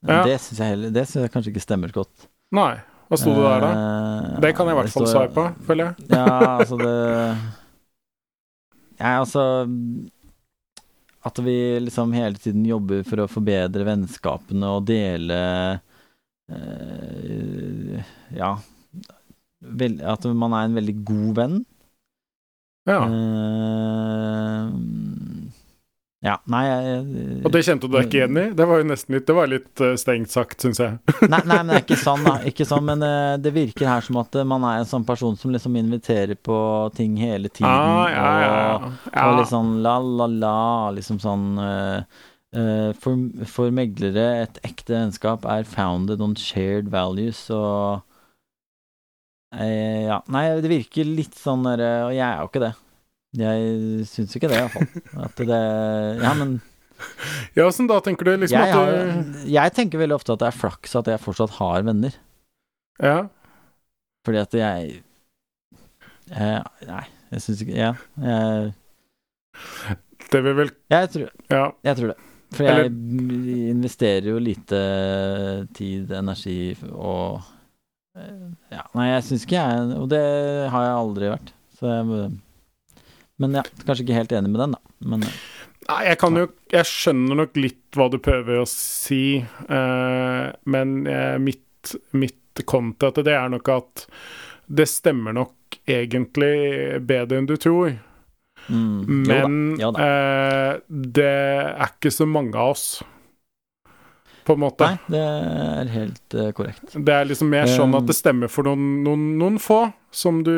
Ja. 0.06 0.20
Det 0.26 0.36
syns 0.44 0.58
jeg, 0.60 0.68
heller- 0.74 0.92
det 0.94 1.06
synes 1.08 1.22
jeg 1.26 1.32
kanskje 1.34 1.50
ikke 1.54 1.64
stemmer 1.64 1.92
godt. 1.94 2.28
Nei. 2.54 2.74
Hva 3.10 3.18
sto 3.20 3.32
det 3.34 3.42
der, 3.44 3.60
da? 3.60 3.70
Eh, 3.72 4.40
Det 4.40 4.50
kan 4.56 4.66
jeg 4.70 4.72
i 4.76 4.78
hvert 4.80 4.92
fall 4.94 5.06
svare 5.10 5.32
på, 5.34 5.42
føler 5.66 5.90
jeg. 5.90 6.06
Ja, 6.14 6.26
altså 6.62 6.78
det 6.80 6.94
Nei, 9.02 9.14
altså 9.18 9.42
At 11.24 11.38
vi 11.44 11.56
liksom 11.82 12.12
hele 12.16 12.38
tiden 12.40 12.64
jobber 12.66 13.02
for 13.06 13.24
å 13.24 13.28
forbedre 13.30 13.84
vennskapene 13.86 14.70
og 14.78 14.86
dele 14.88 15.40
eh, 16.50 18.02
Ja. 18.38 18.54
At 19.62 20.26
man 20.34 20.56
er 20.56 20.68
en 20.68 20.78
veldig 20.78 20.96
god 21.06 21.34
venn. 21.38 21.60
Ja. 22.88 23.00
Uh, 23.06 24.70
Ja, 26.22 26.36
nei 26.46 26.60
jeg, 26.68 26.98
Og 27.42 27.50
det 27.50 27.64
kjente 27.66 27.88
du 27.90 27.96
deg 27.96 28.04
ikke 28.06 28.20
igjen 28.20 28.36
i? 28.38 28.44
Det 28.54 28.66
var 28.70 28.78
jo 28.78 28.86
nesten 28.86 29.16
litt 29.16 29.24
Det 29.26 29.34
var 29.34 29.48
litt 29.50 29.70
stengt 29.74 30.02
strengt 30.04 30.30
sagt, 30.30 30.62
syns 30.62 30.78
jeg. 30.78 31.00
nei, 31.26 31.40
nei, 31.50 31.56
men 31.64 31.72
det 31.72 31.80
er 31.80 31.82
ikke 31.82 31.98
sånn, 31.98 32.22
da. 32.22 32.34
Ikke 32.52 32.66
sånn, 32.68 32.84
men 32.86 33.02
uh, 33.02 33.34
det 33.42 33.50
virker 33.56 33.90
her 33.90 34.04
som 34.06 34.20
at 34.22 34.38
uh, 34.38 34.44
man 34.46 34.62
er 34.68 34.82
en 34.82 34.88
sånn 34.88 35.06
person 35.08 35.34
som 35.38 35.50
liksom 35.54 35.78
inviterer 35.80 36.38
på 36.38 36.58
ting 36.94 37.16
hele 37.18 37.50
tiden. 37.50 37.66
Ah, 37.66 38.06
ja, 38.12 38.28
ja, 38.38 38.52
ja. 38.52 38.76
Og, 38.76 39.16
og 39.24 39.40
litt 39.40 39.50
sånn 39.50 39.74
la-la-la, 39.82 40.60
liksom 40.98 41.18
sånn 41.22 41.48
for, 43.02 43.20
for, 43.48 43.74
meglere, 43.74 44.26
et 44.44 44.58
ekte 44.68 44.92
vennskap 44.92 45.46
er 45.48 45.64
founded 45.66 46.22
on 46.22 46.36
shared 46.38 46.90
values, 46.92 47.46
og 47.50 48.04
Ja, 49.52 50.22
nei, 50.32 50.46
det 50.64 50.70
virker 50.70 51.04
litt 51.04 51.34
sånn 51.36 51.66
derre 51.66 51.88
Og 52.06 52.14
jeg 52.16 52.24
er 52.24 52.38
jo 52.40 52.48
ikke 52.48 52.62
det. 52.62 52.72
Jeg 53.36 54.06
syns 54.08 54.36
ikke 54.36 54.48
det, 54.48 54.60
iallfall. 54.62 54.86
At 55.26 55.40
det 55.40 55.60
Ja, 56.22 56.32
men 56.38 56.54
Ja, 57.56 57.66
åssen 57.66 57.88
da, 57.90 57.98
tenker 58.04 58.28
du? 58.28 58.34
Liksom 58.40 58.62
jeg, 58.62 58.72
at 58.72 59.36
du 59.42 59.48
Jeg 59.52 59.74
tenker 59.76 60.00
veldig 60.02 60.16
ofte 60.16 60.36
at 60.36 60.42
det 60.44 60.50
er 60.50 60.56
flaks 60.56 60.96
at 61.00 61.10
jeg 61.12 61.20
fortsatt 61.20 61.56
har 61.58 61.84
venner. 61.86 62.16
Ja. 63.02 63.16
Fordi 64.26 64.40
at 64.42 64.54
jeg, 64.56 65.00
jeg 66.30 66.88
Nei, 66.88 67.04
jeg 67.34 67.44
syns 67.46 67.64
ikke 67.64 67.76
Ja. 67.78 67.94
Jeg, 68.22 68.72
det 70.32 70.44
vil 70.46 70.54
vel 70.56 70.70
Jeg 70.92 71.10
tror, 71.12 71.32
ja. 71.52 71.64
jeg 71.84 71.98
tror 71.98 72.12
det. 72.14 72.20
For 72.52 72.68
jeg 72.68 72.84
Eller, 72.84 72.92
investerer 73.72 74.28
jo 74.28 74.38
lite 74.40 74.80
tid, 75.76 76.10
energi 76.16 76.74
og 76.92 77.40
Ja, 78.72 78.82
nei, 78.92 79.06
jeg 79.08 79.24
syns 79.24 79.44
ikke 79.46 79.56
jeg 79.56 79.84
Og 79.96 80.08
det 80.12 80.20
har 80.68 80.82
jeg 80.84 80.96
aldri 80.98 81.30
vært. 81.32 81.52
Så 81.78 81.88
jeg 81.88 82.32
men 83.42 83.56
ja, 83.58 83.64
kanskje 83.86 84.06
ikke 84.06 84.20
helt 84.20 84.34
enig 84.36 84.52
med 84.52 84.62
den, 84.62 84.76
da. 84.76 84.94
Men, 85.12 85.26
eh, 85.26 85.40
Nei, 85.88 85.98
jeg 86.06 86.18
kan 86.22 86.38
jo 86.38 86.46
Jeg 86.70 86.88
skjønner 86.88 87.40
nok 87.42 87.58
litt 87.58 87.98
hva 87.98 88.06
du 88.12 88.20
prøver 88.22 88.62
å 88.62 88.68
si, 88.70 89.42
uh, 89.42 90.46
men 90.72 90.94
uh, 91.08 91.36
mitt, 91.42 91.96
mitt 92.16 92.62
kontra 92.68 93.10
til 93.12 93.26
det 93.26 93.34
er 93.36 93.50
nok 93.52 93.68
at 93.74 94.04
det 94.72 94.86
stemmer 94.88 95.34
nok 95.36 95.76
egentlig 95.90 97.02
bedre 97.04 97.40
enn 97.40 97.48
du 97.50 97.56
tror. 97.60 97.98
Mm, 98.70 99.26
men 99.26 99.58
jo 99.82 99.90
da, 99.90 99.90
jo 99.90 99.90
da. 99.98 100.06
Uh, 100.06 101.02
det 101.18 101.28
er 101.34 101.90
ikke 101.90 102.14
så 102.14 102.28
mange 102.30 102.56
av 102.56 102.72
oss 102.72 102.86
på 104.44 104.56
en 104.56 104.62
måte. 104.62 104.88
Nei, 104.90 105.12
det 105.14 105.22
er 105.22 105.90
helt 105.92 106.36
uh, 106.36 106.50
korrekt. 106.56 106.94
Det 106.94 107.14
er 107.14 107.28
liksom 107.28 107.50
mer 107.52 107.68
sånn 107.70 107.94
at 107.98 108.06
det 108.08 108.16
stemmer 108.18 108.50
for 108.52 108.66
noen, 108.66 109.02
noen, 109.06 109.26
noen 109.40 109.58
få, 109.62 109.84
som 110.12 110.42
du 110.44 110.52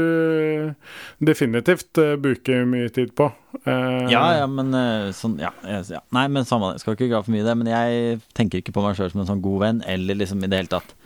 definitivt 1.22 2.00
uh, 2.00 2.14
bruker 2.20 2.64
mye 2.68 2.90
tid 2.94 3.14
på. 3.18 3.28
Uh, 3.64 4.04
ja, 4.12 4.24
ja, 4.40 4.48
men 4.50 4.74
sånn 5.16 5.38
ja, 5.40 5.52
ja, 5.68 6.02
Nei, 6.16 6.26
men 6.32 6.48
samme 6.48 6.72
det. 6.72 6.82
Skal 6.82 6.96
ikke 6.96 7.12
grave 7.12 7.28
for 7.28 7.36
mye 7.36 7.44
i 7.44 7.48
det. 7.48 7.56
Men 7.60 7.72
jeg 7.72 8.20
tenker 8.36 8.62
ikke 8.62 8.74
på 8.76 8.84
meg 8.84 8.98
sjøl 8.98 9.12
som 9.12 9.24
en 9.24 9.32
sånn 9.34 9.44
god 9.44 9.66
venn, 9.66 9.82
eller 9.88 10.22
liksom 10.22 10.44
i 10.44 10.50
det 10.50 10.64
hele 10.64 10.76
tatt. 10.76 10.96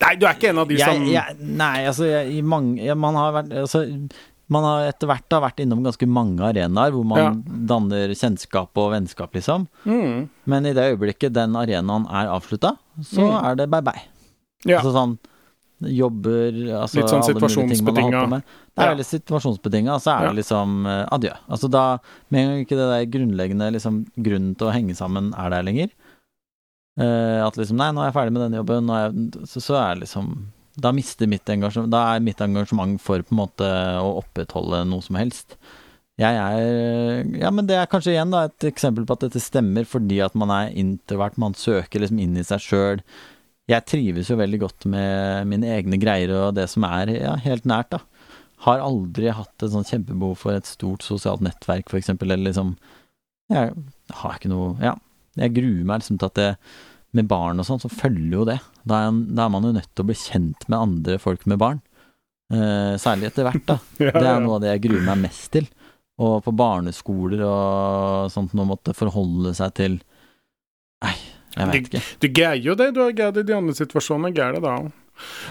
Nei, 0.00 0.14
du 0.16 0.24
er 0.24 0.36
ikke 0.36 0.50
en 0.54 0.60
av 0.62 0.68
de 0.68 0.78
jeg, 0.78 0.88
som 0.88 1.08
jeg, 1.10 1.36
Nei, 1.60 1.74
altså, 1.90 2.06
jeg, 2.08 2.32
i 2.32 2.40
mange 2.46 2.94
Man 2.96 3.18
har 3.18 3.34
vært 3.36 3.50
altså, 3.64 3.82
man 4.50 4.66
har 4.66 4.88
etter 4.90 5.10
hvert 5.10 5.34
har 5.34 5.44
vært 5.44 5.62
innom 5.62 5.82
ganske 5.86 6.06
mange 6.10 6.42
arenaer 6.42 6.94
hvor 6.94 7.06
man 7.06 7.20
ja. 7.22 7.32
danner 7.70 8.14
kjennskap 8.18 8.76
og 8.82 8.92
vennskap, 8.96 9.34
liksom. 9.36 9.68
Mm. 9.86 10.28
Men 10.50 10.66
i 10.66 10.74
det 10.76 10.88
øyeblikket 10.92 11.36
den 11.36 11.54
arenaen 11.58 12.08
er 12.10 12.32
avslutta, 12.34 12.74
så 12.98 13.28
mm. 13.28 13.36
er 13.46 13.60
det 13.60 13.68
bye 13.70 13.84
bye. 13.86 14.06
Ja. 14.66 14.80
Altså 14.80 14.94
sånn 14.96 15.18
jobber 15.80 16.52
altså, 16.82 16.98
Litt 16.98 17.08
sånn 17.08 17.24
situasjonsbetinga. 17.24 18.24
Det 18.36 18.84
er 18.84 18.92
veldig 18.92 19.06
situasjonsbetinga, 19.08 19.96
så 20.02 20.12
er 20.12 20.28
det 20.28 20.40
liksom 20.42 20.84
uh, 20.84 21.06
adjø. 21.14 21.32
Altså 21.48 21.70
da, 21.72 21.84
med 22.28 22.42
en 22.42 22.50
gang 22.50 22.64
ikke 22.66 22.78
det 22.78 22.88
der 22.90 23.10
grunnleggende 23.14 23.70
liksom, 23.76 24.02
grunnen 24.18 24.54
til 24.60 24.68
å 24.68 24.74
henge 24.74 24.96
sammen 24.98 25.32
er 25.40 25.54
der 25.54 25.64
lenger, 25.66 25.92
uh, 27.00 27.46
at 27.46 27.56
liksom 27.60 27.80
Nei, 27.80 27.90
nå 27.94 28.04
er 28.04 28.10
jeg 28.10 28.18
ferdig 28.18 28.36
med 28.36 28.44
denne 28.44 28.60
jobben, 28.60 28.92
jeg, 28.92 29.46
så, 29.48 29.64
så 29.70 29.78
er 29.80 29.94
det 29.94 30.04
liksom 30.08 30.34
da 30.80 30.92
mister 30.96 31.28
mitt 31.30 31.48
engasjement 31.52 31.92
Da 31.92 32.02
er 32.14 32.24
mitt 32.24 32.40
engasjement 32.44 33.00
for 33.02 33.22
på 33.24 33.34
en 33.34 33.40
måte 33.42 33.68
å 34.00 34.16
opprettholde 34.22 34.82
noe 34.88 35.04
som 35.04 35.18
helst. 35.20 35.56
Jeg 36.20 36.36
er 36.36 37.24
Ja, 37.40 37.50
men 37.54 37.68
det 37.68 37.78
er 37.78 37.90
kanskje 37.90 38.14
igjen 38.14 38.32
da 38.34 38.46
et 38.48 38.68
eksempel 38.68 39.06
på 39.08 39.16
at 39.16 39.26
dette 39.26 39.42
stemmer 39.42 39.86
fordi 39.88 40.20
at 40.24 40.36
man 40.38 40.52
er 40.54 40.74
introvert, 40.76 41.38
man 41.40 41.56
søker 41.56 42.02
liksom 42.02 42.20
inn 42.22 42.36
i 42.36 42.46
seg 42.46 42.64
sjøl. 42.64 43.04
Jeg 43.70 43.86
trives 43.86 44.30
jo 44.30 44.38
veldig 44.40 44.60
godt 44.64 44.86
med 44.90 45.46
mine 45.48 45.70
egne 45.76 46.00
greier 46.02 46.32
og 46.36 46.56
det 46.58 46.66
som 46.72 46.84
er 46.88 47.12
ja, 47.14 47.36
helt 47.44 47.68
nært, 47.68 47.94
da. 47.94 48.00
Har 48.66 48.82
aldri 48.84 49.30
hatt 49.32 49.62
et 49.64 49.72
sånn 49.72 49.86
kjempebehov 49.88 50.34
for 50.42 50.52
et 50.52 50.68
stort 50.68 51.04
sosialt 51.06 51.40
nettverk, 51.44 51.86
for 51.88 52.00
eksempel, 52.00 52.32
eller 52.32 52.50
liksom 52.50 52.74
Jeg 53.50 53.72
har 54.20 54.36
ikke 54.36 54.52
noe 54.52 54.74
Ja, 54.84 54.96
jeg 55.40 55.54
gruer 55.56 55.86
meg 55.86 56.02
liksom 56.02 56.18
til 56.20 56.28
at 56.28 56.38
det 56.40 56.50
med 57.16 57.28
barn 57.30 57.60
og 57.60 57.66
sånn, 57.66 57.80
så 57.82 57.90
følger 57.90 58.36
jo 58.38 58.46
det. 58.48 58.58
Da 58.86 59.04
er, 59.06 59.14
da 59.30 59.46
er, 59.46 59.52
man 59.54 59.66
jo 59.66 59.74
nødt 59.76 59.90
til 59.90 60.04
å 60.04 60.10
bli 60.10 60.18
kjent 60.18 60.66
med 60.68 60.78
andre 60.78 61.18
folk 61.22 61.46
med 61.50 61.60
barn. 61.62 61.80
Eh, 62.50 62.94
særlig 63.02 63.30
etter 63.30 63.46
hvert, 63.46 63.66
da. 63.66 63.78
ja, 64.02 64.14
det 64.14 64.26
er 64.26 64.44
noe 64.44 64.58
av 64.58 64.64
det 64.64 64.74
jeg 64.74 64.84
gruer 64.88 65.04
meg 65.06 65.24
mest 65.26 65.50
til. 65.56 65.68
Og 66.20 66.40
på 66.44 66.52
barneskoler 66.52 67.42
og 67.46 68.30
sånt, 68.32 68.54
nå 68.56 68.66
måtte 68.68 68.96
forholde 68.96 69.54
seg 69.56 69.76
til 69.78 70.00
Nei, 71.00 71.14
jeg 71.56 71.68
vet 71.70 71.76
ikke. 71.78 72.00
Du, 72.00 72.26
du 72.26 72.32
greier 72.36 72.60
jo 72.60 72.74
det. 72.76 72.90
Du 72.92 72.98
har 73.00 73.14
greid 73.16 73.38
det 73.38 73.46
i 73.46 73.48
de 73.48 73.54
andre 73.56 73.72
situasjonene. 73.78 74.34
Greier 74.36 74.58
det 74.58 74.60
da 74.66 74.74
òg. 74.82 74.90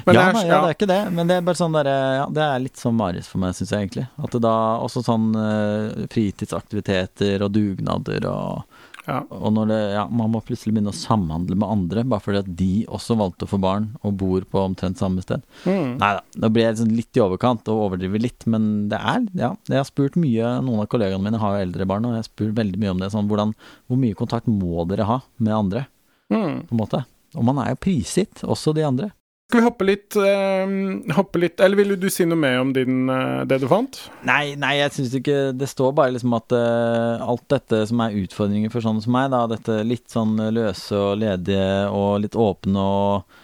Ja, 0.06 0.14
det 0.14 0.22
er, 0.22 0.38
ja, 0.48 0.60
det 0.62 0.70
er 0.70 0.76
ikke 0.76 0.90
det, 0.90 1.00
men 1.14 1.30
det 1.30 1.36
er 1.38 1.44
bare 1.46 1.60
sånn 1.60 1.76
der, 1.76 1.90
ja, 1.90 2.26
det 2.34 2.42
er 2.42 2.62
litt 2.64 2.80
sånn 2.80 2.96
mareritt 2.98 3.28
for 3.30 3.42
meg, 3.42 3.54
syns 3.58 3.74
jeg 3.74 3.86
egentlig. 3.86 4.06
At 4.18 4.34
det 4.34 4.42
da 4.46 4.54
også 4.86 5.04
sånn 5.06 5.28
uh, 5.36 6.06
fritidsaktiviteter 6.10 7.46
og 7.46 7.54
dugnader 7.54 8.26
og 8.30 8.69
ja. 9.10 9.20
Og 9.34 9.54
når 9.56 9.70
det, 9.72 9.80
ja, 9.96 10.04
man 10.22 10.32
må 10.34 10.42
plutselig 10.46 10.76
begynne 10.76 10.94
å 10.94 10.98
samhandle 10.98 11.58
med 11.58 11.72
andre, 11.74 12.04
bare 12.08 12.24
fordi 12.24 12.42
at 12.44 12.52
de 12.60 12.72
også 12.94 13.18
valgte 13.20 13.48
å 13.48 13.52
få 13.52 13.60
barn 13.62 13.90
og 14.06 14.16
bor 14.22 14.46
på 14.50 14.62
omtrent 14.62 15.02
samme 15.02 15.24
sted. 15.26 15.44
Mm. 15.66 15.98
Nei 15.98 16.12
da, 16.20 16.24
nå 16.44 16.52
blir 16.54 16.68
jeg 16.68 16.76
liksom 16.76 16.96
litt 16.96 17.20
i 17.20 17.24
overkant 17.26 17.72
og 17.74 17.86
overdriver 17.88 18.24
litt, 18.24 18.46
men 18.50 18.90
det 18.92 19.02
er 19.02 19.28
Ja, 19.40 19.54
jeg 19.70 19.82
har 19.82 19.88
spurt 19.88 20.18
mye, 20.20 20.56
noen 20.66 20.84
av 20.84 20.90
kollegaene 20.92 21.26
mine 21.26 21.42
har 21.42 21.58
jo 21.58 21.68
eldre 21.68 21.88
barn, 21.90 22.08
og 22.08 22.16
jeg 22.16 22.24
har 22.24 22.30
spurt 22.30 22.58
veldig 22.60 22.82
mye 22.82 22.94
om 22.96 23.04
det. 23.04 23.12
Sånn 23.14 23.30
hvordan 23.30 23.56
Hvor 23.90 24.00
mye 24.02 24.18
kontakt 24.18 24.50
må 24.52 24.86
dere 24.90 25.08
ha 25.10 25.22
med 25.38 25.56
andre, 25.56 25.88
mm. 26.32 26.68
på 26.70 26.76
en 26.76 26.84
måte? 26.84 27.06
Og 27.38 27.46
man 27.46 27.62
er 27.62 27.74
jo 27.74 27.82
prisgitt, 27.84 28.44
også 28.46 28.74
de 28.78 28.86
andre. 28.86 29.12
Skal 29.50 29.64
vi 29.64 29.66
hoppe 29.66 29.86
litt, 29.88 30.14
eh, 30.14 30.72
hoppe 31.18 31.40
litt 31.42 31.60
Eller 31.60 31.80
ville 31.80 31.96
du 31.98 32.06
si 32.14 32.22
noe 32.30 32.38
mer 32.38 32.60
om 32.62 32.70
din, 32.70 33.10
eh, 33.10 33.46
det 33.50 33.58
du 33.64 33.66
fant? 33.68 33.98
Nei, 34.22 34.54
nei 34.54 34.76
jeg 34.78 34.94
syns 34.94 35.16
ikke 35.18 35.40
Det 35.58 35.66
står 35.72 35.96
bare 35.98 36.14
liksom 36.14 36.36
at 36.38 36.54
eh, 36.54 37.26
alt 37.26 37.48
dette 37.50 37.80
som 37.90 38.04
er 38.06 38.14
utfordringer 38.22 38.70
for 38.70 38.86
sånne 38.86 39.02
som 39.02 39.16
meg, 39.18 39.32
da, 39.34 39.48
dette 39.50 39.80
litt 39.90 40.06
sånn 40.14 40.38
løse 40.54 40.94
og 40.94 41.18
ledige 41.24 41.90
og 41.90 42.22
litt 42.22 42.38
åpne 42.38 42.78
og 42.78 43.40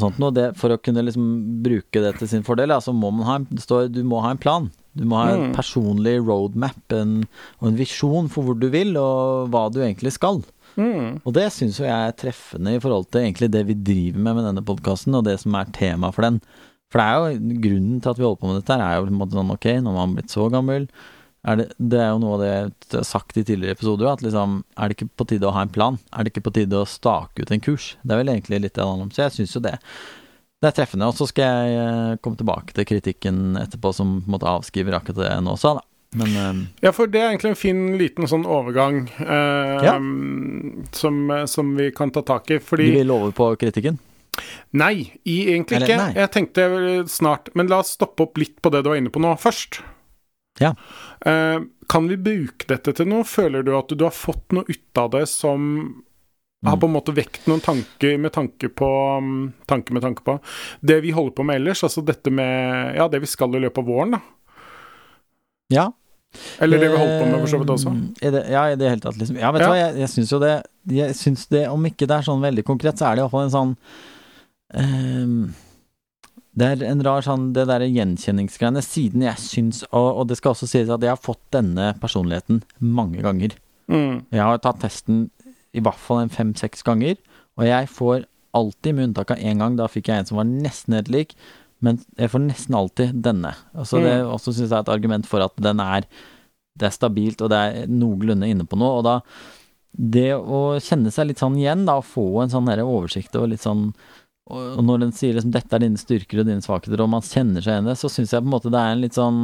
sånt 0.00 0.16
noe, 0.22 0.32
det, 0.32 0.46
for 0.56 0.72
å 0.72 0.80
kunne 0.80 1.04
liksom 1.04 1.28
bruke 1.60 2.00
det 2.00 2.14
til 2.16 2.30
sin 2.30 2.46
fordel, 2.46 2.72
ja, 2.72 2.80
så 2.80 2.94
må 2.96 3.10
man 3.12 3.28
ha 3.28 3.36
det 3.50 3.60
står 3.60 3.90
du 3.92 4.00
må 4.00 4.22
ha 4.24 4.32
en 4.32 4.40
plan. 4.40 4.70
Du 4.96 5.04
må 5.04 5.20
ha 5.20 5.34
en 5.34 5.50
mm. 5.50 5.56
personlig 5.58 6.16
roadmap 6.24 6.96
en, 6.96 7.26
og 7.60 7.68
en 7.68 7.76
visjon 7.76 8.32
for 8.32 8.48
hvor 8.48 8.56
du 8.56 8.70
vil, 8.72 8.96
og 8.96 9.52
hva 9.52 9.68
du 9.68 9.82
egentlig 9.84 10.14
skal. 10.16 10.40
Mm. 10.80 11.20
Og 11.20 11.36
det 11.36 11.46
syns 11.52 11.78
jo 11.80 11.84
jeg 11.84 12.08
er 12.08 12.16
treffende 12.16 12.72
i 12.76 12.80
forhold 12.82 13.10
til 13.12 13.26
egentlig 13.26 13.50
det 13.52 13.64
vi 13.68 13.76
driver 13.76 14.26
med 14.26 14.38
med 14.38 14.46
denne 14.48 14.64
podkasten, 14.64 15.16
og 15.18 15.26
det 15.28 15.36
som 15.42 15.56
er 15.58 15.72
tema 15.76 16.12
for 16.16 16.24
den. 16.24 16.40
For 16.90 16.98
det 16.98 17.06
er 17.06 17.16
jo 17.20 17.56
grunnen 17.68 18.02
til 18.02 18.10
at 18.10 18.18
vi 18.18 18.26
holder 18.26 18.40
på 18.40 18.50
med 18.50 18.60
dette, 18.62 18.76
her 18.76 18.86
er 18.86 18.98
jo 18.98 19.08
på 19.08 19.12
en 19.12 19.20
måte 19.20 19.38
sånn 19.38 19.54
ok, 19.54 19.66
når 19.78 19.90
man 19.90 20.02
har 20.02 20.14
blitt 20.16 20.34
så 20.34 20.48
gammel 20.50 20.88
er 21.48 21.56
det, 21.56 21.66
det, 21.78 22.00
er 22.00 22.10
jo 22.12 22.20
noe 22.20 22.36
av 22.36 22.42
det 22.42 22.48
jeg 22.50 22.70
har 22.92 23.04
sagt 23.08 23.38
i 23.40 23.44
tidligere 23.46 23.76
episoder, 23.78 24.08
at 24.10 24.24
liksom 24.24 24.58
Er 24.76 24.90
det 24.90 24.98
ikke 24.98 25.12
på 25.22 25.26
tide 25.30 25.48
å 25.48 25.54
ha 25.56 25.64
en 25.64 25.72
plan? 25.72 25.96
Er 26.12 26.24
det 26.24 26.34
ikke 26.34 26.46
på 26.50 26.54
tide 26.58 26.76
å 26.80 26.88
stake 26.88 27.40
ut 27.40 27.52
en 27.54 27.62
kurs? 27.64 27.94
Det 28.02 28.12
er 28.12 28.20
vel 28.20 28.32
egentlig 28.32 28.60
litt 28.60 28.74
det 28.74 28.82
det 28.82 28.88
handler 28.88 29.08
om. 29.08 29.14
Så 29.14 29.24
jeg 29.24 29.36
syns 29.38 29.56
jo 29.56 29.62
det. 29.64 29.76
Det 30.60 30.68
er 30.68 30.76
treffende. 30.76 31.08
Og 31.08 31.16
så 31.16 31.28
skal 31.30 31.48
jeg 31.48 31.78
eh, 31.80 32.18
komme 32.20 32.36
tilbake 32.36 32.76
til 32.76 32.88
kritikken 32.88 33.56
etterpå, 33.60 33.94
som 33.96 34.18
på 34.20 34.28
en 34.28 34.36
måte 34.36 34.50
avskriver 34.50 34.98
akkurat 34.98 35.22
det 35.22 35.32
nå 35.46 35.56
sa, 35.60 35.78
da. 35.78 35.86
Men 36.16 36.36
uh, 36.36 36.62
Ja, 36.82 36.92
for 36.92 37.10
det 37.10 37.20
er 37.20 37.30
egentlig 37.30 37.52
en 37.52 37.58
fin 37.58 37.82
liten 38.00 38.26
sånn 38.30 38.46
overgang 38.48 39.04
uh, 39.20 39.78
ja. 39.84 39.94
som, 40.96 41.20
som, 41.46 41.74
vi 41.78 41.90
kan 41.94 42.10
ta 42.10 42.24
tak 42.26 42.50
i, 42.50 42.58
fordi 42.58 42.90
Du 42.90 42.98
vil 42.98 43.14
over 43.14 43.34
på 43.36 43.52
kritikken? 43.60 44.00
Nei, 44.74 45.12
i, 45.22 45.36
egentlig 45.52 45.78
Eller, 45.78 45.86
ikke. 45.86 46.02
nei. 46.02 46.18
Jeg 46.18 46.32
tenkte 46.34 46.66
snart 47.10 47.50
Men 47.58 47.70
la 47.70 47.80
oss 47.84 47.94
stoppe 47.98 48.26
opp 48.26 48.38
litt 48.40 48.58
på 48.62 48.72
det 48.74 48.82
du 48.84 48.92
var 48.92 49.00
inne 49.00 49.12
på 49.12 49.22
nå, 49.22 49.34
først. 49.38 49.82
Ja. 50.60 50.74
Uh, 51.26 51.66
kan 51.90 52.06
vi 52.10 52.18
bruke 52.20 52.68
dette 52.70 52.94
til 52.94 53.08
noe? 53.10 53.26
Føler 53.26 53.64
du 53.66 53.74
at 53.78 53.90
du 53.90 54.06
har 54.06 54.14
fått 54.14 54.54
noe 54.54 54.66
ut 54.68 55.00
av 55.00 55.10
det 55.14 55.24
som 55.30 55.62
mm. 55.62 56.68
har 56.68 56.78
på 56.78 56.90
en 56.90 56.94
måte 56.94 57.14
vekt 57.16 57.48
noen 57.50 57.62
tanker 57.64 58.18
med 58.20 58.34
tanke 58.36 58.70
på 58.70 58.90
um, 59.18 59.50
Tanke 59.70 59.96
med 59.96 60.04
tanke 60.06 60.26
på 60.26 60.36
det 60.86 61.00
vi 61.06 61.14
holder 61.16 61.34
på 61.38 61.46
med 61.46 61.62
ellers, 61.62 61.82
altså 61.86 62.04
dette 62.06 62.30
med 62.34 62.94
Ja, 62.98 63.08
det 63.10 63.22
vi 63.24 63.30
skal 63.30 63.56
i 63.56 63.62
løpet 63.64 63.82
av 63.82 63.90
våren, 63.90 64.18
da. 64.18 64.22
Ja. 65.70 65.88
Eller 66.62 66.78
det 66.78 66.90
vi 66.92 66.98
holdt 67.00 67.16
på 67.18 67.26
med 67.26 67.40
for 67.40 67.50
så 67.50 67.58
vidt 67.58 67.70
også. 67.74 67.92
Eh, 68.22 68.30
det, 68.34 68.42
ja, 68.52 68.62
i 68.70 68.76
det 68.78 68.90
hele 68.92 69.02
tatt, 69.02 69.16
liksom. 69.18 69.38
Ja, 69.40 69.50
vet 69.50 69.64
du 69.64 69.66
Ja. 69.66 69.70
hva, 69.72 69.78
jeg, 69.80 69.96
jeg 70.04 70.10
syns 70.12 70.30
jo 70.30 70.38
det 70.42 70.52
Jeg 70.90 71.16
syns 71.18 71.46
det, 71.50 71.64
om 71.68 71.88
ikke 71.88 72.06
det 72.06 72.16
er 72.20 72.26
sånn 72.28 72.44
veldig 72.44 72.64
konkret, 72.68 72.98
så 73.00 73.08
er 73.08 73.16
det 73.18 73.24
iallfall 73.24 73.48
en 73.48 73.54
sånn 73.56 73.72
um, 74.74 75.54
Det 76.54 76.68
er 76.68 76.84
en 76.90 77.02
rar 77.06 77.24
sånn 77.26 77.48
Det 77.56 77.66
derre 77.70 77.88
gjenkjenningsgreiene, 77.90 78.82
siden 78.84 79.26
jeg 79.26 79.42
syns 79.42 79.82
og, 79.90 80.08
og 80.22 80.28
det 80.30 80.38
skal 80.38 80.54
også 80.54 80.68
sies 80.70 80.90
at 80.90 81.02
jeg 81.02 81.12
har 81.12 81.20
fått 81.20 81.42
denne 81.54 81.92
personligheten 82.02 82.62
mange 82.78 83.22
ganger. 83.26 83.54
Mm. 83.90 84.22
Jeg 84.30 84.42
har 84.46 84.58
tatt 84.62 84.80
testen 84.84 85.28
i 85.74 85.82
hvert 85.82 85.98
fall 86.02 86.24
en 86.24 86.32
fem-seks 86.32 86.82
ganger, 86.86 87.18
og 87.58 87.66
jeg 87.66 87.86
får 87.94 88.24
alltid, 88.58 88.94
med 88.96 89.04
unntak 89.10 89.30
av 89.34 89.42
én 89.42 89.60
gang, 89.62 89.76
da 89.78 89.86
fikk 89.90 90.08
jeg 90.10 90.22
en 90.22 90.26
som 90.26 90.40
var 90.40 90.48
nesten 90.50 90.96
helt 90.96 91.10
lik, 91.14 91.34
men 91.80 92.00
jeg 92.18 92.32
får 92.32 92.44
nesten 92.44 92.76
alltid 92.76 93.22
denne. 93.24 93.54
Altså 93.74 94.02
Det 94.04 94.12
er 94.12 94.26
også 94.28 94.52
syns 94.52 94.68
jeg 94.68 94.76
er 94.76 94.84
et 94.84 94.92
argument 94.92 95.28
for 95.28 95.44
at 95.44 95.56
den 95.56 95.80
er 95.80 96.06
Det 96.78 96.86
er 96.86 96.94
stabilt, 96.94 97.40
og 97.42 97.50
det 97.50 97.58
er 97.58 97.90
noenlunde 97.90 98.48
inne 98.48 98.64
på 98.68 98.78
noe. 98.78 99.00
Og 99.00 99.04
da 99.04 99.20
Det 99.90 100.30
å 100.36 100.78
kjenne 100.78 101.10
seg 101.10 101.30
litt 101.30 101.42
sånn 101.42 101.58
igjen, 101.58 101.86
da, 101.88 101.98
å 101.98 102.06
få 102.06 102.42
en 102.44 102.52
sånn 102.52 102.68
oversikt 102.84 103.36
og 103.36 103.50
litt 103.52 103.64
sånn 103.64 103.90
og 104.50 104.78
og 104.80 104.82
når 104.82 105.04
den 105.04 105.12
sier 105.14 105.36
liksom 105.36 105.52
'dette 105.54 105.76
er 105.76 105.84
dine 105.84 106.00
styrker 106.00 106.40
og 106.40 106.48
dine 106.48 106.64
svakheter', 106.64 107.00
og 107.04 107.12
man 107.12 107.22
kjenner 107.22 107.62
seg 107.62 107.76
igjen 107.76 107.86
i 107.86 107.90
det, 107.92 107.98
så 108.00 108.10
syns 108.10 108.32
jeg 108.34 108.42
på 108.42 108.48
en 108.48 108.54
måte 108.56 108.72
det 108.72 108.80
er 108.80 108.96
en 108.96 109.04
litt 109.04 109.14
sånn 109.14 109.38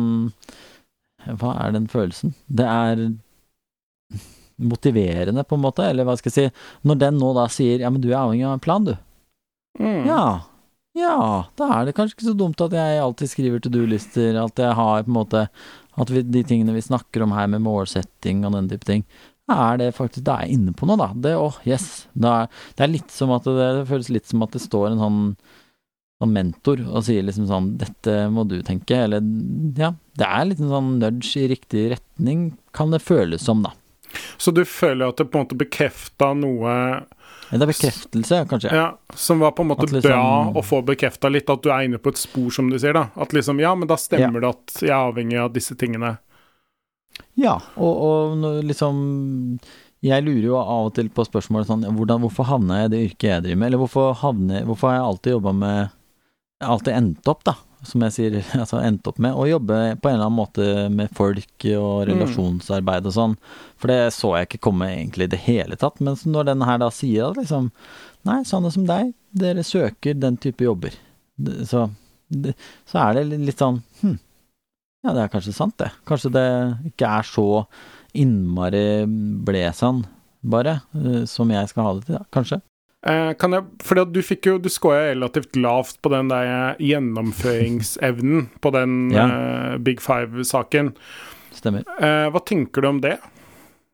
Hva 1.27 1.53
er 1.63 1.73
den 1.75 1.87
følelsen? 1.91 2.35
Det 2.47 2.67
er 2.67 3.05
motiverende, 4.57 5.45
på 5.45 5.57
en 5.57 5.65
måte, 5.65 5.85
eller 5.85 6.07
hva 6.07 6.17
skal 6.17 6.31
jeg 6.33 6.51
si. 6.51 6.67
Når 6.87 6.99
den 7.03 7.19
nå 7.19 7.33
da 7.35 7.47
sier 7.47 7.81
'ja, 7.81 7.91
men 7.91 8.01
du 8.01 8.09
er 8.11 8.21
avhengig 8.23 8.47
av 8.47 8.55
en 8.55 8.67
plan, 8.67 8.85
du'. 8.85 8.99
Mm. 9.79 10.07
Ja. 10.07 10.41
Ja, 10.97 11.45
da 11.61 11.69
er 11.77 11.87
det 11.87 11.97
kanskje 11.97 12.17
ikke 12.17 12.31
så 12.31 12.37
dumt 12.39 12.63
at 12.65 12.75
jeg 12.77 13.01
alltid 13.03 13.29
skriver 13.29 13.61
to 13.61 13.73
do-lister, 13.73 14.39
at 14.41 14.63
jeg 14.63 14.77
har 14.79 15.05
på 15.05 15.13
en 15.13 15.19
måte 15.19 15.47
At 15.97 16.13
vi, 16.13 16.23
de 16.25 16.43
tingene 16.45 16.75
vi 16.77 16.85
snakker 16.85 17.25
om 17.25 17.35
her 17.37 17.51
med 17.53 17.65
målsetting 17.65 18.45
og 18.45 18.57
den 18.57 18.71
type 18.73 18.89
ting, 18.89 19.05
er 19.53 19.79
det 19.81 19.95
faktisk 19.97 20.25
Da 20.27 20.39
er 20.39 20.49
jeg 20.49 20.59
inne 20.59 20.75
på 20.77 20.89
noe, 20.89 20.99
da. 21.01 21.11
Det, 21.13 21.37
oh, 21.39 21.61
yes. 21.69 22.07
Det 22.17 22.33
er, 22.33 22.51
det 22.77 22.85
er 22.85 22.93
litt 22.93 23.13
som 23.15 23.33
at 23.37 23.47
det, 23.47 23.69
det 23.81 23.87
føles 23.91 24.11
litt 24.13 24.29
som 24.29 24.45
at 24.47 24.57
det 24.57 24.65
står 24.65 24.91
en 24.91 25.05
sånn 25.05 25.23
sånn 26.17 26.33
mentor 26.33 26.81
og 26.87 27.03
sier 27.05 27.25
liksom 27.27 27.45
sånn 27.51 27.75
'Dette 27.77 28.13
må 28.33 28.47
du 28.49 28.63
tenke', 28.65 29.03
eller 29.05 29.21
Ja. 29.77 29.93
Det 30.17 30.25
er 30.25 30.47
litt 30.49 30.63
en 30.65 30.73
sånn 30.73 30.95
nudge 30.97 31.37
i 31.37 31.49
riktig 31.51 31.91
retning, 31.93 32.57
kan 32.73 32.89
det 32.91 33.03
føles 33.05 33.45
som, 33.45 33.61
da. 33.61 33.75
Så 34.41 34.53
du 34.57 34.65
føler 34.65 35.11
at 35.11 35.19
det 35.21 35.29
på 35.29 35.37
en 35.37 35.45
måte 35.45 35.59
bekrefta 35.61 36.31
noe 36.33 37.05
Det 37.51 37.63
er 37.63 37.71
bekreftelse, 37.71 38.39
kanskje. 38.51 38.73
ja, 38.75 38.87
som 39.15 39.39
var 39.39 39.53
på 39.53 39.63
en 39.63 39.69
måte 39.69 39.87
liksom- 39.87 40.11
bra 40.11 40.53
å 40.55 40.63
få 40.65 40.83
bekrefta 40.85 41.31
litt, 41.31 41.49
at 41.51 41.63
du 41.63 41.71
er 41.71 41.85
inne 41.87 41.99
på 41.99 42.09
et 42.11 42.19
spor, 42.19 42.51
som 42.51 42.69
du 42.71 42.79
sier, 42.79 42.93
da. 42.93 43.09
At 43.17 43.31
liksom, 43.33 43.61
ja, 43.61 43.75
men 43.75 43.87
da 43.89 43.95
stemmer 43.97 44.41
det 44.41 44.49
at 44.49 44.81
jeg 44.83 44.91
er 44.91 45.13
avhengig 45.13 45.39
av 45.39 45.53
disse 45.53 45.77
tingene. 45.79 46.19
Ja, 47.37 47.61
og, 47.77 47.95
og 48.43 48.65
liksom 48.65 49.59
Jeg 50.03 50.23
lurer 50.25 50.43
jo 50.45 50.57
av 50.61 50.87
og 50.87 50.95
til 50.95 51.09
på 51.09 51.25
spørsmålet 51.25 51.67
sånn 51.67 51.85
hvordan, 51.97 52.21
Hvorfor 52.21 52.45
havna 52.45 52.83
jeg 52.83 52.85
i 52.85 52.93
det 52.93 53.01
yrket 53.11 53.29
jeg 53.31 53.43
driver 53.47 53.57
med? 53.57 53.67
Eller 53.67 53.79
hvorfor, 53.81 54.15
havner, 54.21 54.65
hvorfor 54.69 54.91
har 54.91 54.97
jeg 54.99 55.07
alltid 55.07 55.33
jobba 55.33 55.53
med 55.55 55.91
alltid 56.61 56.95
endt 56.95 57.29
opp, 57.29 57.43
da, 57.45 57.55
som 57.85 58.03
jeg 58.07 58.15
sier, 58.15 58.37
altså 58.63 58.81
endt 58.81 59.07
opp 59.09 59.19
med 59.23 59.37
å 59.37 59.47
jobbe 59.49 59.79
på 60.01 60.11
en 60.11 60.17
eller 60.17 60.29
annen 60.29 60.39
måte 60.39 60.67
med 60.93 61.13
folk 61.17 61.67
og 61.77 62.07
relasjonsarbeid 62.11 63.09
og 63.09 63.17
sånn. 63.17 63.37
For 63.81 63.93
det 63.93 64.15
så 64.17 64.33
jeg 64.37 64.51
ikke 64.51 64.65
komme 64.69 64.91
egentlig 64.95 65.29
i 65.29 65.35
det 65.37 65.43
hele 65.47 65.79
tatt. 65.81 66.01
Men 66.01 66.19
når 66.25 66.51
den 66.51 66.67
her 66.67 66.81
da 66.83 66.93
sier 66.95 67.31
at 67.31 67.43
liksom 67.43 67.73
Nei, 68.27 68.41
sånne 68.43 68.73
som 68.75 68.83
deg, 68.89 69.13
dere 69.39 69.63
søker 69.63 70.17
den 70.19 70.35
type 70.43 70.65
jobber. 70.67 70.97
Så, 71.69 71.85
så 72.91 72.97
er 72.99 73.21
det 73.21 73.39
litt 73.39 73.61
sånn 73.63 73.77
Hm, 74.01 74.17
ja, 75.07 75.13
det 75.15 75.23
er 75.23 75.31
kanskje 75.31 75.55
sant, 75.55 75.77
det. 75.79 75.93
Kanskje 76.09 76.33
det 76.35 76.49
ikke 76.91 77.11
er 77.21 77.29
så 77.29 77.47
innmari 78.19 79.05
blesan, 79.47 80.03
bare, 80.43 80.81
eh, 80.99 81.23
som 81.31 81.51
jeg 81.55 81.71
skal 81.71 81.87
ha 81.87 81.93
det 81.95 82.09
til, 82.09 82.17
da. 82.17 82.25
Kanskje. 82.35 82.59
Eh, 83.07 83.33
kan 83.39 83.53
jeg, 83.55 83.63
fordi 83.87 84.03
du 84.17 84.19
fikk 84.27 84.47
jo 84.51 84.57
Du 84.59 84.69
scora 84.73 85.05
relativt 85.13 85.55
lavt 85.63 86.01
på 86.03 86.11
den 86.11 86.29
der 86.33 86.75
gjennomføringsevnen 86.83 88.49
på 88.61 88.73
den 88.75 89.11
Ja. 89.15 89.27
eh, 89.29 89.77
Big 89.79 90.01
Five-saken. 90.03 90.93
Stemmer. 91.55 91.85
Eh, 92.01 92.31
hva 92.31 92.41
tenker 92.45 92.83
du 92.83 92.89
om 92.89 93.01
det? 93.01 93.19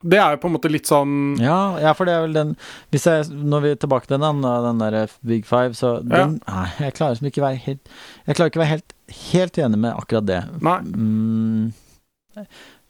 Det 0.03 0.19
er 0.19 0.33
jo 0.35 0.41
på 0.43 0.49
en 0.51 0.55
måte 0.57 0.71
litt 0.73 0.89
sånn 0.91 1.39
Ja, 1.39 1.79
ja, 1.79 1.93
for 1.95 2.05
det 2.09 2.13
er 2.17 2.23
vel 2.25 2.33
den 2.35 2.57
Hvis 2.91 3.05
jeg, 3.07 3.29
Når 3.31 3.61
vi 3.63 3.71
er 3.71 3.77
tilbake 3.77 4.09
til 4.11 4.19
den, 4.19 4.41
den 4.43 4.79
der 4.83 5.07
Big 5.23 5.45
Five, 5.47 5.75
så 5.79 6.01
den 6.03 6.41
Nei, 6.49 6.65
jeg 6.81 6.95
klarer 6.97 7.15
liksom 7.15 7.29
ikke 7.31 7.45
være 7.45 7.61
helt 7.69 7.89
Jeg 8.27 8.35
klarer 8.35 8.51
ikke 8.51 8.63
være 8.65 8.73
helt, 8.73 8.93
helt 9.31 9.59
enig 9.63 9.79
med 9.79 9.95
akkurat 9.95 10.27
det. 10.27 10.41
Nei. 10.61 10.79
Mm, 10.81 11.73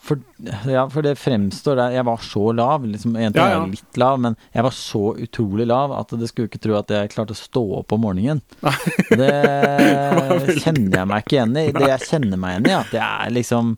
for, 0.02 0.18
ja, 0.66 0.82
for 0.90 1.04
det 1.06 1.12
fremstår 1.20 1.76
der 1.78 1.92
Jeg 1.94 2.04
var 2.08 2.18
så 2.26 2.48
lav. 2.58 2.82
Liksom, 2.90 3.12
en 3.16 3.32
ting 3.32 3.38
Ja, 3.38 3.60
ja. 3.60 3.66
litt 3.70 3.98
lav, 4.02 4.16
men 4.18 4.34
jeg 4.52 4.64
var 4.66 4.74
så 4.74 5.02
utrolig 5.22 5.66
lav 5.70 5.92
at 5.94 6.10
det 6.18 6.26
skulle 6.30 6.50
ikke 6.50 6.58
tro 6.64 6.74
at 6.80 6.90
jeg 6.90 7.12
klarte 7.14 7.36
å 7.36 7.38
stå 7.38 7.62
opp 7.78 7.94
om 7.94 8.02
morgenen. 8.08 8.40
Det 9.12 9.28
kjenner 10.62 10.96
jeg 10.98 11.08
meg 11.12 11.22
ikke 11.22 11.36
igjen 11.38 11.54
i. 11.62 11.66
Det 11.76 11.86
jeg 11.92 12.08
kjenner 12.08 12.40
meg 12.42 12.56
igjen 12.56 12.66
i, 12.72 12.74
at 12.80 12.96
jeg 12.98 13.04
er 13.28 13.36
liksom 13.38 13.76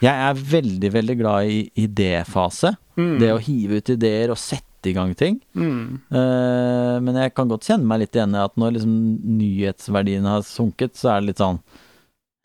Jeg 0.00 0.24
er 0.30 0.40
veldig, 0.56 0.90
veldig 0.96 1.16
glad 1.20 1.52
i 1.52 1.60
idéfase. 1.84 2.70
mm, 2.96 3.18
Det 3.20 3.30
å 3.34 3.40
hive 3.44 3.82
ut 3.82 3.92
ideer 3.92 4.32
og 4.32 4.40
sette 4.40 4.88
i 4.88 4.94
gang 4.96 5.12
ting. 5.14 5.36
mm, 5.54 6.00
Uh, 6.10 6.96
men 7.04 7.14
jeg 7.20 7.34
kan 7.36 7.48
godt 7.52 7.68
kjenne 7.68 7.84
meg 7.86 8.00
litt 8.06 8.16
igjen 8.16 8.32
i 8.34 8.40
at 8.40 8.56
når 8.56 8.78
liksom 8.78 8.94
nyhetsverdien 9.38 10.24
har 10.24 10.40
sunket, 10.48 10.96
så 10.96 11.12
er 11.12 11.20
det 11.20 11.28
litt 11.34 11.42
sånn 11.44 11.60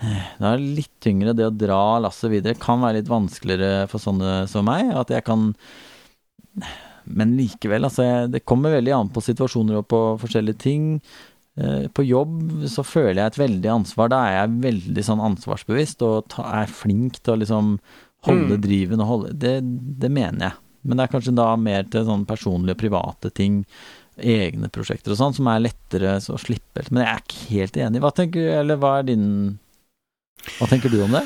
Det 0.01 0.43
er 0.49 0.59
litt 0.59 0.91
tyngre 1.03 1.33
det 1.37 1.45
å 1.47 1.53
dra 1.55 1.99
lasset 2.03 2.31
videre. 2.33 2.57
Kan 2.59 2.81
være 2.83 2.99
litt 2.99 3.11
vanskeligere 3.11 3.85
for 3.91 4.03
sånne 4.03 4.41
som 4.51 4.67
meg. 4.67 4.91
At 4.95 5.13
jeg 5.13 5.23
kan 5.27 5.53
Men 7.05 7.35
likevel, 7.37 7.85
altså. 7.85 8.27
Det 8.31 8.43
kommer 8.45 8.73
veldig 8.73 8.93
an 8.95 9.09
på 9.13 9.21
situasjoner 9.23 9.77
og 9.79 9.87
på 9.91 10.01
forskjellige 10.23 10.57
ting. 10.63 10.85
Eh, 11.57 11.87
På 11.93 12.03
jobb 12.03 12.65
så 12.67 12.83
føler 12.83 13.21
jeg 13.21 13.31
et 13.33 13.41
veldig 13.43 13.71
ansvar. 13.75 14.09
Da 14.09 14.21
er 14.25 14.37
jeg 14.39 14.55
veldig 14.65 15.03
sånn 15.05 15.21
ansvarsbevisst 15.23 16.01
og 16.01 16.33
er 16.43 16.65
flink 16.67 17.21
til 17.21 17.35
å 17.35 17.39
liksom 17.43 17.75
holde 18.25 18.57
Mm. 18.57 18.61
driven 18.61 19.01
og 19.01 19.07
holde 19.07 19.33
det, 19.37 19.61
det 19.99 20.09
mener 20.11 20.39
jeg. 20.49 20.53
Men 20.83 20.97
det 20.97 21.03
er 21.05 21.13
kanskje 21.13 21.35
da 21.35 21.55
mer 21.55 21.83
til 21.83 22.05
sånn 22.05 22.25
personlige 22.25 22.77
private 22.77 23.31
ting, 23.33 23.65
egne 24.17 24.67
prosjekter 24.69 25.11
og 25.11 25.17
sånn, 25.17 25.35
som 25.35 25.47
er 25.47 25.59
lettere 25.61 26.17
å 26.17 26.37
slippe. 26.41 26.89
Men 26.89 27.05
jeg 27.05 27.13
er 27.13 27.21
ikke 27.21 27.49
helt 27.53 27.77
enig. 27.77 28.01
Hva 28.01 28.11
tenker 28.13 28.59
eller 28.61 28.77
hva 28.77 28.99
er 28.99 29.03
din 29.03 29.59
Hva 30.59 30.67
tenker 30.69 30.91
du 30.93 30.99
om 31.05 31.15
det? 31.15 31.23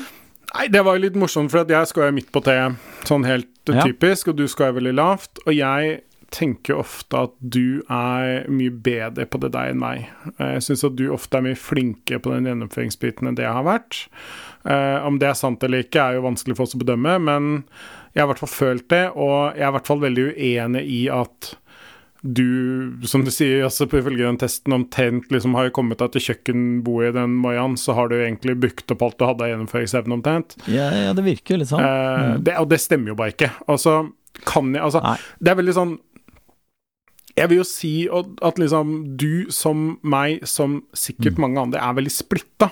Nei, 0.50 0.66
det 0.72 0.82
var 0.82 0.96
jo 0.98 1.04
litt 1.04 1.18
morsomt, 1.18 1.50
for 1.52 1.62
at 1.62 1.70
jeg 1.70 1.86
skal 1.86 2.08
jo 2.08 2.14
midt 2.16 2.30
på 2.34 2.42
T, 2.42 2.54
sånn 3.06 3.26
helt 3.28 3.46
Ja. 3.70 3.84
typisk, 3.86 4.28
og 4.32 4.36
du 4.40 4.48
skal 4.48 4.72
jo 4.72 4.80
veldig 4.80 4.94
lavt. 4.98 5.38
Og 5.46 5.54
jeg 5.54 6.00
tenker 6.32 6.78
ofte 6.78 7.14
at 7.24 7.30
du 7.42 7.82
er 7.90 8.46
mye 8.50 8.70
bedre 8.70 9.26
på 9.26 9.38
det 9.40 9.52
der 9.52 9.70
enn 9.70 9.78
meg. 9.78 10.08
Eh, 10.38 10.54
Jeg 10.58 10.62
syns 10.62 10.84
at 10.84 10.96
du 10.96 11.08
ofte 11.12 11.38
er 11.38 11.42
mye 11.42 11.54
flinkere 11.58 12.18
på 12.22 12.30
den 12.34 12.46
gjennomføringsbiten 12.46 13.28
enn 13.28 13.34
det 13.36 13.44
jeg 13.44 13.52
har 13.52 13.64
vært. 13.66 14.06
Eh, 14.64 15.06
om 15.06 15.18
det 15.18 15.28
er 15.28 15.34
sant 15.34 15.62
eller 15.62 15.82
ikke, 15.84 16.00
er 16.02 16.14
jo 16.14 16.22
vanskelig 16.26 16.56
for 16.56 16.62
oss 16.64 16.74
å 16.74 16.82
bedømme, 16.82 17.20
men 17.20 17.64
jeg 18.14 18.22
har 18.22 18.28
i 18.28 18.32
hvert 18.32 18.42
fall 18.42 18.48
følt 18.48 18.88
det, 18.88 19.10
og 19.14 19.54
jeg 19.54 19.62
er 19.62 19.68
i 19.68 19.76
hvert 19.78 19.86
fall 19.86 20.00
veldig 20.00 20.26
uenig 20.36 20.84
i 20.88 21.08
at 21.08 21.54
du, 22.22 23.00
som 23.08 23.22
du 23.24 23.30
sier, 23.32 23.62
altså 23.64 23.86
på 23.88 23.96
ifølge 24.02 24.26
den 24.26 24.36
testen 24.36 24.74
omtrent 24.76 25.30
liksom 25.32 25.54
har 25.56 25.68
jo 25.70 25.74
kommet 25.78 25.98
deg 26.02 26.12
til 26.12 26.20
kjøkkenbordet 26.28 27.14
i 27.14 27.16
den 27.16 27.38
moiaen, 27.40 27.78
så 27.80 27.94
har 27.96 28.08
du 28.12 28.16
egentlig 28.18 28.58
brukt 28.60 28.92
opp 28.92 29.02
alt 29.06 29.16
du 29.18 29.24
hadde 29.24 29.46
av 29.46 29.52
gjennomføringsevne 29.54 30.12
omtrent. 30.18 30.56
Ja, 30.68 30.90
ja, 30.92 31.14
det 31.16 31.24
virker 31.24 31.54
jo 31.56 31.60
litt 31.62 31.70
sånn. 31.72 31.80
Eh, 31.80 32.34
det, 32.44 32.58
og 32.60 32.68
det 32.68 32.80
stemmer 32.84 33.14
jo 33.14 33.16
bare 33.16 33.32
ikke. 33.32 33.48
Altså, 33.72 34.12
kan 34.44 34.68
jeg 34.74 34.82
Altså, 34.84 35.00
Nei. 35.02 35.16
det 35.40 35.50
er 35.50 35.56
veldig 35.58 35.74
sånn 35.74 35.98
Jeg 37.36 37.48
vil 37.48 37.58
jo 37.60 37.64
si 37.64 37.92
at, 38.10 38.58
liksom 38.60 39.16
du 39.16 39.50
som 39.54 39.98
meg, 40.02 40.42
som 40.46 40.82
sikkert 40.92 41.36
Mm. 41.38 41.40
mange 41.40 41.58
andre, 41.62 41.80
er 41.80 41.94
veldig 41.94 42.12
splitta. 42.12 42.70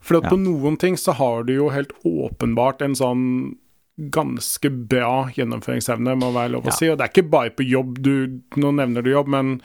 For 0.00 0.16
at 0.16 0.24
Ja. 0.24 0.30
på 0.30 0.38
noen 0.40 0.76
ting 0.78 0.96
så 0.96 1.12
har 1.14 1.44
du 1.44 1.52
jo 1.54 1.68
helt 1.70 1.92
åpenbart 2.04 2.82
en 2.82 2.94
sånn 2.94 3.56
ganske 3.98 4.70
bra 4.88 5.28
gjennomføringsevne, 5.36 6.14
må 6.16 6.30
være 6.32 6.54
lov 6.54 6.62
å 6.64 6.70
Ja. 6.72 6.76
si. 6.78 6.88
Og 6.88 6.96
det 6.98 7.04
er 7.04 7.12
ikke 7.12 7.30
bare 7.30 7.50
på 7.52 7.66
jobb, 7.68 7.98
du, 8.02 8.40
nå 8.56 8.70
nevner 8.74 9.02
du 9.04 9.10
jobb, 9.12 9.28
men 9.28 9.60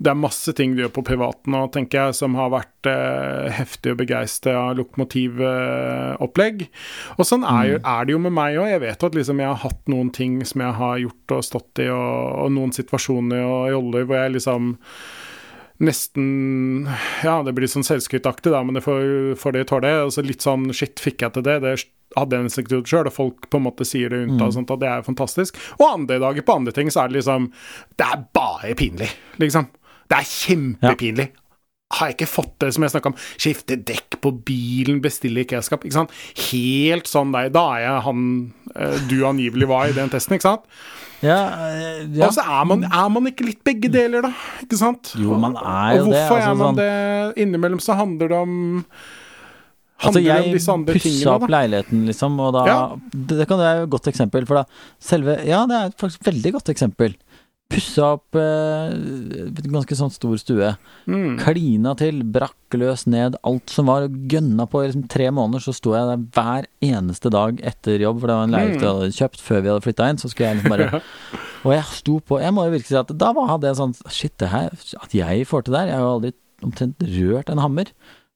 det 0.00 0.10
er 0.12 0.14
masse 0.14 0.52
ting 0.54 0.76
du 0.76 0.82
gjør 0.84 0.92
på 0.94 1.04
privaten 1.04 1.50
nå, 1.52 1.64
tenker 1.74 2.06
jeg, 2.06 2.14
som 2.14 2.34
har 2.38 2.50
vært 2.54 2.86
eh, 2.86 3.50
heftig 3.50 3.92
og 3.92 3.98
begeistra 3.98 4.72
lokomotivopplegg. 4.78 6.68
og 7.18 7.26
sånn 7.26 7.44
er, 7.44 7.64
jo, 7.74 7.78
er 7.82 8.04
det 8.06 8.12
jo 8.14 8.22
med 8.22 8.32
meg 8.36 8.56
òg. 8.60 8.68
Jeg 8.74 8.80
vet 8.86 9.04
at 9.10 9.14
liksom 9.18 9.42
jeg 9.42 9.50
har 9.50 9.62
hatt 9.66 9.82
noen 9.90 10.10
ting 10.14 10.38
som 10.46 10.60
jeg 10.64 10.74
har 10.78 10.98
gjort 11.02 11.36
og 11.38 11.44
stått 11.50 11.82
i, 11.84 11.88
og, 11.90 12.44
og 12.46 12.52
noen 12.54 12.72
situasjoner 12.74 13.42
og 13.44 13.70
roller 13.74 14.04
hvor 14.08 14.22
jeg 14.22 14.36
liksom 14.38 14.76
nesten 15.82 16.86
Ja, 17.24 17.40
det 17.42 17.54
blir 17.56 17.70
sånn 17.70 17.86
selvskrytaktig, 17.86 18.52
da, 18.54 18.62
men 18.62 18.78
det 18.78 18.84
får, 18.84 19.34
får 19.40 19.56
det 19.56 19.66
tåle. 19.70 19.90
Altså 20.04 20.22
litt 20.24 20.44
sånn 20.44 20.68
Shit, 20.76 21.00
fikk 21.02 21.24
jeg 21.24 21.34
til 21.34 21.46
det? 21.46 21.58
Det 21.64 21.74
hadde 22.14 22.36
jeg 22.38 22.46
nesten 22.46 22.62
ikke 22.64 22.76
gjort 22.76 22.92
sjøl, 22.92 23.08
og 23.10 23.16
folk 23.16 23.48
på 23.50 23.58
en 23.58 23.66
måte 23.66 23.86
sier 23.88 24.12
det 24.12 24.20
unnta, 24.26 24.46
og 24.46 24.54
sånt, 24.54 24.70
og 24.70 24.82
det 24.82 24.90
er 24.90 25.06
fantastisk. 25.06 25.58
Og 25.80 25.86
andre 25.88 26.20
dager 26.22 26.46
på 26.46 26.58
andre 26.60 26.74
ting 26.76 26.92
så 26.94 27.04
er 27.04 27.10
det 27.10 27.18
liksom 27.20 27.50
Det 27.98 28.06
er 28.06 28.26
bare 28.36 28.74
pinlig, 28.78 29.10
liksom. 29.42 29.66
Det 30.10 30.20
er 30.20 30.28
kjempepinlig. 30.28 31.30
Har 31.98 32.10
jeg 32.10 32.16
ikke 32.18 32.30
fått 32.30 32.52
det 32.64 32.72
som 32.74 32.82
jeg 32.86 32.94
snakka 32.94 33.12
om, 33.12 33.16
skifte 33.38 33.76
dekk 33.90 34.18
på 34.24 34.32
bilen, 34.48 35.00
bestille 35.04 35.44
IKEA-skap, 35.44 35.84
ikke 35.86 35.98
sant. 36.00 36.14
Helt 36.50 37.10
sånn 37.10 37.32
deg. 37.34 37.52
Da 37.54 37.64
er 37.76 37.84
jeg 37.86 38.04
han 38.08 38.20
eh, 38.74 38.98
du 39.10 39.16
angivelig 39.28 39.68
var 39.70 39.88
i 39.90 39.96
den 39.96 40.12
testen, 40.12 40.36
ikke 40.38 40.48
sant. 40.50 40.68
Ja, 41.24 41.38
eh, 41.70 42.02
ja. 42.18 42.26
Og 42.26 42.34
så 42.36 42.42
er 42.44 42.64
man, 42.68 42.82
er 42.84 43.10
man 43.14 43.28
ikke 43.30 43.46
litt 43.46 43.62
begge 43.64 43.88
deler, 43.92 44.26
da, 44.26 44.32
ikke 44.66 44.76
sant. 44.80 45.14
Jo, 45.16 45.38
man 45.40 45.54
er 45.56 46.00
jo 46.00 46.04
det. 46.04 46.06
og 46.06 46.10
det. 46.12 46.22
hvorfor 46.22 46.38
altså 46.38 46.50
er 46.50 46.54
man 46.54 46.64
sånn- 46.66 46.80
det? 46.82 47.44
Innimellom 47.44 47.80
så 47.80 47.96
handler 47.96 48.28
det 48.34 48.40
om 48.44 48.56
Altså, 50.04 50.20
jeg 50.20 50.50
pussa 50.52 50.74
opp 51.32 51.44
da. 51.46 51.48
leiligheten, 51.54 52.02
liksom, 52.08 52.34
og 52.42 52.52
da 52.52 52.64
Ja. 52.66 52.78
det, 53.14 53.38
det 53.38 53.46
kan 53.48 53.58
være 53.62 53.84
et 53.84 53.90
godt 53.90 54.08
eksempel, 54.10 54.44
for 54.46 54.60
da 54.60 54.64
selve 55.00 55.38
Ja, 55.46 55.64
det 55.70 55.76
er 55.78 55.94
faktisk 55.96 56.20
et 56.26 56.34
veldig 56.34 56.52
godt 56.58 56.68
eksempel. 56.74 57.14
Pussa 57.74 58.06
opp 58.14 58.36
eh, 58.38 58.94
ganske 59.66 59.96
sånn 59.98 60.12
stor 60.14 60.36
stue. 60.40 60.70
Mm. 61.10 61.34
Klina 61.42 61.94
til, 61.98 62.22
brakk 62.34 62.76
løs 62.78 63.04
ned 63.10 63.36
alt 63.46 63.70
som 63.72 63.90
var, 63.90 64.06
og 64.08 64.16
gønna 64.30 64.66
på. 64.70 64.82
I 64.84 64.88
liksom 64.92 65.08
tre 65.10 65.28
måneder 65.34 65.64
så 65.66 65.74
sto 65.76 65.94
jeg 65.96 66.06
der 66.10 66.22
hver 66.36 66.68
eneste 66.86 67.32
dag 67.34 67.58
etter 67.66 68.02
jobb, 68.06 68.22
for 68.22 68.30
det 68.30 68.38
var 68.38 68.48
en 68.48 68.54
leilighet 68.56 68.80
Mm. 68.80 68.84
jeg 68.84 68.94
hadde 68.94 69.18
kjøpt 69.18 69.42
før 69.44 69.60
vi 69.60 69.70
hadde 69.72 69.84
flytta 69.84 70.08
inn. 70.10 70.18
Så 70.22 70.30
skulle 70.30 70.48
jeg 70.48 70.60
liksom 70.62 70.74
bare 70.76 71.02
Og 71.64 71.72
jeg 71.72 71.84
sto 71.96 72.18
på 72.20 72.36
Jeg 72.42 72.52
må 72.52 72.66
jo 72.66 72.72
virkelig 72.74 72.92
si 72.92 72.98
at 73.00 73.12
da 73.16 73.30
hadde 73.32 73.70
jeg 73.70 73.78
sånn 73.78 73.94
Shit, 74.12 74.34
det 74.42 74.50
her 74.52 74.74
At 75.00 75.14
jeg 75.16 75.46
får 75.48 75.62
til 75.64 75.72
det 75.72 75.80
her 75.80 75.88
Jeg 75.88 75.96
har 75.96 76.04
jo 76.04 76.10
aldri 76.18 76.32
omtrent 76.64 77.06
rørt 77.08 77.48
en 77.52 77.60
hammer. 77.62 77.88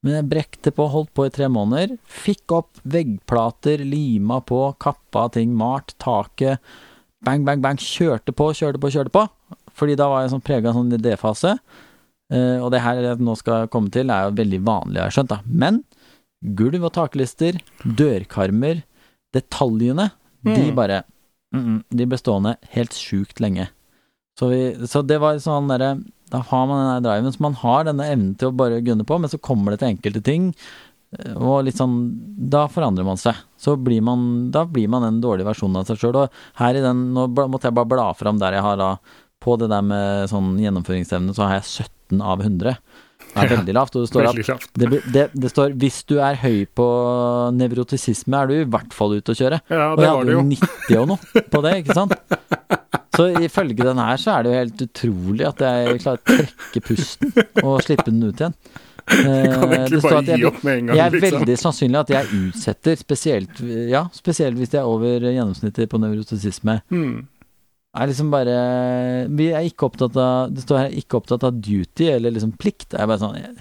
Men 0.05 0.15
jeg 0.15 0.29
brekte 0.31 0.71
på, 0.73 0.87
holdt 0.93 1.11
på 1.17 1.25
i 1.27 1.31
tre 1.35 1.47
måneder. 1.51 1.97
Fikk 2.07 2.53
opp 2.55 2.79
veggplater, 2.87 3.81
lima 3.83 4.39
på, 4.47 4.61
kappa 4.79 5.25
ting, 5.35 5.55
malt 5.59 5.95
taket. 6.03 6.61
Bang, 7.25 7.45
bang, 7.45 7.61
bang. 7.65 7.79
Kjørte 7.83 8.33
på, 8.37 8.51
kjørte 8.55 8.81
på, 8.83 8.91
kjørte 8.95 9.13
på. 9.15 9.25
Fordi 9.79 9.97
da 9.99 10.09
var 10.11 10.25
jeg 10.25 10.33
sånn 10.35 10.45
prega 10.45 10.71
av 10.71 10.79
sånn 10.79 10.95
idéfase. 10.95 11.57
Uh, 12.29 12.59
og 12.61 12.71
det 12.75 12.83
her 12.85 12.99
jeg 13.01 13.23
nå 13.25 13.35
skal 13.41 13.69
komme 13.73 13.89
til, 13.95 14.11
er 14.13 14.27
jo 14.29 14.35
veldig 14.37 14.59
vanlig, 14.67 15.01
har 15.01 15.09
jeg 15.09 15.17
skjønt, 15.17 15.31
da. 15.33 15.39
Men 15.49 15.79
gulv- 16.59 16.85
og 16.85 16.93
taklister, 16.93 17.57
dørkarmer, 17.83 18.83
detaljene, 19.35 20.11
de 20.45 20.69
Mm. 20.71 20.75
bare 20.77 21.01
mm, 21.53 21.61
mm, 21.65 21.79
De 21.99 22.05
ble 22.07 22.17
stående 22.21 22.53
helt 22.71 22.95
sjukt 22.95 23.41
lenge. 23.43 23.67
Så, 24.39 24.49
vi, 24.53 24.61
så 24.87 25.03
det 25.03 25.19
var 25.21 25.35
sånn 25.43 25.67
derre 25.69 25.97
Da 26.31 26.39
har 26.47 26.67
man 26.69 26.79
den 26.79 27.03
der 27.03 27.09
driven, 27.09 27.33
så 27.35 27.41
man 27.43 27.57
har 27.59 27.85
denne 27.89 28.07
evnen 28.07 28.37
til 28.39 28.49
å 28.53 28.57
bare 28.57 28.79
gunne 28.85 29.05
på, 29.05 29.19
men 29.19 29.29
så 29.33 29.41
kommer 29.41 29.73
det 29.75 29.81
til 29.81 29.89
enkelte 29.89 30.23
ting, 30.23 30.55
eh, 31.19 31.33
og 31.35 31.65
litt 31.67 31.77
sånn 31.81 31.97
Da 32.53 32.67
forandrer 32.69 33.05
man 33.09 33.17
seg. 33.19 33.35
Så 33.59 33.75
blir 33.77 34.03
man 34.07 34.51
Da 34.55 34.65
blir 34.65 34.89
man 34.89 35.03
en 35.07 35.21
dårlig 35.23 35.47
versjon 35.49 35.75
av 35.77 35.89
seg 35.89 35.99
sjøl. 35.99 36.17
Og 36.23 36.31
her 36.61 36.79
i 36.79 36.85
den 36.85 37.09
Nå 37.17 37.27
måtte 37.35 37.69
jeg 37.69 37.75
bare 37.79 37.91
bla 37.91 38.09
fram 38.15 38.39
der 38.39 38.59
jeg 38.59 38.63
har 38.67 38.79
da 38.81 38.93
På 39.43 39.57
det 39.59 39.69
der 39.71 39.83
med 39.87 40.31
sånn 40.31 40.57
gjennomføringsevne, 40.63 41.35
så 41.35 41.47
har 41.47 41.59
jeg 41.61 41.87
17 41.87 42.23
av 42.23 42.41
100. 42.43 42.79
Det 43.29 43.43
er 43.45 43.51
veldig 43.53 43.75
lavt, 43.77 43.97
og 43.99 44.03
det 44.03 44.09
står 44.09 44.27
at 44.31 44.67
det, 44.79 44.89
det, 45.13 45.25
det 45.37 45.51
står 45.53 45.75
'hvis 45.77 45.99
du 46.09 46.17
er 46.19 46.39
høy 46.41 46.65
på 46.75 46.87
nevrotisisme, 47.55 48.35
er 48.35 48.47
du 48.49 48.55
i 48.57 48.65
hvert 48.65 48.95
fall 48.97 49.15
ute 49.19 49.35
å 49.35 49.39
kjøre'. 49.39 49.61
Ja, 49.69 49.93
Og 49.93 50.01
jeg 50.03 50.11
hadde 50.11 50.33
jo 50.33 50.41
jo. 50.41 50.47
90 50.49 50.99
og 51.03 51.09
noe 51.13 51.43
på 51.53 51.63
det, 51.67 51.75
ikke 51.85 51.95
sant? 51.99 52.15
Så 53.19 53.29
ifølge 53.43 53.85
den 53.85 53.99
her 53.99 54.17
så 54.17 54.39
er 54.39 54.43
det 54.43 54.51
jo 54.51 54.59
helt 54.59 54.83
utrolig 54.89 55.47
at 55.49 55.63
jeg 55.67 56.01
klarer 56.03 56.19
å 56.19 56.27
trekke 56.29 56.83
pusten 56.87 57.33
og 57.65 57.83
slippe 57.83 58.07
den 58.11 58.23
ut 58.23 58.39
igjen. 58.43 58.55
Du 59.09 59.23
kan 59.25 59.73
Eh, 59.73 59.79
egentlig 59.79 60.03
bare 60.03 60.23
gi 60.39 60.45
opp 60.49 60.63
med 60.65 60.79
en 60.79 60.87
gang. 60.87 60.97
jeg 60.97 61.07
er 61.07 61.11
liksom. 61.17 61.39
veldig 61.41 61.57
sannsynlig 61.59 61.99
at 62.01 62.09
jeg 62.15 62.27
utsetter, 62.39 62.97
spesielt, 63.01 63.61
ja, 63.89 64.03
spesielt 64.13 64.57
hvis 64.61 64.71
jeg 64.75 64.81
er 64.83 64.87
over 64.91 65.21
gjennomsnittet 65.21 65.89
på 65.89 66.01
nevrotisisme. 66.03 66.81
Mm. 66.91 67.27
Er 67.99 68.07
liksom 68.07 68.31
bare 68.31 68.57
Vi 69.35 69.47
er 69.51 69.65
ikke 69.65 69.87
opptatt 69.89 70.17
av 70.21 70.53
Det 70.55 70.63
står 70.63 70.79
her 70.79 70.91
'ikke 70.91 71.17
opptatt 71.23 71.43
av 71.45 71.53
duty' 71.57 72.11
eller 72.15 72.31
liksom 72.31 72.53
plikt. 72.59 72.93
Jeg 72.93 73.01
er 73.01 73.07
bare 73.07 73.19
sånn 73.19 73.35
Jeg, 73.41 73.55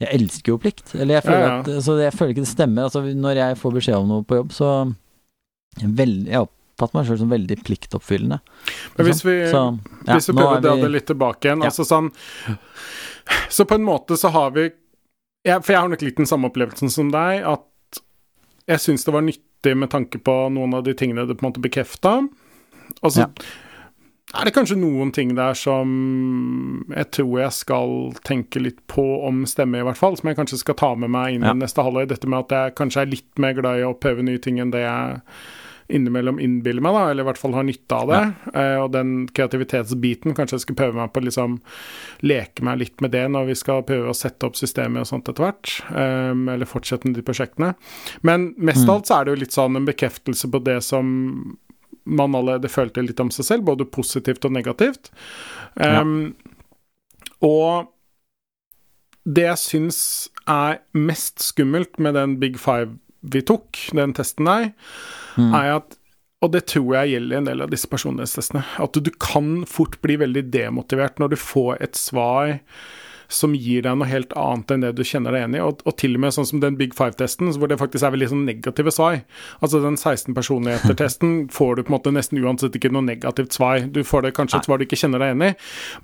jeg 0.00 0.20
elsker 0.20 0.52
jo 0.52 0.58
plikt. 0.58 0.94
Eller 0.94 1.14
jeg 1.14 1.24
føler 1.24 1.40
Ja, 1.40 1.48
ja. 1.48 1.60
at 1.60 1.66
altså, 1.68 1.96
jeg 2.02 2.12
føler 2.12 2.30
ikke 2.34 2.44
det 2.44 2.52
stemmer. 2.56 2.82
Altså 2.84 3.00
når 3.14 3.34
jeg 3.36 3.56
får 3.56 3.72
beskjed 3.72 3.94
om 3.96 4.08
noe 4.08 4.22
på 4.22 4.36
jobb, 4.36 4.50
så 4.52 4.94
vel, 5.82 6.26
Jeg 6.26 6.46
oppfatter 6.82 6.98
meg 6.98 7.06
sjøl 7.08 7.18
som 7.22 7.30
veldig 7.32 7.56
pliktoppfyllende. 7.64 8.38
Men 8.98 9.06
hvis 9.08 9.22
vi, 9.24 9.36
Så, 9.50 9.62
ja, 10.06 10.16
hvis 10.18 10.28
vi 10.28 10.34
prøver 10.36 10.58
er 10.58 10.60
å 10.60 10.66
dra 10.66 10.76
det 10.82 10.90
litt 10.96 11.06
tilbake 11.06 11.48
igjen 11.48 11.62
Ja. 11.62 11.70
Altså 11.70 11.86
sånn 11.86 12.10
Så 13.48 13.64
på 13.70 13.74
en 13.78 13.84
måte 13.86 14.18
så 14.18 14.30
har 14.34 14.50
vi 14.50 14.68
jeg, 15.46 15.62
For 15.64 15.72
jeg 15.72 15.80
har 15.80 15.88
nok 15.90 16.02
litt 16.02 16.16
den 16.20 16.26
samme 16.30 16.50
opplevelsen 16.50 16.90
som 16.90 17.10
deg, 17.10 17.42
at 17.46 18.00
jeg 18.70 18.78
syns 18.78 19.04
det 19.04 19.12
var 19.14 19.24
nyttig 19.26 19.74
med 19.76 19.90
tanke 19.90 20.20
på 20.22 20.36
noen 20.54 20.74
av 20.78 20.84
de 20.86 20.94
tingene 20.94 21.24
det 21.26 21.34
på 21.38 21.42
en 21.46 21.50
måte 21.50 21.62
bekrefta. 21.64 22.12
Og 23.02 23.10
så 23.10 23.24
Ja. 23.26 23.26
er 24.38 24.44
det 24.46 24.54
kanskje 24.54 24.78
noen 24.78 25.10
ting 25.12 25.34
der 25.34 25.54
som 25.58 26.84
jeg 26.94 27.10
tror 27.10 27.40
jeg 27.40 27.52
skal 27.52 28.12
tenke 28.24 28.62
litt 28.62 28.78
på 28.86 29.02
om 29.26 29.42
stemmer, 29.44 29.80
i 29.80 29.82
hvert 29.82 29.96
fall. 29.98 30.16
Som 30.16 30.28
jeg 30.30 30.36
kanskje 30.38 30.58
skal 30.62 30.74
ta 30.78 30.94
med 30.94 31.10
meg 31.10 31.34
inn 31.34 31.42
i 31.44 31.52
neste 31.58 31.82
halvår. 31.82 32.06
Dette 32.06 32.28
med 32.30 32.38
at 32.46 32.48
jeg 32.54 32.74
kanskje 32.78 33.02
er 33.02 33.10
litt 33.10 33.38
mer 33.38 33.52
glad 33.58 33.80
i 33.80 33.82
å 33.82 33.98
prøve 33.98 34.22
nye 34.22 34.38
ting 34.38 34.60
enn 34.62 34.70
det 34.70 34.80
jeg 34.86 35.20
innimellom 35.92 36.40
innbiller 36.42 36.82
meg, 36.84 36.96
da, 36.96 37.02
eller 37.10 37.24
i 37.24 37.28
hvert 37.28 37.40
fall 37.40 37.56
har 37.56 37.66
nytte 37.68 37.98
av 37.98 38.10
det. 38.10 38.20
Eh, 38.54 38.76
og 38.80 38.92
den 38.94 39.12
kreativitetsbiten, 39.36 40.34
kanskje 40.38 40.58
jeg 40.58 40.64
skal 40.66 40.78
prøve 40.78 40.98
meg 40.98 41.12
på 41.12 41.22
å 41.22 41.26
liksom 41.26 41.58
leke 42.26 42.64
meg 42.66 42.80
litt 42.82 43.04
med 43.04 43.12
det 43.14 43.26
når 43.32 43.50
vi 43.52 43.58
skal 43.60 43.84
prøve 43.88 44.10
å 44.12 44.16
sette 44.16 44.48
opp 44.48 44.56
systemet 44.58 45.04
og 45.04 45.10
sånt 45.10 45.28
etter 45.30 45.46
hvert. 45.46 45.74
Um, 45.92 46.46
eller 46.52 46.68
fortsette 46.68 47.08
med 47.08 47.18
de 47.20 47.26
prosjektene. 47.26 47.74
Men 48.26 48.50
mest 48.56 48.88
av 48.88 48.96
alt 48.96 49.10
så 49.10 49.18
er 49.18 49.26
det 49.28 49.36
jo 49.36 49.42
litt 49.44 49.56
sånn 49.56 49.78
en 49.78 49.88
bekreftelse 49.88 50.50
på 50.52 50.62
det 50.64 50.78
som 50.86 51.12
man 52.02 52.34
allerede 52.34 52.72
følte 52.72 53.04
litt 53.04 53.20
om 53.22 53.30
seg 53.30 53.46
selv, 53.46 53.68
både 53.68 53.86
positivt 53.86 54.48
og 54.48 54.56
negativt. 54.56 55.12
Um, 55.76 56.32
Og 57.42 57.90
det 59.26 59.46
jeg 59.46 59.60
syns 59.62 59.98
er 60.50 60.80
mest 60.94 61.42
skummelt 61.42 61.98
med 62.02 62.14
den 62.18 62.38
Big 62.42 62.58
Five 62.58 62.96
vi 63.22 63.42
tok, 63.46 63.78
den 63.94 64.14
testen 64.18 64.48
der, 64.48 64.72
Mm. 65.36 65.52
er 65.54 65.74
at 65.80 65.98
og 66.42 66.50
det 66.50 66.64
tror 66.72 66.96
jeg 66.96 67.12
gjelder 67.12 67.38
en 67.38 67.46
del 67.46 67.62
av 67.62 67.70
disse 67.70 67.86
personlighetstestene. 67.86 68.64
At 68.82 68.96
du, 68.96 68.98
du 69.06 69.12
kan 69.22 69.62
fort 69.70 70.00
bli 70.02 70.16
veldig 70.18 70.48
demotivert 70.50 71.22
når 71.22 71.36
du 71.36 71.38
får 71.38 71.76
et 71.86 71.98
svar 71.98 72.56
som 73.32 73.54
gir 73.56 73.84
deg 73.86 73.96
noe 73.96 74.08
helt 74.08 74.34
annet 74.38 74.74
enn 74.74 74.84
det 74.84 74.92
du 74.98 75.02
kjenner 75.06 75.34
deg 75.34 75.42
igjen 75.42 75.56
i. 75.56 75.62
Og, 75.64 75.82
og 75.88 75.96
til 76.00 76.16
og 76.16 76.24
med 76.24 76.34
sånn 76.36 76.48
som 76.48 76.62
den 76.62 76.76
Big 76.80 76.96
Five-testen, 76.96 77.52
hvor 77.56 77.70
det 77.70 77.78
faktisk 77.80 78.04
er 78.06 78.14
veldig 78.14 78.30
sånn 78.32 78.44
negative 78.48 78.92
svar. 78.94 79.22
Altså 79.64 79.82
den 79.84 79.98
16 79.98 80.36
personligheter-testen 80.36 81.34
får 81.56 81.78
du 81.78 81.84
på 81.84 81.92
en 81.92 81.96
måte 81.96 82.14
nesten 82.14 82.40
uansett 82.42 82.76
ikke 82.78 82.92
noe 82.92 83.06
negativt 83.06 83.56
svar. 83.56 83.86
Du 83.92 84.02
får 84.06 84.26
det 84.26 84.34
kanskje 84.36 84.60
et 84.60 84.68
svar 84.68 84.80
du 84.80 84.86
ikke 84.86 85.00
kjenner 85.00 85.22
deg 85.22 85.32
igjen 85.32 85.46
i. 85.48 85.52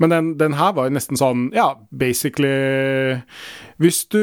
Men 0.03 0.15
den, 0.15 0.33
den 0.41 0.59
her 0.59 0.75
var 0.79 0.89
jo 0.89 0.97
nesten 0.97 1.21
sånn, 1.21 1.49
ja, 1.57 1.73
basically 1.91 3.19
Hvis 3.79 4.05
du, 4.11 4.23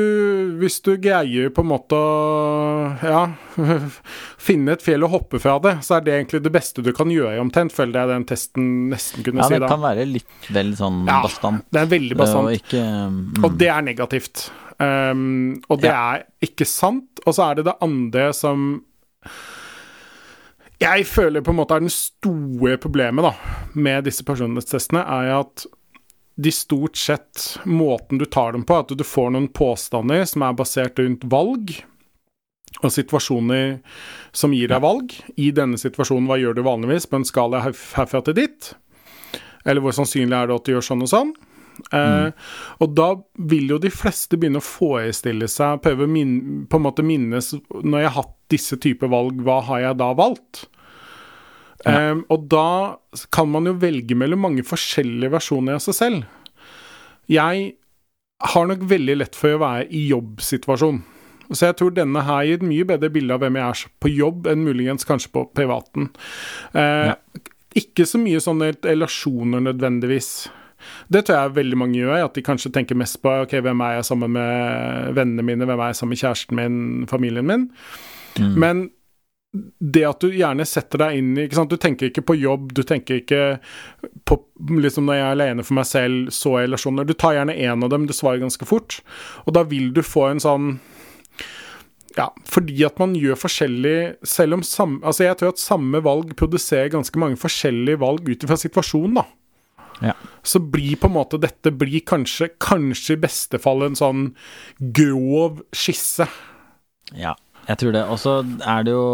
hvis 0.60 0.82
du 0.84 0.96
greier 1.02 1.52
på 1.54 1.64
en 1.64 1.70
måte 1.70 1.98
å 1.98 2.96
ja, 3.06 3.22
finne 4.48 4.76
et 4.76 4.84
fjell 4.84 5.06
og 5.08 5.14
hoppe 5.14 5.40
fra 5.42 5.56
det, 5.64 5.78
så 5.86 5.98
er 5.98 6.06
det 6.06 6.14
egentlig 6.18 6.44
det 6.46 6.52
beste 6.56 6.84
du 6.86 6.92
kan 6.96 7.12
gjøre, 7.12 7.40
omtrent, 7.42 7.74
føler 7.76 8.02
jeg 8.02 8.12
den 8.12 8.28
testen 8.30 8.70
nesten 8.92 9.26
kunne 9.26 9.44
Ja, 9.44 9.50
si 9.50 9.60
det 9.62 9.72
kan 9.72 9.84
være 9.84 10.06
litt 10.10 10.52
vel 10.56 10.76
sånn 10.78 11.04
Ja, 11.08 11.22
bastant. 11.26 11.66
Det 11.72 11.84
er 11.84 11.90
veldig 11.96 12.20
bastant. 12.20 12.52
Og 12.52 12.60
ikke 12.60 12.84
mm, 12.84 13.44
Og 13.44 13.58
det 13.60 13.72
er 13.72 13.86
negativt. 13.86 14.48
Um, 14.76 15.56
og 15.72 15.80
det 15.84 15.92
er 15.94 16.26
ikke 16.44 16.68
sant. 16.68 17.24
Og 17.24 17.38
så 17.38 17.50
er 17.50 17.60
det 17.60 17.70
det 17.70 17.78
andre 17.86 18.30
som 18.36 18.74
jeg 20.82 21.06
føler 21.08 21.44
på 21.44 21.54
en 21.54 21.60
måte 21.62 21.78
er 21.78 21.86
den 21.86 21.94
store 21.94 22.76
problemet 22.84 23.24
da, 23.24 23.32
med 23.80 24.06
disse 24.10 24.26
personlighetstestene, 24.28 25.02
er 25.02 25.32
at 25.40 25.66
de 26.36 26.52
stort 26.52 27.00
sett 27.00 27.62
Måten 27.64 28.20
du 28.20 28.26
tar 28.28 28.52
dem 28.52 28.66
på, 28.68 28.82
at 28.84 28.92
du 28.92 29.04
får 29.08 29.32
noen 29.32 29.48
påstander 29.56 30.26
som 30.28 30.44
er 30.44 30.58
basert 30.60 31.00
rundt 31.00 31.24
valg 31.32 31.78
og 32.84 32.92
situasjoner 32.92 33.78
som 34.36 34.54
gir 34.56 34.72
deg 34.72 34.84
valg. 34.84 35.14
I 35.40 35.52
denne 35.56 35.80
situasjonen, 35.80 36.28
hva 36.30 36.40
gjør 36.42 36.58
du 36.58 36.66
vanligvis 36.66 37.08
på 37.10 37.22
en 37.22 37.28
skala 37.28 37.64
herfra 37.66 38.24
til 38.26 38.38
ditt? 38.38 38.74
Eller 39.66 39.82
hvor 39.82 39.96
sannsynlig 39.96 40.36
er 40.38 40.50
det 40.50 40.58
at 40.60 40.68
du 40.68 40.76
gjør 40.76 40.90
sånn 40.90 41.06
og 41.06 41.12
sånn? 41.12 41.36
Eh, 41.92 42.30
og 42.84 42.94
da 42.96 43.10
vil 43.52 43.74
jo 43.74 43.80
de 43.82 43.92
fleste 43.92 44.38
begynne 44.40 44.62
å 44.62 44.66
forestille 44.66 45.48
seg, 45.52 45.82
prøve 45.84 46.08
min, 46.08 46.64
på 46.72 46.80
en 46.80 46.86
måte 46.86 47.04
minnes 47.04 47.50
Når 47.52 48.00
jeg 48.00 48.08
har 48.08 48.16
hatt 48.22 48.38
disse 48.54 48.78
typer 48.80 49.12
valg, 49.12 49.42
hva 49.44 49.60
har 49.68 49.82
jeg 49.84 50.00
da 50.00 50.12
valgt? 50.16 50.66
Eh, 51.86 52.16
og 52.32 52.46
da 52.52 52.68
kan 53.36 53.50
man 53.52 53.68
jo 53.70 53.76
velge 53.82 54.18
mellom 54.18 54.46
mange 54.48 54.64
forskjellige 54.66 55.34
versjoner 55.36 55.78
av 55.78 55.84
seg 55.84 55.98
selv. 55.98 56.30
Jeg 57.32 57.76
har 58.54 58.70
nok 58.70 58.86
veldig 58.90 59.20
lett 59.20 59.38
for 59.38 59.56
å 59.56 59.62
være 59.62 59.90
i 59.90 60.06
jobbsituasjon. 60.12 61.02
Så 61.52 61.68
jeg 61.70 61.78
tror 61.80 61.94
denne 61.96 62.24
her 62.26 62.46
gir 62.48 62.60
et 62.60 62.66
mye 62.66 62.88
bedre 62.88 63.12
bilde 63.14 63.36
av 63.36 63.44
hvem 63.44 63.60
jeg 63.60 63.66
er 63.70 63.92
på 64.02 64.12
jobb, 64.14 64.48
enn 64.52 64.66
muligens 64.66 65.08
kanskje 65.08 65.32
på 65.36 65.48
privaten. 65.54 66.10
Eh, 66.74 67.12
Ja. 67.12 67.16
Ikke 67.76 68.06
så 68.08 68.16
mye 68.16 68.40
sånne 68.40 68.70
relasjoner 68.86 69.60
nødvendigvis. 69.60 70.48
Det 71.12 71.26
tror 71.26 71.36
jeg 71.42 71.56
veldig 71.58 71.78
mange 71.78 72.00
gjør, 72.00 72.24
at 72.24 72.38
de 72.38 72.44
kanskje 72.46 72.72
tenker 72.72 72.96
mest 72.96 73.22
på 73.22 73.34
ok, 73.44 73.58
hvem 73.66 73.82
er 73.84 73.98
jeg 73.98 74.06
sammen 74.06 74.32
med 74.32 75.16
vennene 75.18 75.44
mine, 75.44 75.66
hvem 75.68 75.80
er 75.82 75.92
jeg 75.92 75.96
sammen 76.00 76.16
med 76.16 76.22
kjæresten 76.22 76.56
min, 76.56 77.08
familien 77.08 77.46
min. 77.46 77.70
mm. 78.40 78.54
Men 78.56 78.90
det 79.80 80.04
at 80.08 80.24
du 80.24 80.34
gjerne 80.36 80.66
setter 80.68 81.00
deg 81.06 81.20
inn 81.20 81.38
i? 81.40 81.48
Du 81.48 81.78
tenker 81.80 82.10
ikke 82.10 82.26
på 82.28 82.36
jobb, 82.36 82.74
du 82.76 82.84
tenker 82.84 83.22
ikke 83.22 83.60
på 84.28 84.40
liksom 84.82 85.08
når 85.08 85.20
jeg 85.20 85.26
er 85.26 85.36
alene 85.36 85.64
for 85.64 85.78
meg 85.78 85.88
selv, 85.88 86.32
så 86.36 86.58
er 86.58 86.68
relasjoner. 86.68 87.08
Du 87.08 87.14
tar 87.14 87.38
gjerne 87.38 87.56
én 87.56 87.84
av 87.84 87.92
dem, 87.94 88.08
du 88.08 88.14
svarer 88.16 88.44
ganske 88.44 88.68
fort. 88.68 89.00
Og 89.46 89.56
da 89.56 89.64
vil 89.64 89.94
du 89.96 90.02
få 90.04 90.30
en 90.32 90.44
sånn 90.44 90.76
ja, 92.16 92.30
fordi 92.48 92.86
at 92.88 93.00
man 93.02 93.16
gjør 93.20 93.36
forskjellig 93.36 93.96
Selv 94.24 94.56
om 94.56 94.62
samme 94.64 95.04
Altså, 95.04 95.26
jeg 95.26 95.36
tror 95.40 95.52
at 95.52 95.60
samme 95.60 96.00
valg 96.06 96.32
produserer 96.40 96.94
ganske 96.94 97.20
mange 97.20 97.40
forskjellige 97.40 98.00
valg 98.00 98.30
ut 98.30 98.46
ifra 98.46 98.58
situasjonen, 98.60 99.20
da. 99.20 99.26
Ja. 100.04 100.14
Så 100.44 100.60
blir 100.60 101.00
på 101.00 101.08
en 101.08 101.16
måte 101.16 101.40
dette 101.40 101.72
blir 101.72 102.04
kanskje, 102.08 102.50
kanskje 102.60 103.16
i 103.16 103.22
beste 103.24 103.60
fall 103.64 103.86
en 103.86 103.96
sånn 104.00 104.30
grov 104.96 105.62
skisse 105.76 106.28
Ja, 107.16 107.36
jeg 107.70 107.80
tror 107.82 107.96
det. 107.96 108.04
Og 108.12 108.20
så 108.20 108.38
er 108.44 108.88
det 108.88 108.96
jo 108.96 109.06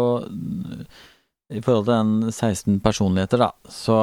I 1.52 1.62
forhold 1.62 1.86
til 1.86 1.94
den 1.94 2.32
16 2.32 2.80
personligheter, 2.82 3.44
da, 3.44 3.50
så 3.70 3.98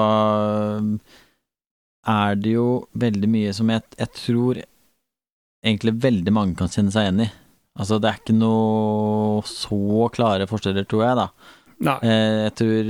er 2.09 2.39
det 2.39 2.55
jo 2.55 2.67
veldig 2.99 3.29
mye 3.29 3.53
som 3.57 3.71
jeg, 3.73 3.83
jeg 3.99 4.13
tror 4.15 4.61
egentlig 5.65 5.95
veldig 6.03 6.33
mange 6.33 6.55
kan 6.59 6.71
kjenne 6.71 6.93
seg 6.93 7.07
igjen 7.07 7.23
i. 7.25 7.29
Altså, 7.79 7.99
det 8.03 8.09
er 8.11 8.19
ikke 8.19 8.35
noe 8.35 9.39
så 9.47 10.09
klare 10.11 10.47
forskjeller, 10.49 10.85
tror 10.89 11.05
jeg, 11.07 11.15
da. 11.21 11.29
Eh, 11.79 12.49
jeg 12.49 12.53
tror 12.59 12.87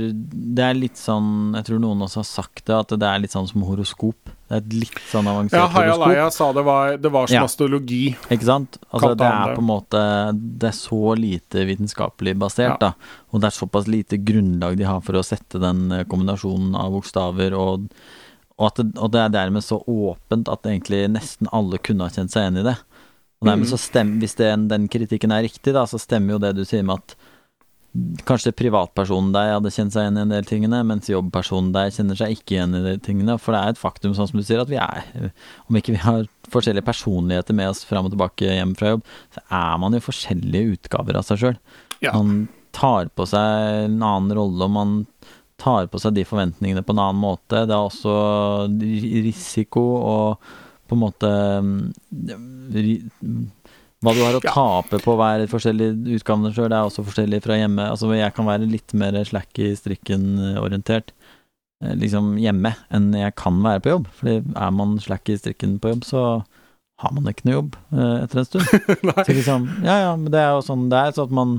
det 0.50 0.62
er 0.66 0.74
litt 0.74 0.98
sånn 0.98 1.52
Jeg 1.54 1.62
tror 1.68 1.78
noen 1.78 2.00
også 2.02 2.24
har 2.24 2.26
sagt 2.26 2.64
det, 2.66 2.74
at 2.74 2.90
det 2.98 3.06
er 3.06 3.20
litt 3.22 3.30
sånn 3.30 3.46
som 3.46 3.62
horoskop. 3.62 4.32
Det 4.50 4.56
er 4.56 4.64
et 4.64 4.72
litt 4.80 4.98
sånn 5.12 5.28
avansert 5.30 5.60
Ja, 5.60 5.68
Haya 5.70 5.92
horoskop. 5.92 6.08
Laya 6.10 6.24
sa 6.34 6.48
det 6.56 6.64
var, 6.66 6.96
det 6.98 7.12
var 7.14 7.28
som 7.30 7.36
Ja. 7.38 7.44
astrologi. 7.46 8.16
Ikke 8.34 8.48
sant? 8.48 8.80
Altså, 8.90 9.12
det 9.14 9.28
er 9.28 9.54
på 9.54 9.62
en 9.62 9.68
måte 9.70 10.02
Det 10.58 10.72
er 10.72 10.74
så 10.80 11.14
lite 11.14 11.62
vitenskapelig 11.70 12.34
basert, 12.42 12.80
Ja. 12.80 12.90
da. 12.90 12.92
Og 13.30 13.40
det 13.40 13.52
er 13.52 13.58
såpass 13.60 13.86
lite 13.86 14.18
grunnlag 14.18 14.76
de 14.76 14.82
har 14.90 15.00
for 15.06 15.12
å 15.14 15.22
sette 15.22 15.60
den 15.62 15.92
eh, 15.92 16.02
kombinasjonen 16.10 16.74
av 16.74 16.90
bokstaver, 16.90 17.54
og, 17.54 17.86
og, 18.58 18.66
at 18.66 18.74
det, 18.82 18.98
og 18.98 19.12
det 19.12 19.20
er 19.22 19.28
dermed 19.38 19.62
så 19.62 19.78
åpent 19.86 20.48
at 20.50 20.62
egentlig 20.66 21.06
nesten 21.14 21.46
alle 21.52 21.78
kunne 21.78 22.02
ha 22.02 22.10
kjent 22.10 22.34
seg 22.34 22.42
igjen 22.42 22.58
i 22.66 22.66
det. 22.72 22.76
Og 23.40 23.48
dermed 23.48 23.66
Mm. 23.66 23.70
så 23.72 23.78
stem, 23.80 24.18
Hvis 24.20 24.36
den, 24.36 24.68
den 24.68 24.88
kritikken 24.88 25.32
er 25.32 25.42
riktig, 25.42 25.72
da, 25.72 25.84
så 25.86 25.98
stemmer 25.98 26.32
jo 26.36 26.38
det 26.38 26.54
du 26.56 26.64
sier 26.64 26.82
med 26.84 26.98
at 27.00 27.14
Kanskje 28.22 28.52
privatpersonen 28.54 29.32
der 29.34 29.56
hadde 29.56 29.72
kjent 29.74 29.90
seg 29.90 30.04
igjen 30.04 30.18
i 30.18 30.22
en 30.22 30.28
del 30.30 30.44
tingene, 30.46 30.78
mens 30.86 31.08
jobbpersonen 31.10 31.72
der 31.74 31.88
kjenner 31.90 32.14
seg 32.14 32.36
ikke 32.36 32.54
igjen 32.54 32.76
i 32.78 32.82
de 32.84 32.92
tingene. 33.02 33.34
For 33.42 33.50
det 33.50 33.62
er 33.64 33.72
et 33.72 33.80
faktum, 33.82 34.12
sånn 34.14 34.28
som 34.30 34.38
du 34.38 34.44
sier, 34.46 34.60
at 34.62 34.68
vi 34.70 34.76
er 34.78 35.32
Om 35.68 35.74
ikke 35.74 35.96
vi 35.96 35.98
har 36.04 36.28
forskjellige 36.54 36.86
personligheter 36.86 37.52
med 37.52 37.72
oss 37.72 37.82
fram 37.82 38.06
og 38.06 38.12
tilbake 38.12 38.46
hjem 38.46 38.76
fra 38.78 38.92
jobb, 38.92 39.02
så 39.34 39.42
er 39.50 39.76
man 39.82 39.92
jo 39.92 40.04
forskjellige 40.06 40.76
utgaver 40.76 41.16
av 41.18 41.26
seg 41.26 41.42
sjøl. 41.42 41.58
Ja. 42.00 42.12
Man 42.14 42.48
tar 42.70 43.10
på 43.10 43.26
seg 43.26 43.90
en 43.90 43.98
annen 43.98 44.36
rolle, 44.38 44.62
og 44.62 44.70
man 44.70 45.06
tar 45.58 45.88
på 45.90 45.98
seg 45.98 46.14
de 46.14 46.22
forventningene 46.24 46.86
på 46.86 46.94
en 46.94 47.02
annen 47.08 47.20
måte. 47.26 47.66
Det 47.66 47.74
er 47.74 47.90
også 47.90 48.70
risiko 49.26 49.82
og 49.98 50.38
på 50.90 50.96
en 50.98 51.02
måte 51.04 51.30
mm, 51.62 51.80
Hva 54.00 54.14
du 54.16 54.20
har 54.24 54.36
å 54.38 54.40
Ja. 54.42 54.52
tape 54.54 54.98
på 55.04 55.12
å 55.14 55.18
være 55.20 55.48
forskjellige 55.50 56.16
utgavene 56.18 56.50
sjøl, 56.56 56.70
det 56.72 56.78
er 56.78 56.86
også 56.88 57.04
forskjellig 57.04 57.42
fra 57.44 57.58
hjemme. 57.60 57.84
Altså, 57.92 58.08
jeg 58.16 58.32
kan 58.34 58.46
være 58.48 58.68
litt 58.70 58.94
mer 58.96 59.18
slack 59.28 59.58
i 59.60 59.74
strikken-orientert 59.76 61.12
eh, 61.84 61.92
liksom 62.00 62.32
hjemme 62.40 62.72
enn 62.96 63.10
jeg 63.16 63.34
kan 63.36 63.60
være 63.64 63.82
på 63.84 63.92
jobb. 63.92 64.08
Fordi 64.16 64.38
er 64.56 64.72
man 64.72 64.96
slack 65.04 65.28
i 65.28 65.36
strikken 65.36 65.76
på 65.84 65.92
jobb, 65.92 66.06
så 66.08 66.22
har 67.00 67.12
man 67.16 67.28
ikke 67.28 67.44
noe 67.48 67.58
jobb 67.58 67.76
eh, 67.92 68.16
etter 68.24 68.40
en 68.40 68.48
stund. 68.48 68.72
Så 69.28 69.36
liksom, 69.36 69.68
ja 69.84 69.98
ja, 70.06 70.16
men 70.16 70.32
det 70.32 70.40
er 70.40 70.50
jo 70.56 70.64
sånn 70.64 70.88
det 70.92 70.98
er, 71.00 71.12
så 71.16 71.24
at 71.28 71.36
man 71.36 71.58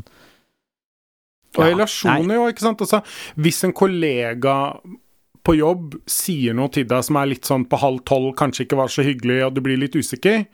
Og 1.57 1.65
relasjoner, 1.65 2.35
jo, 2.37 2.43
ikke 2.49 2.63
sant. 2.65 2.81
Altså, 2.85 3.01
hvis 3.41 3.61
en 3.67 3.73
kollega 3.75 4.57
på 5.43 5.55
jobb 5.57 5.95
sier 6.09 6.53
noe 6.53 6.69
til 6.69 6.85
deg 6.85 7.03
som 7.03 7.17
er 7.17 7.31
litt 7.31 7.47
sånn 7.49 7.65
på 7.69 7.79
halv 7.81 8.03
tolv, 8.05 8.35
kanskje 8.37 8.65
ikke 8.67 8.77
var 8.77 8.87
så 8.93 9.03
hyggelig, 9.05 9.39
og 9.47 9.55
du 9.55 9.61
blir 9.65 9.77
litt 9.81 9.95
usikker, 9.97 10.45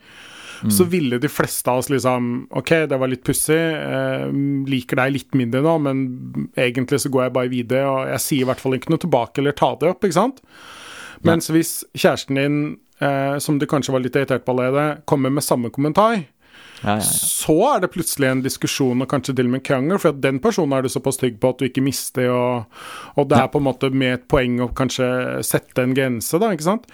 Mm. 0.58 0.72
så 0.74 0.84
ville 0.90 1.20
de 1.22 1.28
fleste 1.30 1.70
av 1.70 1.78
oss 1.78 1.86
liksom 1.88 2.48
Ok, 2.50 2.70
det 2.90 2.96
var 2.98 3.06
litt 3.06 3.22
pussig, 3.22 3.54
eh, 3.54 4.24
liker 4.66 4.96
deg 4.96 5.12
litt 5.12 5.36
mindre 5.38 5.60
nå, 5.62 5.74
men 5.80 6.50
egentlig 6.56 6.98
så 6.98 7.12
går 7.14 7.22
jeg 7.28 7.32
bare 7.36 7.48
videre, 7.52 7.84
og 7.86 8.08
jeg 8.08 8.18
sier 8.24 8.40
i 8.42 8.48
hvert 8.48 8.58
fall 8.64 8.74
ikke 8.74 8.90
noe 8.90 8.98
tilbake 8.98 9.38
eller 9.38 9.52
tar 9.52 9.76
det 9.78 9.88
opp, 9.92 10.02
ikke 10.02 10.18
sant? 10.18 10.40
Mens 11.22 11.46
hvis 11.54 11.84
kjæresten 11.94 12.34
din, 12.34 12.58
eh, 13.00 13.38
som 13.38 13.58
du 13.60 13.66
kanskje 13.66 13.92
var 13.94 14.00
litt 14.02 14.16
irritert 14.18 14.44
på 14.44 14.50
allerede, 14.56 15.04
kommer 15.06 15.30
med 15.30 15.44
samme 15.46 15.70
kommentar, 15.70 16.24
Ja, 16.82 16.94
ja, 16.94 17.02
ja. 17.02 17.02
så 17.02 17.56
er 17.72 17.82
det 17.82 17.90
plutselig 17.94 18.28
en 18.30 18.42
diskusjon 18.44 19.02
og 19.02 19.10
kanskje 19.10 19.34
til 19.38 19.48
og 19.48 19.54
med 19.54 19.62
en 19.62 19.66
krangel, 19.68 20.00
for 20.02 20.14
at 20.14 20.20
den 20.24 20.40
personen 20.42 20.76
er 20.76 20.84
du 20.86 20.90
såpass 20.92 21.20
trygg 21.20 21.38
på 21.42 21.52
at 21.52 21.60
du 21.60 21.66
ikke 21.68 21.84
mister, 21.84 22.30
og, 22.32 22.82
og 23.18 23.30
det 23.30 23.40
er 23.40 23.50
på 23.52 23.62
en 23.62 23.68
måte 23.68 23.90
med 23.90 24.18
et 24.18 24.26
poeng 24.30 24.60
å 24.64 24.70
kanskje 24.78 25.08
sette 25.46 25.84
en 25.84 25.96
grense, 25.96 26.38
da, 26.40 26.52
ikke 26.54 26.68
sant? 26.68 26.86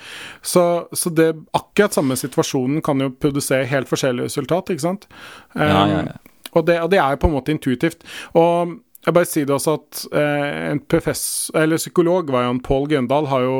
Så, 0.43 0.65
så 0.97 1.12
det 1.12 1.32
akkurat 1.56 1.97
samme 1.97 2.16
situasjonen 2.20 2.85
kan 2.85 3.02
jo 3.02 3.12
produsere 3.12 3.69
helt 3.70 3.90
forskjellige 3.90 4.32
resultat, 4.32 4.73
ikke 4.73 4.89
sant? 4.89 5.09
Ja, 5.55 5.69
ja, 5.69 5.85
ja. 5.98 6.06
Um, 6.09 6.32
og, 6.55 6.66
det, 6.69 6.81
og 6.85 6.90
det 6.93 7.01
er 7.02 7.15
jo 7.15 7.23
på 7.24 7.27
en 7.27 7.35
måte 7.35 7.51
intuitivt. 7.51 8.05
Og 8.39 8.77
jeg 9.05 9.12
bare 9.12 9.28
sier 9.28 9.48
det 9.48 9.52
også 9.52 9.74
at 9.77 10.02
eh, 10.16 10.70
en 10.70 10.81
professor, 10.81 11.59
eller 11.61 11.81
psykolog, 11.81 12.31
var 12.32 12.47
jo 12.47 12.55
Pål 12.65 12.86
Grøndal, 12.93 13.28
har 13.28 13.44
jo 13.44 13.59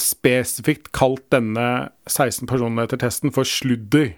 spesifikt 0.00 0.88
kalt 0.96 1.26
denne 1.34 1.90
16 2.08 2.48
personligheter-testen 2.48 3.34
for 3.34 3.48
sludder. 3.48 4.14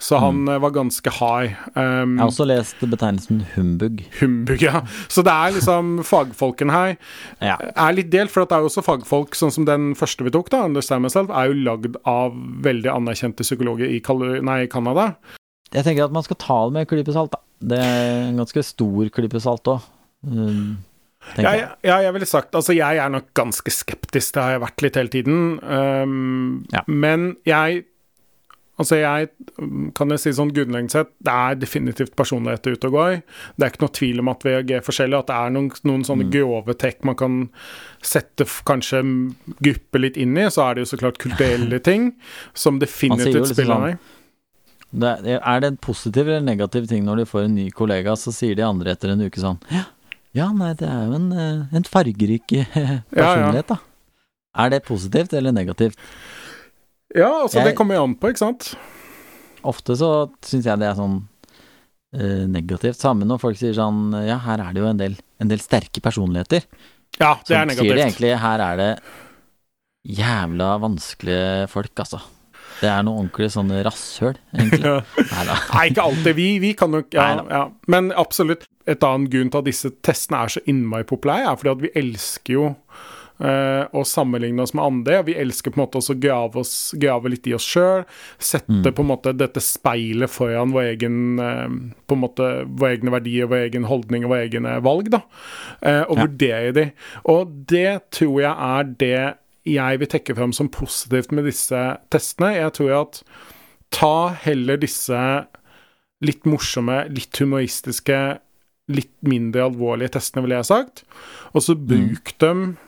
Så 0.00 0.18
han 0.22 0.44
Mm. 0.44 0.48
eh, 0.54 0.58
var 0.62 0.70
ganske 0.70 1.10
high. 1.10 1.56
Um, 1.74 2.12
Jeg 2.16 2.20
har 2.22 2.28
også 2.30 2.46
lest 2.46 2.76
betegnelsen 2.86 3.40
humbug. 3.56 4.04
Humbug, 4.20 4.60
ja. 4.62 4.80
Så 5.08 5.24
det 5.26 5.32
er 5.32 5.50
liksom 5.56 6.04
fagfolken 6.06 6.70
her 6.70 6.96
Ja. 7.42 7.56
er 7.74 7.92
litt 7.92 8.10
delt, 8.10 8.30
for 8.30 8.44
det 8.46 8.52
er 8.52 8.60
jo 8.62 8.68
også 8.70 8.84
fagfolk, 8.86 9.34
sånn 9.34 9.50
som 9.52 9.64
den 9.64 9.94
første 9.98 10.22
vi 10.22 10.30
tok, 10.30 10.50
da, 10.50 10.62
Understand 10.64 11.02
Myself, 11.02 11.30
er 11.30 11.48
jo 11.50 11.54
lagd 11.66 11.96
av 12.06 12.32
veldig 12.32 12.92
anerkjente 12.94 13.42
psykologer 13.42 13.90
i 13.90 13.98
Canada. 14.00 15.16
Jeg 15.74 15.84
tenker 15.84 16.04
at 16.04 16.12
man 16.12 16.22
skal 16.22 16.36
ta 16.36 16.64
det 16.66 16.72
med 16.72 16.80
en 16.86 16.86
klype 16.96 17.12
salt, 17.12 17.32
da. 17.32 17.38
Det 17.60 17.78
er 17.78 18.28
en 18.28 18.36
ganske 18.38 18.62
stor 18.64 19.10
klype 19.10 19.40
salt 19.42 19.64
òg. 19.64 19.82
Um, 20.24 20.78
ja, 21.36 21.52
ja, 21.82 21.98
jeg 22.02 22.12
ville 22.14 22.26
sagt 22.26 22.54
Altså, 22.54 22.74
jeg 22.74 22.96
er 22.98 23.08
nok 23.10 23.34
ganske 23.34 23.70
skeptisk, 23.70 24.32
det 24.34 24.42
har 24.42 24.50
jeg 24.52 24.60
vært 24.62 24.82
litt 24.82 24.94
hele 24.94 25.08
tiden. 25.08 25.58
Um, 25.62 26.66
Ja. 26.72 26.80
Men 26.86 27.36
jeg 27.44 27.84
Altså, 28.78 28.94
jeg 29.00 29.28
kan 29.98 30.12
jo 30.14 30.16
si 30.22 30.30
sånn 30.36 30.52
grunnleggende 30.54 30.92
sett, 30.94 31.08
det 31.26 31.32
er 31.34 31.56
definitivt 31.58 32.12
personligheter 32.18 32.76
ute 32.76 32.86
og 32.86 32.92
går. 32.94 33.14
Det 33.58 33.64
er 33.66 33.72
ikke 33.72 33.82
noe 33.82 33.94
tvil 33.98 34.20
om 34.22 34.28
at 34.30 34.44
vi 34.46 34.52
er 34.76 34.84
forskjellig, 34.86 35.18
at 35.18 35.26
det 35.32 35.38
er 35.38 35.50
noen, 35.56 35.70
noen 35.90 36.04
sånne 36.06 36.26
Mm. 36.28 36.30
grove 36.36 36.74
trekk 36.78 37.02
man 37.08 37.16
kan 37.18 37.40
sette 38.02 38.46
kanskje 38.68 39.00
grupper 39.58 39.98
litt 40.04 40.16
inn 40.16 40.36
i. 40.38 40.46
Så 40.54 40.62
er 40.62 40.74
det 40.78 40.84
jo 40.86 40.92
så 40.92 41.00
klart 41.00 41.18
kulturelle 41.18 41.80
ting 41.90 42.12
som 42.54 42.78
definitivt 42.78 43.34
liksom 43.34 43.54
spiller 43.56 43.82
meg. 43.82 43.98
med. 43.98 44.14
Det 45.02 45.10
er, 45.34 45.40
er 45.42 45.60
det 45.60 45.68
en 45.72 45.76
positiv 45.84 46.28
eller 46.28 46.40
negativ 46.46 46.86
ting 46.88 47.02
når 47.04 47.16
de 47.24 47.24
får 47.28 47.44
en 47.44 47.54
ny 47.58 47.66
kollega, 47.70 48.14
så 48.16 48.32
sier 48.32 48.54
de 48.56 48.62
andre 48.64 48.94
etter 48.94 49.10
en 49.12 49.20
uke 49.26 49.36
sånn 49.42 49.58
Ja, 49.74 49.82
ja 50.32 50.46
nei, 50.56 50.70
det 50.80 50.86
er 50.88 51.02
jo 51.10 51.18
en, 51.18 51.26
eh, 51.34 51.76
en 51.76 51.84
fargerik 51.84 52.54
eh, 52.56 52.94
personlighet, 53.12 53.68
da. 53.74 53.76
Er 54.56 54.70
det 54.72 54.84
positivt 54.86 55.34
eller 55.36 55.52
negativt? 55.52 55.98
Ja, 57.16 57.30
altså, 57.44 57.58
Jeg- 57.60 57.70
det 57.70 57.76
kommer 57.78 57.94
jo 57.96 58.04
an 58.04 58.14
på, 58.16 58.28
ikke 58.32 58.38
sant? 58.42 58.74
Ofte 59.64 59.96
så 59.96 60.30
syns 60.44 60.64
jeg 60.68 60.78
det 60.78 60.86
er 60.90 60.94
sånn 60.98 61.16
uh, 62.14 62.46
negativt. 62.46 62.96
Samme 63.00 63.24
når 63.26 63.40
folk 63.40 63.56
sier 63.58 63.72
sånn 63.74 64.12
Ja, 64.26 64.38
her 64.38 64.60
er 64.60 64.72
det 64.72 64.82
jo 64.82 64.86
en 64.90 64.96
del, 65.00 65.16
en 65.40 65.48
del 65.48 65.58
sterke 65.58 66.00
personligheter. 66.04 66.64
Ja, 67.18 67.34
det 67.46 67.56
er 67.56 67.66
sier 67.66 67.66
de 67.66 67.74
negativt. 67.74 68.04
egentlig 68.04 68.38
her 68.38 68.60
er 68.60 68.76
det 68.76 68.90
jævla 70.08 70.78
vanskelige 70.80 71.68
folk, 71.68 71.94
altså. 71.98 72.20
Det 72.78 72.86
er 72.88 73.02
noe 73.02 73.18
ordentlig 73.24 73.48
sånn 73.50 73.72
rasshøl, 73.82 74.36
egentlig. 74.54 75.02
Nei, 75.74 75.88
ikke 75.90 76.04
alltid. 76.04 76.34
Vi, 76.38 76.46
vi 76.62 76.72
kan 76.78 76.92
nok 76.94 77.10
ja, 77.16 77.24
ja. 77.50 77.62
Men 77.90 78.12
absolutt. 78.14 78.68
Et 78.88 79.02
annet 79.04 79.28
grunn 79.32 79.50
til 79.50 79.58
at 79.58 79.66
disse 79.66 79.90
testene 80.06 80.44
er 80.46 80.52
så 80.54 80.62
innmari 80.70 81.04
populære, 81.04 81.50
er 81.50 81.58
fordi 81.58 81.72
at 81.74 81.82
vi 81.82 81.90
elsker 81.98 82.54
jo 82.54 82.68
eh, 83.40 83.84
å 83.94 84.02
sammenligne 84.06 84.62
oss 84.62 84.74
med 84.74 84.84
andre. 84.84 85.22
Vi 85.26 85.34
elsker 85.38 85.70
på 85.70 85.78
en 85.80 85.84
måte 85.86 85.98
også 86.00 86.14
å 86.16 86.20
grave, 86.20 86.56
oss, 86.62 86.94
grave 86.98 87.30
litt 87.30 87.46
i 87.46 87.54
oss 87.54 87.66
sjøl. 87.66 88.04
Sette 88.38 88.68
Mm. 88.68 88.92
på 88.94 89.00
en 89.04 89.10
måte 89.10 89.32
dette 89.36 89.60
speilet 89.62 90.30
foran 90.30 90.72
vår 90.74 90.94
egen 90.96 91.38
eh, 91.38 91.68
På 92.08 92.14
en 92.16 92.20
måte 92.22 92.48
våre 92.66 92.96
egne 92.96 93.10
verdier, 93.10 93.46
vår 93.46 93.66
egen 93.68 93.84
holdning 93.84 94.24
og 94.24 94.30
våre 94.32 94.48
egne 94.48 94.80
valg, 94.82 95.10
da. 95.10 95.22
Eh, 95.82 96.02
og 96.08 96.16
Ja. 96.16 96.26
vurdere 96.26 96.72
de. 96.74 96.92
Og 97.26 97.66
det 97.66 98.10
tror 98.10 98.40
jeg 98.40 98.56
er 98.58 98.84
det 98.84 99.34
jeg 99.68 99.98
vil 99.98 100.08
trekke 100.08 100.34
fram 100.36 100.52
som 100.52 100.68
positivt 100.68 101.30
med 101.32 101.44
disse 101.44 101.98
testene. 102.10 102.54
Jeg 102.56 102.72
tror 102.72 103.00
at 103.02 103.22
ta 103.90 104.28
heller 104.30 104.76
disse 104.78 105.46
litt 106.24 106.44
morsomme, 106.44 107.08
litt 107.12 107.36
humoristiske, 107.38 108.38
litt 108.88 109.12
mindre 109.22 109.66
alvorlige 109.68 110.12
testene, 110.16 110.42
ville 110.42 110.56
jeg 110.56 110.64
sagt. 110.70 111.02
Og 111.54 111.60
så 111.62 111.74
bruk 111.76 112.32
dem 112.40 112.78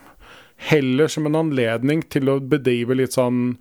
heller 0.68 1.08
som 1.08 1.28
en 1.28 1.38
anledning 1.40 2.04
til 2.12 2.28
å 2.32 2.40
bedrive 2.40 2.96
litt 2.98 3.16
sånn 3.16 3.56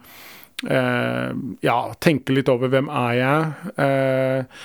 eh, 0.68 1.30
Ja, 1.66 1.80
tenke 2.04 2.36
litt 2.36 2.52
over 2.52 2.72
hvem 2.72 2.92
er 2.92 3.14
jeg? 3.20 3.76
Eh, 3.86 4.64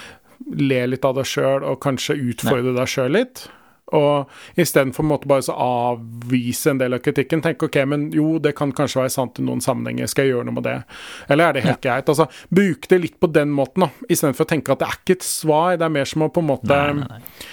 le 0.61 0.81
litt 0.91 1.05
av 1.07 1.15
deg 1.19 1.29
sjøl, 1.29 1.65
og 1.65 1.81
kanskje 1.85 2.19
utfordre 2.33 2.75
deg 2.77 2.91
sjøl 2.91 3.15
litt. 3.17 3.47
Og 3.95 4.31
istedenfor 4.61 5.07
bare 5.29 5.45
så 5.45 5.55
avvise 5.61 6.73
en 6.73 6.81
del 6.81 6.97
av 6.97 7.03
kritikken, 7.05 7.43
tenke 7.45 7.69
ok, 7.69 7.79
men 7.89 8.07
jo, 8.17 8.39
det 8.43 8.55
kan 8.57 8.73
kanskje 8.75 9.03
være 9.03 9.13
sant 9.13 9.39
i 9.39 9.45
noen 9.45 9.61
sammenhenger, 9.65 10.09
skal 10.11 10.27
jeg 10.27 10.35
gjøre 10.35 10.49
noe 10.49 10.59
med 10.59 10.67
det? 10.67 10.79
Eller 11.29 11.49
er 11.51 11.57
det 11.57 11.67
helt 11.67 11.83
greit? 11.85 12.09
Altså, 12.09 12.27
Bruk 12.49 12.89
det 12.91 13.01
litt 13.03 13.19
på 13.21 13.31
den 13.33 13.53
måten, 13.55 13.87
da, 13.87 14.09
istedenfor 14.09 14.49
å 14.49 14.53
tenke 14.55 14.75
at 14.75 14.81
det 14.83 14.89
er 14.89 14.99
ikke 15.03 15.19
et 15.19 15.29
svar, 15.29 15.77
det 15.79 15.87
er 15.87 15.95
mer 16.01 16.09
som 16.11 16.27
å 16.27 16.33
på 16.33 16.43
en 16.43 16.51
måte 16.55 16.73
Nei, 16.73 17.05
nei, 17.05 17.11
nei. 17.13 17.53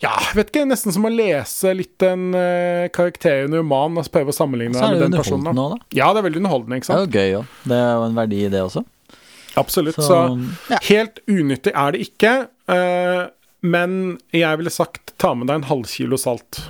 Ja, 0.00 0.14
vet 0.32 0.48
ikke, 0.48 0.62
nesten 0.64 0.94
som 0.96 1.04
å 1.04 1.10
lese 1.12 1.74
litt 1.76 2.00
en 2.08 2.30
uh, 2.32 2.86
karakter 2.96 3.42
i 3.42 3.48
en 3.48 3.56
roman 3.58 3.98
og 4.00 4.06
prøve 4.12 4.32
å 4.32 4.36
sammenligne 4.36 4.72
Så 4.78 4.80
deg 4.80 4.86
er 4.86 4.94
med 4.94 5.02
det 5.02 5.08
den 5.10 5.18
personen. 5.20 5.44
underholdende 5.50 5.60
da. 5.60 5.66
òg, 5.66 5.90
da. 5.92 5.98
Ja, 5.98 6.06
det 6.14 6.22
er 6.22 6.26
veldig 6.28 6.40
underholdende, 6.40 6.78
ikke 6.80 6.88
sant? 6.88 7.12
Det 7.12 7.20
er 7.20 7.28
jo 7.28 7.34
gøy 7.34 7.38
òg. 7.42 7.58
Det 7.72 7.80
er 7.80 7.90
jo 7.92 8.06
en 8.06 8.16
verdi 8.20 8.38
i 8.46 8.50
det 8.54 8.62
også. 8.64 8.82
Absolutt. 9.60 9.98
Så, 9.98 10.06
Så, 10.08 10.20
ja. 10.72 10.78
helt 10.88 11.20
unyttig 11.28 11.74
er 11.76 11.92
det 11.96 12.00
ikke. 12.06 12.32
Uh, 12.70 13.22
men 13.60 13.96
jeg 14.32 14.60
ville 14.62 14.72
sagt 14.72 15.12
ta 15.20 15.34
med 15.36 15.50
deg 15.50 15.60
en 15.60 15.68
halvkilo 15.68 16.16
salt. 16.20 16.62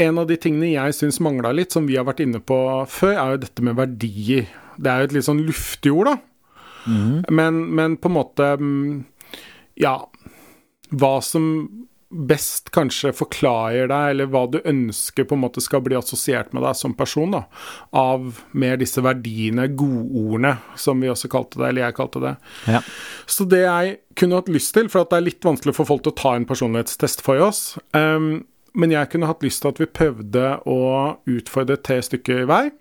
En 0.00 0.20
av 0.22 0.28
de 0.28 0.36
tingene 0.40 0.70
jeg 0.72 0.94
syns 0.96 1.20
mangla 1.24 1.52
litt, 1.56 1.72
som 1.76 1.84
vi 1.88 1.96
har 2.00 2.06
vært 2.08 2.22
inne 2.24 2.40
på 2.40 2.56
før, 2.88 3.12
er 3.20 3.34
jo 3.34 3.42
dette 3.44 3.64
med 3.64 3.76
verdier. 3.76 4.48
Det 4.80 4.92
er 4.92 5.02
jo 5.04 5.10
et 5.10 5.14
litt 5.18 5.28
sånn 5.28 5.44
luftig 5.44 5.92
ord, 5.92 6.14
da. 6.14 6.16
Mhm. 6.86 7.20
Men, 7.36 7.60
men 7.74 7.96
på 8.00 8.08
en 8.08 8.16
måte 8.16 8.48
mm, 8.60 9.04
Ja. 9.82 9.98
Hva 10.94 11.16
som 11.24 11.46
best 12.10 12.70
kanskje 12.74 13.10
forklarer 13.16 13.88
deg, 13.90 14.10
eller 14.12 14.28
hva 14.30 14.44
du 14.50 14.60
ønsker 14.62 15.26
på 15.26 15.34
en 15.36 15.42
måte 15.42 15.62
skal 15.64 15.82
bli 15.84 15.96
assosiert 15.98 16.52
med 16.54 16.62
deg 16.62 16.78
som 16.78 16.94
person, 16.96 17.34
da. 17.34 17.42
Av 17.96 18.42
mer 18.54 18.78
disse 18.80 19.02
verdiene, 19.04 19.66
godordene, 19.74 20.56
som 20.78 21.02
vi 21.02 21.10
også 21.10 21.30
kalte 21.32 21.60
det, 21.60 21.70
eller 21.70 21.88
jeg 21.88 21.98
kalte 21.98 22.22
det. 22.22 22.34
Ja. 22.70 22.82
Så 23.26 23.48
det 23.50 23.64
jeg 23.64 23.98
kunne 24.16 24.38
hatt 24.40 24.52
lyst 24.52 24.74
til, 24.76 24.90
for 24.92 25.02
at 25.02 25.12
det 25.12 25.20
er 25.20 25.28
litt 25.32 25.46
vanskelig 25.46 25.74
for 25.76 25.88
folk 25.88 26.06
til 26.06 26.14
å 26.14 26.20
ta 26.22 26.36
en 26.38 26.48
personlighetstest 26.48 27.24
for 27.26 27.42
oss, 27.42 27.64
um, 27.96 28.46
men 28.76 28.92
jeg 28.92 29.08
kunne 29.12 29.28
hatt 29.28 29.44
lyst 29.44 29.64
til 29.64 29.72
at 29.72 29.78
vi 29.80 29.88
prøvde 29.88 30.58
å 30.68 30.80
utfordre 31.32 31.78
tre 31.80 32.02
stykker 32.04 32.44
hver 32.48 32.74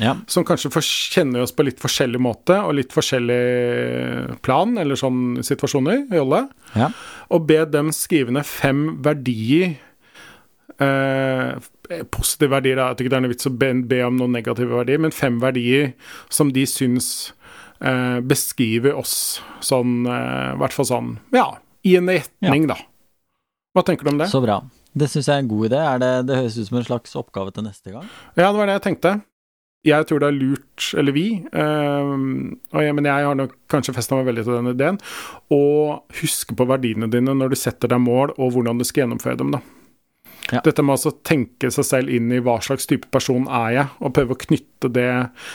ja. 0.00 0.16
som 0.26 0.44
kanskje 0.46 0.70
kjenner 0.82 1.44
oss 1.44 1.52
på 1.54 1.66
litt 1.66 1.80
forskjellig 1.82 2.20
måte 2.22 2.56
og 2.64 2.76
litt 2.78 2.94
forskjellig 2.94 4.38
plan, 4.44 4.76
eller 4.80 4.98
sånn 4.98 5.44
situasjoner, 5.44 6.06
rolle, 6.14 6.46
Ja. 6.74 6.90
Og 7.30 7.46
be 7.48 7.60
dem 7.68 7.92
skrive 7.94 8.34
ned 8.34 8.46
fem 8.48 8.86
verdier 9.04 9.76
eh, 10.82 11.54
Positive 12.10 12.48
verdier, 12.48 12.78
da. 12.78 12.88
jeg 12.90 12.96
tror 12.96 13.04
ikke 13.04 13.12
det 13.12 13.18
er 13.18 13.24
noe 13.26 13.32
vits 13.34 13.48
å 13.50 13.54
be, 13.60 13.68
be 13.90 13.98
om 14.06 14.16
noen 14.16 14.32
negative 14.32 14.72
verdier, 14.72 15.02
men 15.04 15.12
fem 15.12 15.36
verdier 15.42 15.92
som 16.32 16.48
de 16.54 16.64
syns 16.68 17.08
eh, 17.84 18.22
beskriver 18.24 18.96
oss 18.96 19.42
sånn, 19.64 20.06
eh, 20.08 20.54
i 20.54 20.62
hvert 20.62 20.76
fall 20.76 20.88
sånn, 20.88 21.12
ja, 21.36 21.50
i 21.84 21.98
en 22.00 22.08
retning, 22.08 22.64
da. 22.70 22.78
Hva 23.76 23.84
tenker 23.84 24.06
du 24.06 24.14
om 24.14 24.22
det? 24.22 24.30
Så 24.32 24.40
bra. 24.40 24.62
Det 24.94 25.10
syns 25.10 25.28
jeg 25.28 25.34
er 25.34 25.42
en 25.42 25.50
god 25.50 25.66
idé. 25.66 25.78
Er 25.82 26.00
det, 26.00 26.10
det 26.28 26.36
høres 26.38 26.56
ut 26.56 26.68
som 26.68 26.78
en 26.78 26.86
slags 26.86 27.16
oppgave 27.18 27.52
til 27.54 27.66
neste 27.66 27.90
gang. 27.90 28.04
Ja, 28.38 28.46
det 28.46 28.58
var 28.60 28.70
det 28.70 28.76
jeg 28.78 28.84
tenkte. 28.84 29.14
Jeg 29.84 30.06
tror 30.08 30.22
det 30.22 30.28
er 30.30 30.36
lurt, 30.38 30.86
eller 30.96 31.12
vi, 31.12 31.26
øh, 31.52 32.12
og 32.72 32.80
jeg, 32.86 32.94
men 32.96 33.04
jeg 33.04 33.26
har 33.28 33.34
nok 33.36 33.52
kanskje 33.68 33.92
festa 33.92 34.16
meg 34.16 34.30
veldig 34.30 34.44
til 34.46 34.54
den 34.56 34.70
ideen, 34.72 34.98
å 35.52 35.58
huske 36.22 36.56
på 36.56 36.66
verdiene 36.70 37.10
dine 37.12 37.34
når 37.36 37.52
du 37.52 37.56
setter 37.60 37.92
deg 37.92 38.00
mål, 38.00 38.32
og 38.38 38.54
hvordan 38.54 38.80
du 38.80 38.84
skal 38.88 39.04
gjennomføre 39.04 39.36
dem, 39.42 39.52
da. 39.58 39.60
Ja. 40.52 40.60
Dette 40.64 40.82
med 40.84 40.92
altså 40.98 41.08
å 41.12 41.18
tenke 41.24 41.70
seg 41.72 41.84
selv 41.88 42.10
inn 42.12 42.32
i 42.36 42.40
hva 42.44 42.58
slags 42.64 42.84
type 42.88 43.08
person 43.12 43.46
er 43.48 43.70
jeg, 43.78 43.86
og 44.04 44.12
prøve 44.16 44.36
å 44.36 44.40
knytte 44.42 44.90
det, 44.92 45.06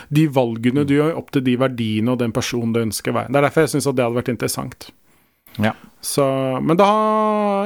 de 0.10 0.24
valgene 0.34 0.86
du 0.90 0.96
gjør, 0.96 1.12
opp 1.20 1.30
til 1.36 1.44
de 1.46 1.54
verdiene 1.62 2.14
og 2.14 2.22
den 2.22 2.34
personen 2.34 2.74
du 2.74 2.82
ønsker 2.82 3.14
å 3.14 3.20
være. 3.20 3.30
Det 3.34 3.38
er 3.42 3.46
derfor 3.50 3.66
jeg 3.66 3.74
syns 3.76 3.90
det 3.90 4.02
hadde 4.06 4.18
vært 4.18 4.32
interessant. 4.34 4.90
Ja. 5.62 5.74
Så, 6.06 6.26
men 6.62 6.78
da 6.78 6.88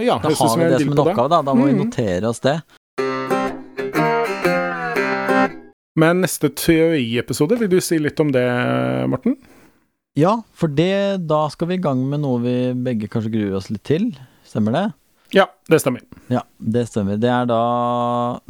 Ja, 0.04 0.18
Da 0.20 0.32
har 0.34 0.58
vi 0.58 0.64
det 0.72 0.80
som 0.82 0.92
en 0.96 1.04
oppgave, 1.04 1.30
da. 1.30 1.42
Da 1.44 1.54
må 1.56 1.68
vi 1.68 1.74
Mm. 1.76 1.84
notere 1.86 2.28
oss 2.28 2.40
det. 2.44 2.62
Men 6.00 6.24
neste 6.24 6.50
teoriepisode, 6.58 7.58
vil 7.60 7.70
du 7.70 7.78
si 7.84 8.00
litt 8.02 8.20
om 8.24 8.32
det, 8.34 8.44
Morten? 9.12 9.36
Ja, 10.18 10.40
for 10.58 10.70
det, 10.70 11.26
da 11.30 11.46
skal 11.54 11.70
vi 11.72 11.78
i 11.78 11.84
gang 11.84 12.02
med 12.10 12.22
noe 12.24 12.42
vi 12.42 12.56
begge 12.86 13.10
kanskje 13.10 13.32
gruer 13.34 13.58
oss 13.60 13.70
litt 13.74 13.84
til. 13.88 14.12
Stemmer 14.46 14.76
det? 14.78 14.84
Ja, 15.34 15.48
det 15.70 15.80
stemmer. 15.82 16.04
Ja, 16.30 16.44
det 16.58 16.88
stemmer. 16.92 17.18
Det 17.22 17.30
er 17.34 17.48
da 17.50 17.62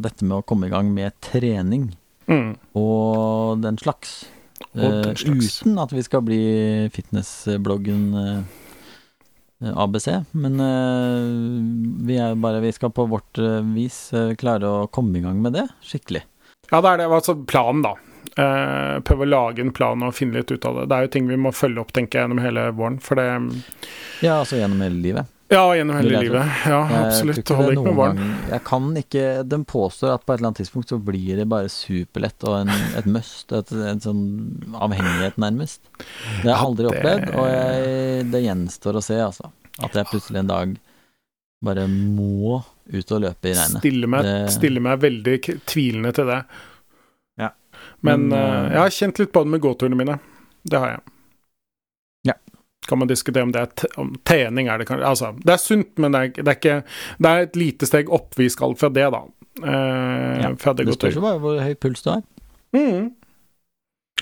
dette 0.03 0.27
med 0.27 0.41
å 0.41 0.45
komme 0.47 0.67
i 0.67 0.73
gang 0.73 0.91
med 0.95 1.15
trening 1.23 1.91
Mm. 2.23 2.53
og 2.79 3.59
den 3.59 3.75
slags. 3.75 4.23
Og 4.71 4.79
den 4.79 5.15
slags. 5.19 5.59
Uh, 5.59 5.67
uten 5.67 5.79
at 5.83 5.91
vi 5.91 6.03
skal 6.05 6.21
bli 6.23 6.41
fitnessbloggen 6.95 8.03
uh, 8.15 9.73
ABC, 9.83 10.07
men 10.31 10.55
uh, 10.59 12.07
vi 12.07 12.15
bare 12.39 12.61
Vi 12.63 12.71
skal 12.75 12.91
på 12.95 13.05
vårt 13.11 13.39
eh, 13.39 13.61
vis 13.75 14.13
eh, 14.13 14.33
klare 14.39 14.67
å 14.67 14.87
komme 14.91 15.19
i 15.19 15.23
gang 15.23 15.39
med 15.43 15.55
det 15.55 15.67
skikkelig. 15.83 16.23
Ja, 16.73 16.81
det 16.81 16.89
er 16.95 16.97
det. 17.03 17.07
Altså 17.13 17.35
planen, 17.45 17.83
da. 17.85 17.93
Eh, 18.33 18.95
prøve 19.05 19.27
å 19.27 19.29
lage 19.29 19.61
en 19.61 19.69
plan 19.75 20.01
og 20.07 20.15
finne 20.17 20.39
litt 20.41 20.49
ut 20.55 20.65
av 20.65 20.79
det. 20.81 20.87
Det 20.89 20.97
er 20.97 21.05
jo 21.07 21.11
ting 21.13 21.27
vi 21.29 21.37
må 21.37 21.51
følge 21.53 21.83
opp, 21.83 21.91
tenker 21.93 22.17
jeg, 22.19 22.25
gjennom 22.25 22.41
hele 22.41 22.63
våren. 22.73 22.99
For 23.03 23.19
det 23.19 23.27
Ja, 24.25 24.39
altså 24.41 24.57
gjennom 24.57 24.81
hele 24.81 24.97
livet. 25.03 25.29
Ja, 25.53 25.67
gjennom 25.77 25.99
hele 25.99 26.21
livet. 26.23 26.53
Ja, 26.65 26.79
absolutt. 27.03 27.43
Det 27.45 27.53
holder 27.59 27.75
ikke 27.75 27.83
med 27.91 27.97
våren. 27.99 28.17
gang- 28.17 28.49
Jeg 28.49 28.63
kan 28.65 28.87
ikke 28.97 29.25
Den 29.47 29.65
påstår 29.69 30.13
at 30.15 30.25
på 30.25 30.33
et 30.33 30.39
eller 30.39 30.49
annet 30.49 30.61
tidspunkt 30.63 30.89
så 30.89 30.97
blir 31.03 31.35
det 31.37 31.45
bare 31.51 31.69
superlett 31.69 32.43
og 32.49 32.55
en, 32.63 32.69
et 32.97 33.05
must. 33.05 33.51
Et, 33.53 33.71
en 33.71 33.99
sånn 34.01 34.23
avhengighet, 34.73 35.37
nærmest. 35.37 35.81
Det 36.41 36.49
har 36.49 36.55
jeg 36.55 36.57
Ja, 36.57 36.65
aldri 36.65 36.89
det- 36.89 36.95
opplevd, 36.95 37.35
og 37.37 37.45
jeg, 37.53 38.31
det 38.31 38.43
gjenstår 38.47 38.97
å 38.97 39.03
se, 39.03 39.19
altså. 39.21 39.51
At 39.83 39.93
jeg 39.93 40.05
plutselig 40.09 40.39
en 40.39 40.47
dag 40.47 40.73
bare 41.63 41.85
må 41.87 42.63
ut 42.91 43.11
og 43.11 43.21
løpe 43.21 43.49
i 43.49 43.53
regnet. 43.55 43.79
Stiller 43.79 44.07
meg, 44.07 44.23
Det- 44.23 44.51
stiller 44.51 44.81
meg 44.81 44.99
veldig 44.99 45.41
k- 45.43 45.59
tvilende 45.65 46.13
til 46.13 46.25
det. 46.25 46.43
Ja. 47.39 47.49
Men, 48.01 48.27
Men, 48.29 48.33
eh, 48.39 48.71
jeg 48.73 48.77
har 48.81 48.89
kjent 48.89 49.19
litt 49.19 49.31
på 49.33 49.43
det 49.43 49.51
med 49.51 49.61
gåturene 49.61 49.95
mine. 49.95 50.19
Det 50.65 50.79
har 50.79 50.89
jeg. 50.89 50.99
Ja. 52.23 52.33
Kan 52.87 52.99
man 52.99 53.07
diskutere 53.07 53.43
om 53.43 53.51
det 53.51 53.61
er 53.61 53.65
t 53.75 53.85
om 53.97 54.15
trening 54.25 54.67
er 54.69 54.77
det 54.77 54.87
kanskje 54.87 55.05
Altså, 55.07 55.31
det 55.39 55.53
er 55.53 55.57
sunt, 55.57 55.97
men 55.97 56.11
det 56.11 56.19
er, 56.21 56.43
det 56.43 56.47
er 56.47 56.59
ikke 56.59 56.83
Det 57.19 57.25
er 57.31 57.39
et 57.47 57.55
lite 57.55 57.85
steg 57.87 58.09
opp 58.11 58.35
vi 58.35 58.49
skal 58.49 58.75
fra 58.75 58.89
det, 58.89 59.09
da. 59.11 59.23
Eh, 59.63 60.41
Ja, 60.43 60.53
fra 60.55 60.73
det 60.73 60.85
Det 60.87 60.95
spørs 60.97 61.15
jo 61.15 61.21
bare 61.21 61.39
hvor 61.39 61.59
høy 61.61 61.73
puls 61.75 62.01
du 62.03 62.09
har. 62.11 62.23
Mm. 62.75 63.11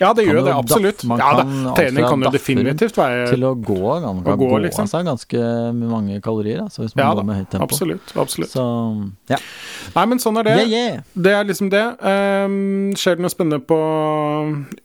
Ja, 0.02 0.12
det 0.18 0.26
gjør 0.26 0.40
det, 0.48 0.54
absolutt. 0.58 1.04
man 1.10 1.22
Ja, 1.22 1.30
da, 1.38 1.44
kan 1.46 1.76
trening 1.78 2.08
kan 2.08 2.26
jo 2.26 2.32
definitivt 2.34 2.98
være 2.98 3.28
Til 3.30 3.46
å 3.46 3.52
gå, 3.56 3.78
kan, 4.02 4.24
kan 4.26 4.40
gå, 4.40 4.48
gå, 4.50 4.62
liksom. 4.66 4.88
av 4.88 4.92
seg 4.92 5.06
ganske 5.08 5.44
mange 5.78 6.18
kalorier, 6.26 6.64
altså, 6.66 6.84
hvis 6.86 6.96
man 6.96 7.04
Ja 7.06 7.12
går 7.20 7.28
med 7.28 7.40
høyt 7.42 7.52
tempo. 7.54 7.68
Absolutt. 7.70 8.16
absolutt. 8.24 8.54
Så 8.56 8.66
ja. 9.30 9.38
Nei, 9.96 10.06
men 10.10 10.24
sånn 10.24 10.42
er 10.42 10.50
det. 10.50 10.58
Yeah, 10.64 10.72
yeah. 10.72 11.06
Det 11.28 11.36
er 11.38 11.46
liksom 11.48 11.70
det. 11.74 11.84
Um, 12.02 12.92
skjer 12.98 13.20
det 13.20 13.26
noe 13.28 13.34
spennende 13.34 13.62
på 13.70 13.80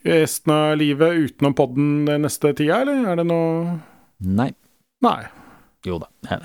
resten 0.05 0.53
av 0.53 0.77
livet 0.81 1.17
utenom 1.27 1.57
podden 1.57 1.91
den 2.09 2.27
neste 2.27 2.53
tida, 2.57 2.83
eller 2.85 3.09
er 3.13 3.23
det 3.23 3.27
noe 3.29 3.81
Nei. 4.21 4.53
Nei. 5.05 5.21
Jo 5.87 5.99
da. 6.03 6.09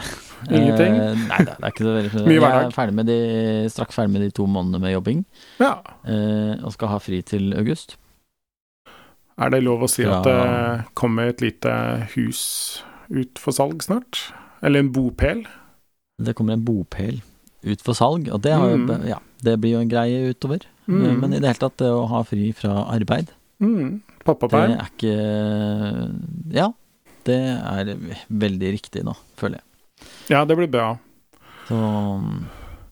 Ingenting? 0.52 0.96
Eh, 1.02 1.18
nei 1.18 1.40
da, 1.48 1.56
det 1.56 1.66
er 1.66 1.74
ikke 1.74 1.86
så 1.88 1.96
veldig 1.96 2.24
Mye 2.30 2.38
Jeg 2.38 2.68
er 2.68 2.76
ferdig 2.76 2.98
med 3.00 3.10
de, 3.10 3.18
straks 3.74 3.98
ferdig 3.98 4.14
med 4.14 4.26
de 4.28 4.30
to 4.38 4.46
månedene 4.50 4.84
med 4.84 4.94
jobbing, 4.96 5.24
Ja. 5.62 5.74
eh, 6.06 6.54
og 6.62 6.76
skal 6.76 6.94
ha 6.94 7.00
fri 7.02 7.22
til 7.26 7.52
august. 7.58 7.98
Er 9.40 9.50
det 9.54 9.64
lov 9.64 9.84
å 9.84 9.90
si 9.90 10.04
at 10.06 10.24
det 10.28 10.86
kommer 10.96 11.30
et 11.32 11.42
lite 11.42 11.72
hus 12.16 12.84
ut 13.10 13.40
for 13.40 13.52
salg 13.56 13.82
snart? 13.84 14.32
Eller 14.62 14.80
en 14.84 14.92
bopel? 14.94 15.46
Det 16.22 16.36
kommer 16.38 16.54
en 16.54 16.66
bopel 16.66 17.22
ut 17.64 17.82
for 17.82 17.94
salg, 17.98 18.28
og 18.34 18.42
det, 18.42 18.52
jo, 18.52 18.78
Mm. 18.78 19.08
ja, 19.08 19.20
det 19.44 19.60
blir 19.62 19.72
jo 19.74 19.80
en 19.80 19.90
greie 19.90 20.30
utover. 20.34 20.62
Mm. 20.88 21.06
Eh, 21.06 21.16
Men 21.18 21.34
i 21.34 21.40
det 21.40 21.48
hele 21.48 21.60
tatt, 21.62 21.78
det 21.78 21.90
å 21.90 22.08
ha 22.10 22.24
fri 22.24 22.52
fra 22.54 22.86
arbeid, 22.92 23.30
Mm. 23.60 24.02
det 24.26 24.80
er 24.80 24.90
ikke 24.98 26.54
Ja, 26.54 26.74
det 27.26 27.38
er 27.38 27.96
veldig 28.30 28.72
riktig 28.74 29.04
nå, 29.04 29.16
føler 29.38 29.60
jeg. 29.62 30.08
Ja, 30.30 30.46
det 30.46 30.58
blir 30.58 30.68
bra. 30.70 30.98
Så 31.68 31.78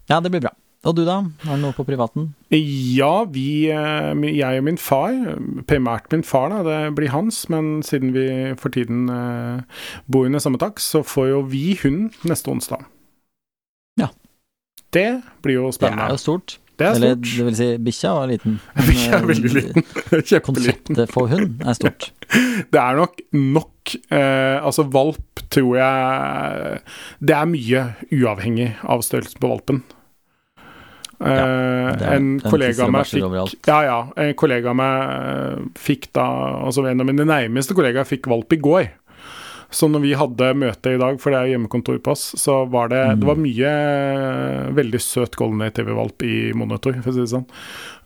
ja, 0.10 0.20
det 0.20 0.32
blir 0.32 0.42
bra. 0.42 0.52
Og 0.88 0.96
du, 0.96 1.02
da? 1.04 1.18
Har 1.44 1.58
du 1.58 1.64
noe 1.66 1.76
på 1.76 1.84
privaten? 1.84 2.30
Ja, 2.56 3.26
vi, 3.28 3.68
eh, 3.68 4.22
jeg 4.32 4.62
og 4.62 4.64
min 4.64 4.78
far, 4.80 5.12
primært 5.68 6.08
min 6.14 6.24
far, 6.24 6.54
da, 6.54 6.62
det 6.64 6.78
blir 6.96 7.12
hans, 7.12 7.42
men 7.52 7.82
siden 7.84 8.14
vi 8.16 8.24
for 8.62 8.72
tiden 8.72 9.10
eh, 9.12 9.84
bor 10.08 10.30
under 10.30 10.40
samme 10.40 10.62
tak, 10.62 10.80
så 10.80 11.02
får 11.04 11.28
jo 11.34 11.42
vi 11.52 11.66
hund 11.84 12.16
neste 12.24 12.48
onsdag. 12.54 12.88
Ja. 14.00 14.08
Det 14.96 15.20
blir 15.44 15.60
jo 15.60 15.66
Det 15.68 15.74
er 15.74 15.78
spennende. 15.82 16.10
jo 16.16 16.24
stort. 16.24 16.56
Det 16.80 16.88
er 16.88 16.96
Eller 16.96 17.12
stort. 17.18 17.28
det 17.36 17.46
vil 17.50 17.56
si, 17.60 17.68
bikkja 17.90 18.14
var 18.16 18.32
liten. 18.32 18.56
Bikkja 18.88 19.12
er 19.12 19.20
eh, 19.20 19.30
veldig 19.34 19.52
liten. 19.58 19.88
Kjempeliten. 20.32 20.48
Konseptet 20.48 21.12
for 21.12 21.28
hund 21.28 21.60
er 21.68 21.76
stort. 21.76 22.12
Det 22.72 22.80
er 22.80 22.96
nok 22.96 23.20
nok 23.36 23.96
eh, 24.16 24.58
Altså, 24.64 24.84
valp 24.94 25.42
tror 25.50 25.76
jeg 25.80 26.82
Det 27.26 27.34
er 27.36 27.48
mye 27.50 27.84
uavhengig 28.14 28.70
av 28.86 29.02
størrelsen 29.04 29.42
på 29.44 29.50
valpen. 29.52 29.84
Eh, 31.20 32.14
en 32.14 32.40
kollega 32.40 32.88
fikk. 33.04 33.68
Ja, 33.68 33.82
ja. 33.84 34.00
En 34.16 34.34
kollega 34.40 34.72
av 34.72 34.80
meg 34.80 35.02
eh, 35.04 35.66
fikk 35.76 36.14
da 36.16 36.24
Altså 36.64 36.86
en 36.88 37.04
av 37.04 37.10
mine 37.10 37.28
nærmeste 37.28 37.76
kollegaer 37.76 38.08
fikk 38.08 38.30
valp 38.32 38.56
i 38.56 38.62
går. 38.64 38.88
Så 39.70 39.86
når 39.86 40.02
vi 40.02 40.16
hadde 40.18 40.48
møte 40.58 40.96
i 40.96 40.98
dag, 40.98 41.20
for 41.22 41.30
det 41.30 41.40
er 41.44 41.52
hjemmekontor 41.52 42.00
på 42.02 42.16
oss, 42.16 42.32
så 42.42 42.64
var 42.74 42.90
det 42.90 43.04
Mm. 43.10 43.20
Det 43.20 43.28
var 43.28 43.38
mye 43.38 43.70
eh, 43.70 44.72
veldig 44.74 45.02
søt 45.02 45.36
golden 45.38 45.62
retriever-valp 45.62 46.24
i 46.26 46.52
monitor, 46.58 46.98
for 47.04 47.12
å 47.12 47.14
si 47.14 47.22
det 47.22 47.32
sånn. 47.32 47.46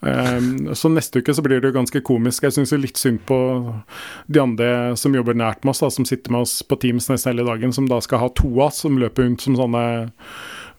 Um, 0.04 0.76
så 0.76 0.92
neste 0.92 1.22
uke 1.24 1.34
så 1.34 1.42
blir 1.42 1.62
det 1.62 1.72
jo 1.72 1.78
ganske 1.78 2.02
komisk. 2.04 2.44
Jeg 2.44 2.58
syns 2.58 2.76
litt 2.76 3.00
synd 3.00 3.22
på 3.26 3.38
de 4.28 4.42
andre 4.42 4.98
som 5.00 5.16
jobber 5.16 5.34
nært 5.34 5.64
med 5.64 5.72
oss, 5.72 5.80
da, 5.80 5.90
som 5.90 6.06
sitter 6.06 6.36
med 6.36 6.44
oss 6.44 6.60
på 6.68 6.76
Teams 6.76 7.08
nesten 7.08 7.32
hele 7.32 7.48
dagen, 7.48 7.72
som 7.72 7.88
da 7.88 8.02
skal 8.04 8.20
ha 8.20 8.30
to 8.36 8.52
av 8.60 8.68
oss 8.68 8.84
som 8.84 9.00
løper 9.00 9.24
rundt 9.24 9.42
som 9.42 9.56
sånne 9.56 9.86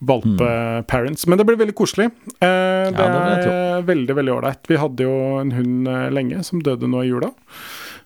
valpe-parents. 0.00 1.26
Men 1.26 1.38
det 1.38 1.44
blir 1.48 1.56
veldig 1.60 1.74
koselig. 1.78 2.10
Eh, 2.40 2.90
det 2.90 2.96
det 2.96 3.54
er 3.54 3.82
veldig, 3.88 4.14
veldig 4.18 4.34
ålreit. 4.38 4.66
Vi 4.68 4.76
hadde 4.80 5.06
jo 5.06 5.14
en 5.40 5.52
hund 5.52 5.88
eh, 5.88 6.10
lenge 6.10 6.42
som 6.44 6.62
døde 6.62 6.88
nå 6.90 7.02
i 7.04 7.08
jula. 7.12 7.30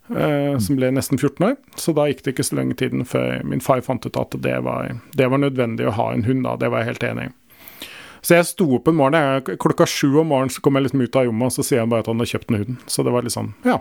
eh, 0.09 0.59
som 0.59 0.77
ble 0.79 0.91
nesten 0.91 1.19
14 1.19 1.45
år. 1.51 1.57
Så 1.77 1.93
da 1.97 2.07
gikk 2.09 2.23
det 2.25 2.33
ikke 2.35 2.47
så 2.49 2.57
lenge 2.57 2.77
tiden 2.81 3.05
før 3.05 3.43
min 3.45 3.61
far 3.61 3.81
fant 3.85 4.07
ut 4.07 4.17
at 4.17 4.31
det 4.41 4.57
var, 4.65 4.95
det 5.15 5.29
var 5.29 5.39
nødvendig 5.43 5.87
å 5.89 5.97
ha 5.99 6.13
en 6.13 6.25
hund. 6.25 6.45
da, 6.45 6.57
Det 6.57 6.71
var 6.71 6.81
jeg 6.85 6.95
helt 6.95 7.05
enig 7.11 7.27
i. 7.29 7.35
Så 8.21 8.35
jeg 8.35 8.47
sto 8.49 8.65
opp 8.75 8.89
en 8.89 8.97
morgen, 8.99 9.43
klokka 9.63 9.87
sju 9.87 10.19
om 10.21 10.27
morgenen 10.33 10.51
så 10.51 10.61
kom 10.61 10.75
jeg 10.75 10.89
liksom 10.89 11.03
ut 11.05 11.17
av 11.17 11.29
rommet, 11.29 11.47
og 11.47 11.53
så 11.55 11.63
sier 11.63 11.81
han 11.85 11.89
bare 11.93 12.01
at 12.03 12.09
han 12.11 12.19
har 12.19 12.27
kjøpt 12.27 12.51
en 12.51 12.57
hund. 12.59 12.77
Så 12.91 13.05
det 13.07 13.13
var 13.15 13.23
litt 13.23 13.33
sånn, 13.37 13.53
ja. 13.65 13.77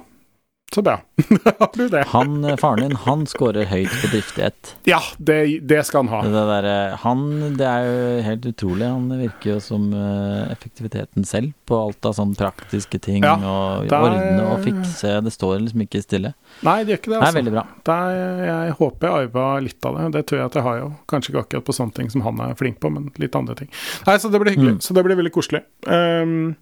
Så 0.73 0.81
bra. 0.83 0.97
har 1.59 1.69
du 1.73 1.87
det? 1.89 2.03
Han, 2.11 2.43
eh, 2.45 2.57
faren 2.59 2.81
din, 2.83 2.95
han 3.05 3.23
scorer 3.29 3.69
høyt 3.71 3.93
på 4.01 4.09
driftighet. 4.11 4.73
Ja, 4.89 4.99
det, 5.17 5.37
det 5.63 5.79
skal 5.87 6.03
han 6.03 6.09
ha. 6.11 6.19
Det, 6.27 6.41
der, 6.49 6.95
han, 7.01 7.21
det 7.57 7.67
er 7.69 7.87
jo 7.87 8.01
helt 8.25 8.47
utrolig. 8.51 8.89
Han 8.91 9.07
virker 9.21 9.53
jo 9.53 9.61
som 9.63 9.85
uh, 9.95 10.43
effektiviteten 10.51 11.25
selv 11.25 11.53
på 11.67 11.79
alt 11.85 12.09
av 12.09 12.17
sånne 12.17 12.35
praktiske 12.37 12.99
ting. 12.99 13.23
Ja, 13.23 13.37
og 13.39 13.87
det 13.87 13.95
er- 13.95 14.09
ordne 14.09 14.49
og 14.51 14.65
fikse. 14.65 15.13
Det 15.23 15.33
står 15.33 15.63
liksom 15.63 15.85
ikke 15.87 16.03
stille. 16.03 16.33
Nei, 16.67 16.75
det 16.83 16.97
gjør 16.97 17.01
ikke 17.01 17.13
det. 17.13 17.15
Det 17.15 17.21
er 17.21 17.27
altså. 17.29 17.39
veldig 17.39 17.55
bra. 17.55 17.65
Det 17.87 17.97
er, 17.97 18.43
jeg 18.49 18.75
håper 18.81 19.07
jeg 19.07 19.23
arva 19.23 19.47
litt 19.63 19.87
av 19.89 19.97
det. 20.01 20.05
Det 20.17 20.25
tror 20.27 20.41
jeg 20.41 20.51
at 20.51 20.59
jeg 20.59 20.67
har 20.67 20.81
jo. 20.81 20.91
Kanskje 21.13 21.33
ikke 21.33 21.45
akkurat 21.45 21.67
på 21.71 21.77
sånne 21.79 21.97
ting 22.01 22.11
som 22.13 22.25
han 22.27 22.43
er 22.43 22.59
flink 22.59 22.81
på, 22.83 22.91
men 22.91 23.07
litt 23.23 23.39
andre 23.39 23.55
ting. 23.63 23.71
Nei, 24.07 24.17
Så 24.19 24.33
det 24.33 24.43
blir 24.43 24.55
hyggelig. 24.57 24.77
Mm. 24.77 24.83
Så 24.83 24.99
det 24.99 25.05
blir 25.07 25.19
veldig 25.23 25.33
koselig. 25.39 25.63
Um, 25.87 26.55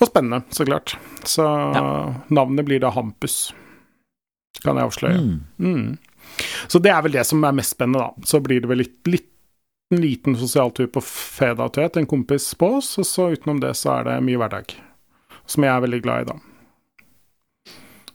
og 0.00 0.08
spennende, 0.08 0.42
så 0.56 0.64
klart. 0.68 0.96
Så 1.28 1.44
navnet 2.32 2.64
blir 2.66 2.80
da 2.82 2.90
Hampus, 2.96 3.41
kan 4.62 4.76
jeg 4.78 4.88
avsløre. 4.90 5.20
Mm. 5.20 5.40
Mm. 5.58 5.98
Så 6.68 6.78
det 6.82 6.90
er 6.94 7.02
vel 7.04 7.12
det 7.12 7.26
som 7.28 7.44
er 7.44 7.52
mest 7.56 7.74
spennende, 7.76 7.98
da. 8.06 8.26
Så 8.28 8.40
blir 8.44 8.60
det 8.62 8.68
vel 8.70 8.78
litt, 8.84 8.96
litt 9.10 9.28
en 9.92 10.00
liten 10.00 10.36
sosialtur 10.40 10.86
på 10.88 11.02
fredag 11.04 11.74
til 11.76 12.00
en 12.00 12.06
kompis 12.08 12.54
på 12.56 12.70
oss, 12.78 12.94
og 12.98 13.04
så 13.04 13.26
utenom 13.34 13.58
det 13.60 13.74
så 13.76 13.98
er 13.98 14.04
det 14.08 14.14
mye 14.24 14.38
hverdag. 14.40 14.72
Som 15.46 15.66
jeg 15.66 15.72
er 15.74 15.82
veldig 15.84 16.02
glad 16.06 16.22
i, 16.22 16.30
da. 16.32 16.38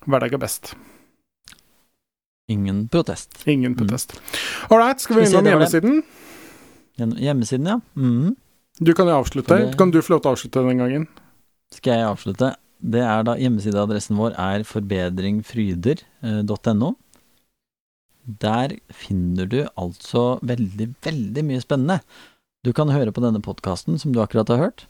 Hverdag 0.07 0.34
er 0.34 0.41
best. 0.41 0.74
Ingen 2.49 2.88
protest. 2.88 3.44
Ingen 3.45 3.74
Mm. 3.74 3.78
protest. 3.78 4.19
All 4.72 4.80
right, 4.80 4.99
skal 5.02 5.15
vi 5.18 5.22
vi 5.22 5.28
innom 5.30 5.45
hjemmesiden? 5.45 6.03
Hjemmesiden, 6.98 7.65
ja. 7.68 7.80
Mm. 7.95 8.36
Du 8.80 8.94
kan 8.94 9.06
jo 9.07 9.14
avslutte. 9.22 9.76
Kan 9.78 9.91
du 9.91 10.02
få 10.02 10.14
lov 10.15 10.22
til 10.22 10.32
å 10.32 10.34
avslutte 10.34 10.64
den 10.68 10.78
gangen? 10.80 11.07
Skal 11.76 11.94
jeg 11.94 12.07
avslutte? 12.07 12.56
Det 12.80 13.02
er 13.02 13.24
da 13.26 13.36
Hjemmesideadressen 13.40 14.18
vår 14.20 14.32
er 14.38 14.64
forbedringfryder.no. 14.68 16.95
Der 18.28 18.76
finner 18.91 19.45
du 19.48 19.68
altså 19.80 20.40
veldig, 20.45 20.94
veldig 21.04 21.44
mye 21.48 21.62
spennende. 21.64 21.99
Du 22.68 22.74
kan 22.76 22.91
høre 22.91 23.12
på 23.16 23.24
denne 23.24 23.40
podkasten 23.44 23.99
som 24.02 24.12
du 24.14 24.22
akkurat 24.22 24.49
har 24.52 24.58
hørt. 24.66 24.88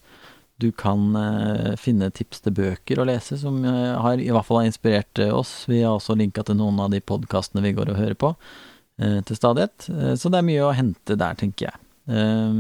Du 0.57 0.71
kan 0.73 1.13
eh, 1.15 1.75
finne 1.77 2.09
tips 2.09 2.41
til 2.41 2.55
bøker 2.57 2.97
å 2.97 3.05
lese 3.05 3.37
som 3.37 3.61
eh, 3.61 3.93
har, 4.01 4.17
i 4.17 4.31
hvert 4.33 4.47
fall 4.47 4.63
har 4.63 4.69
inspirert 4.71 5.19
eh, 5.21 5.29
oss. 5.29 5.69
Vi 5.69 5.83
har 5.83 5.93
også 5.93 6.17
linka 6.17 6.41
til 6.47 6.57
noen 6.57 6.79
av 6.81 6.89
de 6.93 6.99
podkastene 6.99 7.61
vi 7.61 7.75
går 7.77 7.93
og 7.93 7.99
hører 8.01 8.17
på 8.17 8.33
eh, 8.33 9.21
til 9.21 9.37
stadighet. 9.37 9.85
Eh, 9.93 10.15
så 10.17 10.33
det 10.33 10.41
er 10.41 10.49
mye 10.49 10.65
å 10.65 10.73
hente 10.73 11.13
der, 11.13 11.37
tenker 11.37 11.69
jeg. 11.69 11.77
Eh, 12.07 12.51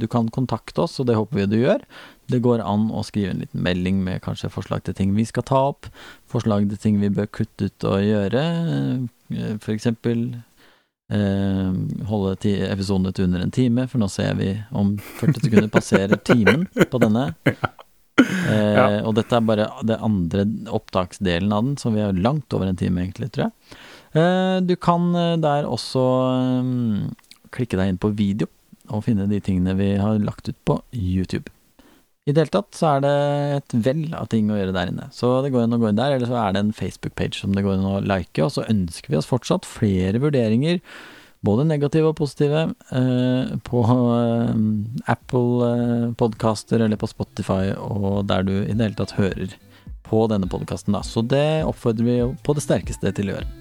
du 0.00 0.06
kan 0.10 0.28
kontakte 0.32 0.84
oss, 0.86 0.98
og 1.00 1.06
det 1.10 1.16
håper 1.18 1.42
vi 1.42 1.46
du 1.52 1.56
gjør. 1.60 1.84
Det 2.32 2.40
går 2.42 2.62
an 2.64 2.88
å 2.90 3.04
skrive 3.06 3.34
en 3.34 3.42
liten 3.44 3.62
melding 3.62 4.00
med 4.04 4.22
kanskje 4.24 4.50
forslag 4.50 4.82
til 4.86 4.96
ting 4.98 5.14
vi 5.16 5.26
skal 5.28 5.44
ta 5.46 5.60
opp, 5.70 5.88
forslag 6.32 6.68
til 6.72 6.80
ting 6.82 7.00
vi 7.02 7.12
bør 7.14 7.28
kutte 7.30 7.68
ut 7.68 7.86
og 7.86 8.02
gjøre, 8.02 8.42
f.eks. 9.60 9.86
eh, 9.86 11.72
holde 12.10 12.32
episoden 12.34 12.72
episodene 12.72 13.12
til 13.14 13.28
under 13.28 13.44
en 13.44 13.54
time, 13.54 13.86
for 13.90 14.02
nå 14.02 14.08
ser 14.10 14.34
vi 14.40 14.52
om 14.72 14.96
40 15.20 15.44
sekunder 15.46 15.70
passerer 15.72 16.18
timen 16.26 16.66
på 16.90 17.02
denne. 17.04 17.32
Eh, 18.16 18.72
Ja. 18.72 18.84
Og 19.04 19.12
dette 19.18 19.36
er 19.36 19.44
bare 19.44 19.66
det 19.84 19.98
andre 20.00 20.46
opptaksdelen 20.72 21.52
av 21.52 21.66
den, 21.66 21.74
så 21.76 21.90
vi 21.92 22.00
er 22.00 22.16
langt 22.16 22.48
over 22.56 22.64
en 22.70 22.78
time 22.80 23.02
egentlig, 23.02 23.28
tror 23.34 23.50
jeg. 23.50 23.76
Eh, 24.16 24.60
du 24.64 24.72
kan 24.80 25.10
eh, 25.12 25.34
der 25.36 25.68
også 25.68 26.04
eh, 26.32 27.10
klikke 27.52 27.76
deg 27.76 27.92
inn 27.92 28.00
på 28.00 28.14
video 28.16 28.48
og 28.90 29.04
finne 29.06 29.28
de 29.30 29.40
tingene 29.42 29.76
vi 29.78 29.92
har 30.00 30.18
lagt 30.22 30.48
ut 30.50 30.58
på 30.68 30.80
YouTube. 30.94 31.50
I 32.26 32.32
det 32.34 32.42
hele 32.42 32.50
tatt 32.56 32.74
så 32.74 32.88
er 32.96 33.02
det 33.04 33.10
et 33.60 33.74
vell 33.86 34.06
av 34.18 34.26
ting 34.32 34.48
å 34.50 34.56
gjøre 34.58 34.72
der 34.74 34.88
inne. 34.90 35.04
Så 35.14 35.28
det 35.44 35.52
går 35.54 35.68
an 35.68 35.76
å 35.76 35.78
gå 35.78 35.92
inn 35.92 35.98
der, 36.00 36.16
eller 36.16 36.26
så 36.26 36.40
er 36.40 36.56
det 36.56 36.64
en 36.64 36.72
Facebook-page 36.74 37.38
som 37.38 37.52
det 37.54 37.62
går 37.62 37.76
an 37.76 37.86
å 37.86 38.00
like. 38.02 38.42
Og 38.42 38.50
så 38.56 38.64
ønsker 38.66 39.12
vi 39.12 39.20
oss 39.20 39.28
fortsatt 39.30 39.68
flere 39.68 40.18
vurderinger, 40.24 40.80
både 41.46 41.68
negative 41.68 42.10
og 42.10 42.16
positive, 42.18 42.64
eh, 42.90 43.54
på 43.62 43.84
eh, 43.86 44.50
Apple 45.14 45.70
eh, 45.70 46.08
podcaster 46.18 46.82
eller 46.82 46.98
på 46.98 47.06
Spotify, 47.12 47.70
og 47.78 48.26
der 48.26 48.42
du 48.42 48.56
i 48.64 48.74
det 48.74 48.82
hele 48.88 48.98
tatt 48.98 49.14
hører 49.20 49.54
på 50.10 50.26
denne 50.32 50.50
podkasten. 50.50 50.98
Så 51.06 51.22
det 51.22 51.62
oppfordrer 51.62 52.10
vi 52.10 52.18
jo 52.24 52.32
på 52.42 52.58
det 52.58 52.66
sterkeste 52.66 53.14
til 53.14 53.30
å 53.30 53.38
gjøre. 53.38 53.52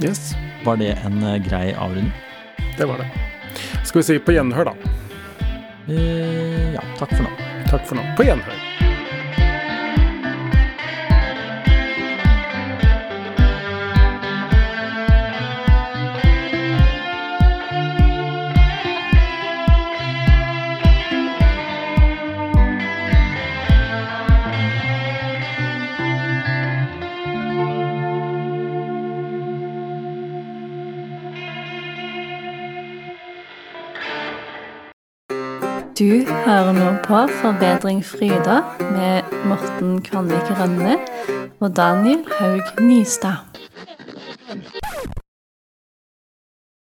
Yes, 0.00 0.32
Var 0.64 0.80
det 0.80 0.94
en 1.04 1.20
grei 1.44 1.74
avrunding? 1.76 2.14
det 2.78 2.86
var 2.86 3.02
det. 3.02 3.27
Skal 3.82 4.00
vi 4.00 4.06
si 4.10 4.18
på 4.22 4.36
gjenhør, 4.36 4.72
da. 4.72 4.94
Eh, 5.88 6.74
ja, 6.74 6.84
takk 6.98 7.14
for 7.16 7.24
nå. 7.24 7.52
Takk 7.70 7.86
for 7.88 8.00
nå. 8.00 8.04
På 8.18 8.26
gjenhør. 8.26 8.67
Du 35.98 36.04
hører 36.46 36.72
nå 36.72 36.90
på 37.02 37.20
Forbedring 37.40 38.04
Fryda 38.06 38.60
med 38.80 39.32
Morten 39.50 39.96
Kvanvik 40.06 40.52
Rønne 40.60 40.94
og 41.58 41.76
Daniel 41.76 42.22
Haug 42.38 42.62
Nystad. 42.80 43.42